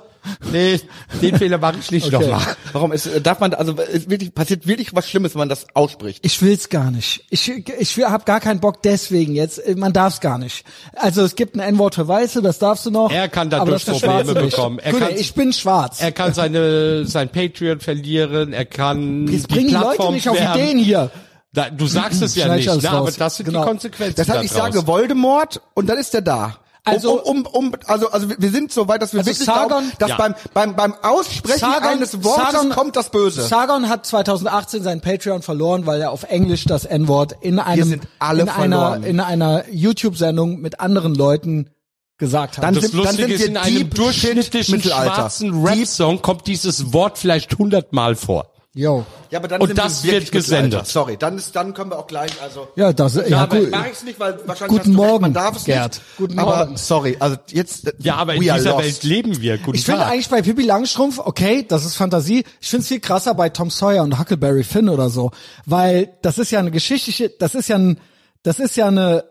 Nee, 0.53 0.79
den 1.21 1.35
Fehler 1.37 1.57
mache 1.57 1.75
ich 1.81 1.91
nicht 1.91 2.13
Okay. 2.13 2.27
nochmal. 2.29 2.55
Warum 2.71 2.93
ist, 2.93 3.09
darf 3.23 3.41
man, 3.41 3.53
also 3.53 3.75
es 3.77 4.09
wirklich, 4.09 4.33
passiert 4.33 4.67
wirklich 4.67 4.95
was 4.95 5.09
Schlimmes, 5.09 5.33
wenn 5.33 5.39
man 5.39 5.49
das 5.49 5.65
ausspricht. 5.73 6.25
Ich 6.25 6.41
will's 6.41 6.69
gar 6.69 6.91
nicht. 6.91 7.25
Ich, 7.29 7.49
ich 7.49 7.97
habe 8.05 8.23
gar 8.23 8.39
keinen 8.39 8.61
Bock 8.61 8.81
deswegen 8.81 9.35
jetzt. 9.35 9.61
Man 9.75 9.91
darf's 9.91 10.21
gar 10.21 10.37
nicht. 10.37 10.63
Also 10.95 11.23
es 11.23 11.35
gibt 11.35 11.55
ein 11.55 11.59
N-Wort 11.61 11.95
für 11.95 12.07
Weiße, 12.07 12.41
das 12.41 12.57
darfst 12.59 12.85
du 12.85 12.91
noch. 12.91 13.11
Er 13.11 13.27
kann 13.27 13.49
dadurch 13.49 13.85
Probleme 13.85 14.33
bekommen. 14.33 14.79
Er 14.79 14.93
Gut, 14.93 15.01
kann- 15.01 15.15
ich 15.17 15.33
bin 15.33 15.51
schwarz. 15.51 15.99
Er 15.99 16.13
kann 16.13 16.33
seine 16.33 17.05
sein 17.05 17.27
Patreon 17.27 17.81
verlieren, 17.81 18.53
er 18.53 18.63
kann 18.65 19.27
Jetzt 19.27 19.49
die 19.49 19.55
bringen 19.55 19.67
die 19.67 19.73
Leute 19.73 19.85
Plattform 19.87 20.13
nicht 20.13 20.29
auf 20.29 20.39
werben. 20.39 20.57
Ideen 20.57 20.77
hier. 20.77 21.11
Da, 21.53 21.69
du 21.69 21.87
sagst 21.87 22.21
es 22.21 22.35
ja 22.35 22.53
nicht, 22.53 22.67
ne? 22.67 22.89
aber 22.91 23.11
das 23.11 23.37
sind 23.37 23.47
Genau. 23.47 23.61
die 23.63 23.67
Konsequenzen. 23.67 24.27
Heißt, 24.27 24.43
ich 24.43 24.51
sage 24.51 24.85
Voldemort 24.85 25.61
und 25.73 25.87
dann 25.87 25.97
ist 25.97 26.13
er 26.13 26.21
da. 26.21 26.57
Also- 26.85 27.21
um, 27.23 27.45
um, 27.45 27.67
um, 27.71 27.75
also, 27.87 28.09
also 28.11 28.29
wir 28.37 28.49
sind 28.51 28.71
so 28.71 28.87
weit, 28.87 29.01
dass 29.01 29.13
wir 29.13 29.19
Also 29.19 29.31
wirklich 29.31 29.45
Sargon- 29.45 29.67
glauben, 29.67 29.91
dass 29.99 30.09
Ja. 30.11 30.17
beim, 30.17 30.35
beim, 30.53 30.75
beim 30.75 30.93
Aussprechen 31.03 31.65
eines 31.65 32.23
Wortes 32.23 32.69
kommt 32.69 32.95
das 32.95 33.09
Böse. 33.11 33.41
Sargon 33.43 33.89
hat 33.89 34.05
2018 34.05 34.81
sein 34.83 35.01
Patreon 35.01 35.41
verloren, 35.41 35.85
weil 35.85 36.01
er 36.01 36.11
auf 36.11 36.23
Englisch 36.23 36.65
das 36.65 36.85
N-Wort 36.85 37.35
in 37.41 37.59
einem 37.59 37.83
sind 37.89 38.07
in 38.31 38.49
einer 38.49 39.03
in 39.05 39.19
einer 39.19 39.65
YouTube-Sendung 39.69 40.61
mit 40.61 40.79
anderen 40.79 41.13
Leuten 41.15 41.69
gesagt 42.17 42.57
hat. 42.57 42.63
Dann 42.63 42.75
Das 42.75 42.85
sind- 42.85 42.93
dann 42.93 43.01
Lustige 43.03 43.27
sind 43.27 43.33
ist, 43.35 43.39
wir 43.41 43.47
in 43.47 43.57
einem 43.57 43.89
durchschnittlichen 43.89 44.81
schwarzen 44.81 45.63
Rap-Song 45.65 46.21
kommt 46.21 46.47
dieses 46.47 46.93
Wort 46.93 47.17
vielleicht 47.17 47.57
hundertmal 47.57 48.15
vor. 48.15 48.51
Yo. 48.75 49.03
Ja, 49.31 49.39
aber 49.39 49.47
dann 49.47 49.61
Und 49.61 49.67
sind 49.69 49.77
wir 49.77 49.83
das 49.83 50.03
wirklich 50.03 50.21
wird 50.25 50.31
gesendet. 50.31 50.85
Sorry, 50.85 51.17
dann 51.17 51.37
ist, 51.39 51.55
dann 51.55 51.73
können 51.73 51.89
wir 51.89 51.97
auch 51.97 52.05
gleich, 52.05 52.31
also. 52.39 52.67
Ja, 52.75 52.93
das 52.93 53.15
ja, 53.27 53.39
aber 53.39 53.59
gut. 53.61 53.71
mach 53.71 53.87
ich's 53.87 54.03
nicht, 54.03 54.19
weil 54.19 54.39
wahrscheinlich 54.45 54.77
Guten 54.77 54.93
Morgen, 54.93 55.11
recht, 55.11 55.21
man 55.21 55.33
darf 55.33 55.55
es 55.57 55.63
Gerd. 55.65 55.95
nicht. 55.95 56.17
Guten 56.17 56.37
aber 56.37 56.57
Morgen. 56.57 56.77
sorry, 56.77 57.17
also 57.19 57.35
jetzt. 57.49 57.87
äh, 57.87 57.93
Ja, 57.97 58.17
aber 58.17 58.35
in 58.35 58.41
dieser 58.41 58.57
lost. 58.71 58.83
Welt 58.83 59.03
leben 59.03 59.41
wir. 59.41 59.57
Guten 59.57 59.75
Ich 59.75 59.85
finde 59.85 60.05
eigentlich 60.05 60.29
bei 60.29 60.43
Pippi 60.43 60.61
Langstrumpf, 60.63 61.17
okay, 61.17 61.65
das 61.67 61.83
ist 61.83 61.95
Fantasie. 61.95 62.45
Ich 62.61 62.69
finde 62.69 62.83
es 62.83 62.87
viel 62.89 62.99
krasser 62.99 63.33
bei 63.33 63.49
Tom 63.49 63.71
Sawyer 63.71 64.03
und 64.03 64.19
Huckleberry 64.19 64.63
Finn 64.63 64.87
oder 64.87 65.09
so, 65.09 65.31
weil 65.65 66.13
das 66.21 66.37
ist 66.37 66.51
ja 66.51 66.59
eine 66.59 66.69
geschichtliche, 66.69 67.29
das 67.39 67.55
ist 67.55 67.69
ja 67.69 67.77
ein, 67.77 67.99
das 68.43 68.59
ist 68.59 68.77
ja 68.77 68.85
eine, 68.87 69.23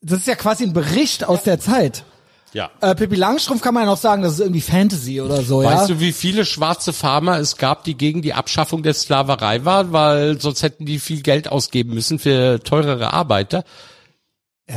das 0.00 0.20
ist 0.20 0.26
ja 0.28 0.34
quasi 0.34 0.64
ein 0.64 0.72
Bericht 0.72 1.24
aus 1.24 1.42
der 1.42 1.60
Zeit. 1.60 2.04
Ja. 2.52 2.70
Äh, 2.80 2.94
Pippi 2.94 3.16
Langstrumpf 3.16 3.62
kann 3.62 3.74
man 3.74 3.84
ja 3.84 3.90
noch 3.90 3.98
sagen, 3.98 4.22
das 4.22 4.34
ist 4.34 4.40
irgendwie 4.40 4.60
Fantasy 4.60 5.20
oder 5.20 5.42
so, 5.42 5.62
ja. 5.62 5.70
Weißt 5.70 5.90
du, 5.90 6.00
wie 6.00 6.12
viele 6.12 6.44
schwarze 6.44 6.92
Farmer 6.92 7.38
es 7.38 7.56
gab, 7.56 7.84
die 7.84 7.94
gegen 7.94 8.22
die 8.22 8.34
Abschaffung 8.34 8.82
der 8.82 8.94
Sklaverei 8.94 9.64
waren, 9.64 9.92
weil 9.92 10.40
sonst 10.40 10.62
hätten 10.62 10.86
die 10.86 10.98
viel 10.98 11.22
Geld 11.22 11.48
ausgeben 11.48 11.94
müssen 11.94 12.18
für 12.18 12.60
teurere 12.60 13.12
Arbeiter? 13.12 13.64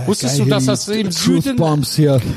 Wusstest 0.05 0.37
Geil, 0.37 0.45
du, 0.45 0.49
dass 0.51 0.65
das 0.65 0.87
im 0.87 1.11
Süden. 1.11 1.57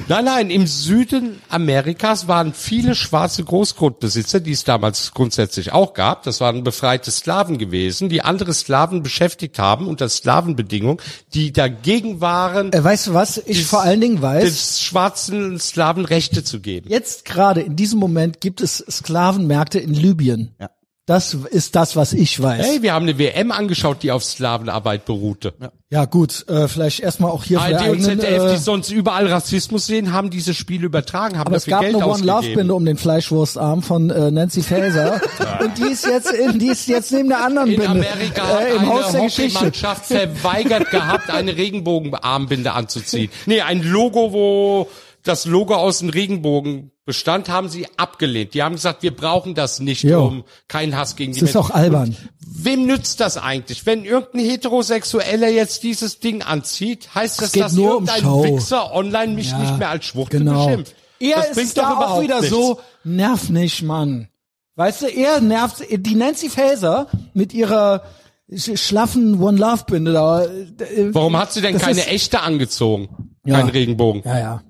Nein, 0.09 0.25
nein, 0.25 0.51
im 0.51 0.67
Süden 0.67 1.41
Amerikas 1.49 2.27
waren 2.27 2.53
viele 2.53 2.97
schwarze 2.97 3.45
Großgrundbesitzer, 3.45 4.41
die 4.41 4.51
es 4.51 4.65
damals 4.65 5.13
grundsätzlich 5.13 5.73
auch 5.73 5.95
gab. 5.95 6.25
Das 6.25 6.41
waren 6.41 6.65
befreite 6.65 7.13
Sklaven 7.13 7.59
gewesen, 7.59 8.09
die 8.09 8.23
andere 8.23 8.53
Sklaven 8.53 9.05
beschäftigt 9.05 9.61
haben 9.61 9.87
unter 9.87 10.09
Sklavenbedingungen, 10.09 10.99
die 11.33 11.53
dagegen 11.53 12.21
waren, 12.21 12.73
Äh, 12.73 12.83
weißt 12.83 13.09
du 13.09 13.15
was? 13.15 13.39
Ich 13.47 13.65
vor 13.67 13.83
allen 13.83 14.01
Dingen 14.01 14.21
weiß, 14.21 14.43
des 14.43 14.81
schwarzen 14.81 15.61
Sklaven 15.61 16.05
Rechte 16.05 16.43
zu 16.43 16.59
geben. 16.61 16.91
jetzt 16.91 17.25
gerade 17.25 17.61
in 17.61 17.77
diesem 17.77 18.01
Moment 18.01 18.41
gibt 18.41 18.61
es 18.63 18.79
Sklavenmärkte 18.91 19.79
in 19.79 19.95
Libyen. 19.95 20.57
Ja. 20.61 20.71
Das 21.07 21.35
ist 21.35 21.77
das, 21.77 21.97
was 21.97 22.15
ich 22.15 22.43
weiß. 22.43 22.65
Hey, 22.67 22.83
wir 22.83 22.95
haben 22.95 23.03
eine 23.03 23.19
WM 23.19 23.53
angeschaut, 23.53 24.03
die 24.03 24.11
auf 24.11 24.25
Sklavenarbeit 24.25 25.05
beruhte. 25.05 25.53
Ja 25.91 26.07
gut, 26.07 26.49
äh, 26.49 26.67
vielleicht 26.67 27.01
erstmal 27.01 27.31
auch 27.31 27.45
hier 27.45 27.61
ARD 27.61 27.91
und 27.91 28.01
ZDF, 28.01 28.43
äh, 28.43 28.53
die 28.55 28.59
sonst 28.59 28.91
überall 28.91 29.27
Rassismus 29.27 29.85
sehen, 29.87 30.15
haben 30.15 30.31
diese 30.31 30.55
Spiele 30.55 30.87
übertragen, 30.87 31.39
haben 31.39 31.49
Aber 31.49 31.57
es 31.57 31.65
dafür 31.65 31.73
gab 31.73 31.81
Geld 31.83 31.97
eine 31.97 32.07
One 32.07 32.23
Love 32.25 32.33
ausgegeben. 32.33 32.59
Binde 32.59 32.75
um 32.75 32.85
den 32.87 32.97
Fleischwurstarm 32.97 33.83
von 33.83 34.09
äh, 34.09 34.31
Nancy 34.31 34.63
Faeser 34.63 35.21
und 35.61 35.77
die 35.77 35.93
ist 35.93 36.07
jetzt 36.07 36.33
in, 36.33 36.59
die 36.59 36.69
ist 36.69 36.89
jetzt 36.89 37.13
neben 37.13 37.29
der 37.29 37.45
anderen 37.45 37.69
In 37.69 37.81
Binde 37.81 37.91
Amerika 37.91 38.47
hat 38.47 38.63
äh, 38.63 38.77
im 38.77 38.89
Haus 38.89 39.11
der 39.11 39.21
eine 39.21 39.29
Geschichte. 39.29 39.59
Hockeymannschaft 39.59 40.07
verweigert 40.07 40.91
gehabt, 40.91 41.29
eine 41.29 41.55
Regenbogenarmbinde 41.55 42.73
anzuziehen. 42.73 43.31
Nee, 43.45 43.61
ein 43.61 43.83
Logo, 43.83 44.33
wo 44.33 44.89
das 45.23 45.45
Logo 45.45 45.75
aus 45.75 45.99
dem 45.99 46.09
Regenbogen 46.09 46.93
bestand, 47.05 47.49
haben 47.49 47.69
sie 47.69 47.87
abgelehnt. 47.97 48.55
Die 48.55 48.63
haben 48.63 48.75
gesagt, 48.77 49.03
wir 49.03 49.15
brauchen 49.15 49.55
das 49.55 49.81
nicht, 49.81 50.03
Jo. 50.05 50.27
um 50.27 50.45
keinen 50.69 50.97
Hass 50.97 51.17
gegen 51.17 51.33
die 51.33 51.41
Das 51.41 51.51
ist 51.51 51.55
Menschen. 51.55 51.71
auch 51.71 51.75
albern. 51.75 52.17
Wem 52.47 52.87
nützt 52.87 53.21
das 53.21 53.37
eigentlich? 53.37 53.85
Wenn 53.87 54.05
irgendein 54.05 54.41
Heterosexueller 54.49 55.49
jetzt 55.49 55.83
dieses 55.83 56.19
Ding 56.21 56.43
anzieht, 56.43 57.15
heißt 57.15 57.43
das, 57.43 57.53
dass 57.53 57.73
nur 57.73 57.99
um 57.99 58.07
irgendein 58.07 58.23
Show. 58.23 58.45
Wichser 58.45 58.95
online 58.95 59.35
mich 59.35 59.51
Ja, 59.51 59.59
nicht 59.59 59.79
mehr 59.79 59.91
als 59.91 60.05
Schwuchtel 60.07 60.41
genau. 60.41 60.67
beschimpft. 60.67 60.95
Er 61.21 61.37
das 61.49 61.57
ist 61.57 61.77
da 61.77 61.91
doch 61.91 62.01
auch 62.11 62.21
wieder 62.23 62.41
nichts. 62.41 62.55
so, 62.55 62.81
nerv 63.05 63.49
nicht, 63.51 63.83
Mann. 63.83 64.29
Weißt 64.77 65.03
du, 65.03 65.07
er 65.07 65.41
nervt, 65.41 65.85
die 65.91 66.15
Nancy 66.17 66.49
Faeser 66.51 67.07
mit 67.33 67.53
ihrer 67.55 68.03
sch- 68.51 68.77
schlaffen 68.77 69.41
One 69.41 69.57
Love 69.59 69.85
Binde 69.87 70.13
da. 70.13 70.45
äh, 70.45 71.15
Warum 71.15 71.37
hat 71.37 71.53
sie 71.53 71.61
denn 71.61 71.79
keine 71.79 72.01
ist- 72.01 72.09
echte 72.09 72.41
angezogen? 72.41 73.31
Ja. 73.47 73.59
Kein 73.59 73.69
Regenbogen. 73.69 74.23
Ja, 74.25 74.39
ja. 74.39 74.63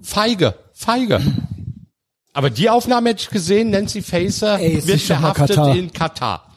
Feige, 0.00 0.54
feige. 0.72 1.20
Aber 2.32 2.50
die 2.50 2.70
Aufnahme 2.70 3.10
hätte 3.10 3.22
ich 3.24 3.30
gesehen, 3.30 3.70
Nancy 3.70 4.02
Faeser 4.02 4.58
Ey, 4.58 4.86
wird 4.86 5.00
verhaftet 5.00 5.48
Katar. 5.48 5.76
in 5.76 5.92
Katar. 5.92 6.48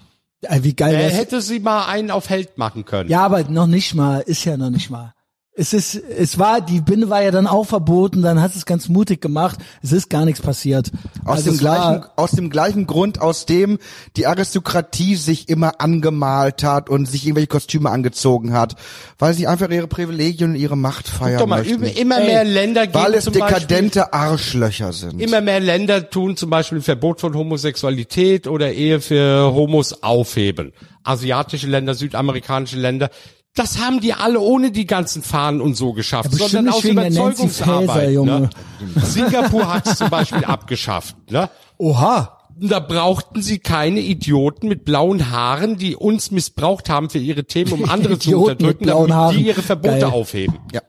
Wie 0.61 0.75
geil 0.75 0.93
Er 0.93 1.09
hätte 1.09 1.41
sie 1.41 1.59
mal 1.59 1.85
einen 1.85 2.11
auf 2.11 2.29
Held 2.29 2.57
machen 2.57 2.85
können. 2.85 3.09
Ja, 3.09 3.25
aber 3.25 3.43
noch 3.45 3.67
nicht 3.67 3.95
mal, 3.95 4.19
ist 4.19 4.45
ja 4.45 4.57
noch 4.57 4.69
nicht 4.69 4.89
mal. 4.89 5.14
Es 5.57 5.71
ist, 5.71 5.95
es 5.95 6.37
war, 6.37 6.59
die 6.59 6.81
Binde 6.81 7.09
war 7.09 7.23
ja 7.23 7.31
dann 7.31 7.47
auch 7.47 7.63
verboten, 7.63 8.21
dann 8.21 8.41
hat 8.41 8.53
es 8.53 8.65
ganz 8.65 8.89
mutig 8.89 9.21
gemacht. 9.21 9.57
Es 9.81 9.93
ist 9.93 10.09
gar 10.09 10.25
nichts 10.25 10.41
passiert. 10.41 10.91
Aus, 11.23 11.37
Also 11.37 11.51
dem 11.51 11.53
es 11.55 11.63
war- 11.63 11.91
gleichen, 11.99 12.05
aus 12.17 12.31
dem 12.31 12.49
gleichen 12.49 12.87
Grund, 12.87 13.21
aus 13.21 13.45
dem 13.45 13.77
die 14.17 14.27
Aristokratie 14.27 15.15
sich 15.15 15.47
immer 15.47 15.79
angemalt 15.79 16.61
hat 16.65 16.89
und 16.89 17.05
sich 17.05 17.23
irgendwelche 17.25 17.47
Kostüme 17.47 17.89
angezogen 17.89 18.51
hat, 18.51 18.75
weil 19.17 19.33
sie 19.33 19.47
einfach 19.47 19.69
ihre 19.69 19.87
Privilegien 19.87 20.49
und 20.51 20.55
ihre 20.57 20.75
Macht 20.75 21.07
feiern 21.07 21.39
Guck 21.39 21.47
mal, 21.47 21.59
möchten. 21.63 21.83
immer 21.85 22.19
Ey, 22.19 22.25
mehr 22.27 22.43
Länder 22.43 22.85
geben 22.87 23.05
weil 23.05 23.13
es 23.13 23.23
zum 23.23 23.31
dekadente 23.33 24.11
Arschlöcher 24.11 24.91
sind. 24.91 25.11
Beispiel, 25.13 25.27
immer 25.29 25.39
mehr 25.39 25.61
Länder 25.61 26.09
tun 26.09 26.35
zum 26.35 26.49
Beispiel 26.49 26.79
ein 26.79 26.83
Verbot 26.83 27.21
von 27.21 27.33
Homosexualität 27.33 28.47
oder 28.47 28.73
Ehe 28.73 28.99
für 28.99 29.53
Homos 29.53 30.03
aufheben. 30.03 30.73
Asiatische 31.03 31.67
Länder, 31.67 31.93
südamerikanische 31.93 32.77
Länder, 32.77 33.09
Das 33.55 33.79
haben 33.79 34.01
die 34.01 34.13
alle 34.13 34.39
ohne 34.39 34.71
die 34.71 34.85
ganzen 34.85 35.23
Fahnen 35.23 35.61
und 35.61 35.75
so 35.75 35.93
geschafft, 35.93 36.29
Ja, 36.37 36.47
sondern 36.47 36.73
aus 36.73 36.83
Überzeugungsarbeit. 36.83 37.87
Faeser, 37.89 38.09
Junge. 38.11 38.39
Ne? 38.41 38.49
Singapur 39.01 39.73
hat 39.73 39.87
es 39.87 39.97
zum 39.97 40.09
Beispiel 40.09 40.43
abgeschafft. 40.43 41.15
Ne? 41.31 41.49
Oha. 41.77 42.31
Da 42.57 42.79
brauchten 42.79 43.41
sie 43.41 43.59
keine 43.59 43.99
Idioten 43.99 44.69
mit 44.69 44.85
blauen 44.85 45.29
Haaren, 45.29 45.77
die 45.77 45.95
uns 45.95 46.31
missbraucht 46.31 46.89
haben 46.89 47.09
für 47.09 47.17
ihre 47.17 47.43
Themen, 47.45 47.73
um 47.73 47.89
andere 47.89 48.17
zu 48.17 48.37
unterdrücken, 48.43 48.85
damit 48.87 49.11
Haaren. 49.11 49.37
die 49.37 49.47
ihre 49.47 49.61
Verbote 49.61 49.99
Geil. 49.99 50.03
aufheben. 50.05 50.59
Ja. 50.73 50.81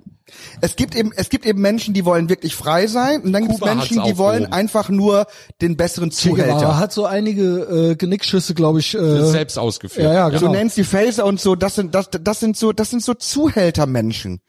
Es 0.60 0.76
gibt 0.76 0.94
eben, 0.94 1.12
es 1.14 1.28
gibt 1.28 1.46
eben 1.46 1.60
Menschen, 1.60 1.94
die 1.94 2.04
wollen 2.04 2.28
wirklich 2.28 2.54
frei 2.54 2.86
sein 2.86 3.22
und 3.22 3.32
dann 3.32 3.46
gibt 3.48 3.54
es 3.54 3.60
Menschen, 3.64 4.02
die 4.04 4.18
wollen 4.18 4.52
einfach 4.52 4.88
nur 4.88 5.26
den 5.60 5.76
besseren 5.76 6.10
Zuhälter. 6.10 6.78
hat 6.78 6.92
so 6.92 7.06
einige 7.06 7.90
äh, 7.92 7.94
Genickschüsse, 7.96 8.54
glaube 8.54 8.80
ich. 8.80 8.94
Äh, 8.94 9.24
Selbst 9.26 9.58
ausgeführt. 9.58 10.04
ja, 10.04 10.12
ja, 10.12 10.30
So 10.38 10.46
genau. 10.46 10.52
Nancy 10.58 10.84
Faeser 10.84 11.24
und 11.24 11.40
so, 11.40 11.54
das 11.54 11.74
sind, 11.74 11.94
das, 11.94 12.08
das 12.10 12.40
sind 12.40 12.56
so, 12.56 12.72
das 12.72 12.90
sind 12.90 13.02
so 13.02 13.14
Zuhältermenschen. 13.14 14.40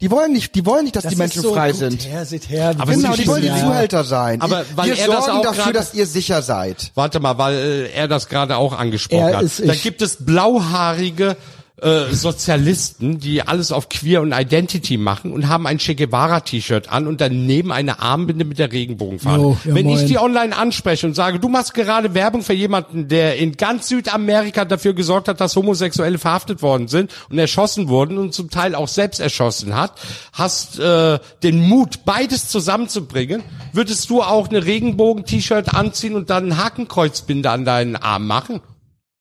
Die 0.00 0.10
wollen 0.10 0.32
nicht, 0.32 0.54
die 0.56 0.66
wollen 0.66 0.82
nicht, 0.84 0.96
dass 0.96 1.04
Das 1.04 1.12
die 1.12 1.18
Menschen 1.18 1.38
ist 1.38 1.44
so, 1.44 1.54
frei 1.54 1.72
sind. 1.72 2.04
Her, 2.06 2.26
seht 2.26 2.50
her, 2.50 2.74
Aber 2.78 2.92
Genau, 2.92 3.12
sie 3.14 3.22
die 3.22 3.28
wollen 3.28 3.42
die 3.42 3.48
ja. 3.48 3.56
Zuhälter 3.58 4.02
sein. 4.04 4.40
Aber 4.40 4.64
weil 4.74 4.86
Wir 4.90 4.98
er 4.98 5.06
das 5.06 5.24
sorgen 5.24 5.38
auch 5.38 5.42
dafür, 5.44 5.62
gerade- 5.64 5.78
dass 5.78 5.94
ihr 5.94 6.06
sicher 6.06 6.42
seid. 6.42 6.90
Warte 6.94 7.20
mal, 7.20 7.38
weil 7.38 7.54
äh, 7.54 7.90
er 7.92 8.08
das 8.08 8.28
gerade 8.28 8.56
auch 8.56 8.72
angesprochen 8.76 9.20
Er 9.28 9.36
hat. 9.36 9.42
ist 9.44 9.60
Da 9.66 9.72
ich. 9.72 9.82
gibt 9.82 10.02
es 10.02 10.16
blauhaarige 10.24 11.36
äh, 11.84 12.14
Sozialisten, 12.14 13.18
die 13.18 13.42
alles 13.42 13.70
auf 13.70 13.88
Queer 13.88 14.22
und 14.22 14.32
Identity 14.32 14.96
machen 14.96 15.32
und 15.32 15.48
haben 15.48 15.66
ein 15.66 15.78
Che 15.78 15.94
Guevara 15.94 16.40
T-Shirt 16.40 16.90
an 16.90 17.06
und 17.06 17.20
daneben 17.20 17.72
eine 17.72 18.00
Armbinde 18.00 18.44
mit 18.44 18.58
der 18.58 18.72
Regenbogenfahne. 18.72 19.42
Jo, 19.42 19.58
ja, 19.64 19.74
Wenn 19.74 19.88
ich 19.90 19.96
moin. 19.96 20.06
die 20.06 20.18
online 20.18 20.56
anspreche 20.56 21.06
und 21.06 21.14
sage, 21.14 21.38
du 21.38 21.48
machst 21.48 21.74
gerade 21.74 22.14
Werbung 22.14 22.42
für 22.42 22.54
jemanden, 22.54 23.08
der 23.08 23.36
in 23.36 23.52
ganz 23.56 23.88
Südamerika 23.88 24.64
dafür 24.64 24.94
gesorgt 24.94 25.28
hat, 25.28 25.40
dass 25.40 25.54
Homosexuelle 25.56 26.18
verhaftet 26.18 26.62
worden 26.62 26.88
sind 26.88 27.12
und 27.28 27.38
erschossen 27.38 27.88
wurden 27.88 28.16
und 28.16 28.32
zum 28.32 28.48
Teil 28.48 28.74
auch 28.74 28.88
selbst 28.88 29.20
erschossen 29.20 29.76
hat, 29.76 29.92
hast 30.32 30.78
äh, 30.78 31.18
den 31.42 31.60
Mut, 31.60 32.04
beides 32.06 32.48
zusammenzubringen, 32.48 33.42
würdest 33.72 34.08
du 34.08 34.22
auch 34.22 34.48
eine 34.48 34.64
Regenbogen-T-Shirt 34.64 35.74
anziehen 35.74 36.14
und 36.14 36.30
dann 36.30 36.48
ein 36.48 36.56
Hakenkreuzbinde 36.56 37.50
an 37.50 37.64
deinen 37.64 37.96
Arm 37.96 38.26
machen? 38.26 38.60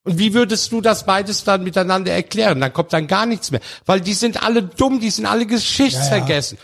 Und 0.06 0.18
wie 0.20 0.34
würdest 0.34 0.72
du 0.72 0.82
das 0.82 1.06
beides 1.06 1.44
dann 1.46 1.64
miteinander 1.64 2.12
erklären? 2.12 2.60
Dann 2.60 2.74
kommt 2.74 2.92
dann 2.92 3.08
gar 3.08 3.26
nichts 3.26 3.52
mehr. 3.52 3.62
Weil 3.86 4.02
die 4.02 4.14
sind 4.14 4.44
alle 4.44 4.62
dumm, 4.64 5.00
die 5.00 5.10
sind 5.10 5.26
alle 5.26 5.46
geschichtsvergessen. 5.46 6.58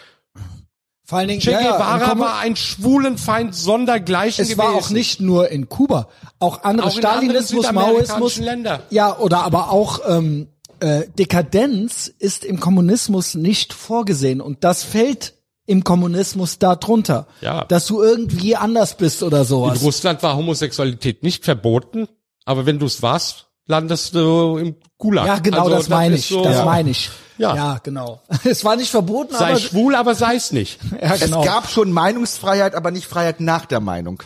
Vor 1.05 1.17
allen 1.19 1.29
Dingen, 1.29 1.41
Che 1.41 1.51
ja, 1.51 1.61
ja, 1.61 1.71
Guevara 1.71 2.09
komm- 2.09 2.19
war 2.19 2.37
ein 2.39 2.55
Schwulenfeind 2.55 3.55
sondergleichen 3.55 4.43
es 4.43 4.49
gewesen. 4.49 4.59
war 4.67 4.75
auch 4.75 4.89
nicht 4.91 5.19
nur 5.21 5.49
in 5.49 5.67
Kuba, 5.67 6.07
auch 6.39 6.63
andere 6.63 6.87
Auch 6.87 6.97
in 6.97 7.03
anderen 7.05 7.29
Stalinismus, 7.43 7.71
Maoismus, 7.71 8.37
Länder. 8.37 8.83
ja 8.91 9.17
oder 9.17 9.41
aber 9.43 9.71
auch 9.71 10.01
ähm, 10.07 10.49
äh, 10.81 11.05
Dekadenz 11.17 12.07
ist 12.19 12.45
im 12.45 12.59
Kommunismus 12.59 13.33
nicht 13.33 13.73
vorgesehen 13.73 14.39
und 14.39 14.63
das 14.63 14.83
fällt 14.83 15.33
im 15.65 15.83
Kommunismus 15.83 16.59
da 16.59 16.75
drunter, 16.75 17.25
Ja. 17.41 17.65
dass 17.65 17.87
du 17.87 18.03
irgendwie 18.03 18.55
anders 18.55 18.95
bist 18.97 19.23
oder 19.23 19.39
In 19.39 19.45
sowas. 19.45 19.81
Russland 19.81 20.21
war 20.21 20.35
Homosexualität 20.37 21.23
nicht 21.23 21.43
verboten, 21.43 22.07
aber 22.49 22.65
wenn 22.65 22.79
du 22.79 22.85
es 22.87 23.01
warst, 23.01 23.45
landest 23.67 24.15
du 24.15 24.57
im 24.57 24.75
Gulag. 24.97 25.27
Ja, 25.27 25.39
genau, 25.39 25.59
Also, 25.63 25.75
das 25.75 25.89
meine 25.89 26.15
ich, 26.15 26.27
so, 26.27 26.43
das 26.43 26.55
ja. 26.57 26.65
meine 26.65 26.89
ich. 26.89 27.09
Ja. 27.37 27.55
ja, 27.55 27.77
genau. 27.81 28.21
Es 28.43 28.65
war 28.65 28.75
nicht 28.75 28.89
verboten, 28.91 29.33
Sei 29.35 29.51
aber 29.51 29.59
schwul, 29.59 29.95
aber 29.95 30.13
sei 30.15 30.35
es 30.41 30.51
nicht. 30.51 30.79
ja, 31.01 31.15
genau. 31.15 31.39
Es 31.41 31.45
gab 31.45 31.69
schon 31.69 31.91
Meinungsfreiheit, 31.91 32.75
aber 32.75 32.91
nicht 32.91 33.05
Freiheit 33.07 33.39
nach 33.39 33.65
der 33.65 33.79
Meinung. 33.79 34.21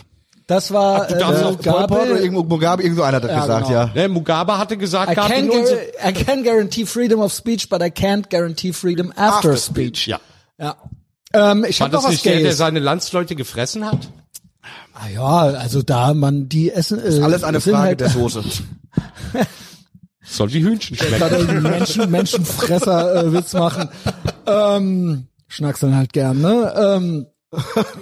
das 0.48 0.72
war 0.74 1.06
du 1.08 1.16
darfst 1.18 1.42
äh, 1.42 1.46
Pot 1.46 1.60
oder 1.68 1.82
Mugabe. 1.82 2.20
irgendwo 2.20 2.44
Mugabe, 2.44 2.82
irgendwo 2.84 3.04
einer 3.04 3.18
hat 3.18 3.24
das 3.26 3.32
Ja, 3.32 3.42
gesagt, 3.42 3.68
genau. 3.68 3.80
ja. 3.80 3.92
Ne, 3.94 4.08
Mugabe 4.10 4.58
hatte 4.58 4.78
gesagt, 4.78 5.12
I 5.12 5.16
can, 5.16 5.50
I 5.52 6.14
can 6.14 6.44
guarantee 6.44 6.86
freedom 6.88 7.20
of 7.22 7.32
speech, 7.32 7.70
but 7.70 7.82
I 7.82 7.92
can't 7.92 8.30
guarantee 8.32 8.74
freedom 8.74 9.12
after, 9.12 9.50
After 9.52 9.58
speech. 9.58 10.08
ja. 10.08 10.20
Ja. 10.58 10.76
Ähm, 11.36 11.66
ich 11.68 11.80
War 11.80 11.86
habe 11.88 11.96
noch 11.96 12.02
das 12.02 12.06
was 12.06 12.12
nicht 12.14 12.26
der, 12.26 12.34
der 12.34 12.42
Gayes. 12.44 12.58
seine 12.58 12.80
Landsleute 12.80 13.36
gefressen 13.36 13.86
hat? 13.86 14.00
Ah 15.04 15.10
ja, 15.10 15.60
also 15.60 15.82
da 15.82 16.14
man 16.14 16.48
die 16.48 16.72
essen. 16.72 17.00
Äh, 17.00 17.22
Alles 17.22 17.44
eine 17.44 17.60
sind 17.60 17.74
Frage 17.74 17.88
halt, 17.88 18.00
der 18.00 18.10
Soße. 18.10 18.44
Soll 20.24 20.48
die 20.48 20.64
Hühnchen 20.64 20.96
schmecken? 20.96 21.62
Menschen, 21.62 22.10
Menschenfresser 22.10 23.26
äh, 23.26 23.34
Witz 23.34 23.54
machen. 23.54 23.90
Ähm, 24.46 25.28
schnackseln 25.48 25.96
halt 25.96 26.14
gern, 26.14 26.40
ne? 26.42 26.74
Ähm, 26.78 27.26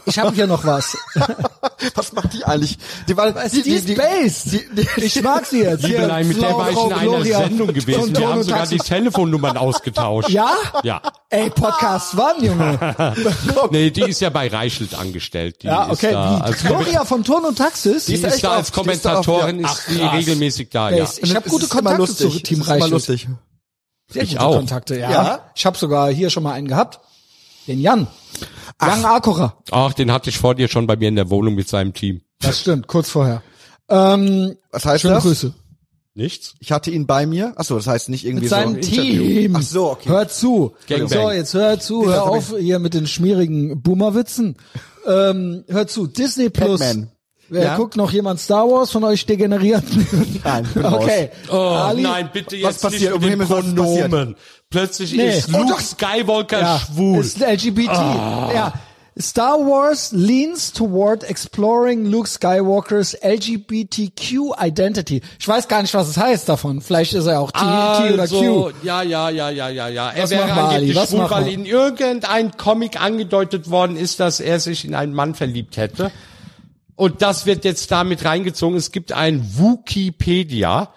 ich 0.06 0.20
habe 0.20 0.34
hier 0.36 0.48
noch 0.48 0.66
was. 0.66 0.98
Was 1.96 2.14
macht 2.14 2.34
die 2.34 2.44
eigentlich? 2.46 2.78
Die, 3.08 3.18
war, 3.18 3.32
Die, 3.32 3.64
die, 3.64 3.72
ist 3.72 3.96
based. 3.96 4.54
ich 4.98 5.22
mag 5.24 5.46
sie 5.46 5.64
jetzt. 5.64 5.86
Hier, 5.86 5.98
Liebelein, 6.00 6.28
mit 6.28 6.42
der 6.42 6.56
war 6.56 6.70
ich 6.70 6.78
in 6.78 6.94
einer 6.94 7.02
Gloria 7.02 7.38
Sendung 7.40 7.68
gewesen. 7.74 8.16
Wir 8.16 8.28
haben 8.30 8.44
sogar 8.44 8.68
die 8.68 8.78
Telefonnummern 8.78 9.58
ausgetauscht. 9.58 10.30
Ja? 10.30 10.52
Ja. 10.84 11.02
Ey, 11.30 11.50
Podcast 11.50 12.16
wann, 12.18 12.44
Junge? 12.44 13.16
Nee, 13.72 13.90
die 13.90 14.02
ist 14.02 14.22
ja 14.22 14.30
bei 14.30 14.48
Reichelt 14.48 14.94
angestellt. 14.96 15.64
Die 15.64 15.68
Ja, 15.68 15.86
ist 15.86 15.92
okay. 15.94 16.12
da 16.12 16.38
als, 16.40 16.64
Gloria 16.64 17.06
von 17.06 17.24
Turn 17.24 17.46
und 17.46 17.58
Taxis? 17.58 18.06
die 18.06 18.14
ist 18.16 18.24
ist 18.24 18.34
echt 18.36 18.44
da 18.44 18.52
als 18.52 18.68
die 18.68 18.72
ist 18.72 18.76
Kommentatorin, 18.76 19.64
ist 19.64 19.84
die 19.90 20.02
regelmäßig 20.02 20.70
da, 20.70 20.90
ja. 20.92 21.08
Ich, 21.22 21.36
habe 21.36 21.50
gute 21.50 21.68
Kontakte 21.68 21.98
lustig. 21.98 22.32
zu 22.32 22.40
Team 22.44 22.62
Reichelt. 22.62 22.92
lustig. 22.92 23.28
Sehr 24.10 24.24
Ich 24.24 24.32
gute 24.32 24.42
auch. 24.42 24.56
Kontakte, 24.58 24.98
ja. 25.00 25.12
Ja? 25.12 25.52
Ich 25.56 25.66
habe 25.66 25.78
sogar 25.78 26.12
hier 26.12 26.30
schon 26.30 26.44
mal 26.44 26.54
einen 26.54 26.68
gehabt. 26.68 27.00
Den 27.72 27.80
Jan. 27.80 28.08
Jan 28.82 29.06
Akocher. 29.06 29.58
Ach, 29.72 29.94
den 29.94 30.12
hatte 30.12 30.30
ich 30.30 30.38
vor 30.38 30.56
dir 30.56 30.68
schon 30.68 30.88
bei 30.88 30.98
mir 30.98 31.08
in 31.08 31.16
der 31.16 31.30
Wohnung 31.30 31.56
mit 31.56 31.70
seinem 31.70 31.94
Team. 31.94 32.22
Das 32.40 32.60
stimmt, 32.60 32.88
kurz 32.88 33.10
vorher. 33.10 33.42
Ähm, 33.88 34.56
Was 34.72 34.86
heißt 34.86 35.02
schöne 35.04 35.16
das? 35.16 35.24
Grüße. 35.24 35.54
Nichts? 36.14 36.56
Ich 36.60 36.74
hatte 36.74 36.92
ihn 36.92 37.08
bei 37.08 37.26
mir. 37.26 37.54
Ach 37.56 37.64
so, 37.64 37.78
das 37.78 37.88
heißt 37.88 38.10
nicht 38.10 38.26
irgendwie 38.26 38.44
Mit 38.44 38.50
so 38.50 38.56
seinem 38.58 38.74
ein 38.74 38.76
Interview. 38.82 39.24
Team. 39.24 39.56
Ach 39.56 39.62
so, 39.62 39.92
okay. 39.92 40.10
Hört 40.10 40.34
zu. 40.34 40.74
Gangbang. 40.88 41.08
So, 41.10 41.32
jetzt 41.32 41.54
hör 41.54 41.80
zu, 41.80 42.06
hör 42.08 42.24
auf 42.24 42.54
hier 42.60 42.80
mit 42.80 42.94
den 42.94 43.08
schmierigen 43.08 43.82
Boomerwitzen. 43.82 44.58
Ähm, 45.08 45.64
hör 45.70 45.88
zu, 45.88 46.08
Disney 46.08 46.50
Plus. 46.50 46.82
Pac-Man. 46.82 47.12
Wer 47.54 47.64
Ja? 47.66 47.76
guckt 47.76 47.98
noch 47.98 48.12
jemand 48.14 48.40
Star 48.40 48.66
Wars 48.70 48.92
von 48.92 49.04
euch 49.04 49.26
Degenerierten? 49.26 50.40
Nein, 50.44 50.64
ich 50.66 50.74
bin 50.74 50.86
raus. 50.86 51.04
okay. 51.04 51.30
Oh 51.52 51.56
Ali- 51.58 52.02
nein, 52.02 52.30
bitte 52.32 52.56
was 52.64 52.76
jetzt 52.76 52.82
passiert? 52.82 53.02
nicht 53.02 53.14
Um 53.14 53.22
mit 53.22 53.32
den 53.34 53.40
was? 53.42 53.48
Pronomen. 53.50 54.36
Plötzlich 54.70 55.12
Nee. 55.14 55.38
ist 55.38 55.50
Oh, 55.54 55.58
Luke 55.58 55.72
doch. 55.74 55.80
Skywalker 55.82 56.60
ja, 56.62 56.80
schwul. 56.80 57.20
Ist 57.20 57.40
LGBT. 57.42 57.92
Ja. 57.92 58.72
Star 59.20 59.60
Wars 59.60 60.14
leans 60.14 60.72
toward 60.72 61.26
exploring 61.26 62.06
Luke 62.06 62.30
Skywalkers 62.30 63.14
LGBTQ 63.22 64.54
identity. 64.62 65.22
Ich 65.38 65.46
weiß 65.48 65.68
gar 65.68 65.82
nicht, 65.82 65.94
was 65.94 66.08
es 66.08 66.16
heißt 66.18 66.48
davon. 66.48 66.80
Vielleicht 66.80 67.14
ist 67.14 67.26
er 67.26 67.42
auch 67.42 67.52
T, 67.52 67.60
T 67.60 68.14
oder 68.14 68.28
Q. 68.28 68.36
Also, 68.38 68.72
ja, 68.84 69.02
ja, 69.02 69.30
ja, 69.30 69.50
ja, 69.50 69.68
ja, 69.70 69.88
ja. 69.90 70.10
Er 70.12 70.24
Was 70.24 70.30
wäre 70.30 70.44
Ali? 70.52 70.62
angeblich 70.62 70.96
Was 70.96 71.10
schwul, 71.10 71.30
weil 71.30 71.48
in 71.50 71.66
irgendein 71.66 72.56
Comic 72.56 73.02
angedeutet 73.02 73.70
worden 73.70 73.98
ist, 73.98 74.22
dass 74.22 74.40
er 74.40 74.62
sich 74.62 74.86
in 74.86 74.96
einen 74.96 75.14
Mann 75.14 75.36
verliebt 75.36 75.76
hätte. 75.76 76.12
Und 77.02 77.24
das 77.24 77.48
wird 77.48 77.66
jetzt 77.66 77.90
damit 77.90 78.26
reingezogen. 78.26 78.78
Es 78.78 78.92
gibt 78.92 79.12
ein 79.12 79.42
Wikipedia. 79.58 80.94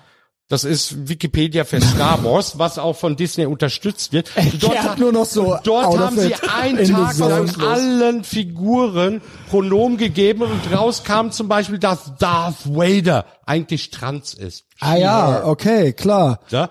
Das 0.48 0.64
ist 0.64 1.08
Wikipedia 1.08 1.64
für 1.64 1.80
Star 1.80 2.22
Wars, 2.22 2.58
was 2.58 2.78
auch 2.78 2.92
von 2.96 3.16
Disney 3.16 3.46
unterstützt 3.46 4.12
wird. 4.12 4.30
Und 4.36 4.62
Der 4.62 4.82
hat 4.82 4.98
nur 4.98 5.10
noch 5.10 5.24
so 5.24 5.56
Dort 5.64 5.98
haben 5.98 6.18
sie 6.18 6.34
einen 6.34 6.78
In 6.80 6.92
Tag 6.92 7.16
lang 7.16 7.60
allen 7.62 8.24
Figuren 8.24 9.22
Pronomen 9.48 9.96
gegeben 9.96 10.42
und 10.42 10.70
raus 10.70 11.02
kam 11.02 11.32
zum 11.32 11.48
Beispiel, 11.48 11.78
dass 11.78 12.16
Darth 12.18 12.66
Vader 12.66 13.24
eigentlich 13.46 13.90
trans 13.90 14.34
ist. 14.34 14.66
Ah 14.80 14.96
ja, 14.96 15.46
okay, 15.46 15.94
klar. 15.94 16.40
Ja? 16.50 16.68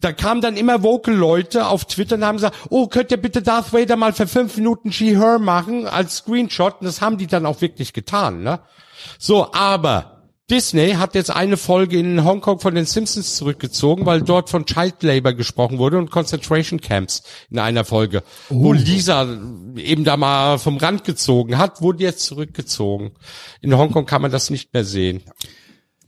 Da 0.00 0.12
kamen 0.12 0.40
dann 0.40 0.56
immer 0.56 0.82
Vocal-Leute 0.82 1.68
auf 1.68 1.84
Twitter 1.84 2.16
und 2.16 2.24
haben 2.24 2.38
gesagt, 2.38 2.56
oh, 2.68 2.88
könnt 2.88 3.12
ihr 3.12 3.16
bitte 3.16 3.42
Darth 3.42 3.72
Vader 3.72 3.94
mal 3.94 4.12
für 4.12 4.26
fünf 4.26 4.56
Minuten 4.56 4.90
She-Her 4.90 5.38
machen 5.38 5.86
als 5.86 6.16
Screenshot? 6.16 6.80
Und 6.80 6.86
das 6.86 7.00
haben 7.00 7.16
die 7.16 7.28
dann 7.28 7.46
auch 7.46 7.60
wirklich 7.60 7.92
getan. 7.92 8.42
Ne? 8.42 8.58
So, 9.18 9.52
aber 9.52 10.13
Disney 10.50 10.92
hat 10.92 11.14
jetzt 11.14 11.30
eine 11.30 11.56
Folge 11.56 11.98
in 11.98 12.22
Hongkong 12.22 12.60
von 12.60 12.74
den 12.74 12.84
Simpsons 12.84 13.36
zurückgezogen, 13.36 14.04
weil 14.04 14.20
dort 14.20 14.50
von 14.50 14.66
Child 14.66 15.02
Labor 15.02 15.32
gesprochen 15.32 15.78
wurde 15.78 15.96
und 15.96 16.10
Concentration 16.10 16.82
Camps 16.82 17.22
in 17.50 17.58
einer 17.58 17.86
Folge. 17.86 18.22
Wo 18.50 18.74
Lisa 18.74 19.22
eben 19.76 20.04
da 20.04 20.18
mal 20.18 20.58
vom 20.58 20.76
Rand 20.76 21.04
gezogen 21.04 21.56
hat, 21.56 21.80
wurde 21.80 22.04
jetzt 22.04 22.26
zurückgezogen. 22.26 23.12
In 23.62 23.76
Hongkong 23.76 24.04
kann 24.04 24.20
man 24.20 24.30
das 24.30 24.50
nicht 24.50 24.74
mehr 24.74 24.84
sehen. 24.84 25.22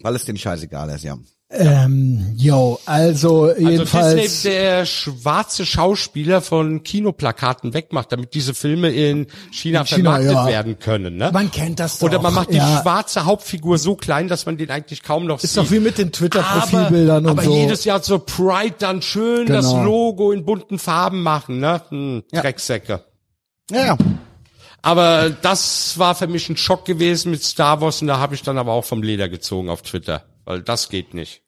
Weil 0.01 0.15
es 0.15 0.27
denen 0.27 0.39
scheißegal 0.39 0.91
ist, 0.91 1.05
ja. 1.05 1.17
Ähm, 1.49 2.35
yo, 2.37 2.81
also 2.87 3.45
Also 3.45 3.57
jedenfalls. 3.57 4.21
Disney 4.21 4.51
der 4.51 4.85
schwarze 4.85 5.65
Schauspieler 5.65 6.41
von 6.43 6.83
Kinoplakaten 6.83 7.73
wegmacht, 7.73 8.11
damit 8.11 8.35
diese 8.35 8.53
Filme 8.53 8.91
in 8.91 9.29
China, 9.53 9.83
In 9.83 9.87
China, 9.87 10.11
vermarktet 10.13 10.33
ja. 10.33 10.47
werden 10.49 10.79
können. 10.81 11.17
Ne? 11.17 11.31
man 11.33 11.51
kennt 11.53 11.79
das 11.79 11.99
doch. 12.01 12.09
Oder 12.09 12.21
man 12.21 12.35
macht 12.35 12.51
die 12.53 12.57
ja. 12.57 12.81
schwarze 12.83 13.27
Hauptfigur 13.27 13.79
so 13.79 13.95
klein, 13.95 14.27
dass 14.27 14.45
man 14.45 14.57
den 14.57 14.71
eigentlich 14.73 15.05
kaum 15.05 15.25
noch 15.27 15.41
Ist 15.41 15.53
sieht. 15.55 15.63
doch 15.63 15.71
wie 15.71 15.79
mit 15.79 15.99
den 15.99 16.11
Twitter-Profilbildern 16.11 17.25
aber, 17.25 17.33
und 17.33 17.39
aber 17.39 17.45
so. 17.45 17.57
jedes 17.57 17.85
Jahr 17.85 18.03
so 18.03 18.19
Pride 18.19 18.75
dann 18.81 19.01
schön 19.03 19.47
das 19.47 19.67
Genau. 19.71 19.85
Logo 19.85 20.33
in 20.33 20.45
bunten 20.45 20.81
Farben 20.81 21.23
machen, 21.23 21.61
ne? 21.61 21.81
Hm, 21.91 22.25
Drecksäcke. 22.33 23.05
Ja, 23.71 23.87
ja. 23.87 23.99
Aber 24.83 25.31
das 25.31 25.97
war 25.99 26.15
für 26.17 26.27
mich 26.27 26.49
ein 26.49 26.57
Schock 26.57 26.85
gewesen 26.85 27.31
mit 27.31 27.43
Star 27.43 27.81
Wars 27.81 28.03
und 28.03 28.09
da 28.09 28.19
habe 28.19 28.35
ich 28.35 28.43
dann 28.43 28.59
aber 28.59 28.73
auch 28.73 28.85
vom 28.85 29.03
Leder 29.03 29.29
gezogen 29.29 29.69
auf 29.69 29.83
Twitter, 29.83 30.23
weil 30.47 30.63
das 30.63 30.89
geht 30.89 31.13
nicht. 31.13 31.43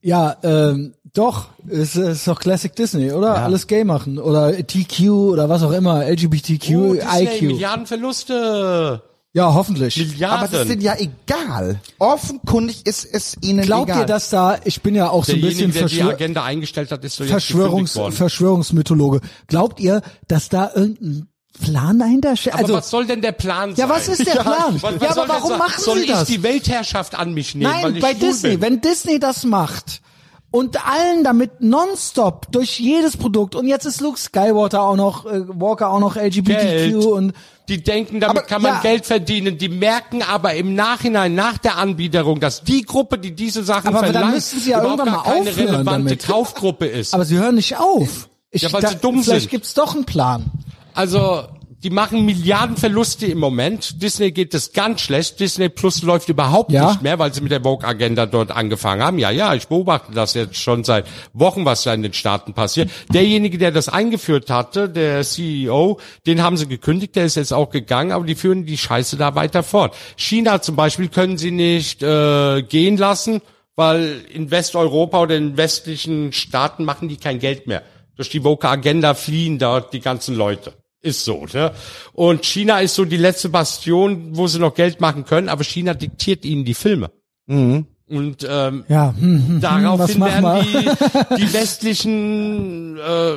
Ja, 0.00 0.36
ähm, 0.42 0.94
doch, 1.14 1.48
es 1.68 1.96
ist 1.96 2.26
doch 2.28 2.38
Classic 2.38 2.74
Disney, 2.74 3.12
oder? 3.12 3.36
Alles 3.38 3.66
gay 3.66 3.84
machen 3.84 4.18
oder 4.18 4.52
TQ 4.54 5.08
oder 5.08 5.48
was 5.48 5.62
auch 5.62 5.72
immer, 5.72 6.04
LGBTQ, 6.06 6.70
Oh, 6.76 6.92
Disney, 6.94 7.24
IQ. 7.24 7.42
Milliardenverluste. 7.42 9.02
Ja, 9.32 9.52
hoffentlich. 9.52 9.96
Milliarden. 9.96 10.38
Aber 10.38 10.48
das 10.48 10.68
ist 10.68 10.82
ja 10.82 10.94
egal. 10.96 11.80
Offenkundig 11.98 12.86
ist 12.86 13.04
es 13.04 13.36
ihnen 13.42 13.62
Glaubt 13.64 13.88
egal. 13.90 14.02
ihr, 14.02 14.06
dass 14.06 14.30
da, 14.30 14.58
ich 14.64 14.80
bin 14.82 14.94
ja 14.94 15.08
auch 15.10 15.24
so 15.24 15.32
ein 15.32 15.40
bisschen 15.40 15.72
Derjenige, 15.72 15.78
der 15.80 15.88
die 15.88 15.94
Verschwör 15.96 16.12
Agenda 16.14 16.44
eingestellt 16.44 16.92
hat, 16.92 17.02
ist 17.04 17.16
so 17.16 17.24
Verschwörungs. 17.24 17.98
Verschwörungsmythologe. 18.10 19.20
Glaubt 19.48 19.80
ihr, 19.80 20.02
dass 20.28 20.50
da 20.50 20.70
irgendein 20.74 21.26
Plan 21.60 21.98
dahinter 21.98 22.36
steht? 22.36 22.52
Aber 22.54 22.62
Also, 22.62 22.74
was 22.74 22.90
soll 22.90 23.06
denn 23.06 23.22
der 23.22 23.32
Plan 23.32 23.74
sein? 23.74 23.88
ja, 23.88 23.94
was 23.94 24.08
ist 24.08 24.26
der 24.26 24.40
Plan? 24.40 24.74
Was, 24.80 24.82
was 24.82 25.02
ja, 25.02 25.12
soll 25.14 25.24
aber 25.24 25.34
warum 25.34 25.58
machen 25.58 25.82
soll 25.82 25.96
sie 25.98 26.04
ich 26.04 26.10
das? 26.10 26.26
die 26.28 26.42
Weltherrschaft 26.42 27.14
an 27.16 27.32
mich 27.32 27.54
nehmen, 27.54 27.70
Nein, 27.72 27.96
ich 27.96 28.02
bei 28.02 28.12
Disney, 28.14 28.50
bin? 28.56 28.60
wenn 28.62 28.80
Disney 28.80 29.18
das 29.20 29.44
macht 29.44 30.00
und 30.50 30.84
allen 30.86 31.24
damit 31.24 31.60
nonstop 31.60 32.50
durch 32.52 32.78
jedes 32.80 33.16
Produkt 33.16 33.54
und 33.54 33.66
jetzt 33.66 33.84
ist 33.86 34.00
Luke 34.00 34.18
Skywalker 34.18 34.82
auch 34.82 34.96
noch, 34.96 35.26
äh, 35.26 35.42
Walker 35.48 35.90
auch 35.90 36.00
noch 36.00 36.16
LGBTQ 36.16 36.44
Geld. 36.60 36.94
und 36.96 37.32
Die 37.68 37.82
denken, 37.82 38.20
damit 38.20 38.38
Aber, 38.38 38.46
kann 38.46 38.60
man 38.62 38.74
ja. 38.74 38.80
Geld 38.80 39.06
verdienen. 39.06 39.56
Die 39.56 39.68
merken 39.70 40.22
aber 40.22 40.54
im 40.54 40.74
Nachhinein, 40.74 41.34
nach 41.34 41.56
der 41.58 41.78
Anbiederung, 41.78 42.38
dass 42.40 42.62
die 42.62 42.82
Gruppe, 42.82 43.16
die 43.18 43.34
diese 43.34 43.64
Sachen 43.64 43.88
Aber 43.88 44.02
dann 44.02 44.12
verlangt, 44.12 44.34
müssen 44.34 44.60
sie 44.60 44.70
ja 44.70 44.80
überhaupt 44.80 44.98
irgendwann 45.00 45.14
gar 45.24 45.24
mal 45.24 45.32
keine 45.38 45.50
aufhören 45.50 45.68
relevante 45.70 46.04
damit. 46.08 46.26
Kaufgruppe 46.26 46.86
ist. 46.86 47.14
aber 47.14 47.24
sie 47.24 47.38
hören 47.38 47.54
nicht 47.54 47.76
auf. 47.78 48.28
Ich, 48.50 48.62
Ja, 48.62 48.72
weil 48.72 48.86
sie 48.86 48.96
dumm 48.96 49.22
vielleicht 49.24 49.40
sind. 49.42 49.50
gibt's 49.50 49.72
doch 49.74 49.94
einen 49.94 50.04
Plan. 50.04 50.44
Also, 50.94 51.44
die 51.82 51.90
machen 51.90 52.24
Milliardenverluste 52.24 53.26
im 53.26 53.38
Moment. 53.38 54.02
Disney 54.02 54.32
geht 54.32 54.54
es 54.54 54.72
ganz 54.72 55.02
schlecht. 55.02 55.38
Disney 55.38 55.68
Plus 55.68 56.02
läuft 56.02 56.30
überhaupt 56.30 56.72
Ja? 56.72 56.88
nicht 56.88 57.02
mehr, 57.02 57.18
weil 57.18 57.34
sie 57.34 57.42
mit 57.42 57.52
der 57.52 57.60
Vogue-Agenda 57.62 58.24
dort 58.24 58.52
angefangen 58.52 59.02
haben. 59.02 59.18
Ja, 59.18 59.30
ja, 59.30 59.54
ich 59.54 59.68
beobachte 59.68 60.12
das 60.12 60.32
jetzt 60.32 60.56
schon 60.56 60.82
seit 60.84 61.04
Wochen, 61.34 61.66
was 61.66 61.82
da 61.82 61.92
in 61.92 62.02
den 62.02 62.14
Staaten 62.14 62.54
passiert. 62.54 62.90
Derjenige, 63.12 63.58
der 63.58 63.70
das 63.70 63.90
eingeführt 63.90 64.48
hatte, 64.48 64.88
der 64.88 65.22
CEO, 65.24 66.00
den 66.26 66.42
haben 66.42 66.56
sie 66.56 66.66
gekündigt, 66.68 67.16
der 67.16 67.26
ist 67.26 67.34
jetzt 67.34 67.52
auch 67.52 67.68
gegangen, 67.68 68.12
aber 68.12 68.24
die 68.24 68.34
führen 68.34 68.64
die 68.64 68.78
Scheiße 68.78 69.18
da 69.18 69.34
weiter 69.34 69.62
fort. 69.62 69.94
China 70.16 70.62
zum 70.62 70.76
Beispiel 70.76 71.08
können 71.08 71.36
sie 71.36 71.50
nicht 71.50 72.02
äh, 72.02 72.62
gehen 72.62 72.96
lassen, 72.96 73.42
weil 73.76 74.22
in 74.32 74.50
Westeuropa 74.50 75.20
oder 75.20 75.36
in 75.36 75.58
westlichen 75.58 76.32
Staaten 76.32 76.84
machen 76.86 77.08
die 77.08 77.18
kein 77.18 77.40
Geld 77.40 77.66
mehr. 77.66 77.82
Durch 78.16 78.30
die 78.30 78.40
Vogue-Agenda 78.40 79.12
fliehen 79.12 79.58
dort 79.58 79.92
die 79.92 80.00
ganzen 80.00 80.34
Leute. 80.34 80.72
Ist 81.04 81.24
so, 81.24 81.46
ne? 81.52 81.70
Und 82.14 82.44
China 82.46 82.80
ist 82.80 82.94
so 82.94 83.04
die 83.04 83.18
letzte 83.18 83.50
Bastion, 83.50 84.30
wo 84.36 84.46
sie 84.46 84.58
noch 84.58 84.74
Geld 84.74 85.00
machen 85.02 85.24
können, 85.26 85.48
aber 85.50 85.62
China 85.62 85.92
diktiert 85.92 86.44
ihnen 86.46 86.64
die 86.64 86.72
Filme. 86.74 87.10
Und 87.46 87.76
ähm, 88.48 88.84
Ja, 88.88 89.14
hm, 89.16 89.20
hm, 89.20 89.48
hm, 89.48 89.60
daraufhin 89.60 90.20
werden 90.20 90.64
die, 90.64 91.36
die 91.44 91.52
westlichen 91.52 92.96
äh, 92.96 93.36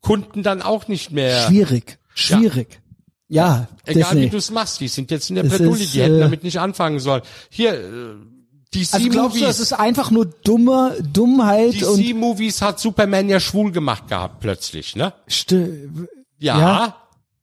Kunden 0.00 0.42
dann 0.42 0.62
auch 0.62 0.88
nicht 0.88 1.12
mehr. 1.12 1.46
Schwierig, 1.46 1.98
schwierig. 2.14 2.80
Ja, 3.28 3.68
Egal 3.84 4.02
Disney. 4.14 4.22
wie 4.22 4.30
du 4.30 4.36
es 4.38 4.50
machst, 4.50 4.80
die 4.80 4.88
sind 4.88 5.10
jetzt 5.10 5.28
in 5.30 5.36
der 5.36 5.42
Bredouille, 5.44 5.86
die 5.86 6.00
hätten 6.02 6.16
äh, 6.16 6.20
damit 6.20 6.42
nicht 6.44 6.58
anfangen 6.58 6.98
sollen. 6.98 7.22
Hier, 7.50 7.74
äh, 7.74 7.84
DC 8.74 8.94
also 8.94 9.08
glaubst 9.10 9.36
du, 9.36 9.40
Movies. 9.40 9.42
das 9.42 9.60
ist 9.60 9.72
einfach 9.74 10.10
nur 10.10 10.24
dumme 10.26 10.96
Dummheit 11.12 11.82
und 11.84 11.98
DC 12.02 12.14
Movies 12.16 12.62
hat 12.62 12.80
Superman 12.80 13.28
ja 13.28 13.38
schwul 13.38 13.70
gemacht 13.70 14.08
gehabt 14.08 14.40
plötzlich, 14.40 14.96
ne? 14.96 15.12
Sti- 15.28 15.88
Ja. 16.38 16.58
Ja. 16.60 16.94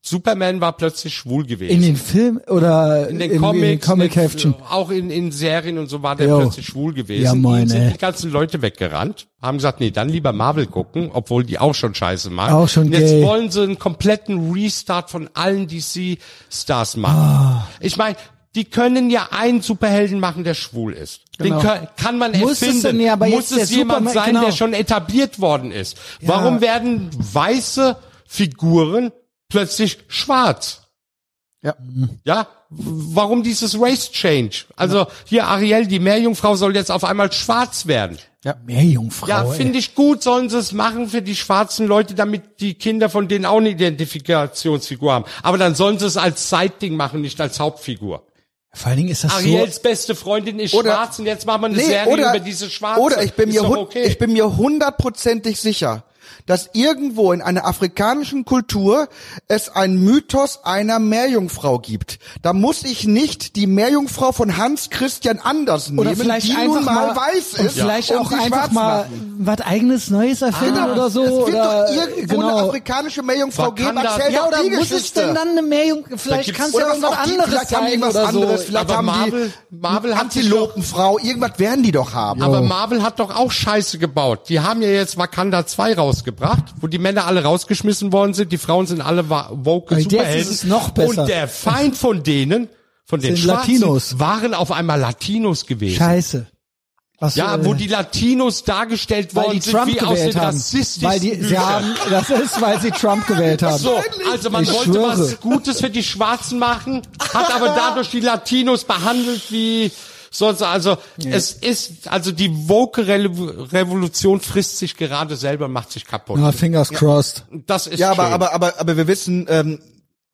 Superman 0.08 0.62
war 0.62 0.74
plötzlich 0.74 1.16
schwul 1.16 1.48
gewesen. 1.48 1.72
in 1.74 1.82
den 1.82 1.96
Film 1.96 2.40
oder 2.48 3.10
in 3.10 3.18
den 3.18 3.32
in, 3.32 3.40
Comics, 3.42 3.64
in 3.64 3.70
den 3.72 3.80
Comic-Heftchen. 3.82 4.54
in- 4.54 4.62
auch 4.70 4.92
in, 4.92 5.10
in 5.10 5.32
Serien 5.32 5.80
und 5.80 5.88
so 5.90 6.04
war 6.04 6.16
der 6.16 6.28
Jo. 6.28 6.42
plötzlich 6.42 6.68
schwul 6.68 6.94
gewesen. 6.94 7.24
Ja, 7.24 7.34
Ihnen 7.60 7.68
sind 7.68 7.94
die 7.96 7.98
ganzen 7.98 8.30
Leute 8.32 8.62
weggerannt, 8.62 9.26
haben 9.42 9.58
gesagt, 9.58 9.80
nee, 9.80 9.90
dann 9.90 10.08
lieber 10.10 10.32
Marvel 10.32 10.68
gucken, 10.68 11.10
obwohl 11.12 11.44
die 11.44 11.58
auch 11.58 11.74
schon 11.74 11.96
Scheiße 11.96 12.30
machen. 12.30 12.54
Auch 12.54 12.70
schon 12.70 12.86
und 12.86 12.92
jetzt 12.94 13.10
gay. 13.14 13.24
wollen 13.24 13.50
sie 13.50 13.64
einen 13.64 13.80
kompletten 13.80 14.52
Restart 14.54 15.10
von 15.10 15.28
allen 15.34 15.68
DC-Stars 15.68 16.98
machen. 16.98 17.18
Ah. 17.18 17.68
Ich 17.80 17.98
meine, 17.98 18.16
die 18.54 18.66
können 18.66 19.10
ja 19.10 19.30
einen 19.32 19.62
Superhelden 19.62 20.20
machen, 20.20 20.44
der 20.44 20.54
schwul 20.54 20.94
ist. 20.94 21.22
Genau. 21.40 21.60
Den 21.60 21.68
kann, 21.68 21.88
kann 21.98 22.18
man 22.20 22.32
Muss 22.40 22.52
es 22.54 22.62
erfinden. 22.62 22.84
denn 22.84 23.00
ja 23.00 23.14
aber 23.14 23.26
Muss 23.28 23.50
jetzt 23.50 23.64
es 23.64 23.72
jemand 23.72 24.08
Superman- 24.08 24.14
sein, 24.14 24.34
genau. 24.36 24.46
der 24.46 24.52
schon 24.52 24.74
etabliert 24.74 25.40
worden 25.42 25.72
ist? 25.72 25.98
Warum 26.22 26.62
werden 26.62 27.10
weiße 27.18 27.98
Figuren 28.36 29.12
plötzlich 29.50 30.00
schwarz? 30.08 30.82
Ja. 31.62 31.76
Ja, 32.26 32.48
warum 32.70 33.42
dieses 33.42 33.80
Race 33.80 34.12
Change? 34.12 34.66
Also 34.76 35.08
hier 35.26 35.48
Ariel, 35.48 35.88
die 35.88 36.00
Meerjungfrau 36.00 36.56
soll 36.56 36.76
jetzt 36.76 36.92
auf 36.92 37.04
einmal 37.04 37.32
schwarz 37.32 37.88
werden. 37.88 38.20
Meerjungfrau. 38.68 39.28
Ja, 39.28 39.46
finde 39.48 39.80
ich 39.80 39.96
gut, 39.96 40.22
sollen 40.22 40.50
sie 40.50 40.60
es 40.60 40.72
machen 40.72 41.08
für 41.10 41.24
die 41.24 41.36
schwarzen 41.36 41.88
Leute, 41.88 42.14
damit 42.14 42.60
die 42.60 42.76
Kinder 42.76 43.10
von 43.10 43.28
denen 43.28 43.46
auch 43.46 43.58
eine 43.58 43.70
Identifikationsfigur 43.70 45.12
haben. 45.14 45.26
Aber 45.42 45.58
dann 45.58 45.74
sollen 45.74 45.98
sie 45.98 46.06
es 46.06 46.18
als 46.18 46.50
Side-Ding 46.50 46.96
machen, 46.96 47.22
nicht 47.22 47.42
als 47.42 47.60
Hauptfigur. 47.60 48.22
Vor 48.72 48.88
allen 48.90 48.98
Dingen 48.98 49.10
ist 49.10 49.24
das 49.24 49.34
Ariels 49.34 49.82
beste 49.82 50.14
Freundin 50.16 50.60
ist 50.60 50.74
Oder- 50.76 50.92
schwarz 50.92 51.18
und 51.18 51.26
jetzt 51.26 51.46
machen 51.48 51.62
wir 51.62 51.68
eine 51.68 51.78
Nee, 51.78 51.84
Serie 51.86 52.14
oder, 52.14 52.30
über 52.32 52.40
diese 52.40 52.70
Schwarze. 52.70 53.02
oder 53.02 53.24
ich 53.24 53.34
bin 53.34 53.50
Ist 53.50 53.62
mir 53.62 53.70
okay. 53.70 54.04
ich 54.04 54.18
bin 54.20 54.34
mir 54.34 54.58
hundertprozentig 54.58 55.60
sicher, 55.60 56.04
dass 56.46 56.70
irgendwo 56.74 57.32
in 57.32 57.42
einer 57.42 57.66
afrikanischen 57.66 58.46
Kultur 58.46 59.08
es 59.48 59.70
einen 59.70 60.04
Mythos 60.04 60.60
einer 60.64 61.00
Meerjungfrau 61.00 61.80
gibt. 61.80 62.20
Da 62.42 62.54
muss 62.54 62.84
ich 62.84 63.06
nicht 63.06 63.56
die 63.56 63.68
Meerjungfrau 63.68 64.32
von 64.32 64.58
Hans 64.58 64.90
Christian 64.90 65.40
Andersen. 65.40 65.98
Oder 66.00 66.12
nehmen, 66.12 66.22
vielleicht 66.22 66.48
die 66.48 66.56
einfach 66.56 66.76
nun 66.76 66.86
mal, 66.86 67.08
mal 67.08 67.16
weiß 67.16 67.60
und 67.60 67.66
ist 67.66 67.78
vielleicht 67.78 68.12
und 68.12 68.18
auch 68.18 68.32
einfach 68.32 68.72
mal 68.72 69.06
was 69.38 69.62
eigenes 69.62 70.10
Neues 70.10 70.42
erfinden 70.42 70.76
Genau. 70.76 70.94
oder 70.94 71.10
so 71.10 71.24
Es 71.24 71.30
wird 71.32 71.48
oder 71.50 71.86
doch 71.88 71.94
irgendwo 71.96 72.34
eine 72.42 72.44
genau. 72.52 72.68
afrikanische 72.70 73.24
Meerjungfrau 73.24 73.72
geben, 73.72 73.98
erzähl 73.98 74.34
Ja, 74.34 74.48
oder 74.48 74.64
die 74.64 74.70
muss 74.72 74.92
es 74.92 75.14
denn 75.14 75.34
dann 75.36 75.50
eine 75.50 75.62
Meerjungfrau? 75.62 76.18
Vielleicht 76.18 76.46
gibt's- 76.46 76.60
kann 76.60 76.70
es 76.70 76.74
ja 76.80 76.88
was 76.90 77.00
die, 77.00 77.32
anderes 77.32 77.50
vielleicht 77.50 77.76
haben 77.76 77.88
die 77.92 77.98
oder 78.04 78.28
anderes, 78.28 78.60
so. 78.62 78.66
vielleicht 78.68 78.86
Aber 78.90 78.98
haben 78.98 79.06
Marvel- 79.06 79.54
die 79.72 79.76
Marvel 79.78 80.14
Antilopenfrau, 80.14 81.20
irgendwas 81.20 81.60
werden 81.60 81.84
die 81.84 81.92
doch 81.92 82.14
haben. 82.14 82.42
Aber 82.42 82.62
Marvel 82.62 83.04
hat 83.04 83.20
doch 83.20 83.36
auch 83.36 83.52
Scheiße 83.52 83.98
gebaut. 83.98 84.50
Die 84.50 84.60
haben 84.60 84.82
ja 84.82 84.90
jetzt 84.90 85.18
Wakanda 85.18 85.66
2 85.66 85.94
rausgebracht, 86.16 86.64
wo 86.82 86.88
die 86.88 86.98
Männer 86.98 87.26
alle 87.26 87.44
rausgeschmissen 87.44 88.12
worden 88.14 88.34
sind, 88.34 88.52
die 88.52 88.58
Frauen 88.58 88.88
sind 88.88 89.02
alle 89.02 89.30
woke 89.30 89.96
jetzt 89.96 90.12
Superhelden. 90.12 90.42
ist 90.42 90.50
es 90.52 90.64
noch 90.64 90.90
besser. 90.92 91.22
Und 91.22 91.30
der 91.30 91.48
Feind 91.48 91.96
von 91.96 92.24
denen, 92.24 92.70
von 93.06 93.20
den 93.20 93.38
Schwarzen, 93.38 93.74
Latinos. 93.80 94.20
waren 94.20 94.54
auf 94.54 94.72
einmal 94.72 95.00
Latinos 95.00 95.66
gewesen. 95.66 95.98
Scheiße. 95.98 96.48
Was, 97.20 97.36
Ja, 97.36 97.64
wo 97.64 97.74
die 97.74 97.88
Latinos 97.88 98.66
dargestellt 98.66 99.34
weil 99.36 99.46
worden 99.46 99.62
sind, 99.62 99.74
Trump 99.74 99.88
wie 99.88 100.02
aus 100.02 100.20
den 100.20 100.36
haben. 100.36 100.46
rassistischen 100.48 101.08
Weil 101.08 101.20
die, 101.22 101.36
sie 101.44 101.58
haben, 101.58 101.94
das 102.10 102.30
ist, 102.30 102.60
weil 102.62 102.82
sie 102.82 102.92
Trump 102.92 103.26
gewählt 103.26 103.62
haben. 103.64 103.78
So, 103.78 104.02
also 104.32 104.50
man 104.50 104.64
Ich 104.64 104.74
wollte 104.74 104.92
schwöre. 104.92 105.20
was 105.20 105.40
Gutes 105.40 105.80
für 105.80 105.90
die 105.90 106.04
Schwarzen 106.04 106.60
machen, 106.60 107.04
hat 107.34 107.54
aber 107.56 107.70
dadurch 107.76 108.10
die 108.10 108.20
Latinos 108.20 108.84
behandelt 108.84 109.44
wie 109.50 109.92
sonst. 110.38 110.62
Also 110.62 110.98
es 111.26 111.52
ist, 111.54 112.08
also 112.08 112.32
die 112.32 112.68
woke 112.70 113.08
Re- 113.08 113.72
Revolution 113.74 114.40
frisst 114.40 114.78
sich 114.78 114.96
gerade 114.98 115.36
selber, 115.36 115.68
macht 115.68 115.92
sich 115.92 116.06
kaputt. 116.06 116.40
Ja, 116.40 116.52
fingers 116.52 116.90
crossed. 116.90 117.46
Das 117.68 117.88
ist 117.88 118.00
Ja, 118.00 118.12
aber, 118.12 118.24
schön. 118.26 118.34
aber, 118.34 118.54
aber, 118.54 118.80
aber 118.80 118.98
wir 118.98 119.08
wissen, 119.08 119.46
ähm, 119.50 119.80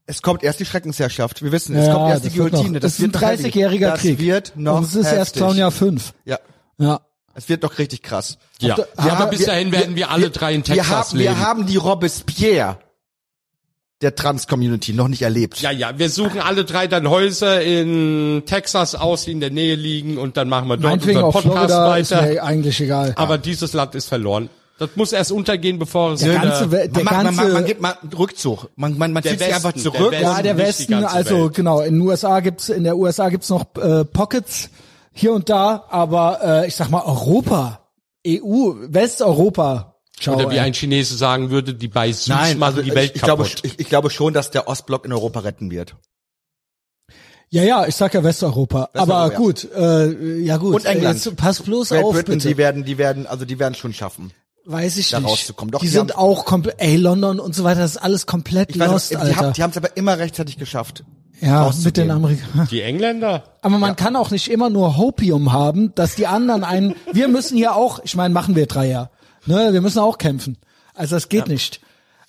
es 0.07 0.22
kommt 0.22 0.44
erst 0.44 0.60
die 0.60 0.65
Schreckensherrschaft. 0.65 1.41
Wir 1.44 1.52
wissen, 1.52 1.76
es 1.76 1.88
ja, 1.88 1.94
kommt 1.94 2.10
erst 2.10 2.26
die 2.26 2.30
das 2.30 2.38
wird 2.38 2.52
Guillotine. 2.52 2.80
das 2.80 2.94
ist 2.94 2.99
ein 2.99 3.03
wird 3.14 3.14
noch 3.15 3.22
heavy. 3.22 3.48
30-jähriger 3.49 3.90
das 3.91 3.99
Krieg. 4.02 4.19
wird 4.19 4.53
noch 4.56 4.78
Und 4.78 4.84
es 4.86 4.95
ist 4.95 5.06
erst 5.06 5.15
heftig. 5.18 5.34
Clown 5.41 5.57
Jahr 5.57 5.72
5. 5.72 6.14
Ja, 6.26 6.40
Ja. 6.78 7.02
es 7.36 7.48
wird 7.48 7.64
noch 7.64 7.78
richtig 7.78 8.02
krass. 8.02 8.38
ja. 8.60 8.76
Wir 8.78 8.88
aber 8.98 9.11
haben- 9.19 9.30
bis 9.30 9.45
dahin 9.45 9.72
werden 9.72 9.95
wir 9.95 10.10
alle 10.11 10.30
drei 10.32 10.53
in 10.53 10.68
wir 10.68 10.76
Texas 10.76 10.90
haben, 11.11 11.18
leben. 11.18 11.30
Wir 11.36 11.40
haben 11.40 11.65
die 11.65 11.78
Robespierre 11.78 12.78
der 14.02 14.15
Trans-Community 14.15 14.94
noch 14.94 15.07
nicht 15.07 15.22
erlebt. 15.22 15.61
ja, 15.61 15.72
ja, 15.72 15.98
wir 15.99 16.10
suchen 16.10 16.40
alle 16.40 16.65
drei 16.65 16.88
dann 16.88 17.10
Häuser 17.10 17.61
in 17.61 18.44
Texas 18.45 18.95
aus, 18.95 19.26
die 19.26 19.32
in 19.32 19.40
der 19.40 19.52
Nähe 19.52 19.76
liegen 19.76 20.18
und 20.18 20.38
dann 20.38 20.49
machen 20.49 20.68
wir 20.68 20.78
dort 20.78 20.84
Meinetwegen 20.91 21.22
unseren 21.23 21.44
Podcast 21.44 21.65
Florida 21.73 21.98
ist 21.98 22.11
weiter. 22.11 22.28
mir 22.28 22.44
eigentlich 22.44 22.82
egal. 22.82 23.14
Aber 23.15 23.38
dieses 23.38 23.73
Land 23.73 23.94
ist 23.95 24.07
verloren. 24.07 24.49
Das 24.80 24.90
muss 24.95 25.14
erst 25.14 25.32
untergehen, 25.32 25.78
bevor 25.78 26.14
es 26.14 26.22
Der 26.22 26.34
ganze, 26.40 26.72
We- 26.72 26.90
der 26.90 27.03
man, 27.03 27.14
man, 27.14 27.23
ganze, 27.26 27.41
man, 27.44 27.53
man 27.53 27.65
gibt 27.65 27.82
mal 27.82 27.94
einen 28.02 28.14
Rückzug. 28.14 28.69
Man, 28.76 28.98
man, 28.98 29.14
man 29.14 29.22
Der 29.22 29.34
zieht 29.34 29.41
sich 29.41 29.53
einfach 29.53 29.76
Westen, 29.76 29.91
der 29.91 29.99
zurück. 29.99 30.11
Westen. 30.14 30.23
ja, 30.26 30.41
der 30.41 30.57
Westen, 30.57 30.94
also 31.06 31.44
Welt. 31.44 31.53
genau, 31.53 31.82
in 31.82 31.94
den 31.99 32.02
USA 32.02 32.40
gibt's, 32.40 32.69
in 32.69 32.84
der 32.84 32.98
USA 32.98 33.30
gibt's 33.30 33.49
noch 33.49 33.65
äh, 33.80 34.03
Pockets 34.06 34.69
hier 35.14 35.34
und 35.34 35.49
da, 35.49 35.84
aber 35.90 36.40
äh, 36.64 36.68
ich 36.68 36.76
sag 36.76 36.90
mal 36.90 37.03
Europa, 37.06 37.82
EU, 38.28 38.72
Westeuropa. 38.88 39.90
Ciao, 40.22 40.35
Oder 40.35 40.52
wie 40.52 40.56
ey. 40.56 40.61
ein 40.61 40.73
Chinese 40.73 41.18
sagen 41.18 41.49
würde, 41.49 41.73
die 41.73 41.88
bei 41.88 42.11
Süß 42.11 42.27
Nein, 42.27 42.60
machen 42.60 42.76
also 42.77 42.81
die 42.84 42.93
Welt 42.93 43.11
ich, 43.11 43.15
ich 43.15 43.22
glaube, 43.23 43.43
kaputt. 43.43 43.61
ich, 43.64 43.80
ich 43.80 43.89
glaube 43.89 44.11
schon, 44.11 44.34
dass 44.34 44.52
der 44.52 44.68
Ostblock 44.68 45.06
in 45.06 45.14
Europa 45.14 45.39
retten 45.39 45.72
wird. 45.72 45.95
Ja, 47.49 47.64
ja, 47.64 47.85
ich 47.88 47.95
sag 47.95 48.14
ja 48.14 48.23
Westeuropa. 48.23 48.89
aber 48.93 49.31
ja. 49.31 49.38
gut, 49.38 49.68
äh, 49.76 50.38
ja 50.39 50.57
gut. 50.57 50.76
Und 50.76 50.85
England. 50.85 51.26
Jetzt 51.26 51.35
pass 51.35 51.61
bloß 51.61 51.89
Great 51.89 52.03
auf, 52.03 52.14
Britain, 52.14 52.35
bitte. 52.35 52.48
die 52.48 52.57
werden, 52.57 52.85
die 52.85 52.98
werden, 52.98 53.26
also 53.27 53.43
die 53.45 53.60
werden 53.60 53.73
schon 53.73 53.93
schaffen. 53.93 54.31
Weiß 54.65 54.98
ich 54.98 55.10
da 55.10 55.19
nicht. 55.19 55.30
rauszukommen. 55.30 55.72
Doch, 55.72 55.80
die 55.80 55.88
die 55.88 55.91
sind 55.91 56.15
auch 56.15 56.45
komplett, 56.45 56.76
ey, 56.77 56.95
London 56.95 57.39
und 57.39 57.56
so 57.56 57.64
weiter, 57.64 57.81
das 57.81 57.91
ist 57.91 57.98
alles 57.98 58.27
komplett 58.27 58.69
Ich 58.69 58.80
weiß, 58.80 58.91
lost, 58.91 59.11
die 59.11 59.18
Alter. 59.18 59.35
haben 59.35 59.53
die 59.53 59.64
haben 59.64 59.72
es 59.72 59.77
aber 59.77 59.98
immer 59.98 60.19
rechtzeitig 60.19 60.57
geschafft. 60.57 61.03
Ja, 61.41 61.72
mit 61.84 61.98
den 61.98 62.11
Amerikanern. 62.11 62.68
Die 62.72 62.81
Engländer? 62.81 63.43
Aber 63.64 63.80
man 63.80 63.95
kann 63.95 64.15
auch 64.15 64.30
nicht 64.30 64.52
immer 64.52 64.69
nur 64.69 64.98
Hopium 64.98 65.52
haben, 65.52 65.93
dass 65.95 66.14
die 66.14 66.27
anderen 66.27 66.64
einen, 66.64 66.95
wir 67.14 67.27
müssen 67.27 67.57
hier 67.57 67.76
auch, 67.76 67.99
ich 68.03 68.15
meine, 68.15 68.31
machen 68.31 68.56
wir 68.56 68.68
drei 68.68 68.88
ja, 68.88 69.10
ne, 69.45 69.73
wir 69.73 69.81
müssen 69.81 69.99
auch 69.99 70.18
kämpfen. 70.18 70.57
Also 70.93 71.15
das 71.15 71.30
geht 71.30 71.47
nicht. 71.47 71.81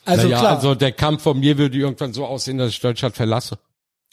Also 0.04 0.24
naja, 0.24 0.38
klar, 0.40 0.56
also 0.56 0.74
der 0.74 0.92
Kampf 0.92 1.22
von 1.22 1.38
mir 1.38 1.58
würde 1.58 1.78
irgendwann 1.78 2.12
so 2.12 2.26
aussehen, 2.26 2.58
dass 2.58 2.70
ich 2.70 2.80
Deutschland 2.80 3.14
verlasse. 3.14 3.58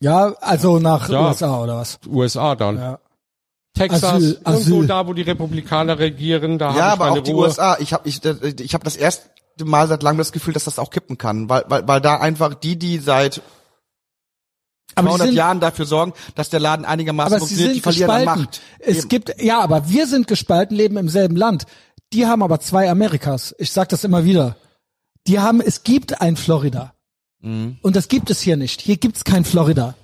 ja, 0.01 0.33
also 0.39 0.79
nach 0.79 1.09
Ja. 1.09 1.27
USA 1.27 1.61
oder 1.63 1.77
was? 1.77 1.99
USA 2.07 2.55
dann. 2.55 2.77
Ja. 2.77 2.99
Texas, 3.75 4.03
Asyl, 4.03 4.33
irgendwo 4.45 4.77
Asyl. 4.77 4.87
da, 4.87 5.07
wo 5.07 5.13
die 5.13 5.21
Republikaner 5.21 5.99
regieren, 5.99 6.57
da 6.57 6.67
Ja, 6.67 6.71
habe 6.73 6.79
ich 6.79 6.83
aber 6.91 7.05
meine 7.05 7.19
auch 7.19 7.23
die 7.23 7.31
Ruhe. 7.31 7.43
USA. 7.47 7.77
Ich 7.79 7.93
habe 7.93 8.07
ich, 8.09 8.23
ich 8.25 8.73
hab 8.73 8.83
das 8.83 8.95
erste 8.95 9.29
Mal 9.63 9.87
seit 9.87 10.03
langem 10.03 10.17
das 10.19 10.31
Gefühl, 10.31 10.53
dass 10.53 10.63
das 10.65 10.79
auch 10.79 10.89
kippen 10.89 11.17
kann, 11.17 11.49
weil, 11.49 11.63
weil, 11.67 11.87
weil 11.87 12.01
da 12.01 12.17
einfach 12.17 12.53
die, 12.55 12.77
die 12.77 12.97
seit 12.99 13.41
Aber 14.95 15.09
die 15.09 15.15
200 15.15 15.27
sind, 15.27 15.35
Jahren 15.35 15.59
dafür 15.59 15.85
sorgen, 15.85 16.13
dass 16.35 16.49
der 16.49 16.59
Laden 16.59 16.85
einigermaßen 16.85 17.33
aber 17.33 17.39
funktioniert, 17.39 17.75
die 17.75 17.81
verlieren. 17.81 18.25
Macht. 18.25 18.61
Es 18.79 18.99
Eben. 18.99 19.09
gibt, 19.09 19.41
ja, 19.41 19.59
aber 19.61 19.87
wir 19.89 20.07
sind 20.07 20.27
gespalten, 20.27 20.75
leben 20.75 20.97
im 20.97 21.09
selben 21.09 21.35
Land. 21.35 21.65
Die 22.13 22.25
haben 22.25 22.41
aber 22.43 22.59
zwei 22.59 22.89
Amerikas. 22.89 23.55
Ich 23.59 23.71
sag 23.71 23.89
das 23.89 24.03
immer 24.03 24.23
wieder. 24.23 24.55
Die 25.27 25.39
haben, 25.39 25.61
es 25.61 25.83
gibt 25.83 26.21
ein 26.21 26.35
Florida. 26.37 26.93
Mhm. 27.41 27.77
Und 27.81 27.95
das 27.95 28.07
gibt 28.07 28.29
es 28.29 28.41
hier 28.41 28.57
nicht. 28.57 28.81
Hier 28.81 28.97
gibt's 28.97 29.23
kein 29.23 29.45
Florida. 29.45 29.95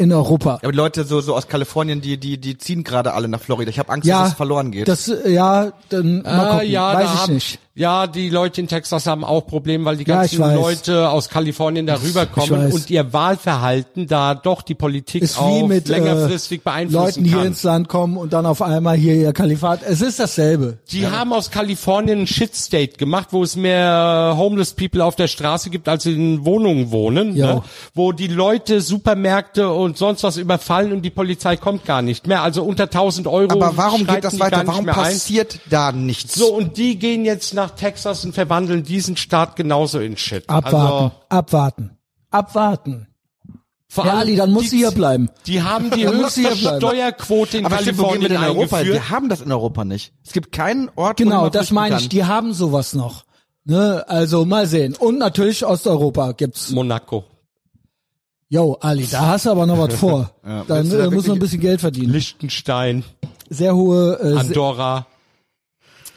In 0.00 0.12
Europa. 0.12 0.60
aber 0.62 0.70
die 0.70 0.76
Leute 0.78 1.02
so 1.02 1.20
so 1.20 1.34
aus 1.34 1.48
Kalifornien, 1.48 2.00
die 2.00 2.18
die 2.18 2.38
die 2.38 2.56
ziehen 2.56 2.84
gerade 2.84 3.14
alle 3.14 3.26
nach 3.26 3.40
Florida. 3.40 3.68
Ich 3.68 3.80
habe 3.80 3.90
Angst, 3.90 4.06
Ja, 4.06 4.20
dass 4.20 4.28
es 4.28 4.34
verloren 4.36 4.70
geht. 4.70 4.86
Das, 4.86 5.08
äh, 5.08 5.28
ja, 5.32 5.72
dann 5.88 6.22
mal 6.22 6.24
Ah, 6.38 6.52
gucken. 6.58 6.70
ja, 6.70 6.94
weiß 6.94 7.08
da 7.12 7.22
ich 7.24 7.28
nicht. 7.30 7.58
Ja, 7.78 8.08
die 8.08 8.28
Leute 8.28 8.60
in 8.60 8.66
Texas 8.68 9.06
haben 9.06 9.22
auch 9.24 9.46
Probleme, 9.46 9.84
weil 9.84 9.96
die 9.96 10.04
Ja, 10.06 10.16
ganzen 10.16 10.40
weiß. 10.40 10.56
Leute 10.56 11.10
aus 11.10 11.28
Kalifornien 11.28 11.86
da 11.86 11.94
Ich 11.96 12.02
rüberkommen 12.08 12.66
weiß. 12.66 12.74
und 12.74 12.90
ihr 12.90 13.12
Wahlverhalten 13.12 14.06
da 14.08 14.34
doch 14.34 14.62
die 14.62 14.74
Politik 14.74 15.22
Ist 15.22 15.38
auch 15.38 15.62
wie 15.62 15.62
mit 15.62 15.86
längerfristig 15.88 16.58
äh, 16.58 16.62
beeinflussen 16.64 17.04
Leuten 17.04 17.24
hier 17.24 17.36
kann. 17.38 17.46
ins 17.46 17.62
Land 17.62 17.88
kommen 17.88 18.16
und 18.16 18.32
dann 18.32 18.46
auf 18.46 18.62
einmal 18.62 18.96
hier 18.96 19.14
ihr 19.14 19.32
Kalifat. 19.32 19.80
Es 19.86 20.00
ist 20.00 20.18
dasselbe. 20.18 20.78
Die 20.90 21.06
haben 21.06 21.32
aus 21.32 21.50
Kalifornien 21.52 22.22
ein 22.22 22.26
Shitstate 22.26 22.96
gemacht, 22.96 23.28
wo 23.30 23.44
es 23.44 23.54
mehr 23.54 24.34
Homeless 24.36 24.72
People 24.72 25.04
auf 25.04 25.14
der 25.14 25.28
Straße 25.28 25.70
gibt, 25.70 25.88
als 25.88 26.04
in 26.04 26.44
Wohnungen 26.44 26.90
wohnen, 26.90 27.36
Ja. 27.36 27.54
ne? 27.54 27.62
wo 27.94 28.10
die 28.10 28.26
Leute 28.26 28.80
Supermärkte 28.80 29.68
und 29.72 29.96
sonst 29.98 30.24
was 30.24 30.36
überfallen 30.36 30.92
und 30.92 31.02
die 31.02 31.10
Polizei 31.10 31.56
kommt 31.56 31.84
gar 31.84 32.02
nicht 32.02 32.26
mehr. 32.26 32.42
Also 32.42 32.64
unter 32.64 32.84
1000 32.90 33.28
Euro. 33.28 33.52
aber 33.52 33.76
warum 33.76 34.04
geht 34.06 34.24
das 34.24 34.34
die 34.34 34.40
weiter? 34.40 34.66
Warum 34.66 34.84
mehr 34.84 34.96
ein. 34.98 35.04
passiert 35.04 35.60
da 35.70 35.92
nichts? 35.92 36.34
So, 36.34 36.52
und 36.54 36.76
die 36.76 36.98
gehen 36.98 37.24
jetzt 37.24 37.54
nach 37.54 37.67
Texas 37.76 38.24
und 38.24 38.34
verwandeln 38.34 38.82
diesen 38.82 39.16
Staat 39.16 39.56
genauso 39.56 39.98
in 40.00 40.16
Shit. 40.16 40.48
Abwarten, 40.48 40.76
Also, 40.76 41.12
abwarten, 41.28 41.90
abwarten. 42.30 43.06
vor 43.88 44.04
Ja, 44.06 44.10
allem 44.12 44.20
Ali, 44.20 44.36
dann 44.36 44.52
muss 44.52 44.64
die, 44.64 44.68
sie 44.68 44.76
hier 44.78 44.90
bleiben. 44.90 45.30
Die 45.46 45.62
haben 45.62 45.90
die 45.90 46.02
Dann 46.04 46.16
höchste. 46.18 46.54
Steuerquote 46.56 47.58
in 47.58 47.66
aber 47.66 47.78
stimmt, 47.78 47.98
Kalifornien 47.98 48.32
denn 48.32 48.42
in 48.42 48.44
Europa? 48.48 48.76
eingeführt. 48.78 48.94
Wir 49.02 49.10
haben 49.10 49.28
das 49.28 49.40
in 49.40 49.50
Europa 49.52 49.84
nicht. 49.84 50.12
Es 50.24 50.32
gibt 50.32 50.52
keinen 50.52 50.90
Ort, 50.96 51.18
wo 51.20 51.24
Genau, 51.24 51.42
man 51.42 51.52
das 51.52 51.70
meine 51.70 51.94
kann. 51.96 52.02
ich. 52.02 52.08
Die 52.08 52.24
haben 52.24 52.52
sowas 52.52 52.94
noch. 52.94 53.24
Ne, 53.64 54.04
also 54.08 54.44
mal 54.46 54.66
sehen. 54.66 54.94
Und 54.94 55.18
natürlich 55.18 55.64
Osteuropa 55.66 56.32
gibt's. 56.32 56.70
Monaco. 56.70 57.24
Yo, 58.50 58.78
Ali, 58.80 59.06
da 59.06 59.26
hast 59.26 59.44
du 59.44 59.50
aber 59.50 59.66
noch 59.66 59.76
was 59.78 59.94
vor. 59.94 60.30
Dann 60.42 60.66
willst 60.68 60.92
du 60.92 60.96
da 60.98 61.04
äh, 61.04 61.10
muss 61.10 61.26
man 61.26 61.36
ein 61.36 61.40
bisschen 61.40 61.60
Geld 61.60 61.80
verdienen. 61.82 62.12
Liechtenstein, 62.14 63.04
Sehr 63.50 63.74
hohe, 63.76 64.18
äh, 64.22 64.38
Andorra. 64.38 65.06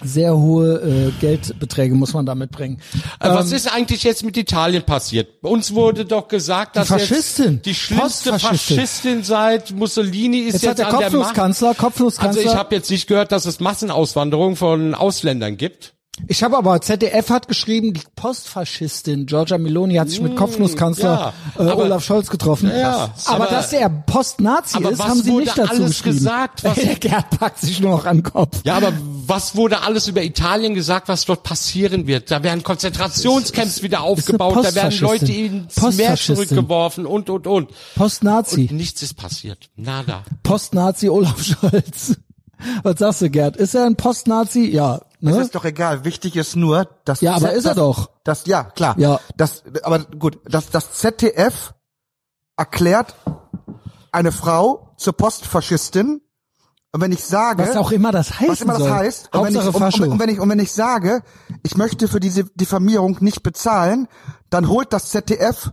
Sehr 0.04 0.36
hohe 0.38 0.82
äh, 0.82 1.12
Geldbeträge 1.20 1.94
muss 1.96 2.14
man 2.14 2.26
da 2.26 2.36
mitbringen. 2.36 2.80
Äh, 3.20 3.30
Was 3.30 3.52
Ähm, 3.52 3.58
ist 3.58 3.74
eigentlich 3.74 4.04
jetzt 4.04 4.24
mit 4.24 4.36
Italien 4.38 4.84
passiert? 4.84 5.30
Uns 5.44 5.74
wurde 5.74 6.06
doch 6.06 6.28
gesagt, 6.28 6.76
dass 6.76 6.88
Faschistin. 6.88 7.56
jetzt 7.56 7.66
die 7.66 7.76
schlimmste. 7.76 8.38
Faschistin 8.40 9.24
seit 9.24 9.72
Mussolini 9.72 10.40
ist 10.40 10.54
Jetzt 10.54 10.64
jetzt, 10.64 10.78
der 10.80 10.88
an 10.88 10.92
der 11.00 11.02
Macht. 11.02 11.12
Kopfnusskanzler, 11.12 11.68
Also 11.70 11.82
Kopfnusskanzler. 11.82 12.42
ich 12.44 12.56
habe 12.56 12.76
jetzt 12.76 12.90
nicht 12.90 13.08
gehört, 13.08 13.32
dass 13.32 13.46
es 13.46 13.60
Massenauswanderung 13.60 14.56
von 14.56 14.94
Ausländern 14.96 15.58
gibt. 15.58 15.94
Ich 16.28 16.44
habe 16.44 16.58
aber 16.58 16.80
ZDF 16.82 17.30
hat 17.30 17.48
geschrieben, 17.48 17.94
die 17.94 18.02
Postfaschistin 18.16 19.26
Giorgia 19.26 19.58
Meloni 19.58 19.96
hat 19.96 20.10
sich 20.10 20.22
mit 20.22 20.36
Kopfnusskanzler 20.36 21.34
ja, 21.58 21.64
äh, 21.66 21.70
aber- 21.70 21.84
Olaf 21.84 22.04
Scholz 22.06 22.30
getroffen. 22.30 22.70
Ja, 22.70 23.14
aber, 23.26 23.46
aber- 23.46 23.46
dass 23.48 23.74
er 23.74 23.90
Post-Nazi 23.90 24.78
ist, 24.84 25.04
haben 25.04 25.22
sie 25.22 25.32
nicht 25.34 25.58
dazu 25.58 25.72
alles 25.72 25.88
geschrieben. 25.98 26.18
gesagt, 26.18 26.64
was- 26.64 26.76
Der 26.82 26.96
Gerd 26.96 27.30
packt 27.32 27.60
sich 27.60 27.80
nur 27.80 27.92
noch 27.92 28.06
an 28.06 28.18
den 28.18 28.24
Kopf. 28.24 28.62
Ja, 28.64 28.76
aber 28.78 28.94
was 29.28 29.56
wurde 29.56 29.82
alles 29.82 30.08
über 30.08 30.24
Italien 30.24 30.74
gesagt, 30.74 31.08
was 31.08 31.26
dort 31.26 31.44
passieren 31.44 32.08
wird? 32.08 32.32
Da 32.32 32.44
werden 32.44 32.64
Konzentrationscamps 32.64 33.82
wieder 33.84 34.02
aufgebaut, 34.02 34.64
da 34.64 34.74
werden 34.76 35.00
Leute 35.00 35.32
ins 35.32 35.98
Meer 35.98 36.16
zurückgeworfen 36.18 37.06
und, 37.06 37.30
und, 37.30 37.48
und. 37.48 37.70
Post-Nazi. 37.96 38.68
Und 38.70 38.78
nichts 38.78 39.02
ist 39.02 39.16
passiert. 39.16 39.70
Nada. 39.76 40.24
Post-Nazi 40.44 41.10
Olaf 41.10 41.42
Scholz. 41.44 42.16
Was 42.84 43.00
sagst 43.00 43.22
du, 43.22 43.30
Gerd? 43.30 43.58
Ist 43.58 43.74
er 43.76 43.86
ein 43.86 43.96
Post-Nazi? 43.96 44.66
Ja. 44.70 45.00
Das 45.24 45.36
Ne? 45.36 45.42
ist 45.42 45.54
doch 45.56 45.66
egal. 45.66 46.04
Wichtig 46.04 46.36
ist 46.36 46.56
nur, 46.56 46.88
dass 47.06 47.22
Ja, 47.22 47.34
aber 47.36 47.48
Z- 47.50 47.56
ist 47.58 47.66
er 47.66 47.76
das, 47.76 47.78
doch. 47.78 48.10
Das 48.24 48.46
ja 48.48 48.64
klar. 48.64 48.96
Ja. 48.98 49.20
Das 49.38 49.64
aber 49.84 50.00
gut. 50.00 50.40
Das 50.46 50.70
das 50.72 50.94
ZDF 50.94 51.74
erklärt 52.58 53.16
eine 54.12 54.32
Frau 54.32 54.94
zur 54.98 55.14
Postfaschistin. 55.14 56.22
Und 56.94 57.00
wenn 57.02 57.12
ich 57.14 57.24
sage, 57.24 57.64
Was 57.64 57.78
auch 57.78 57.92
immer 57.92 58.12
das 58.12 58.40
heißt. 58.40 58.50
was 58.50 58.62
immer 58.62 58.78
das 58.78 58.90
heißt, 58.90 59.34
und 59.34 59.46
wenn, 59.46 59.54
ich, 59.56 59.62
und, 59.66 59.76
und, 59.76 60.02
und, 60.12 60.20
wenn 60.20 60.30
ich, 60.30 60.40
und 60.42 60.50
wenn 60.50 60.60
ich 60.60 60.74
sage, 60.74 61.24
ich 61.64 61.78
möchte 61.78 62.10
für 62.10 62.20
diese 62.20 62.44
Diffamierung 62.44 63.18
nicht 63.22 63.44
bezahlen, 63.44 64.10
dann 64.50 64.68
holt 64.68 64.92
das 64.92 65.10
ZDF 65.10 65.72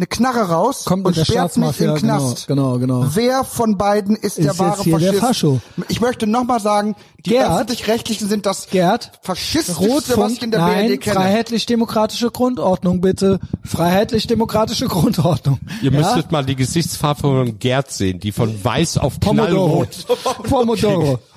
eine 0.00 0.06
Knarre 0.06 0.48
raus 0.48 0.84
Kommt 0.86 1.04
und 1.06 1.14
der 1.14 1.24
sperrt 1.26 1.56
mich 1.58 1.66
Staatsmafia, 1.76 1.92
im 1.94 1.98
Knast. 2.00 2.46
genau, 2.46 2.78
genau, 2.78 3.00
genau. 3.02 3.10
Wer 3.14 3.44
von 3.44 3.76
beiden 3.76 4.16
ist, 4.16 4.38
der 4.38 4.52
Ist 4.52 4.58
wahre 4.58 4.76
jetzt 4.76 4.84
hier 4.84 4.98
der 4.98 5.12
Faschist? 5.14 5.20
Fascho. 5.26 5.60
Ich 5.88 6.00
möchte 6.00 6.26
nochmal 6.26 6.58
sagen, 6.58 6.96
die 7.26 7.38
öffentlich-rechtlichen 7.38 8.26
sind 8.28 8.46
das 8.46 8.68
Gerd, 8.70 9.12
faschistischste, 9.22 9.74
was 9.76 9.84
ich 9.84 9.90
Rotfunk, 10.18 10.42
in 10.42 10.50
der 10.52 10.60
nein, 10.60 10.86
BRD 10.88 11.00
kenne. 11.02 11.16
freiheitlich-demokratische 11.16 12.30
Grundordnung, 12.30 13.02
bitte. 13.02 13.40
Freiheitlich-demokratische 13.62 14.86
Grundordnung. 14.88 15.58
Ihr 15.82 15.92
Ja? 15.92 15.98
müsstet 15.98 16.32
mal 16.32 16.44
die 16.46 16.56
Gesichtsfarbe 16.56 17.20
von 17.20 17.58
Gerd 17.58 17.90
sehen, 17.92 18.20
die 18.20 18.32
von 18.32 18.64
weiß 18.64 18.96
auf 18.98 19.20
Pomodoro. 19.20 19.84
knallrot. 19.86 20.42
Pomodoro. 20.48 21.18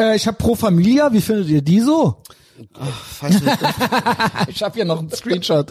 Äh, 0.00 0.16
ich 0.16 0.26
habe 0.26 0.38
Pro 0.38 0.54
Familia, 0.54 1.12
wie 1.12 1.20
findet 1.20 1.48
ihr 1.48 1.60
die 1.60 1.80
so? 1.80 2.16
Weiß 3.20 3.40
nicht. 3.42 3.58
Ich 4.48 4.62
habe 4.62 4.74
hier 4.74 4.84
noch 4.84 4.98
einen 4.98 5.10
Screenshot. 5.10 5.70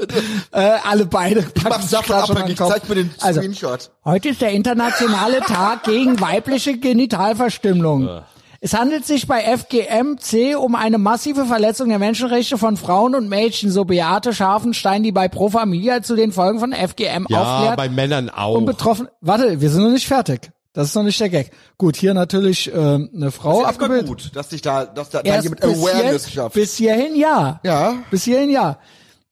äh, 0.51 0.77
alle 0.89 1.05
beide 1.05 1.45
Mach 1.55 1.63
packen 1.71 1.87
sich 1.87 2.01
klar 2.01 2.25
schon 2.27 2.37
an. 2.37 2.55
Zeig 2.55 2.87
mir 2.89 2.95
den 2.95 3.11
Also, 3.21 3.39
Screenshot. 3.41 3.91
Heute 4.05 4.29
ist 4.29 4.41
der 4.41 4.51
internationale 4.51 5.39
Tag 5.47 5.83
gegen 5.83 6.19
weibliche 6.19 6.77
Genitalverstümmelung. 6.77 8.21
Es 8.63 8.73
handelt 8.75 9.05
sich 9.07 9.25
bei 9.27 9.41
FGMC 9.41 10.55
um 10.55 10.75
eine 10.75 10.99
massive 10.99 11.45
Verletzung 11.45 11.89
der 11.89 11.97
Menschenrechte 11.97 12.57
von 12.59 12.77
Frauen 12.77 13.15
und 13.15 13.27
Mädchen, 13.27 13.71
so 13.71 13.85
Beate 13.85 14.33
Scharfenstein, 14.33 15.01
die 15.01 15.11
bei 15.11 15.27
Pro 15.27 15.49
Familia 15.49 16.03
zu 16.03 16.15
den 16.15 16.31
Folgen 16.31 16.59
von 16.59 16.71
FGM 16.71 17.25
Ja, 17.29 17.41
aufklärt. 17.57 17.77
bei 17.77 17.89
Männern 17.89 18.29
auch. 18.29 18.55
und 18.57 18.65
betroffen. 18.65 19.07
Warte, 19.19 19.61
wir 19.61 19.69
sind 19.71 19.81
noch 19.83 19.89
nicht 19.89 20.07
fertig. 20.07 20.51
Das 20.73 20.87
ist 20.87 20.95
noch 20.95 21.03
nicht 21.03 21.19
der 21.19 21.29
Gag. 21.29 21.51
Gut, 21.77 21.97
hier 21.97 22.13
natürlich 22.13 22.71
ähm, 22.73 23.09
eine 23.13 23.31
Frau 23.31 23.61
ist 23.61 23.67
erstmal 23.67 23.89
abgebildet. 23.89 24.07
gut, 24.07 24.35
dass 24.35 24.49
sich 24.49 24.61
da, 24.61 24.85
dass 24.85 25.09
da, 25.09 25.21
da 25.21 25.29
Erst 25.29 25.43
jemand 25.43 25.61
bis, 25.61 25.77
Awareness 25.77 26.25
hier, 26.25 26.33
schafft. 26.43 26.55
bis 26.55 26.75
hierhin 26.75 27.15
ja. 27.15 27.59
Ja. 27.63 27.95
Bis 28.09 28.23
hierhin 28.23 28.49
ja. 28.49 28.79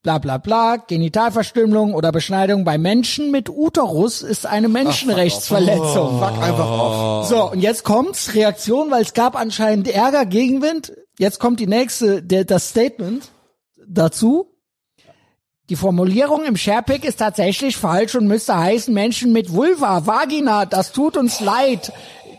Bla 0.02 0.18
bla 0.18 0.38
bla, 0.38 0.76
Genitalverstümmelung 0.76 1.92
oder 1.92 2.10
Beschneidung 2.10 2.64
bei 2.64 2.78
Menschen 2.78 3.30
mit 3.30 3.50
Uterus 3.50 4.22
ist 4.22 4.46
eine 4.46 4.68
Menschenrechtsverletzung. 4.70 6.18
Fuck 6.18 6.42
einfach 6.42 6.70
auf. 6.70 7.26
So, 7.28 7.50
und 7.50 7.60
jetzt 7.60 7.84
kommt's, 7.84 8.34
Reaktion, 8.34 8.90
weil 8.90 9.02
es 9.02 9.12
gab 9.12 9.36
anscheinend 9.36 9.88
Ärger, 9.88 10.24
Gegenwind. 10.24 10.92
Jetzt 11.18 11.38
kommt 11.38 11.60
die 11.60 11.66
nächste, 11.66 12.22
der, 12.22 12.44
das 12.46 12.70
Statement 12.70 13.28
dazu. 13.86 14.46
Die 15.70 15.76
Formulierung 15.76 16.44
im 16.44 16.56
Sharepick 16.56 17.04
ist 17.04 17.20
tatsächlich 17.20 17.76
falsch 17.76 18.16
und 18.16 18.26
müsste 18.26 18.56
heißen 18.58 18.92
Menschen 18.92 19.32
mit 19.32 19.52
Vulva, 19.52 20.04
Vagina, 20.04 20.66
das 20.66 20.90
tut 20.92 21.16
uns 21.16 21.40
leid. 21.40 21.92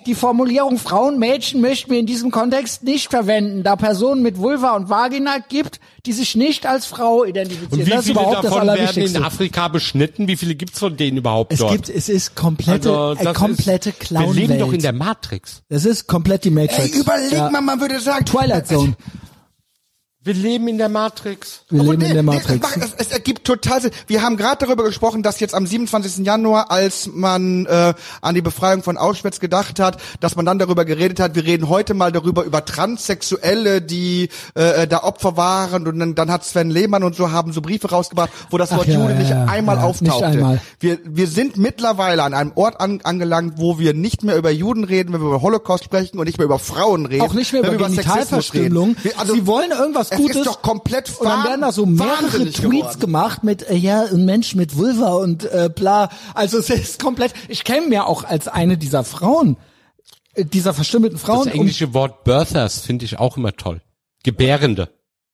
Die 0.06 0.16
Formulierung 0.16 0.78
Frauen, 0.78 1.18
Mädchen 1.20 1.62
möchten 1.62 1.92
wir 1.92 2.00
in 2.00 2.08
diesem 2.08 2.30
Kontext 2.32 2.84
nicht 2.84 3.10
verwenden, 3.12 3.62
da 3.64 3.76
Personen 3.76 4.22
mit 4.24 4.38
Vulva 4.38 4.76
und 4.76 4.90
Vagina 4.90 5.38
gibt, 5.48 5.80
die 6.08 6.12
sich 6.12 6.36
nicht 6.36 6.66
als 6.66 6.88
Frau 6.88 7.24
identifizieren. 7.24 7.72
Und 7.80 7.86
wie 7.86 7.90
das 7.90 8.00
ist 8.00 8.06
viele 8.08 8.20
überhaupt 8.20 8.36
das 8.38 8.42
davon 8.52 8.68
werden 8.68 8.70
Allerwichtigste. 8.80 9.18
in 9.20 9.24
Afrika 9.24 9.68
beschnitten? 9.68 10.28
Wie 10.28 10.36
viele 10.36 10.56
gibt's 10.56 10.80
von 10.80 10.98
denen 10.98 11.18
überhaupt 11.18 11.54
es 11.54 11.60
dort? 11.60 11.72
gibt, 11.72 11.90
es 11.90 12.10
ist 12.10 12.36
komplette, 12.36 12.90
Also, 12.92 13.30
äh, 13.30 13.34
komplette 13.34 13.92
ist, 13.92 14.00
Clown 14.00 14.36
Wir 14.36 14.48
leben 14.48 14.60
doch 14.60 14.74
in 14.74 14.82
der 14.82 14.92
Matrix. 14.94 15.62
Das 15.70 15.86
ist 15.86 16.08
komplett 16.08 16.44
die 16.44 16.50
Matrix. 16.50 16.94
Ey, 16.96 17.00
überleg 17.00 17.32
Ja. 17.32 17.50
mal, 17.52 17.62
man 17.62 17.80
würde 17.80 18.00
sagen, 18.02 18.26
Twilight 18.26 18.68
Zone. 18.68 18.96
Wir 20.24 20.36
leben 20.36 20.68
in 20.68 20.78
der 20.78 20.88
Matrix. 20.88 21.62
Wir 21.72 21.82
leben 21.82 21.94
in 21.94 22.00
nee, 22.00 22.14
der 22.14 22.22
nee, 22.22 22.36
Matrix. 22.36 22.76
Es, 22.78 22.94
es 22.96 23.12
ergibt 23.12 23.44
total 23.44 23.82
Sinn. 23.82 23.92
Wir 24.06 24.22
haben 24.22 24.38
gerade 24.38 24.64
darüber 24.68 24.84
gesprochen, 24.84 25.24
dass 25.24 25.40
jetzt 25.40 25.56
am 25.56 25.66
27. 25.66 26.24
Januar, 26.24 26.70
als 26.70 27.10
man 27.12 27.66
äh, 27.66 27.96
an 28.22 28.36
die 28.36 28.44
Befreiung 28.44 28.84
von 28.84 28.98
Auschwitz 28.98 29.40
gedacht 29.40 29.80
hat, 29.80 29.98
dass 30.20 30.36
man 30.36 30.46
dann 30.46 30.60
darüber 30.60 30.86
geredet 30.86 31.20
hat, 31.20 31.34
wir 31.34 31.44
reden 31.44 31.70
heute 31.70 31.96
mal 31.96 32.12
darüber, 32.12 32.44
über 32.44 32.64
Transsexuelle, 32.64 33.82
die 33.82 34.30
äh, 34.54 34.86
da 34.88 35.02
Opfer 35.02 35.38
waren 35.38 35.88
und 35.88 35.98
dann, 35.98 36.14
dann 36.14 36.30
hat 36.30 36.46
Sven 36.46 36.70
Lehmann 36.70 37.04
und 37.04 37.16
so 37.16 37.32
haben 37.32 37.52
so 37.52 37.62
Briefe 37.62 37.90
rausgebracht, 37.90 38.30
wo 38.52 38.60
das 38.60 38.72
Ach 38.74 38.78
Wort 38.78 38.90
ja, 38.90 39.00
Jude 39.00 39.14
ja, 39.14 39.18
nicht 39.20 39.30
ja, 39.32 39.46
einmal 39.46 39.78
ja, 39.78 39.88
nicht 39.88 39.90
auftauchte. 40.12 40.26
einmal. 40.28 40.62
Wir, 40.80 41.00
wir 41.04 41.26
sind 41.26 41.58
mittlerweile 41.58 42.22
an 42.22 42.36
einem 42.36 42.52
Ort 42.54 42.80
an, 42.80 43.02
angelangt, 43.04 43.56
wo 43.58 43.80
wir 43.80 43.96
nicht 43.96 44.24
mehr 44.24 44.38
über 44.38 44.52
Juden 44.52 44.84
reden, 44.84 45.14
wenn 45.14 45.22
wir 45.22 45.30
über 45.30 45.42
Holocaust 45.42 45.84
sprechen 45.84 46.20
und 46.20 46.26
nicht 46.26 46.38
mehr 46.38 46.46
über 46.46 46.60
Frauen 46.60 47.08
reden. 47.08 47.24
auch 47.24 47.34
nicht 47.34 47.54
mehr 47.54 47.64
über 47.64 47.72
wir 47.72 47.88
Genitalverstümmelung. 47.88 48.96
Wir- 49.02 49.18
Also, 49.20 49.34
Sie 49.34 49.48
wollen 49.48 49.72
irgendwas 49.72 50.11
es 50.12 50.18
Gutes. 50.18 50.36
ist 50.38 50.46
doch 50.46 50.62
komplett 50.62 51.10
und 51.20 51.26
dann 51.26 51.46
werden 51.46 51.62
da 51.62 51.72
so 51.72 51.86
mehrere 51.86 52.52
Tweets 52.52 52.60
geworden. 52.62 53.00
gemacht 53.00 53.44
mit 53.44 53.68
äh, 53.70 53.76
ja 53.76 54.04
ein 54.04 54.26
Mensch 54.26 54.56
mit 54.56 54.76
Vulva 54.76 55.14
und 55.14 55.46
äh, 55.46 55.70
bla. 55.74 56.10
Also 56.34 56.60
es 56.60 56.70
ist 56.70 57.02
komplett. 57.02 57.34
Ich 57.48 57.64
kenne 57.64 57.88
mir 57.88 58.06
auch 58.08 58.26
als 58.26 58.50
eine 58.50 58.78
dieser 58.78 59.06
Frauen, 59.06 59.56
äh, 60.34 60.44
dieser 60.44 60.74
verstümmelten 60.74 61.18
Frauen. 61.18 61.46
Das 61.46 61.54
englische 61.54 61.94
Wort 61.94 62.26
Birthers 62.26 62.80
finde 62.80 63.06
ich 63.06 63.20
auch 63.20 63.38
immer 63.38 63.54
toll. 63.54 63.82
Gebärende. 64.24 64.90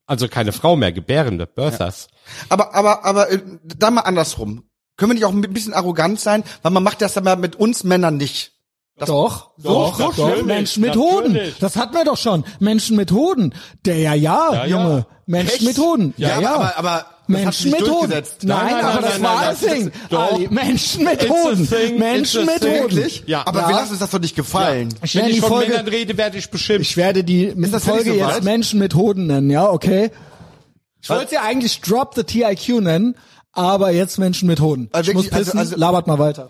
Also 0.06 0.28
keine 0.28 0.54
Frau 0.54 0.76
mehr, 0.76 0.92
Gebärende, 0.92 1.48
Birthers. 1.48 2.08
Aber, 2.48 2.76
aber, 2.76 3.04
aber, 3.04 3.32
äh, 3.32 3.42
da 3.64 3.90
mal 3.90 4.02
andersrum. 4.02 4.64
Können 4.96 5.12
wir 5.12 5.16
nicht 5.16 5.26
auch 5.26 5.34
ein 5.34 5.42
bisschen 5.42 5.74
arrogant 5.74 6.20
sein? 6.20 6.44
Weil 6.62 6.72
man 6.72 6.84
macht 6.84 7.02
das 7.02 7.14
dann 7.14 7.24
mal 7.24 7.36
mit 7.36 7.56
uns 7.56 7.84
Männern 7.84 8.18
nicht. 8.18 8.54
Um, 9.00 9.06
doch, 9.06 9.50
doch, 9.58 9.98
doch, 9.98 10.16
doch, 10.16 10.44
Menschen 10.44 10.82
mit 10.82 10.96
natürlich. 10.96 11.42
Hoden. 11.44 11.56
Das 11.60 11.76
hatten 11.76 11.94
wir 11.96 12.04
doch 12.06 12.18
schon. 12.18 12.44
Menschen 12.60 12.98
mit 12.98 13.12
Hoden. 13.12 13.54
Der 13.86 13.98
ja, 13.98 14.14
ja, 14.14 14.50
Ja, 14.54 14.54
ja. 14.54 14.66
Junge. 14.66 15.06
Menschen 15.28 15.54
Echt? 15.56 15.64
mit 15.64 15.78
Hoden. 15.78 16.14
Ja, 16.18 16.40
ja. 16.40 16.56
aber, 16.56 16.78
aber 16.78 17.06
das 17.28 17.28
Menschen 17.28 17.72
mit 17.72 17.82
Hoden. 17.90 18.10
Nein, 18.12 18.24
Nein, 18.44 18.66
nein, 18.74 18.86
aber 18.86 18.94
nein, 18.94 19.04
das 19.04 19.22
war 19.22 19.42
das 19.46 19.60
das 19.60 19.72
Ding. 19.74 19.92
Ali, 20.10 20.48
Menschen 20.50 21.04
mit 21.04 21.30
Hoden. 21.30 21.98
Menschen 22.00 22.46
mit. 22.46 22.62
Hoden. 22.66 23.10
Ja. 23.26 23.44
Aber 23.46 23.60
Ja. 23.62 23.68
wir 23.68 23.76
lassen 23.76 23.92
uns 23.92 24.00
das 24.00 24.10
doch 24.10 24.20
nicht 24.20 24.36
gefallen. 24.36 24.90
Ich 25.04 25.16
Wenn 25.16 25.26
ich 25.28 25.36
die 25.36 25.42
von 25.42 25.50
Folge, 25.50 25.72
Männern 25.72 25.88
rede, 25.90 26.18
werde 26.18 26.38
ich 26.38 26.50
beschimpft. 26.50 26.82
ich 26.90 26.96
werde 26.98 27.24
die 27.26 27.54
das 27.56 27.84
Folge 27.84 28.12
so 28.12 28.16
jetzt 28.16 28.28
weit? 28.38 28.44
Menschen 28.46 28.80
mit 28.80 28.96
Hoden 28.96 29.28
nennen, 29.28 29.50
ja, 29.50 29.70
okay? 29.70 30.10
Ich 31.02 31.10
wollte 31.10 31.36
ja 31.36 31.42
eigentlich 31.44 31.82
Drop 31.82 32.16
the 32.16 32.24
TIQ 32.24 32.82
nennen, 32.82 33.16
aber 33.52 33.92
jetzt 33.92 34.18
Menschen 34.18 34.48
mit 34.48 34.60
Hoden. 34.62 34.90
Also 34.94 35.12
ich 35.12 35.16
muss 35.18 35.26
also- 35.32 35.38
pissen, 35.38 35.60
also- 35.60 35.76
labert 35.76 36.08
mal 36.08 36.20
weiter. 36.20 36.50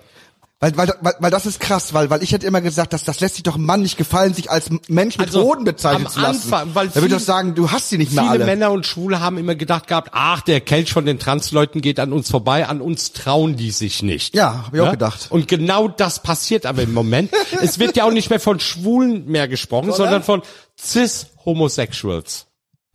Weil, 0.60 0.76
weil, 0.76 0.92
weil, 1.02 1.14
weil 1.20 1.30
das 1.30 1.46
ist 1.46 1.60
krass, 1.60 1.94
weil, 1.94 2.10
weil 2.10 2.24
ich 2.24 2.32
hätte 2.32 2.48
immer 2.48 2.62
gesagt, 2.62 2.92
dass 2.92 3.04
das 3.04 3.20
lässt 3.20 3.36
sich 3.36 3.44
doch 3.44 3.54
einem 3.56 3.68
Mann 3.68 3.84
nicht 3.84 3.96
gefallen, 3.96 4.34
sich 4.34 4.50
als 4.50 4.72
Mensch 4.88 5.20
mit 5.20 5.28
Also, 5.28 5.44
Hoden 5.44 5.66
bezeichnen 5.66 6.08
am 6.08 6.12
zu 6.12 6.20
lassen. 6.20 6.52
Anfang, 6.52 6.74
weil 6.74 6.88
da 6.88 6.96
würde 6.96 7.06
ich 7.06 7.12
viele- 7.12 7.20
doch 7.20 7.26
sagen, 7.26 7.54
du 7.54 7.70
hast 7.70 7.90
sie 7.90 8.00
nicht 8.00 8.12
mehr 8.12 8.24
Viele 8.24 8.32
alle. 8.38 8.46
Männer 8.46 8.72
und 8.72 8.84
Schwule 8.88 9.20
haben 9.20 9.38
immer 9.38 9.54
gedacht 9.54 9.86
gehabt, 9.86 10.10
ach, 10.14 10.42
der 10.42 10.60
Kelch 10.62 10.92
von 10.92 11.06
den 11.06 11.20
Transleuten 11.20 11.82
geht 11.82 12.00
an 12.00 12.12
uns 12.12 12.32
vorbei, 12.32 12.68
an 12.68 12.82
uns 12.82 13.12
trauen 13.14 13.56
die 13.56 13.70
sich 13.70 14.02
nicht. 14.02 14.34
Ja, 14.34 14.64
hab 14.66 14.74
ich 14.74 14.82
auch 14.82 14.90
gedacht. 14.90 15.28
Und 15.30 15.48
genau 15.48 15.88
das 15.90 16.24
passiert 16.24 16.66
aber 16.66 16.82
im 16.82 16.92
Moment. 16.94 17.30
es 17.62 17.78
wird 17.78 17.96
ja 17.96 18.06
auch 18.06 18.12
nicht 18.12 18.32
mehr 18.32 18.40
von 18.40 18.60
Schwulen 18.60 19.28
mehr 19.28 19.48
gesprochen, 19.48 19.94
sondern 19.94 20.24
von 20.24 20.42
Cis-Homosexuals. 20.80 22.48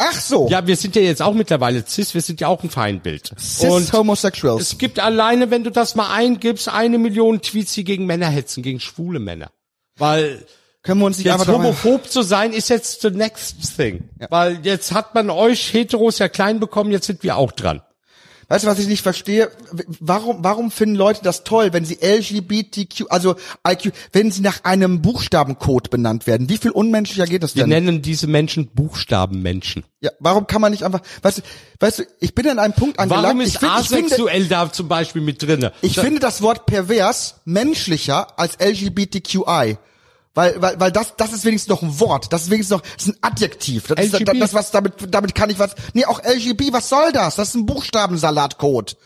Ach 0.05 0.21
so. 0.21 0.49
Ja, 0.49 0.67
wir 0.67 0.77
sind 0.77 0.97
ja 0.97 1.03
jetzt 1.03 1.23
auch 1.23 1.35
mittlerweile 1.35 1.85
Cis, 1.87 2.15
wir 2.15 2.21
sind 2.21 2.41
ja 2.41 2.49
auch 2.49 2.63
ein 2.63 2.71
Feindbild. 2.71 3.33
Cis 3.39 3.71
und 3.71 3.93
Homosexuals. 3.93 4.63
es 4.63 4.79
gibt 4.79 4.99
alleine, 4.99 5.51
wenn 5.51 5.65
du 5.65 5.71
das 5.71 5.95
mal 5.95 6.13
eingibst, 6.13 6.69
eine 6.69 6.99
Million 6.99 7.41
Tweets, 7.41 7.75
die 7.75 7.85
gegen 7.85 8.07
Männer 8.07 8.29
hetzen, 8.29 8.63
gegen 8.63 8.81
schwule 8.81 9.21
Männer. 9.21 9.51
Weil 9.97 10.45
Können 10.83 11.01
wir 11.01 11.07
uns 11.07 11.19
nicht 11.19 11.27
jetzt 11.27 11.47
homophob 11.47 12.11
zu 12.11 12.23
sein, 12.23 12.53
ist 12.53 12.69
jetzt 12.69 13.03
the 13.03 13.11
next 13.11 13.77
thing. 13.77 14.09
Weil 14.31 14.59
jetzt 14.65 14.93
hat 14.93 15.15
man 15.15 15.31
euch 15.31 15.73
Heteros 15.73 16.19
ja 16.19 16.29
klein 16.29 16.59
bekommen, 16.59 16.91
jetzt 16.91 17.07
sind 17.07 17.23
wir 17.23 17.37
auch 17.37 17.53
dran. 17.53 17.83
Weißt 18.53 18.67
du, 18.67 18.69
was 18.69 18.79
ich 18.79 18.87
nicht 18.87 19.01
verstehe? 19.03 19.51
Warum, 19.99 20.45
warum 20.45 20.71
finden 20.71 20.95
Leute 20.95 21.23
das 21.23 21.43
toll, 21.43 21.73
wenn 21.73 21.87
sie 21.87 21.97
LGBTQ, 22.03 23.07
also 23.09 23.35
IQ, 23.67 23.93
wenn 24.13 24.31
sie 24.31 24.43
nach 24.43 24.63
einem 24.65 25.01
Buchstabencode 25.01 25.89
benannt 25.89 26.27
werden? 26.27 26.51
Wie 26.51 26.59
viel 26.59 26.71
unmenschlicher 26.71 27.25
geht 27.25 27.43
das 27.43 27.57
Wir 27.57 27.63
denn? 27.63 27.71
nennen 27.71 28.03
diese 28.03 28.27
Menschen 28.27 28.67
Buchstabenmenschen. 28.67 29.85
Ja, 30.03 30.11
warum 30.21 30.47
kann 30.47 30.61
man 30.61 30.71
nicht 30.73 30.83
einfach, 30.85 31.01
weißt 31.23 31.39
du, 31.39 31.43
weißt 31.81 31.99
du, 32.01 32.03
ich 32.21 32.35
bin 32.35 32.47
an 32.47 32.59
einem 32.59 32.75
Punkt 32.75 32.99
angelangt. 32.99 33.25
Warum 33.25 33.41
ich 33.41 33.47
ist 33.55 33.59
find- 33.59 33.73
ich 33.81 33.89
finde, 33.89 34.05
asexuell 34.07 34.45
da 34.49 34.71
zum 34.71 34.87
Beispiel 34.87 35.23
mit 35.23 35.41
drinne? 35.43 35.73
ich 35.81 35.95
finde 35.99 36.21
das 36.21 36.43
Wort 36.43 36.67
pervers 36.67 37.37
menschlicher 37.47 38.39
als 38.39 38.59
LGBTQI. 38.61 39.79
Weil, 40.35 40.61
weil, 40.63 40.81
weil 40.81 40.93
das, 40.93 41.15
das 41.17 41.33
ist 41.33 41.45
wenigstens 41.45 41.69
noch 41.69 41.83
ein 41.83 42.01
Wort. 42.01 42.33
Das 42.33 42.45
ist 42.45 42.51
wenigstens 42.51 42.79
noch, 42.79 42.83
das 42.83 43.07
ist 43.07 43.15
ein 43.15 43.19
Adjektiv. 43.21 43.89
Das 43.89 44.07
ist 44.07 44.15
LGB. 44.15 44.39
das, 44.39 44.55
was 44.55 44.71
damit, 44.71 44.95
damit 45.09 45.35
kann 45.35 45.51
ich 45.51 45.59
was, 45.59 45.75
nee, 45.93 46.07
auch 46.07 46.23
LGB, 46.25 46.73
was 46.73 46.89
soll 46.89 47.13
das? 47.13 47.37
Das 47.37 47.49
ist 47.49 47.55
ein 47.55 47.67
Buchstabensalatcode. 47.67 48.97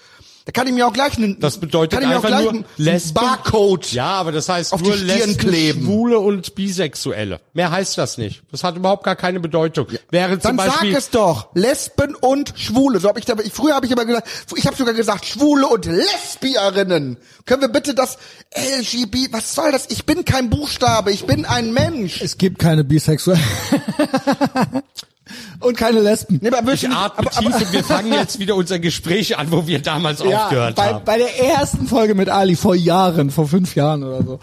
Da 0.47 0.53
kann 0.53 0.69
ich 0.69 0.75
mir 0.75 0.87
auch 0.87 0.93
gleich 0.93 1.17
einen, 1.17 1.41
Das 1.41 1.59
bedeutet 1.59 1.99
kann 1.99 2.05
ich 2.05 2.09
mir 2.09 2.21
auch 2.21 2.25
einfach 2.25 2.29
gleich 2.29 2.43
nur 2.45 2.53
einen 2.53 2.65
Lesben. 2.77 3.15
Barcode. 3.15 3.93
Ja, 3.93 4.11
aber 4.11 4.31
das 4.31 4.49
heißt 4.49 4.73
auf 4.73 4.81
nur 4.81 4.93
die 4.93 4.99
Stirn 4.99 5.19
Lesben, 5.19 5.37
kleben. 5.39 5.83
Schwule 5.83 6.21
und 6.21 6.55
Bisexuelle. 6.55 7.41
Mehr 7.53 7.73
heißt 7.73 7.99
das 7.99 8.17
nicht. 8.17 8.45
Das 8.53 8.63
hat 8.63 8.77
überhaupt 8.77 9.03
gar 9.03 9.17
keine 9.17 9.41
Bedeutung. 9.41 9.89
Wäre 10.11 10.39
zum 10.39 10.57
Dann 10.57 10.57
Beispiel 10.57 10.93
sag 10.93 10.99
es 11.01 11.11
doch. 11.11 11.49
Lesben 11.55 12.15
und 12.15 12.55
Schwule. 12.57 13.01
So 13.01 13.09
hab 13.09 13.19
ich 13.19 13.25
da, 13.25 13.35
ich, 13.43 13.53
früher 13.53 13.75
habe 13.75 13.87
ich 13.87 13.93
immer 13.93 14.05
gesagt, 14.05 14.29
ich 14.55 14.67
habe 14.69 14.77
sogar 14.77 14.95
gesagt, 14.95 15.27
Schwule 15.27 15.67
und 15.67 15.85
Lesbierinnen. 15.85 17.17
Können 17.45 17.63
wir 17.63 17.69
bitte 17.69 17.97
das 17.97 18.17
LGB, 18.55 19.33
was 19.33 19.53
soll 19.53 19.73
das? 19.73 19.87
Ich 19.91 20.07
bin 20.07 20.25
kein 20.25 20.49
Buchstabe, 20.49 21.11
ich 21.11 21.27
bin 21.27 21.45
ein 21.45 21.73
Mensch. 21.73 22.23
Es 22.23 22.39
gibt 22.39 22.61
keine 22.61 22.85
Bisexuellen. 22.85 23.43
Und 25.61 25.77
keine 25.77 26.01
Lesben. 26.01 26.39
Nee, 26.41 26.51
aber 26.51 26.73
ich 26.75 26.89
atme 26.89 27.19
aber, 27.19 27.31
tief 27.31 27.55
aber, 27.55 27.57
und 27.57 27.73
wir 27.73 27.85
fangen 27.85 28.13
jetzt 28.13 28.39
wieder 28.39 28.55
unser 28.55 28.79
Gespräch 28.79 29.37
an, 29.37 29.51
wo 29.51 29.67
wir 29.67 29.81
damals 29.81 30.21
aufgehört 30.21 30.77
bei, 30.77 30.95
haben. 30.95 31.05
bei 31.05 31.19
der 31.19 31.39
ersten 31.45 31.89
Folge 31.89 32.15
mit 32.15 32.29
Ali 32.29 32.55
vor 32.55 32.75
Jahren, 32.75 33.31
vor 33.31 33.49
fünf 33.49 33.75
Jahren 33.75 34.05
oder 34.05 34.23
so. 34.23 34.41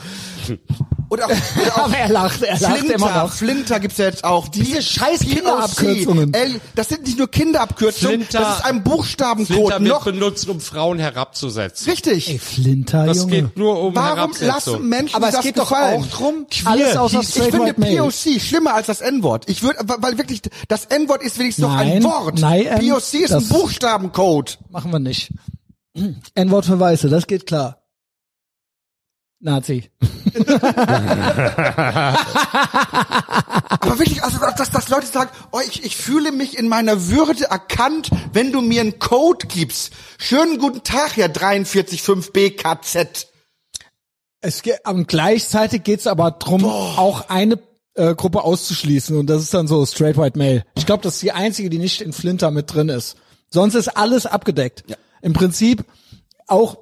Oder 1.10 1.26
auch, 1.28 1.30
oder 1.62 1.74
auch 1.76 1.78
Aber 1.86 1.98
er 1.98 2.10
lacht, 2.10 2.42
er 2.42 2.60
lacht 2.60 2.78
Flinter, 2.78 2.96
immer 2.96 3.24
noch. 3.24 3.32
Flinter 3.34 3.80
gibt's 3.80 3.98
ja 3.98 4.06
jetzt 4.06 4.24
auch. 4.24 4.48
Diese 4.48 4.82
scheiß 4.82 5.20
POC. 5.20 5.30
Kinderabkürzungen. 5.30 6.34
L, 6.34 6.62
das 6.76 6.90
sind 6.90 7.04
nicht 7.04 7.18
nur 7.18 7.30
Kinderabkürzungen, 7.30 8.22
Flinter- 8.24 8.40
das 8.40 8.58
ist 8.60 8.66
ein 8.66 8.84
Buchstabencode. 8.84 9.56
Flinter 9.56 9.80
wird 9.80 9.90
Noch 9.90 10.04
benutzt, 10.06 10.50
um 10.50 10.60
Frauen 10.60 11.00
herabzusetzen. 11.00 11.90
richtig. 11.90 12.30
Ey, 12.30 12.40
Flinter, 12.40 13.06
Das 13.06 13.18
Junge. 13.18 13.32
geht 13.44 13.58
nur 13.58 13.80
um 13.80 13.96
Warum 13.96 14.32
lassen. 14.40 14.88
Menschen 14.90 15.16
Aber 15.16 15.28
es 15.30 15.36
das 15.36 15.44
geht 15.44 15.58
doch 15.58 15.72
auch 15.72 16.06
drum, 16.08 16.48
alles 16.66 16.98
außer 16.98 17.20
Ich 17.22 17.28
finde. 17.30 17.74
POC 17.74 18.40
schlimmer 18.42 18.74
als 18.74 18.88
das 18.88 19.02
N-Wort. 19.02 19.50
Ich 19.50 19.62
würde, 19.62 19.80
weil 19.86 20.18
wirklich, 20.18 20.42
das 20.68 20.86
N-Wort 20.86 21.22
ist 21.24 21.38
wenigstens 21.38 21.64
noch 21.64 21.76
ein 21.76 21.90
Nein, 21.90 22.04
Wort. 22.04 22.40
nein, 22.40 22.66
ähm, 22.68 22.90
POC 22.90 23.14
ist 23.22 23.32
ein 23.34 23.48
Buchstabencode. 23.48 24.58
Machen 24.72 24.92
wir 24.92 25.00
nicht. 25.00 25.32
N-Wort 26.36 26.66
für 26.66 26.80
Weiße, 26.80 27.10
das 27.10 27.28
geht 27.28 27.46
klar. 27.46 27.83
Nazi. 29.44 29.90
Aber 33.70 34.00
wirklich, 34.00 34.24
also, 34.24 34.40
dass, 34.40 34.72
dass 34.72 34.90
Leute 34.90 35.06
sagen, 35.06 35.30
oh, 35.52 35.60
ich, 35.68 35.84
ich 35.84 35.98
fühle 35.98 36.32
mich 36.32 36.58
in 36.58 36.70
meiner 36.70 37.08
Würde 37.10 37.44
erkannt, 37.46 38.10
wenn 38.32 38.54
du 38.54 38.62
mir 38.62 38.82
einen 38.82 39.00
Code 39.00 39.46
gibst. 39.48 39.92
Schönen 40.18 40.58
guten 40.60 40.84
Tag, 40.84 41.18
Herr 41.18 41.30
435BKZ. 41.30 43.28
Es 44.40 44.62
geht, 44.62 44.80
und 44.88 45.08
gleichzeitig 45.08 45.84
geht's 45.84 46.08
aber 46.08 46.32
drum, 46.32 46.64
auch 46.66 47.30
eine 47.30 47.60
äh, 47.96 48.16
Gruppe 48.16 48.44
auszuschließen 48.44 49.18
und 49.18 49.28
das 49.28 49.42
ist 49.42 49.54
dann 49.54 49.68
so 49.68 49.86
Straight 49.86 50.18
White 50.18 50.38
Male. 50.38 50.66
Ich 50.76 50.86
glaube, 50.86 51.04
das 51.04 51.16
ist 51.16 51.24
die 51.24 51.34
einzige, 51.34 51.70
die 51.70 51.78
nicht 51.78 52.02
in 52.02 52.14
Flinter 52.14 52.50
mit 52.52 52.74
drin 52.74 52.90
ist. 52.90 53.18
Sonst 53.50 53.76
ist 53.76 53.90
alles 53.90 54.26
abgedeckt. 54.26 54.84
Im 55.22 55.34
Prinzip 55.34 55.86
auch 56.48 56.78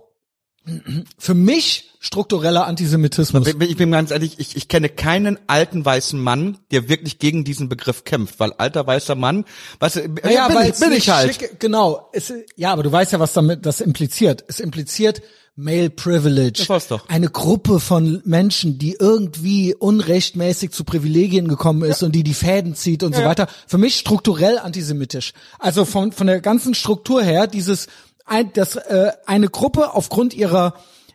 für 1.18 1.34
mich 1.34 1.91
struktureller 2.04 2.66
Antisemitismus. 2.66 3.48
Ich 3.48 3.58
bin- 3.58 3.70
ich 3.70 3.78
bin 3.78 3.92
ganz 3.92 4.10
ehrlich, 4.10 4.40
ich, 4.40 4.56
ich 4.58 4.68
kenne 4.68 4.90
keinen 4.90 5.38
alten 5.46 5.86
weißen 5.86 6.20
Mann, 6.20 6.58
der 6.72 6.90
wirklich 6.90 7.20
gegen 7.20 7.44
diesen 7.44 7.70
Begriff 7.70 8.04
kämpft, 8.06 8.40
weil 8.40 8.52
alter 8.54 8.86
weißer 8.88 9.14
Mann, 9.14 9.46
weißt 9.80 9.96
du, 9.98 10.00
Naja, 10.24 10.48
bin, 10.48 10.56
weil 10.58 10.70
ich, 10.72 10.80
bin 10.80 10.92
ich 10.94 11.10
halt. 11.12 11.36
Schick, 11.36 11.60
genau. 11.60 12.10
Es, 12.12 12.34
ja, 12.56 12.74
aber 12.74 12.82
du 12.82 12.92
weißt 12.92 13.12
ja, 13.14 13.20
was 13.20 13.34
damit 13.34 13.68
das 13.68 13.82
impliziert. 13.82 14.44
Es 14.48 14.60
impliziert 14.60 15.22
Male 15.56 15.92
Privilege. 15.92 16.54
Das 16.58 16.70
war's 16.70 16.88
doch. 16.88 17.08
Eine 17.08 17.30
Gruppe 17.30 17.80
von 17.80 18.22
Menschen, 18.26 18.80
die 18.80 18.96
irgendwie 19.00 19.76
unrechtmäßig 19.76 20.72
zu 20.72 20.84
Privilegien 20.84 21.48
gekommen 21.48 21.84
ist 21.84 22.02
und 22.02 22.14
die 22.14 22.24
die 22.24 22.34
Fäden 22.34 22.74
zieht 22.74 23.04
und 23.04 23.14
so 23.14 23.24
weiter. 23.24 23.48
Für 23.68 23.78
mich 23.78 23.96
strukturell 23.98 24.58
antisemitisch. 24.58 25.34
Also 25.60 25.86
von 25.86 26.14
von 26.14 26.26
der 26.26 26.42
ganzen 26.42 26.74
Struktur 26.74 27.22
her 27.22 27.46
dieses 27.48 27.88
ein, 28.26 28.52
dass 28.54 28.76
äh, 28.78 29.12
eine 29.28 29.50
Gruppe 29.50 29.94
aufgrund 29.94 30.34
ihrer 30.34 30.74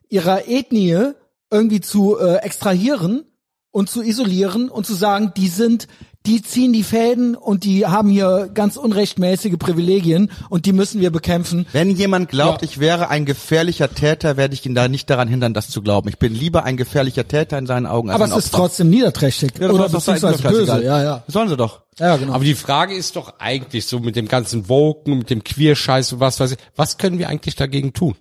ihrer 0.08 0.48
Ethnie 0.48 1.12
irgendwie 1.50 1.80
zu 1.80 2.18
äh, 2.18 2.36
extrahieren 2.36 3.24
und 3.70 3.90
zu 3.90 4.02
isolieren 4.02 4.68
und 4.68 4.86
zu 4.86 4.94
sagen, 4.94 5.32
die 5.36 5.48
sind 5.48 5.86
die 6.26 6.42
ziehen 6.42 6.72
die 6.72 6.82
Fäden 6.82 7.36
und 7.36 7.62
die 7.62 7.86
haben 7.86 8.10
hier 8.10 8.50
ganz 8.52 8.76
unrechtmäßige 8.76 9.56
Privilegien 9.58 10.30
und 10.50 10.66
die 10.66 10.72
müssen 10.72 11.00
wir 11.00 11.10
bekämpfen. 11.10 11.66
Wenn 11.72 11.90
jemand 11.90 12.28
glaubt, 12.28 12.62
Ja. 12.62 12.68
ich 12.68 12.80
wäre 12.80 13.08
ein 13.10 13.24
gefährlicher 13.24 13.94
Täter, 13.94 14.36
werde 14.36 14.54
ich 14.54 14.66
ihn 14.66 14.74
da 14.74 14.88
nicht 14.88 15.08
daran 15.08 15.28
hindern, 15.28 15.54
das 15.54 15.68
zu 15.70 15.82
glauben. 15.82 16.08
Ich 16.08 16.18
bin 16.18 16.34
lieber 16.34 16.64
ein 16.64 16.76
gefährlicher 16.76 17.28
Täter 17.28 17.58
in 17.58 17.66
seinen 17.66 17.86
Augen 17.86 18.10
als 18.10 18.16
Aber 18.20 18.24
ein 18.32 18.38
es 18.38 18.46
ist 18.46 18.54
trotzdem 18.54 18.90
niederträchtig 18.90 19.52
Ja, 19.60 19.68
das 19.68 19.76
oder 19.76 19.88
beziehungsweise 19.88 20.42
böse. 20.42 20.82
Ja, 20.82 21.02
ja. 21.02 21.24
Sollen 21.28 21.48
sie 21.48 21.56
doch. 21.56 21.82
Ja, 21.98 22.16
genau. 22.16 22.32
Aber 22.32 22.44
die 22.44 22.54
Frage 22.56 22.94
ist 22.94 23.14
doch 23.16 23.34
eigentlich 23.38 23.86
so 23.86 24.00
mit 24.00 24.16
dem 24.16 24.26
ganzen 24.26 24.68
Woken, 24.68 25.18
mit 25.18 25.30
dem 25.30 25.44
Queer-Scheiß 25.44 26.14
und 26.14 26.20
was 26.20 26.40
weiß 26.40 26.52
ich, 26.52 26.58
was 26.74 26.98
können 26.98 27.18
wir 27.18 27.28
eigentlich 27.28 27.54
dagegen 27.54 27.92
tun? 27.92 28.16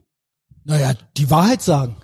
Naja, 0.66 0.94
die 1.16 1.30
Wahrheit 1.30 1.62
sagen. 1.62 1.96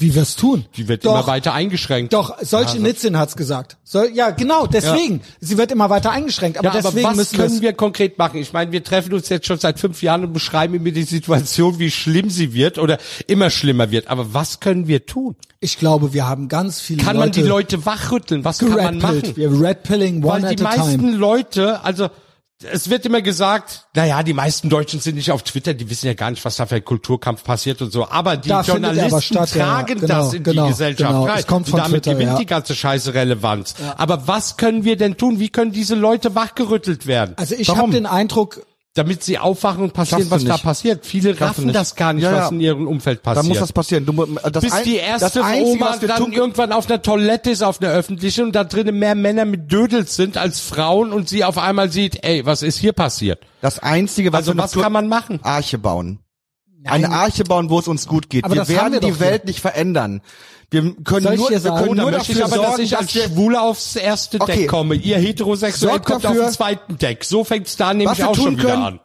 Wie 0.00 0.14
wir's 0.14 0.36
tun? 0.36 0.64
Die 0.76 0.86
wird 0.86 1.04
Doch. 1.04 1.14
immer 1.14 1.26
weiter 1.26 1.54
eingeschränkt. 1.54 2.12
Doch, 2.12 2.36
solche 2.40 2.78
Nitzin 2.78 3.18
hat's 3.18 3.34
gesagt. 3.34 3.78
Soll, 3.82 4.10
ja, 4.14 4.30
genau, 4.30 4.68
deswegen. 4.68 5.22
Sie 5.40 5.58
wird 5.58 5.72
immer 5.72 5.90
weiter 5.90 6.12
eingeschränkt. 6.12 6.56
Aber 6.56 6.66
Ja, 6.66 6.70
aber 6.70 6.82
deswegen 6.82 7.08
was 7.08 7.16
müssen 7.16 7.36
können 7.36 7.60
wir 7.62 7.72
konkret 7.72 8.16
machen? 8.16 8.38
Ich 8.38 8.52
meine, 8.52 8.70
wir 8.70 8.84
treffen 8.84 9.12
uns 9.12 9.28
jetzt 9.28 9.48
schon 9.48 9.58
seit 9.58 9.80
fünf 9.80 10.00
Jahren 10.00 10.22
und 10.22 10.32
beschreiben 10.32 10.74
immer 10.74 10.92
die 10.92 11.02
Situation, 11.02 11.80
wie 11.80 11.90
schlimm 11.90 12.30
sie 12.30 12.52
wird 12.52 12.78
oder 12.78 12.98
immer 13.26 13.50
schlimmer 13.50 13.90
wird. 13.90 14.06
Aber 14.06 14.32
was 14.32 14.60
können 14.60 14.86
wir 14.86 15.04
tun? 15.04 15.34
Ich 15.58 15.80
glaube, 15.80 16.12
wir 16.12 16.28
haben 16.28 16.46
ganz 16.46 16.80
viele 16.80 17.02
Kann 17.02 17.16
Leute 17.16 17.26
man 17.26 17.32
die 17.32 17.42
Leute 17.42 17.84
wachrütteln? 17.84 18.44
Was 18.44 18.58
kann 18.58 18.74
man 18.74 18.98
machen? 18.98 19.34
Wir 19.34 19.50
redpilling 19.50 20.22
one 20.22 20.44
Weil 20.44 20.54
die 20.54 20.64
at 20.64 20.74
a 20.74 20.76
meisten 20.76 21.00
time. 21.00 21.16
Leute, 21.16 21.82
also 21.82 22.08
es 22.64 22.90
wird 22.90 23.06
immer 23.06 23.22
gesagt, 23.22 23.86
naja, 23.94 24.24
die 24.24 24.32
meisten 24.32 24.68
Deutschen 24.68 24.98
sind 24.98 25.14
nicht 25.14 25.30
auf 25.30 25.44
Twitter, 25.44 25.74
die 25.74 25.88
wissen 25.90 26.06
ja 26.06 26.14
gar 26.14 26.30
nicht, 26.30 26.44
was 26.44 26.56
da 26.56 26.66
für 26.66 26.74
ein 26.76 26.84
Kulturkampf 26.84 27.44
passiert 27.44 27.80
und 27.82 27.92
so. 27.92 28.08
Aber 28.08 28.36
die 28.36 28.48
Da 28.48 28.56
er 28.56 28.58
aber 28.60 28.72
Journalisten 28.72 29.22
statt, 29.22 29.54
ja, 29.54 29.58
ja. 29.58 29.64
tragen 29.64 30.00
Genau, 30.00 30.24
das 30.24 30.34
in 30.34 30.42
genau, 30.42 30.64
die 30.64 30.70
Gesellschaft 30.70 31.10
genau. 31.10 31.24
rein. 31.26 31.38
Es 31.38 31.46
kommt 31.46 31.66
und 31.66 31.70
von 31.70 31.80
damit 31.80 32.02
Twitter, 32.02 32.14
gewinnt 32.14 32.32
ja. 32.32 32.38
die 32.38 32.46
ganze 32.46 32.74
Scheiße 32.74 33.14
Relevanz. 33.14 33.76
Aber 33.96 34.26
was 34.26 34.56
können 34.56 34.82
wir 34.82 34.96
denn 34.96 35.16
tun? 35.16 35.38
Wie 35.38 35.50
können 35.50 35.70
diese 35.70 35.94
Leute 35.94 36.34
wachgerüttelt 36.34 37.06
werden? 37.06 37.34
Also 37.36 37.54
ich 37.54 37.68
habe 37.68 37.92
den 37.92 38.06
Eindruck, 38.06 38.66
damit 38.94 39.22
sie 39.22 39.38
aufwachen 39.38 39.84
und 39.84 39.92
passieren, 39.92 40.28
was 40.30 40.44
da 40.44 40.56
passiert. 40.56 41.06
Viele 41.06 41.36
Schaffst 41.36 41.58
raffen 41.60 41.72
das 41.72 41.94
gar 41.94 42.12
nicht, 42.12 42.24
Ja, 42.24 42.32
ja. 42.32 42.38
was 42.44 42.50
in 42.50 42.60
ihrem 42.60 42.88
Umfeld 42.88 43.20
Da 43.22 43.34
passiert. 43.34 43.46
muss 43.48 43.58
das 43.60 43.72
passieren. 43.72 44.04
Du, 44.06 44.12
mu- 44.12 44.26
das 44.50 44.64
bis 44.64 44.72
ein- 44.72 44.84
die 44.84 44.96
erste 44.96 45.44
Einzige, 45.44 45.66
Oma 45.70 45.96
dann 45.98 46.16
tun, 46.24 46.32
irgendwann 46.32 46.72
auf 46.72 46.88
einer 46.90 47.00
Toilette 47.00 47.50
ist, 47.50 47.62
auf 47.62 47.80
einer 47.80 47.90
öffentlichen 47.92 48.46
und 48.46 48.52
da 48.56 48.64
drinnen 48.64 48.98
mehr 48.98 49.14
Männer 49.14 49.44
mit 49.44 49.70
Dödels 49.70 50.16
sind 50.16 50.36
als 50.36 50.58
Frauen 50.60 51.12
und 51.12 51.28
sie 51.28 51.44
auf 51.44 51.58
einmal 51.58 51.92
sieht, 51.92 52.24
ey, 52.24 52.44
was 52.44 52.62
ist 52.62 52.78
hier 52.78 52.92
passiert? 52.92 53.40
das 53.60 53.78
Einzige, 53.78 54.32
was 54.32 54.48
Also 54.48 54.56
was 54.56 54.72
kann 54.72 54.92
man 54.92 55.06
machen? 55.08 55.40
Arche 55.42 55.78
bauen. 55.78 56.18
Eine 56.84 57.10
Arche 57.10 57.44
bauen, 57.44 57.70
wo 57.70 57.78
es 57.80 57.88
uns 57.88 58.06
gut 58.06 58.30
geht. 58.30 58.44
Aber 58.44 58.54
wir 58.54 58.68
werden 58.68 58.92
wir 58.94 59.00
die 59.00 59.20
Welt 59.20 59.44
nicht 59.44 59.60
verändern. 59.60 60.22
Wir 60.70 60.94
können 61.02 61.26
Soll 61.26 61.36
nur, 61.36 61.50
wir 61.50 61.60
sagen? 61.60 61.76
können 61.78 61.88
Oh, 61.90 61.94
nur 62.02 62.10
möchte 62.10 62.32
ich 62.32 62.38
dafür 62.38 62.58
aber, 62.58 62.70
dass 62.72 62.78
ich 62.78 62.96
als 62.98 63.12
dass 63.12 63.24
Schwule 63.24 63.60
aufs 63.60 63.96
erste 63.96 64.40
Okay. 64.40 64.56
Deck 64.60 64.68
komme. 64.68 64.94
Ihr 64.96 65.16
Heterosexuell 65.18 66.00
kommt 66.00 66.24
dafür- 66.24 66.42
auf 66.42 66.46
den 66.48 66.52
zweiten 66.54 66.98
Deck. 66.98 67.24
So 67.24 67.42
fängt's 67.44 67.76
da 67.76 67.94
nämlich 67.94 68.22
auch 68.22 68.34
schon 68.34 68.58
wieder 68.58 68.70
können, 68.70 68.82
an. 68.82 69.00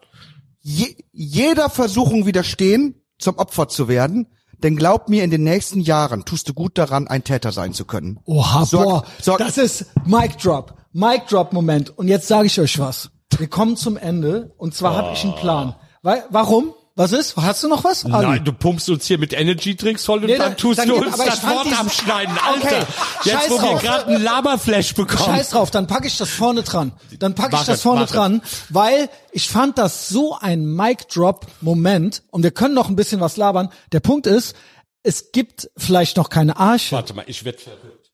je, 0.62 0.88
jeder 1.14 1.70
Versuchung 1.70 2.26
widerstehen, 2.26 3.02
zum 3.18 3.38
Opfer 3.38 3.70
zu 3.70 3.88
werden. 3.88 4.28
Denn 4.62 4.76
glaub 4.78 5.10
mir, 5.10 5.24
in 5.24 5.32
den 5.32 5.44
nächsten 5.44 5.80
Jahren 5.82 6.26
tust 6.26 6.48
du 6.50 6.54
gut 6.54 6.78
daran, 6.78 7.08
ein 7.08 7.24
Täter 7.24 7.52
sein 7.52 7.74
zu 7.74 7.86
können. 7.86 8.20
oha, 8.26 8.64
Sorg- 8.66 8.84
boah, 8.86 9.04
sorg- 9.22 9.40
das 9.40 9.58
ist 9.58 9.86
Mic 10.06 10.38
Drop, 10.42 10.74
Mic 10.94 11.24
Drop 11.30 11.54
Moment. 11.54 11.98
Und 11.98 12.08
jetzt 12.08 12.28
sage 12.28 12.48
ich 12.48 12.60
euch 12.60 12.80
was. 12.80 13.10
Wir 13.38 13.48
kommen 13.48 13.78
zum 13.78 13.98
Ende 13.98 14.54
und 14.58 14.74
zwar 14.76 14.96
habe 14.96 15.14
ich 15.14 15.24
einen 15.24 15.36
Plan. 15.36 15.76
Weil, 16.02 16.24
warum? 16.30 16.74
Was 16.96 17.12
ist? 17.12 17.36
Hast 17.38 17.64
du 17.64 17.68
noch 17.70 17.84
was? 17.84 18.06
Ali? 18.06 18.28
Nein, 18.28 18.46
du 18.46 18.54
pumpst 18.54 18.88
uns 18.88 19.08
hier 19.08 19.18
mit 19.18 19.34
Energy 19.34 19.76
Drinks 19.76 20.06
voll 20.06 20.20
und 20.20 20.26
Nee, 20.28 20.38
dann 20.38 20.50
dann- 20.50 20.58
tust 20.58 20.78
dann 20.78 20.88
du 20.90 20.96
uns 20.98 21.18
das 21.18 21.42
Wort 21.44 21.66
diesen- 21.66 21.78
abschneiden, 21.80 22.38
Okay, 22.38 22.68
Alter. 22.76 22.88
scheiß 22.88 23.26
Jetzt, 23.26 23.50
wo 23.50 23.56
wir 23.56 23.60
drauf. 23.72 23.82
gerade 23.82 24.06
einen 24.08 24.24
Laberflash 24.24 24.94
bekommen. 24.94 25.36
Scheiß 25.38 25.50
drauf, 25.50 25.72
dann 25.72 25.88
packe 25.88 26.06
ich 26.06 26.18
das 26.18 26.30
vorne 26.30 26.62
dran. 26.62 26.92
Dann 27.18 27.34
packe 27.34 27.56
ich 27.56 27.62
Mach 27.62 27.66
das 27.66 27.82
vorne 27.82 28.02
mach 28.02 28.08
es. 28.10 28.14
dran, 28.14 28.42
weil 28.70 29.10
ich 29.32 29.50
fand 29.50 29.80
das 29.80 30.08
so 30.10 30.38
ein 30.40 30.66
Mic 30.66 31.06
Drop 31.12 31.48
Moment 31.62 32.22
und 32.30 32.44
wir 32.44 32.52
können 32.52 32.76
noch 32.76 32.90
ein 32.90 32.96
bisschen 32.96 33.20
was 33.20 33.38
labern. 33.38 33.70
Der 33.92 34.00
Punkt 34.00 34.28
ist, 34.28 34.56
es 35.02 35.32
gibt 35.32 35.72
vielleicht 35.76 36.16
noch 36.18 36.30
keine 36.30 36.58
Arche. 36.58 36.96
Warte 36.96 37.16
mal, 37.16 37.26
ich 37.28 37.44
werd 37.44 37.60
verrückt. 37.60 38.12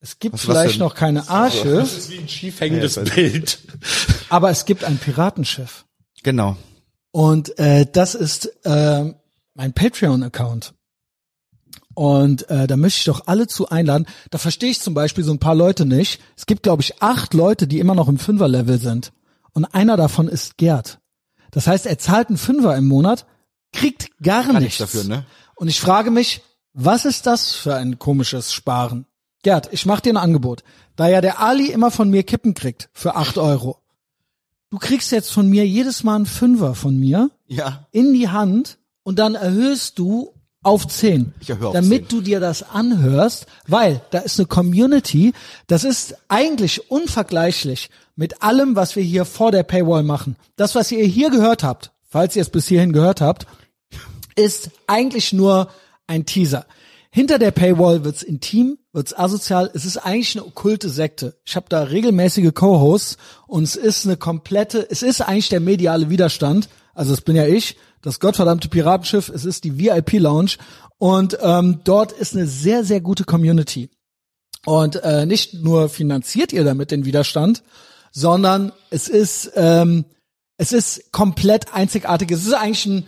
Es 0.00 0.18
gibt 0.18 0.34
was 0.34 0.40
vielleicht 0.42 0.80
noch 0.80 0.94
keine 0.96 1.28
Arche, 1.30 1.76
Das 1.76 1.92
ist 1.96 2.10
wie 2.10 2.18
ein 2.18 2.28
schief 2.28 2.60
hängendes 2.60 2.96
Bild. 3.14 3.58
aber 4.30 4.50
es 4.50 4.64
gibt 4.64 4.82
ein 4.82 4.98
Piratenschiff. 4.98 5.84
Genau. 6.24 6.56
Und 7.16 7.58
äh, 7.58 7.86
das 7.90 8.14
ist 8.14 8.44
äh, 8.66 9.14
mein 9.54 9.72
Patreon-Account. 9.72 10.74
Und 11.94 12.50
äh, 12.50 12.66
da 12.66 12.76
möchte 12.76 12.98
ich 12.98 13.04
doch 13.06 13.26
alle 13.26 13.46
zu 13.46 13.70
einladen. 13.70 14.04
Da 14.30 14.36
verstehe 14.36 14.68
ich 14.68 14.82
zum 14.82 14.92
Beispiel 14.92 15.24
so 15.24 15.32
ein 15.32 15.38
paar 15.38 15.54
Leute 15.54 15.86
nicht. 15.86 16.20
Es 16.36 16.44
gibt, 16.44 16.64
glaube 16.64 16.82
ich, 16.82 17.02
acht 17.02 17.32
Leute, 17.32 17.66
die 17.66 17.78
immer 17.78 17.94
noch 17.94 18.08
im 18.08 18.18
Fünfer-Level 18.18 18.78
sind. 18.78 19.14
Und 19.54 19.64
einer 19.64 19.96
davon 19.96 20.28
ist 20.28 20.58
Gerd. 20.58 20.98
Das 21.52 21.66
heißt, 21.66 21.86
er 21.86 21.98
zahlt 21.98 22.28
einen 22.28 22.36
Fünfer 22.36 22.76
im 22.76 22.86
Monat, 22.86 23.24
kriegt 23.72 24.10
gar 24.22 24.44
Kann 24.44 24.62
nichts. 24.62 24.76
dafür, 24.76 25.04
ne? 25.04 25.24
Und 25.54 25.68
ich 25.68 25.80
frage 25.80 26.10
mich, 26.10 26.42
was 26.74 27.06
ist 27.06 27.24
das 27.24 27.54
für 27.54 27.76
ein 27.76 27.98
komisches 27.98 28.52
Sparen? 28.52 29.06
Gerd, 29.42 29.72
ich 29.72 29.86
mach 29.86 30.00
dir 30.00 30.12
ein 30.12 30.18
Angebot. 30.18 30.64
Da 30.96 31.08
ja 31.08 31.22
der 31.22 31.40
Ali 31.40 31.70
immer 31.70 31.90
von 31.90 32.10
mir 32.10 32.24
Kippen 32.24 32.52
kriegt 32.52 32.90
für 32.92 33.16
acht 33.16 33.38
Euro. 33.38 33.78
Du 34.70 34.78
kriegst 34.78 35.12
jetzt 35.12 35.30
von 35.30 35.48
mir 35.48 35.66
jedes 35.66 36.02
Mal 36.02 36.16
einen 36.16 36.26
Fünfer 36.26 36.74
von 36.74 36.96
mir 36.98 37.30
Ja. 37.46 37.86
in 37.92 38.12
die 38.12 38.28
Hand 38.28 38.78
und 39.04 39.18
dann 39.18 39.34
erhöhst 39.34 39.98
du 39.98 40.32
auf 40.62 40.88
10. 40.88 41.32
Ich 41.40 41.50
erhöhe 41.50 41.68
auf 41.68 41.74
damit 41.74 42.08
10. 42.08 42.18
du 42.18 42.20
dir 42.20 42.40
das 42.40 42.64
anhörst, 42.64 43.46
weil 43.68 44.02
da 44.10 44.18
ist 44.18 44.40
eine 44.40 44.46
Community, 44.46 45.32
das 45.68 45.84
ist 45.84 46.16
eigentlich 46.28 46.90
unvergleichlich 46.90 47.90
mit 48.16 48.42
allem, 48.42 48.74
was 48.74 48.96
wir 48.96 49.02
hier 49.04 49.24
vor 49.24 49.52
der 49.52 49.62
Paywall 49.62 50.02
machen. 50.02 50.34
Das, 50.56 50.74
was 50.74 50.90
ihr 50.90 51.04
hier 51.06 51.30
gehört 51.30 51.62
habt, 51.62 51.92
falls 52.08 52.34
ihr 52.34 52.42
es 52.42 52.50
bis 52.50 52.66
hierhin 52.66 52.92
gehört 52.92 53.20
habt, 53.20 53.46
ist 54.34 54.70
eigentlich 54.88 55.32
nur 55.32 55.68
ein 56.08 56.26
Teaser. 56.26 56.66
Hinter 57.16 57.38
der 57.38 57.50
Paywall 57.50 58.04
wird's 58.04 58.22
intim, 58.22 58.76
wird's 58.92 59.16
asozial. 59.16 59.70
Es 59.72 59.86
ist 59.86 59.96
eigentlich 59.96 60.36
eine 60.36 60.44
okkulte 60.44 60.90
Sekte. 60.90 61.40
Ich 61.46 61.56
habe 61.56 61.64
da 61.70 61.84
regelmäßige 61.84 62.52
Co-Hosts 62.52 63.16
und 63.46 63.62
es 63.62 63.74
ist 63.74 64.04
eine 64.04 64.18
komplette, 64.18 64.86
es 64.90 65.00
ist 65.00 65.22
eigentlich 65.22 65.48
der 65.48 65.60
mediale 65.60 66.10
Widerstand. 66.10 66.68
Also 66.92 67.14
es 67.14 67.22
bin 67.22 67.34
ja 67.34 67.46
ich, 67.46 67.78
das 68.02 68.20
gottverdammte 68.20 68.68
Piratenschiff. 68.68 69.30
Es 69.30 69.46
ist 69.46 69.64
die 69.64 69.78
VIP 69.78 70.20
Lounge 70.20 70.56
und 70.98 71.38
ähm, 71.40 71.80
dort 71.84 72.12
ist 72.12 72.36
eine 72.36 72.46
sehr 72.46 72.84
sehr 72.84 73.00
gute 73.00 73.24
Community. 73.24 73.88
Und 74.66 74.96
äh, 74.96 75.24
nicht 75.24 75.54
nur 75.54 75.88
finanziert 75.88 76.52
ihr 76.52 76.64
damit 76.64 76.90
den 76.90 77.06
Widerstand, 77.06 77.62
sondern 78.12 78.72
es 78.90 79.08
ist 79.08 79.52
ähm, 79.54 80.04
es 80.58 80.70
ist 80.70 81.12
komplett 81.12 81.72
einzigartig. 81.72 82.30
Es 82.30 82.44
ist 82.44 82.52
eigentlich 82.52 82.84
ein 82.84 83.06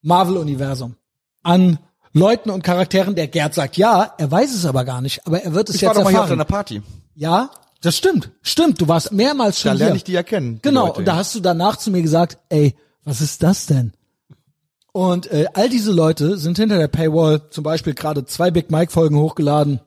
Marvel-Universum 0.00 0.96
an 1.42 1.78
Leuten 2.12 2.50
und 2.50 2.62
Charakteren. 2.64 3.14
Der 3.14 3.28
Gerd 3.28 3.54
sagt 3.54 3.76
ja, 3.76 4.14
er 4.18 4.30
weiß 4.30 4.54
es 4.54 4.64
aber 4.64 4.84
gar 4.84 5.00
nicht, 5.00 5.26
aber 5.26 5.42
er 5.42 5.54
wird 5.54 5.68
es 5.68 5.76
Ich 5.76 5.82
war 5.82 5.90
jetzt 5.90 5.98
doch 5.98 6.04
mal 6.04 6.10
hier 6.10 6.22
auf 6.22 6.28
deiner 6.28 6.44
Party. 6.44 6.82
Ja, 7.14 7.50
das 7.82 7.96
stimmt, 7.96 8.30
stimmt. 8.42 8.80
Du 8.80 8.88
warst 8.88 9.12
mehrmals 9.12 9.60
schon 9.60 9.70
Da 9.70 9.78
lerne 9.78 9.92
hier. 9.92 9.96
ich 9.96 10.04
die 10.04 10.12
ja 10.12 10.22
kennen. 10.22 10.56
die 10.56 10.62
Genau. 10.62 10.86
Leute. 10.86 10.98
Und 11.00 11.04
da 11.06 11.16
hast 11.16 11.34
du 11.34 11.40
danach 11.40 11.76
zu 11.76 11.90
mir 11.90 12.02
gesagt, 12.02 12.38
ey, 12.48 12.74
was 13.04 13.20
ist 13.20 13.42
das 13.42 13.66
denn? 13.66 13.92
Und 14.92 15.30
äh, 15.30 15.46
all 15.54 15.68
diese 15.68 15.92
Leute 15.92 16.36
sind 16.36 16.58
hinter 16.58 16.76
der 16.78 16.88
Paywall 16.88 17.48
zum 17.50 17.62
Beispiel 17.62 17.94
gerade 17.94 18.24
zwei 18.24 18.50
Big 18.50 18.70
Mike 18.70 18.90
Folgen 18.90 19.16
hochgeladen. 19.16 19.80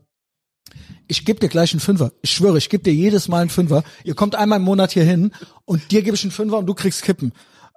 Ich 1.07 1.25
gebe 1.25 1.39
dir 1.41 1.49
gleich 1.49 1.73
einen 1.73 1.81
Fünfer. 1.81 2.13
Ich 2.21 2.31
schwöre, 2.31 2.57
ich 2.57 2.69
gebe 2.69 2.83
dir 2.83 2.93
jedes 2.93 3.27
Mal 3.27 3.41
einen 3.41 3.49
Fünfer. 3.49 3.83
Ihr 4.05 4.15
kommt 4.15 4.35
einmal 4.35 4.59
im 4.59 4.63
Monat 4.65 4.93
hier 4.93 5.03
hin 5.03 5.31
und 5.65 5.91
dir 5.91 6.01
gebe 6.01 6.15
ich 6.15 6.23
einen 6.23 6.31
Fünfer 6.31 6.57
und 6.57 6.65
du 6.65 6.73
kriegst 6.73 7.03
Kippen. 7.03 7.33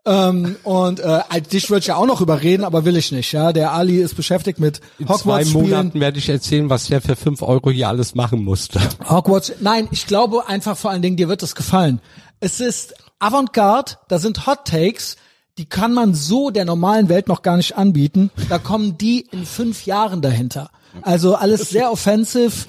Ähm, 0.07 0.55
und 0.63 1.01
äh, 1.01 1.21
dich 1.53 1.69
würde 1.69 1.81
ich 1.81 1.87
ja 1.89 1.97
auch 1.97 2.07
noch 2.07 2.21
überreden, 2.21 2.65
aber 2.65 2.85
will 2.85 2.97
ich 2.97 3.11
nicht. 3.11 3.33
Ja, 3.33 3.53
der 3.53 3.73
Ali 3.73 3.97
ist 4.01 4.15
beschäftigt 4.15 4.61
mit 4.61 4.81
In 5.01 5.07
zwei 5.09 5.15
Hogwarts 5.15 5.49
spielen. 5.51 5.65
Monaten 5.65 6.01
werde 6.01 6.19
ich 6.19 6.29
erzählen, 6.29 6.71
was 6.71 6.87
der 6.87 7.01
für 7.01 7.17
fünf 7.17 7.43
Euro 7.43 7.71
hier 7.71 7.89
alles 7.89 8.15
machen 8.15 8.45
musste. 8.45 8.81
Hogwarts. 9.09 9.53
Nein, 9.61 9.89
ich 9.91 10.07
glaube 10.07 10.47
einfach 10.49 10.77
vor 10.77 10.93
allen 10.93 11.03
Dingen, 11.03 11.17
dir 11.17 11.29
wird 11.29 11.43
es 11.43 11.57
gefallen. 11.57 12.01
Es 12.39 12.61
ist 12.61 12.95
Avantgarde, 13.19 13.93
da 14.09 14.19
sind 14.21 14.47
Hot 14.47 14.65
Takes, 14.67 15.17
die 15.59 15.65
kann 15.67 15.93
man 15.93 16.15
so 16.15 16.51
der 16.51 16.67
normalen 16.67 17.09
Welt 17.09 17.27
noch 17.27 17.43
gar 17.43 17.57
nicht 17.57 17.77
anbieten. 17.77 18.31
Da 18.49 18.59
kommen 18.59 18.99
die 18.99 19.21
in 19.33 19.45
fünf 19.45 19.87
Jahren 19.87 20.23
dahinter. 20.23 20.71
Also 21.03 21.35
alles 21.35 21.71
sehr 21.71 21.91
offensive. 21.91 22.67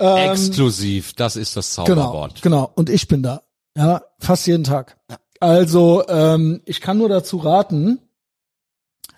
Ähm, 0.00 0.30
Exklusiv, 0.30 1.12
das 1.14 1.36
ist 1.36 1.54
das 1.56 1.74
Genau, 1.74 1.84
Zauberwort. 1.86 2.40
genau. 2.40 2.70
Und 2.76 2.88
ich 2.88 3.08
bin 3.08 3.22
da. 3.22 3.42
Ja, 3.76 4.02
fast 4.20 4.46
jeden 4.46 4.64
Tag. 4.64 4.96
Also, 5.40 6.06
ähm, 6.08 6.60
ich 6.64 6.80
kann 6.80 6.98
nur 6.98 7.08
dazu 7.08 7.36
raten, 7.38 8.00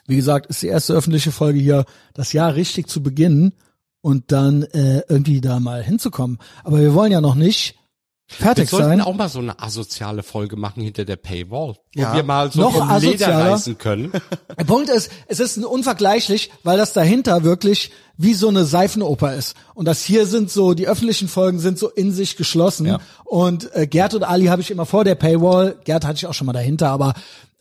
wie 0.06 0.16
gesagt, 0.16 0.47
ist 0.47 0.62
die 0.62 0.66
erste 0.66 0.92
öffentliche 0.94 1.32
Folge 1.32 1.60
hier, 1.60 1.84
das 2.14 2.32
Jahr 2.32 2.55
richtig 2.55 2.88
zu 2.88 3.02
beginnen 3.02 3.55
und 4.01 4.32
dann 4.32 4.64
äh, 4.64 5.02
irgendwie 5.09 5.40
da 5.40 5.60
mal 5.60 5.82
hinzukommen. 5.82 6.38
Aber 6.64 6.80
wir 6.80 6.94
wollen 6.94 7.12
ja 7.12 7.20
noch 7.20 7.34
nicht 7.34 7.80
fertig 8.31 8.70
Wir 8.70 8.78
sollten 8.78 8.89
sein. 8.89 9.01
auch 9.01 9.15
mal 9.15 9.28
so 9.28 9.39
eine 9.40 9.61
asoziale 9.61 10.23
Folge 10.23 10.57
machen 10.57 10.82
hinter 10.82 11.05
der 11.05 11.16
Paywall, 11.16 11.74
wo 11.94 12.01
Ja. 12.01 12.15
wir 12.15 12.23
mal 12.23 12.51
so 12.51 12.61
Noch 12.61 12.77
vom 12.77 12.98
Leder 13.01 13.28
reißen 13.28 13.77
können. 13.78 14.12
Der 14.59 14.65
Punkt 14.65 14.89
ist, 14.89 15.11
es 15.27 15.40
ist 15.40 15.59
unvergleichlich, 15.59 16.51
weil 16.62 16.78
das 16.78 16.93
dahinter 16.93 17.43
wirklich 17.44 17.90
wie 18.16 18.35
so 18.35 18.48
eine 18.48 18.65
Seifenoper 18.65 19.35
ist. 19.35 19.57
Und 19.74 19.86
das 19.86 20.02
hier 20.05 20.27
sind 20.27 20.51
so, 20.51 20.74
die 20.74 20.86
öffentlichen 20.86 21.28
Folgen 21.28 21.59
sind 21.59 21.78
so 21.78 21.89
in 21.89 22.12
sich 22.12 22.36
geschlossen. 22.36 22.98
Und 23.24 23.74
äh, 23.74 23.86
Gerd 23.86 24.15
und 24.15 24.23
Ali 24.24 24.47
habe 24.47 24.61
ich 24.62 24.70
immer 24.70 24.86
vor 24.86 25.05
der 25.05 25.15
Paywall. 25.15 25.77
Gerd 25.85 26.05
hatte 26.05 26.16
ich 26.16 26.27
auch 26.27 26.35
schon 26.35 26.47
mal 26.47 26.52
dahinter, 26.52 26.90
aber 26.90 27.15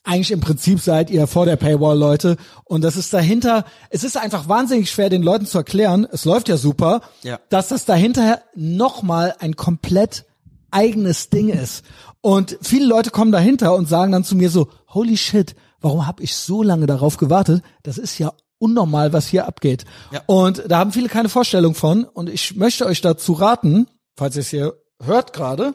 eigentlich 0.04 0.32
im 0.32 0.40
Prinzip 0.40 0.80
seid 0.80 1.10
ihr 1.10 1.28
vor 1.28 1.46
der 1.46 1.56
Paywall, 1.56 1.98
Leute. 1.98 2.38
Und 2.66 2.84
das 2.84 2.96
ist 2.98 3.14
dahinter, 3.14 3.64
es 3.90 4.04
ist 4.04 4.18
einfach 4.18 4.50
wahnsinnig 4.50 4.90
schwer, 4.90 5.10
den 5.10 5.24
Leuten 5.24 5.46
zu 5.46 5.58
erklären, 5.58 6.08
es 6.12 6.26
läuft 6.26 6.50
ja 6.50 6.58
super, 6.58 7.02
Ja. 7.24 7.40
dass 7.50 7.68
das 7.70 7.86
dahinter 7.86 8.42
nochmal 8.56 9.36
ein 9.40 9.56
komplett 9.56 10.26
eigenes 10.72 11.30
Ding 11.30 11.50
ist. 11.50 11.84
Und 12.22 12.58
viele 12.62 12.86
Leute 12.86 13.12
kommen 13.12 13.32
dahinter 13.32 13.76
und 13.76 13.88
sagen 13.88 14.12
dann 14.12 14.24
zu 14.24 14.36
mir 14.36 14.50
so, 14.50 14.70
holy 14.88 15.18
shit, 15.18 15.56
warum 15.82 16.06
habe 16.06 16.24
ich 16.24 16.36
so 16.36 16.64
lange 16.64 16.86
darauf 16.86 17.18
gewartet? 17.18 17.64
Das 17.84 17.98
ist 17.98 18.18
ja 18.18 18.34
unnormal, 18.58 19.14
was 19.14 19.28
hier 19.28 19.48
abgeht. 19.48 19.86
Ja. 20.12 20.22
Und 20.26 20.64
da 20.68 20.80
haben 20.80 20.92
viele 20.92 21.08
keine 21.08 21.30
Vorstellung 21.30 21.76
von. 21.76 22.04
Und 22.04 22.30
ich 22.30 22.56
möchte 22.56 22.86
euch 22.86 23.02
dazu 23.02 23.34
raten, 23.34 23.88
falls 24.16 24.36
ihr 24.36 24.42
es 24.42 24.50
hier 24.50 24.74
hört 25.02 25.34
gerade, 25.34 25.74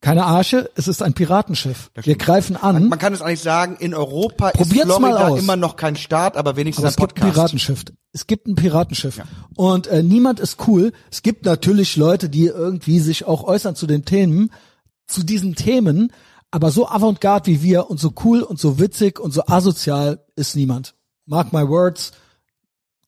keine 0.00 0.24
Arche, 0.24 0.70
es 0.76 0.88
ist 0.88 1.02
ein 1.02 1.12
Piratenschiff. 1.12 1.90
Wir 1.94 2.16
greifen 2.16 2.56
an, 2.56 2.88
Man 2.88 2.98
kann 2.98 3.12
es 3.12 3.20
eigentlich 3.20 3.40
sagen, 3.40 3.76
in 3.78 3.94
Europa 3.94 4.50
Probiert's 4.50 4.88
ist 4.88 4.96
Florida 4.96 5.36
immer 5.36 5.56
noch 5.56 5.76
kein 5.76 5.94
Staat, 5.96 6.38
aber 6.38 6.56
wenigstens 6.56 6.84
aber 6.84 6.88
ein 6.88 6.92
es 6.92 6.96
gibt 6.96 7.12
ein 7.12 7.20
Podcast. 7.20 7.34
Piratenschiff. 7.34 7.84
Es 8.12 8.26
gibt 8.26 8.46
ein 8.46 8.54
Piratenschiff. 8.54 9.20
Und 9.56 9.88
äh, 9.88 10.02
niemand 10.02 10.40
ist 10.40 10.66
cool. 10.66 10.92
Es 11.10 11.22
gibt 11.22 11.44
natürlich 11.44 11.96
Leute, 11.96 12.30
die 12.30 12.46
irgendwie 12.46 12.98
sich 13.00 13.26
auch 13.26 13.44
äußern 13.44 13.76
zu 13.76 13.86
den 13.86 14.06
Themen, 14.06 14.50
zu 15.06 15.22
diesen 15.22 15.54
Themen, 15.54 16.12
aber 16.50 16.70
so 16.70 16.88
avantgarde 16.88 17.50
wie 17.50 17.62
wir 17.62 17.90
und 17.90 18.00
so 18.00 18.14
cool 18.24 18.42
und 18.42 18.58
so 18.58 18.78
witzig 18.78 19.20
und 19.20 19.32
so 19.32 19.42
asozial 19.46 20.24
ist 20.34 20.56
niemand. 20.56 20.94
Mark 21.26 21.52
my 21.52 21.68
words, 21.68 22.12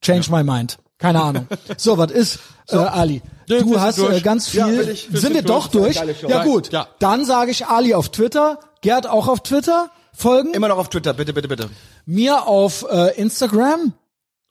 change 0.02 0.30
my 0.30 0.44
mind. 0.44 0.78
Keine 1.02 1.20
Ahnung. 1.22 1.46
So, 1.76 1.98
was 1.98 2.10
ist, 2.12 2.38
äh, 2.68 2.76
Ali? 2.76 3.22
Ja, 3.46 3.56
wir 3.56 3.62
Du 3.62 3.68
sind 3.70 3.80
hast 3.80 3.98
durch. 3.98 4.16
äh, 4.16 4.20
ganz 4.20 4.48
viel. 4.48 4.60
Ja, 4.60 4.68
will 4.68 4.88
ich- 4.88 5.12
wir 5.12 5.20
sind 5.20 5.34
wir 5.34 5.42
doch 5.42 5.66
durch. 5.68 5.98
durch? 6.00 6.22
Ja 6.22 6.44
gut. 6.44 6.72
Ja. 6.72 6.88
Dann 7.00 7.24
sage 7.24 7.50
ich 7.50 7.66
Ali 7.66 7.92
auf 7.94 8.08
Twitter, 8.10 8.58
Gerd 8.80 9.06
auch 9.08 9.28
auf 9.28 9.40
Twitter 9.40 9.90
folgen, 10.14 10.54
Immer 10.54 10.68
noch 10.68 10.78
auf 10.78 10.88
Twitter, 10.90 11.12
bitte, 11.12 11.32
bitte, 11.32 11.48
bitte. 11.48 11.70
mir 12.06 12.46
auf 12.46 12.86
äh, 12.90 13.14
Instagram 13.20 13.92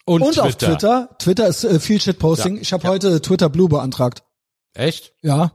Und, 0.05 0.21
und 0.23 0.39
auf 0.39 0.55
Twitter. 0.55 1.09
Twitter 1.19 1.47
ist 1.47 1.63
äh, 1.63 1.79
viel 1.79 1.99
Shitposting. 2.01 2.55
Ja. 2.57 2.61
Ich 2.61 2.73
habe 2.73 2.87
heute 2.87 3.21
Twitter 3.21 3.49
Blue 3.49 3.69
beantragt. 3.69 4.23
Echt? 4.73 5.13
Ja. 5.21 5.51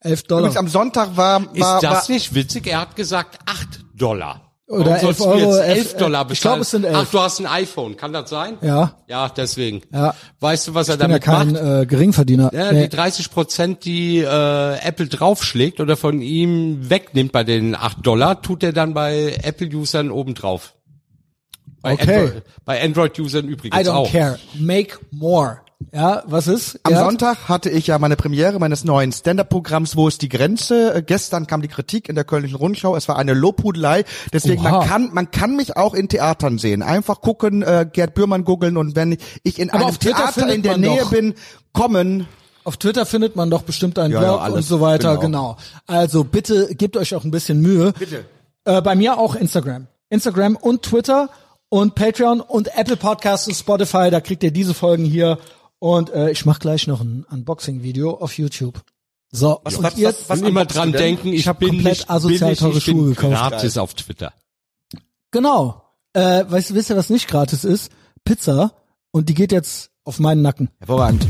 11 0.00 0.24
Dollar. 0.24 0.40
Übrigens 0.42 0.56
am 0.58 0.68
Sonntag 0.68 1.16
war, 1.16 1.42
Ist 1.54 1.60
war, 1.60 1.80
das 1.80 2.08
war 2.08 2.14
nicht 2.14 2.34
witzig? 2.34 2.66
Er 2.66 2.80
hat 2.80 2.96
gesagt 2.96 3.38
8 3.46 3.80
Dollar. 3.94 4.45
Oder 4.68 4.86
Warum 4.86 5.00
sollst 5.00 5.20
11 5.20 5.30
du 5.30 5.34
jetzt 5.38 5.44
Euro, 5.46 5.56
11 5.58 5.78
elf- 5.78 5.96
Dollar 5.96 6.22
ich 6.22 6.28
bezahlen? 6.28 6.54
glaub, 6.54 6.62
es 6.62 6.70
sind 6.72 6.84
11. 6.84 6.96
Ach, 6.96 7.10
du 7.12 7.20
hast 7.20 7.38
ein 7.40 7.46
iPhone. 7.46 7.96
Kann 7.96 8.12
das 8.12 8.30
sein? 8.30 8.58
ja. 8.62 8.92
Ja, 9.06 9.28
deswegen. 9.28 9.82
Ja. 9.92 10.14
Weißt 10.40 10.66
du, 10.66 10.74
was 10.74 10.88
er 10.88 10.94
Ich 10.96 11.00
ja 11.00 11.06
damit 11.06 11.22
kein 11.22 11.52
macht? 11.52 11.62
äh, 11.62 11.86
Geringverdiener. 11.86 12.50
Ja, 12.52 12.72
Nee. 12.72 12.88
die 12.88 12.96
30 12.96 13.30
Prozent, 13.30 13.84
die 13.84 14.18
äh, 14.18 14.74
Apple 14.80 15.06
draufschlägt 15.06 15.78
oder 15.78 15.96
von 15.96 16.20
ihm 16.20 16.90
wegnimmt 16.90 17.30
bei 17.30 17.44
den 17.44 17.76
8 17.76 18.04
Dollar, 18.04 18.42
tut 18.42 18.64
er 18.64 18.72
dann 18.72 18.92
bei 18.92 19.38
Apple-Usern 19.42 20.10
obendrauf. 20.10 20.74
Bei 21.82 21.92
Okay. 21.92 22.16
Android- 22.24 22.42
bei 22.64 22.82
Android-Usern 22.82 23.44
I 23.46 23.48
übrigens 23.52 23.76
don't 23.88 23.90
auch. 23.92 24.10
care. 24.10 24.38
Make 24.58 24.98
more. 25.12 25.60
Ja, 25.92 26.22
was 26.26 26.46
ist? 26.46 26.78
Am 26.82 26.92
Gerd? 26.92 27.04
Sonntag 27.04 27.48
hatte 27.48 27.70
ich 27.70 27.86
ja 27.86 27.98
meine 27.98 28.16
Premiere 28.16 28.58
meines 28.58 28.84
neuen 28.84 29.12
Stand-Up-Programms 29.12 29.96
Wo 29.96 30.08
ist 30.08 30.20
die 30.20 30.28
Grenze? 30.28 30.94
Äh, 30.94 31.02
Gestern 31.02 31.46
kam 31.46 31.62
die 31.62 31.68
Kritik 31.68 32.08
in 32.08 32.14
der 32.14 32.24
Kölnischen 32.24 32.56
Rundschau. 32.56 32.96
Es 32.96 33.08
war 33.08 33.16
eine 33.16 33.34
Lobhudelei. 33.34 34.04
Deswegen, 34.32 34.62
Oha. 34.62 34.70
man 34.80 34.88
kann, 34.88 35.10
man 35.14 35.30
kann 35.30 35.56
mich 35.56 35.76
auch 35.76 35.94
in 35.94 36.08
Theatern 36.08 36.58
sehen. 36.58 36.82
Einfach 36.82 37.20
gucken, 37.20 37.62
äh, 37.62 37.86
Gerd 37.90 38.14
Bührmann 38.14 38.44
googeln 38.44 38.76
und 38.76 38.96
wenn 38.96 39.16
ich 39.42 39.58
in 39.58 39.70
Aber 39.70 39.86
einem 39.86 39.98
Theater 39.98 40.52
in 40.52 40.62
der 40.62 40.76
Nähe 40.76 41.00
doch- 41.02 41.10
bin, 41.10 41.34
kommen. 41.72 42.26
Auf 42.64 42.76
Twitter 42.78 43.06
findet 43.06 43.36
man 43.36 43.48
doch 43.48 43.62
bestimmt 43.62 43.98
einen 43.98 44.12
Ja, 44.12 44.22
ja, 44.22 44.28
Blog 44.32 44.40
alles. 44.42 44.56
und 44.56 44.62
so 44.64 44.80
weiter, 44.80 45.16
genau. 45.18 45.56
Genau. 45.56 45.56
Also 45.86 46.24
bitte 46.24 46.74
gebt 46.74 46.96
euch 46.96 47.14
auch 47.14 47.22
ein 47.24 47.30
bisschen 47.30 47.60
Mühe. 47.60 47.92
Bitte. 47.96 48.24
Äh, 48.64 48.82
bei 48.82 48.96
mir 48.96 49.18
auch 49.18 49.36
Instagram. 49.36 49.86
Instagram 50.10 50.56
und 50.56 50.82
Twitter 50.82 51.30
und 51.68 51.94
Patreon 51.94 52.40
und 52.40 52.76
Apple 52.76 52.96
Podcasts 52.96 53.46
und 53.46 53.54
Spotify, 53.54 54.10
da 54.10 54.20
kriegt 54.20 54.42
ihr 54.42 54.50
diese 54.50 54.74
Folgen 54.74 55.04
hier. 55.04 55.38
Und 55.78 56.10
äh, 56.10 56.30
ich 56.30 56.44
mache 56.46 56.60
gleich 56.60 56.86
noch 56.86 57.00
ein 57.00 57.24
Unboxing-Video 57.30 58.14
auf 58.14 58.36
YouTube. 58.38 58.82
So, 59.30 59.60
Was- 59.64 59.76
und 59.76 59.84
was- 59.84 59.98
ihr, 59.98 60.08
was- 60.08 60.28
was- 60.28 60.40
immer 60.40 60.64
dran 60.64 60.92
denken, 60.92 61.28
ich, 61.28 61.40
Ich 61.40 61.48
hab 61.48 61.58
bin 61.58 61.68
komplett 61.70 61.98
nicht 61.98 62.10
asozial 62.10 62.50
billig, 62.50 62.58
teure 62.60 62.78
ich 62.78 62.84
bin 62.86 62.96
Schuhe 62.96 63.08
gekauft. 63.10 63.32
gratis 63.34 63.76
auf 63.78 63.94
Twitter. 63.94 64.32
genau. 65.30 65.82
Äh, 66.14 66.44
weißt 66.48 66.70
du, 66.70 66.74
wisst 66.74 66.88
ihr, 66.90 66.96
was 66.96 67.10
nicht 67.10 67.28
gratis 67.28 67.62
ist? 67.64 67.92
Pizza. 68.24 68.72
Und 69.10 69.28
die 69.28 69.34
geht 69.34 69.52
jetzt 69.52 69.90
auf 70.04 70.18
meinen 70.18 70.40
Nacken. 70.40 70.70
Hervorragend. 70.78 71.26